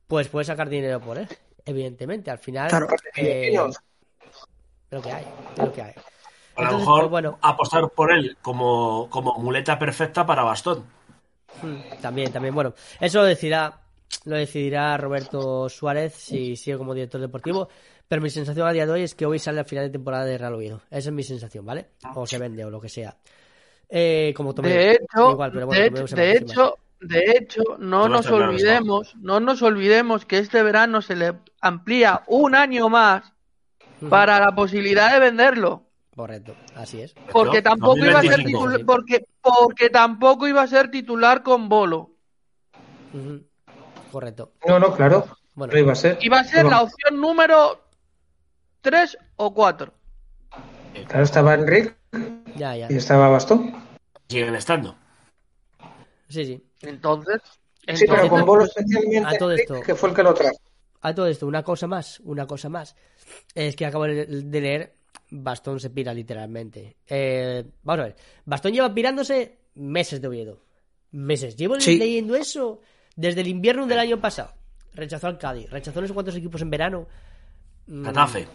pues 0.09 0.29
puede 0.29 0.45
sacar 0.45 0.69
dinero 0.69 1.01
por 1.01 1.19
él. 1.19 1.29
Evidentemente, 1.65 2.31
al 2.31 2.39
final. 2.39 2.69
Claro. 2.69 2.89
eh, 3.17 3.55
es 3.55 3.77
lo 4.91 5.03
que 5.03 5.13
hay, 5.13 5.25
es 5.57 5.59
lo 5.65 5.73
que 5.73 5.83
hay. 5.83 5.93
A 6.57 6.63
lo 6.63 6.73
Entonces, 6.73 6.79
mejor 6.81 7.01
pues, 7.01 7.11
bueno, 7.11 7.39
apostar 7.41 7.89
por 7.91 8.13
él 8.13 8.37
como, 8.43 9.09
como 9.11 9.35
muleta 9.39 9.79
perfecta 9.79 10.27
para 10.27 10.43
Bastón. 10.43 10.85
mm, 11.61 12.01
también, 12.01 12.33
también, 12.33 12.55
bueno, 12.55 12.75
eso 13.01 13.19
lo 13.21 13.25
decidirá, 13.25 13.81
lo 14.25 14.37
decidirá 14.37 14.97
Roberto 14.97 15.69
Suárez 15.69 16.15
si 16.15 16.57
sigue 16.57 16.79
como 16.79 16.95
director 16.95 17.21
deportivo. 17.21 17.69
Pero 18.09 18.23
mi 18.23 18.31
sensación 18.31 18.67
a 18.69 18.73
día 18.73 18.87
de 18.87 18.93
hoy 18.93 19.03
es 19.03 19.15
que 19.17 19.27
hoy 19.27 19.39
sale 19.41 19.59
al 19.59 19.67
final 19.67 19.85
de 19.87 19.91
temporada 19.91 20.25
de 20.25 20.39
Real 20.39 20.55
Oviedo. 20.55 20.81
Esa 20.91 21.09
es 21.09 21.13
mi 21.13 21.25
sensación, 21.25 21.67
¿vale? 21.67 21.89
O 22.15 22.25
se 22.27 22.39
vende 22.39 22.65
o 22.65 22.71
lo 22.71 22.81
que 22.81 22.89
sea. 22.89 23.17
Eh, 23.89 24.33
como 24.37 24.55
Tomeu. 24.55 24.71
De 24.71 24.93
hecho, 24.93 25.31
Igual, 25.33 25.53
pero 25.53 25.67
bueno, 25.67 26.03
de, 26.03 26.09
se 26.09 26.17
de 26.17 26.33
hecho, 26.33 26.79
de 27.01 27.25
hecho, 27.37 27.63
no 27.79 28.09
nos 28.09 28.31
olvidemos, 28.31 29.17
no 29.17 29.41
nos 29.41 29.63
olvidemos 29.63 30.25
que 30.25 30.39
este 30.39 30.63
verano 30.63 31.03
se 31.03 31.17
le 31.17 31.35
amplía 31.61 32.23
un 32.29 32.55
año 32.55 32.89
más 32.89 33.33
Ujú. 34.01 34.09
para 34.09 34.39
la 34.41 34.55
posibilidad 34.55 35.13
de 35.13 35.21
venderlo. 35.21 35.86
Correcto, 36.17 36.57
así 36.75 37.03
es. 37.03 37.15
Porque 37.31 37.61
tampoco 37.61 37.99
iba 37.99 38.19
a 38.19 38.23
ser 38.23 38.31
2025. 38.43 38.59
titular, 38.71 38.87
porque, 38.87 39.27
porque 39.43 39.91
tampoco 39.91 40.49
iba 40.49 40.63
a 40.63 40.67
ser 40.67 40.91
titular 40.91 41.43
con 41.43 41.69
bolo. 41.69 42.11
Correcto. 44.11 44.53
No, 44.67 44.79
no, 44.79 44.95
claro. 44.95 45.27
Bueno, 45.55 45.73
No 45.73 45.79
iba 45.79 45.93
a 45.93 45.97
ser. 45.97 46.19
Iba 46.23 46.41
a 46.41 46.45
ser 46.45 46.65
la 46.67 46.83
opción 46.83 47.21
número 47.21 47.83
3 48.81 49.19
o 49.37 49.53
4. 49.55 49.93
Claro, 51.07 51.25
estaba 51.25 51.55
Enrique 51.55 51.95
ya, 52.57 52.75
ya. 52.77 52.87
y 52.91 52.97
estaba 52.97 53.29
Bastón. 53.29 53.75
Siguen 54.29 54.55
estando. 54.55 54.97
Sí, 56.29 56.45
sí. 56.45 56.65
Entonces, 56.83 57.41
Sí, 57.95 58.05
pero 58.07 58.23
entonces, 58.25 58.31
con 58.31 58.45
Bolo 58.47 58.63
a 58.63 58.67
especialmente, 58.67 59.39
todo 59.39 59.51
Enrique, 59.53 59.73
esto. 59.75 59.87
que 59.87 59.95
fue 59.95 60.09
el 60.09 60.15
que 60.17 60.23
lo 60.25 60.35
trajo. 60.35 60.57
A 61.03 61.15
todo 61.15 61.27
esto, 61.29 61.47
una 61.47 61.63
cosa 61.63 61.87
más, 61.87 62.19
una 62.21 62.47
cosa 62.47 62.69
más. 62.69 62.97
Es 63.55 63.77
que 63.77 63.87
acabo 63.87 64.05
de 64.05 64.27
leer, 64.27 64.96
Bastón 65.31 65.81
se 65.81 65.91
pira 65.91 66.13
literalmente. 66.15 66.97
Eh, 67.07 67.65
vamos 67.83 68.01
a 68.01 68.05
ver, 68.05 68.17
Bastón 68.45 68.73
lleva 68.73 68.93
pirándose 68.95 69.59
meses 69.75 70.21
de 70.21 70.29
Oviedo. 70.29 70.61
Meses. 71.13 71.57
Llevo 71.57 71.81
Sí. 71.81 71.99
leyendo 71.99 72.35
eso 72.37 72.81
desde 73.17 73.41
el 73.41 73.49
invierno 73.49 73.87
del 73.87 73.99
año 73.99 74.21
pasado. 74.21 74.53
Rechazó 74.93 75.27
al 75.29 75.39
Cádiz, 75.39 75.71
rechazó 75.71 76.01
no 76.01 76.07
sé 76.07 76.15
cuántos 76.15 76.37
equipos 76.37 76.61
en 76.63 76.71
verano. 76.71 77.07
mm, 77.87 78.05
Getafe. 78.07 78.49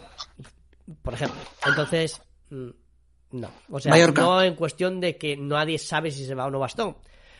por 1.02 1.14
ejemplo. 1.14 1.40
Entonces, 1.66 2.20
mm, 2.50 2.68
no. 3.32 3.50
O 3.70 3.80
sea, 3.80 3.90
Mallorca. 3.90 4.20
no 4.22 4.42
en 4.42 4.54
cuestión 4.56 5.00
de 5.00 5.16
que 5.16 5.36
nadie 5.36 5.78
sabe 5.78 6.10
si 6.10 6.24
se 6.26 6.34
va 6.34 6.46
o 6.46 6.50
no 6.50 6.58
Bastón. 6.58 6.96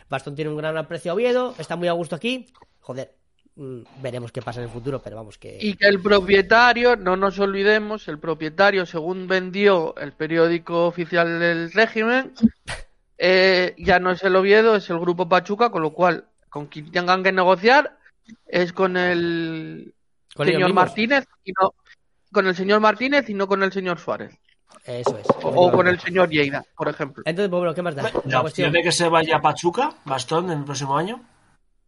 Bastón 0.08 0.34
tiene 0.34 0.50
un 0.50 0.56
gran 0.56 0.76
aprecio 0.76 1.10
a 1.12 1.14
Oviedo, 1.14 1.54
está 1.58 1.76
muy 1.76 1.88
a 1.88 1.92
gusto 1.92 2.16
aquí. 2.16 2.46
Joder, 2.80 3.14
veremos 3.56 4.32
qué 4.32 4.40
pasa 4.42 4.60
en 4.60 4.64
el 4.64 4.72
futuro, 4.72 5.00
pero 5.02 5.16
vamos 5.16 5.38
que... 5.38 5.58
Y 5.60 5.74
que 5.74 5.86
el 5.86 6.00
propietario, 6.00 6.96
no 6.96 7.16
nos 7.16 7.38
olvidemos, 7.38 8.08
el 8.08 8.18
propietario, 8.18 8.86
según 8.86 9.26
vendió 9.28 9.94
el 9.96 10.12
periódico 10.12 10.86
oficial 10.86 11.38
del 11.38 11.70
régimen, 11.72 12.32
eh, 13.18 13.74
ya 13.78 13.98
no 13.98 14.10
es 14.10 14.22
el 14.22 14.36
Oviedo, 14.36 14.76
es 14.76 14.88
el 14.90 14.98
Grupo 14.98 15.28
Pachuca, 15.28 15.70
con 15.70 15.82
lo 15.82 15.92
cual, 15.92 16.24
con 16.48 16.66
quien 16.66 16.90
tengan 16.90 17.22
que 17.22 17.32
negociar 17.32 17.98
es 18.46 18.72
con 18.72 18.96
el 18.96 19.94
Con 20.34 20.46
señor. 20.46 20.72
Martínez 20.72 21.24
y 21.44 21.52
no 21.60 21.74
con 22.32 22.46
el 22.46 22.54
señor 22.54 22.80
Martínez 22.80 23.28
y 23.28 23.34
no 23.34 23.46
con 23.46 23.62
el 23.62 23.72
señor 23.72 23.98
Suárez 23.98 24.34
Eso 24.86 25.18
es. 25.18 25.26
o, 25.42 25.48
o 25.48 25.72
con 25.72 25.86
el 25.88 26.00
señor 26.00 26.30
Lleida, 26.30 26.64
por 26.76 26.88
ejemplo. 26.88 27.22
Entonces, 27.26 27.50
pues 27.50 27.58
bueno, 27.58 27.74
¿qué 27.74 27.82
más 27.82 27.94
da? 27.94 28.04
La 28.04 28.12
La 28.24 28.40
opción 28.40 28.72
de 28.72 28.82
que 28.82 28.92
se 28.92 29.08
vaya 29.08 29.36
a 29.36 29.42
Pachuca, 29.42 29.92
Bastón, 30.04 30.50
en 30.50 30.60
el 30.60 30.64
próximo 30.64 30.96
año. 30.96 31.20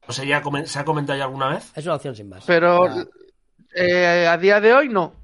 O 0.06 0.12
sea, 0.12 0.24
ya 0.24 0.42
se 0.66 0.78
ha 0.78 0.84
comentado 0.84 1.18
ya 1.18 1.24
alguna 1.24 1.48
vez. 1.48 1.72
es 1.74 1.84
una 1.86 1.94
opción 1.96 2.14
sin 2.14 2.28
más. 2.28 2.44
Pero 2.46 2.84
Ah, 2.84 3.04
eh, 3.74 4.26
a 4.28 4.36
día 4.36 4.60
de 4.60 4.74
hoy 4.74 4.88
no. 4.88 5.14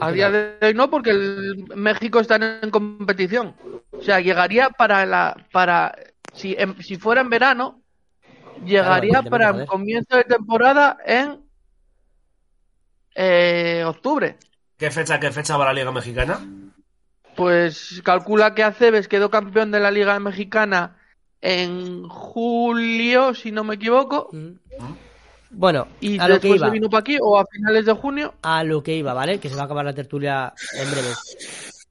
A 0.00 0.10
día 0.12 0.30
de 0.30 0.58
hoy 0.62 0.74
no, 0.74 0.90
porque 0.90 1.10
el 1.10 1.64
México 1.74 2.20
está 2.20 2.36
en 2.36 2.70
competición. 2.70 3.54
O 3.90 4.02
sea, 4.02 4.20
llegaría 4.20 4.70
para 4.70 5.04
la 5.06 5.46
para 5.52 5.94
si 6.34 6.54
en- 6.58 6.80
si 6.82 6.96
fuera 6.96 7.20
en 7.20 7.30
verano 7.30 7.80
llegaría 8.64 9.22
para 9.22 9.52
joder. 9.52 9.66
comienzo 9.66 10.16
de 10.16 10.24
temporada 10.24 10.98
en 11.04 11.40
eh, 13.14 13.84
octubre. 13.86 14.36
¿Qué 14.78 14.90
fecha, 14.90 15.20
qué 15.20 15.30
fecha 15.30 15.56
va 15.56 15.66
la 15.66 15.72
Liga 15.72 15.92
Mexicana? 15.92 16.40
Pues 17.36 18.00
calcula 18.04 18.54
que 18.54 18.62
Aceves 18.62 19.08
quedó 19.08 19.30
campeón 19.30 19.70
de 19.70 19.80
la 19.80 19.90
Liga 19.90 20.18
Mexicana 20.20 20.96
en 21.42 22.08
julio, 22.08 23.34
si 23.34 23.52
no 23.52 23.64
me 23.64 23.74
equivoco, 23.74 24.30
mm. 24.32 24.52
Bueno, 25.54 25.86
y 26.00 26.18
a 26.18 26.28
lo 26.28 26.40
que 26.40 26.48
iba. 26.48 26.66
se 26.66 26.72
vino 26.72 26.88
para 26.88 27.00
aquí 27.00 27.18
o 27.20 27.38
a 27.38 27.44
finales 27.46 27.84
de 27.84 27.92
junio. 27.92 28.34
a 28.42 28.64
lo 28.64 28.82
que 28.82 28.96
iba, 28.96 29.12
¿vale? 29.12 29.38
Que 29.38 29.50
se 29.50 29.54
va 29.54 29.62
a 29.62 29.64
acabar 29.66 29.84
la 29.84 29.92
tertulia 29.92 30.54
en 30.80 30.90
breve. 30.90 31.08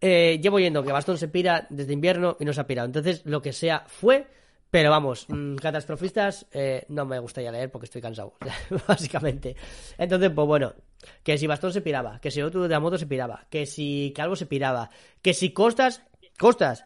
Eh, 0.02 0.40
llevo 0.42 0.60
yendo 0.60 0.84
que 0.84 0.92
Bastón 0.92 1.20
se 1.20 1.28
pira 1.28 1.68
desde 1.70 1.94
invierno 1.94 2.38
y 2.40 2.46
no 2.46 2.54
se 2.54 2.62
ha 2.62 2.66
pirado. 2.66 2.88
Entonces, 2.88 3.22
lo 3.24 3.40
que 3.40 3.54
sea 3.54 3.84
fue, 3.86 4.26
pero 4.72 4.90
vamos, 4.90 5.28
mm, 5.30 5.58
catastrofistas 5.58 6.48
eh, 6.52 6.86
no 6.90 7.06
me 7.06 7.20
gustaría 7.20 7.52
leer 7.52 7.70
porque 7.70 7.86
estoy 7.86 8.02
cansado, 8.02 8.34
básicamente. 8.88 9.56
Entonces, 9.96 10.32
pues 10.34 10.48
bueno, 10.48 10.74
que 11.22 11.38
si 11.38 11.46
Bastón 11.46 11.72
se 11.72 11.82
piraba, 11.82 12.20
que 12.20 12.32
si 12.32 12.42
otro 12.42 12.64
de 12.64 12.70
la 12.70 12.80
moto 12.80 12.98
se 12.98 13.06
piraba, 13.06 13.46
que 13.48 13.68
si 13.68 14.12
Calvo 14.16 14.36
se 14.36 14.48
piraba, 14.48 14.90
que 15.22 15.36
si 15.36 15.52
Costas, 15.52 16.02
Costas, 16.40 16.86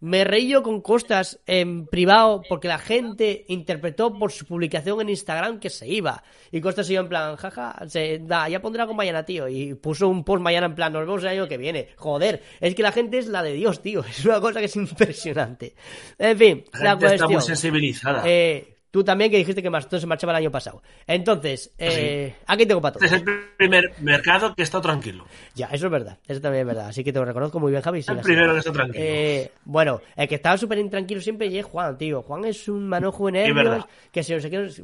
me 0.00 0.24
reí 0.24 0.48
yo 0.48 0.62
con 0.62 0.80
Costas 0.80 1.40
en 1.46 1.86
privado 1.86 2.42
porque 2.48 2.68
la 2.68 2.78
gente 2.78 3.44
interpretó 3.48 4.12
por 4.18 4.32
su 4.32 4.44
publicación 4.46 5.00
en 5.00 5.08
Instagram 5.10 5.58
que 5.60 5.70
se 5.70 5.88
iba. 5.88 6.22
Y 6.52 6.60
Costas 6.60 6.88
iba 6.90 7.00
en 7.00 7.08
plan, 7.08 7.36
jaja, 7.36 7.76
se, 7.88 8.18
da, 8.20 8.48
ya 8.48 8.60
pondrá 8.60 8.86
con 8.86 8.96
mañana, 8.96 9.24
tío. 9.24 9.48
Y 9.48 9.74
puso 9.74 10.08
un 10.08 10.24
post 10.24 10.42
mañana 10.42 10.66
en 10.66 10.74
plan, 10.74 10.92
nos 10.92 11.06
vemos 11.06 11.22
el 11.22 11.28
año 11.28 11.48
que 11.48 11.56
viene. 11.58 11.88
Joder, 11.96 12.42
es 12.60 12.74
que 12.74 12.82
la 12.82 12.92
gente 12.92 13.18
es 13.18 13.26
la 13.26 13.42
de 13.42 13.52
Dios, 13.52 13.82
tío. 13.82 14.04
Es 14.16 14.24
una 14.24 14.40
cosa 14.40 14.60
que 14.60 14.66
es 14.66 14.76
impresionante. 14.76 15.74
En 16.18 16.38
fin, 16.38 16.64
La 16.74 16.82
la, 16.84 16.90
gente 16.92 17.06
está 17.14 17.26
muy 17.26 17.34
cuestión. 17.34 17.56
sensibilizada. 17.56 18.22
Eh, 18.26 18.75
tú 18.90 19.04
también 19.04 19.30
que 19.30 19.36
dijiste 19.36 19.62
que 19.62 19.68
Bastón 19.68 20.00
se 20.00 20.06
marchaba 20.06 20.32
el 20.32 20.36
año 20.38 20.50
pasado. 20.50 20.82
Entonces, 21.06 21.72
eh, 21.78 22.34
aquí 22.46 22.66
tengo 22.66 22.80
para 22.80 22.94
Este 22.94 23.04
es 23.16 23.24
todos. 23.24 23.36
el 23.36 23.48
primer 23.56 23.92
mercado 24.00 24.54
que 24.54 24.62
está 24.62 24.80
tranquilo. 24.80 25.26
Ya, 25.54 25.66
eso 25.66 25.86
es 25.86 25.92
verdad. 25.92 26.18
Eso 26.26 26.40
también 26.40 26.62
es 26.62 26.66
verdad. 26.66 26.88
Así 26.88 27.04
que 27.04 27.12
te 27.12 27.18
lo 27.18 27.24
reconozco 27.24 27.60
muy 27.60 27.70
bien, 27.72 27.82
Javi. 27.82 27.98
El 27.98 28.04
sigue 28.04 28.18
así. 28.20 28.26
primero 28.26 28.52
que 28.52 28.58
está 28.60 28.72
tranquilo. 28.72 29.04
Eh, 29.04 29.50
bueno, 29.64 30.00
el 30.16 30.28
que 30.28 30.34
estaba 30.36 30.56
súper 30.56 30.78
intranquilo 30.78 31.20
siempre 31.20 31.46
es 31.58 31.64
Juan, 31.64 31.98
tío. 31.98 32.22
Juan 32.22 32.44
es 32.46 32.68
un 32.68 32.88
manojo 32.88 33.30
de 33.30 33.40
Es 33.42 33.46
nervios 33.54 33.64
verdad. 33.70 33.86
que 34.12 34.22
se 34.22 34.34
no 34.34 34.40
sé 34.40 34.50
qué. 34.50 34.64
es 34.64 34.82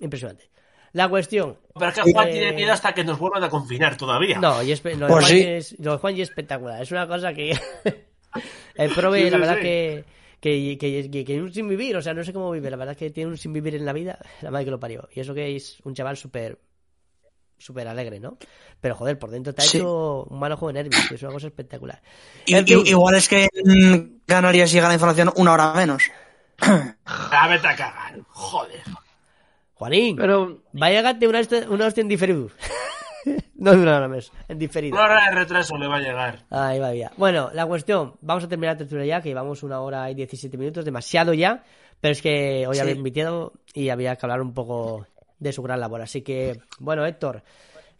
Impresionante. 0.00 0.50
La 0.92 1.08
cuestión. 1.08 1.58
Pero 1.78 1.88
es 1.90 1.94
que 2.00 2.12
Juan 2.12 2.28
eh, 2.28 2.32
tiene 2.32 2.52
miedo 2.52 2.72
hasta 2.72 2.94
que 2.94 3.04
nos 3.04 3.18
vuelvan 3.18 3.44
a 3.44 3.50
confinar 3.50 3.96
todavía. 3.98 4.38
No, 4.38 4.62
y 4.62 4.72
es, 4.72 4.82
lo, 4.82 4.90
de 4.90 4.96
Pues 4.98 5.08
Juan 5.08 5.24
sí. 5.26 5.40
es, 5.42 5.76
lo 5.78 5.92
de 5.92 5.98
Juan 5.98 6.16
y 6.16 6.22
es 6.22 6.28
espectacular. 6.30 6.82
Es 6.82 6.90
una 6.90 7.06
cosa 7.06 7.34
que. 7.34 7.50
el 8.76 8.90
prove, 8.90 9.18
Sí, 9.18 9.24
sí, 9.24 9.30
la 9.30 9.38
verdad 9.38 9.56
sí. 9.56 9.62
que. 9.62 10.04
Que, 10.46 10.78
que, 10.78 11.10
que, 11.10 11.24
que 11.24 11.42
un 11.42 11.52
sin 11.52 11.68
vivir, 11.68 11.96
o 11.96 12.02
sea, 12.02 12.14
no 12.14 12.22
sé 12.22 12.32
cómo 12.32 12.50
vive. 12.52 12.70
La 12.70 12.76
verdad 12.76 12.96
que 12.96 13.10
tiene 13.10 13.30
un 13.30 13.36
sin 13.36 13.52
vivir 13.52 13.74
en 13.74 13.84
la 13.84 13.92
vida, 13.92 14.18
la 14.42 14.50
madre 14.50 14.64
que 14.66 14.70
lo 14.70 14.78
parió. 14.80 15.08
Y 15.12 15.20
eso 15.20 15.34
que 15.34 15.56
es 15.56 15.78
un 15.84 15.94
chaval 15.94 16.16
súper. 16.16 16.58
súper 17.58 17.88
alegre, 17.88 18.20
¿no? 18.20 18.36
Pero 18.80 18.94
joder, 18.94 19.18
por 19.18 19.30
dentro 19.30 19.52
te 19.54 19.62
ha 19.62 19.64
Sí. 19.64 19.78
hecho 19.78 20.24
un 20.24 20.38
manojo 20.38 20.66
de 20.68 20.74
nervios, 20.74 21.08
que 21.08 21.14
es 21.16 21.22
una 21.22 21.32
cosa 21.32 21.46
espectacular. 21.48 22.00
En 22.46 22.66
fin. 22.66 22.82
igual 22.86 23.14
es 23.16 23.28
que 23.28 23.48
mm, 23.64 24.20
ganaría 24.26 24.66
si 24.66 24.74
llega 24.74 24.88
la 24.88 24.94
información 24.94 25.32
una 25.36 25.52
hora 25.54 25.72
menos. 25.74 26.04
Ah, 26.60 26.94
a 27.70 27.76
cagar. 27.76 28.20
Joder. 28.28 28.82
Juanín, 29.74 30.16
Pero 30.16 30.62
va 30.80 30.86
a 30.86 30.90
una, 31.28 31.40
hostia- 31.40 31.66
una 31.68 31.86
hostia 31.86 32.02
en 32.02 32.08
diferido. 32.08 32.50
no 33.56 33.72
una 33.72 33.96
hora 33.96 34.08
más, 34.08 34.30
en 34.48 34.58
diferido. 34.58 34.94
Una 34.96 35.04
hora 35.04 35.24
de 35.30 35.36
retraso 35.36 35.76
le 35.76 35.86
va 35.88 35.96
a 35.96 36.00
llegar. 36.00 36.44
Ahí 36.50 36.78
va 36.78 36.94
ya. 36.94 37.10
Bueno, 37.16 37.50
la 37.52 37.66
cuestión, 37.66 38.14
vamos 38.20 38.44
a 38.44 38.48
terminar 38.48 38.74
la 38.74 38.78
tertulia 38.78 39.04
ya, 39.04 39.20
que 39.20 39.28
llevamos 39.30 39.62
una 39.62 39.80
hora 39.80 40.10
y 40.10 40.14
17 40.14 40.56
minutos, 40.56 40.84
demasiado 40.84 41.34
ya, 41.34 41.62
pero 42.00 42.12
es 42.12 42.22
que 42.22 42.66
hoy 42.66 42.74
Sí. 42.76 42.80
había 42.80 42.94
invitado 42.94 43.52
y 43.74 43.88
había 43.88 44.14
que 44.16 44.24
hablar 44.26 44.40
un 44.40 44.54
poco 44.54 45.06
de 45.38 45.52
su 45.52 45.62
gran 45.62 45.80
labor. 45.80 46.00
Así 46.02 46.22
que, 46.22 46.60
bueno, 46.78 47.04
Héctor, 47.04 47.42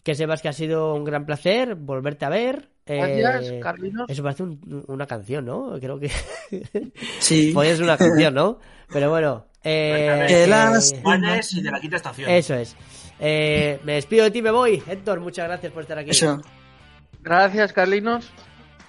que 0.03 0.15
sepas 0.15 0.41
que 0.41 0.49
ha 0.49 0.53
sido 0.53 0.95
un 0.95 1.05
gran 1.05 1.27
placer 1.27 1.75
volverte 1.75 2.25
a 2.25 2.29
ver. 2.29 2.69
gracias, 2.87 3.51
Eh, 3.51 3.61
Carlinos. 3.61 4.09
Eso 4.09 4.23
parece 4.23 4.45
un- 4.45 4.85
una 4.87 5.07
canción, 5.07 5.45
¿no? 5.45 5.77
Creo 5.81 5.99
que 5.99 6.09
Sí. 7.19 7.51
podría 7.53 7.75
ser 7.75 7.85
una 7.85 7.97
canción, 7.97 8.35
¿no? 8.35 8.59
Pero 8.93 9.11
bueno. 9.11 9.47
Eh, 9.65 10.25
Que 10.29 10.47
las- 10.47 10.93
eh, 10.93 11.41
y 11.53 11.61
de 11.63 11.71
la 11.73 11.81
quinta 11.81 11.97
estación. 11.97 12.31
eso 12.31 12.55
es. 12.55 12.77
Eh, 13.21 13.81
me 13.85 13.95
despido 13.95 14.25
de 14.25 14.31
ti, 14.31 14.43
me 14.43 14.51
voy. 14.51 14.83
Héctor, 14.87 15.21
muchas 15.21 15.47
gracias 15.47 15.73
por 15.73 15.83
estar 15.83 15.99
aquí. 15.99 16.11
Eso. 16.11 16.41
Gracias, 17.21 17.73
Carlinos. 17.73 18.31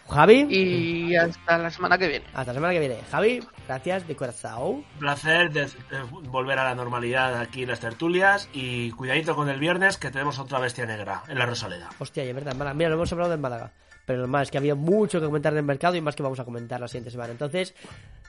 Javi, 0.09 0.47
Y 0.49 1.15
hasta 1.17 1.57
la 1.57 1.69
semana 1.69 1.97
que 1.97 2.07
viene. 2.07 2.25
hasta 2.27 2.45
la 2.45 2.53
semana 2.53 2.71
que 2.73 2.79
viene. 2.79 2.97
Javi, 3.11 3.41
gracias 3.67 4.07
de 4.07 4.15
corazón. 4.15 4.61
Un 4.75 4.83
placer 4.99 5.51
de, 5.51 5.65
de 5.65 6.01
volver 6.29 6.57
a 6.59 6.63
la 6.63 6.75
normalidad 6.75 7.37
aquí 7.41 7.63
en 7.63 7.69
las 7.69 7.81
tertulias 7.81 8.47
y 8.53 8.91
cuidadito 8.91 9.35
con 9.35 9.49
el 9.49 9.59
viernes 9.59 9.97
que 9.97 10.09
tenemos 10.09 10.39
otra 10.39 10.59
bestia 10.59 10.85
negra 10.85 11.23
en 11.27 11.37
la 11.37 11.45
Rosaleda. 11.45 11.89
Hostia, 11.99 12.23
y 12.23 12.29
es 12.29 12.35
verdad, 12.35 12.55
Málaga. 12.55 12.73
Mira, 12.73 12.89
lo 12.89 12.95
hemos 12.95 13.11
hablado 13.11 13.31
de 13.31 13.37
Málaga. 13.37 13.73
Pero 14.05 14.21
lo 14.21 14.27
más 14.29 14.43
es 14.43 14.51
que 14.51 14.57
había 14.57 14.75
mucho 14.75 15.19
que 15.19 15.25
comentar 15.25 15.53
del 15.53 15.63
mercado 15.65 15.97
y 15.97 16.01
más 16.01 16.15
que 16.15 16.23
vamos 16.23 16.39
a 16.39 16.45
comentar 16.45 16.79
la 16.79 16.87
siguiente 16.87 17.11
semana. 17.11 17.31
Entonces, 17.33 17.75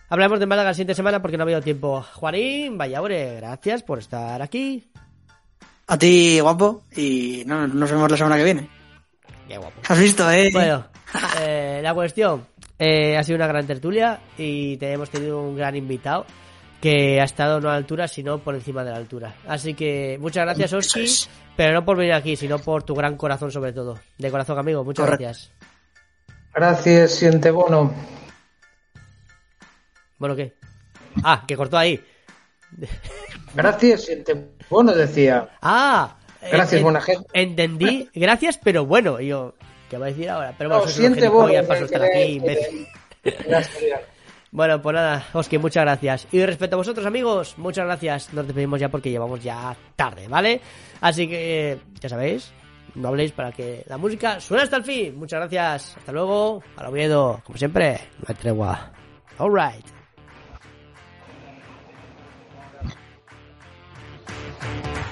hablaremos 0.09 0.41
de 0.41 0.47
Málaga 0.47 0.71
la 0.71 0.75
siguiente 0.75 0.97
semana 0.97 1.23
porque 1.23 1.37
no 1.37 1.43
ha 1.43 1.45
habido 1.45 1.61
tiempo. 1.63 2.03
Juanín, 2.15 2.77
vaya, 2.77 2.99
hombre, 3.01 3.37
gracias 3.37 3.85
por 3.85 4.01
estar 4.01 4.43
aquí. 4.43 4.91
A 5.89 5.99
ti, 5.99 6.39
guapo. 6.41 6.85
Y 6.95 7.43
no, 7.47 7.67
nos 7.67 7.91
vemos 7.91 8.11
la 8.11 8.17
semana 8.17 8.37
que 8.37 8.45
viene. 8.45 8.69
Qué 9.49 9.57
guapo. 9.59 9.81
¿Has 9.89 9.99
visto, 9.99 10.31
eh? 10.31 10.51
Bueno, 10.53 10.87
eh, 11.41 11.81
la 11.83 11.95
cuestión. 11.95 12.47
eh, 12.79 13.17
ha 13.17 13.23
sido 13.23 13.37
una 13.37 13.47
gran 13.47 13.67
tertulia 13.67 14.21
y 14.37 14.77
te 14.77 14.93
hemos 14.93 15.11
tenido 15.11 15.41
un 15.41 15.57
gran 15.57 15.75
invitado 15.77 16.27
que 16.81 17.21
ha 17.21 17.25
estado 17.25 17.61
no 17.61 17.69
a 17.69 17.73
la 17.73 17.79
altura, 17.79 18.07
sino 18.07 18.39
por 18.39 18.55
encima 18.55 18.85
de 18.85 18.91
la 18.93 18.99
altura. 18.99 19.35
Así 19.49 19.75
que 19.75 20.17
muchas 20.21 20.45
gracias, 20.45 20.73
Oski, 20.75 21.03
es. 21.05 21.29
pero 21.57 21.73
no 21.73 21.85
por 21.85 21.97
venir 21.97 22.13
aquí, 22.13 22.37
sino 22.37 22.59
por 22.61 22.83
tu 22.85 22.95
gran 22.95 23.17
corazón 23.17 23.51
sobre 23.51 23.73
todo. 23.73 23.99
De 24.19 24.31
corazón, 24.31 24.59
amigo, 24.59 24.85
muchas 24.85 25.05
Correcto. 25.07 25.25
gracias. 25.25 25.51
Gracias, 26.55 27.13
siente 27.17 27.51
bono. 27.51 27.93
Bueno, 30.19 30.37
¿qué? 30.37 30.55
Ah, 31.25 31.45
que 31.47 31.57
cortó 31.57 31.79
ahí. 31.79 32.01
Gracias, 33.55 34.05
siente 34.05 34.35
bono, 34.71 34.93
decía. 34.95 35.49
Ah, 35.63 36.15
Gracias, 36.41 36.75
en- 36.75 36.83
buena 36.85 37.01
gente. 37.01 37.27
Entendí, 37.33 38.09
gracias, 38.15 38.59
pero 38.63 38.87
bueno. 38.87 39.21
Y 39.21 39.29
yo, 39.29 39.55
¿qué 39.91 39.99
va 39.99 40.07
a 40.07 40.09
decir 40.11 40.31
ahora? 40.31 40.55
Pero 40.57 40.71
No, 40.71 40.77
bueno, 40.77 40.85
unos 40.85 40.95
siente 40.97 41.21
imbécil. 42.31 42.87
que- 43.23 43.35
Bueno, 44.51 44.81
pues 44.81 44.95
nada, 44.95 45.27
Oski, 45.35 45.59
muchas 45.59 45.83
gracias. 45.85 46.27
Y 46.33 46.43
respecto 46.47 46.77
a 46.77 46.79
vosotros, 46.79 47.05
amigos, 47.05 47.55
muchas 47.59 47.85
gracias. 47.85 48.33
Nos 48.33 48.47
despedimos 48.47 48.81
ya 48.81 48.89
porque 48.89 49.11
llevamos 49.11 49.43
ya 49.43 49.77
tarde, 49.95 50.27
¿vale? 50.27 50.61
Así 51.03 51.29
que, 51.29 51.79
ya 52.01 52.09
sabéis, 52.09 52.51
no 52.95 53.09
habléis 53.09 53.33
para 53.33 53.53
que 53.53 53.85
la 53.89 53.99
música 53.99 54.41
suene 54.41 54.63
hasta 54.63 54.77
el 54.77 54.85
fin. 54.85 55.19
Muchas 55.19 55.41
gracias. 55.41 55.97
Hasta 55.99 56.13
luego. 56.13 56.63
A 56.79 56.89
Oviedo, 56.89 57.43
como 57.45 57.59
siempre, 57.59 58.01
no 58.21 58.25
hay 58.29 58.35
tregua. 58.37 58.91
Alright. 59.39 59.85
Bye. 64.61 65.08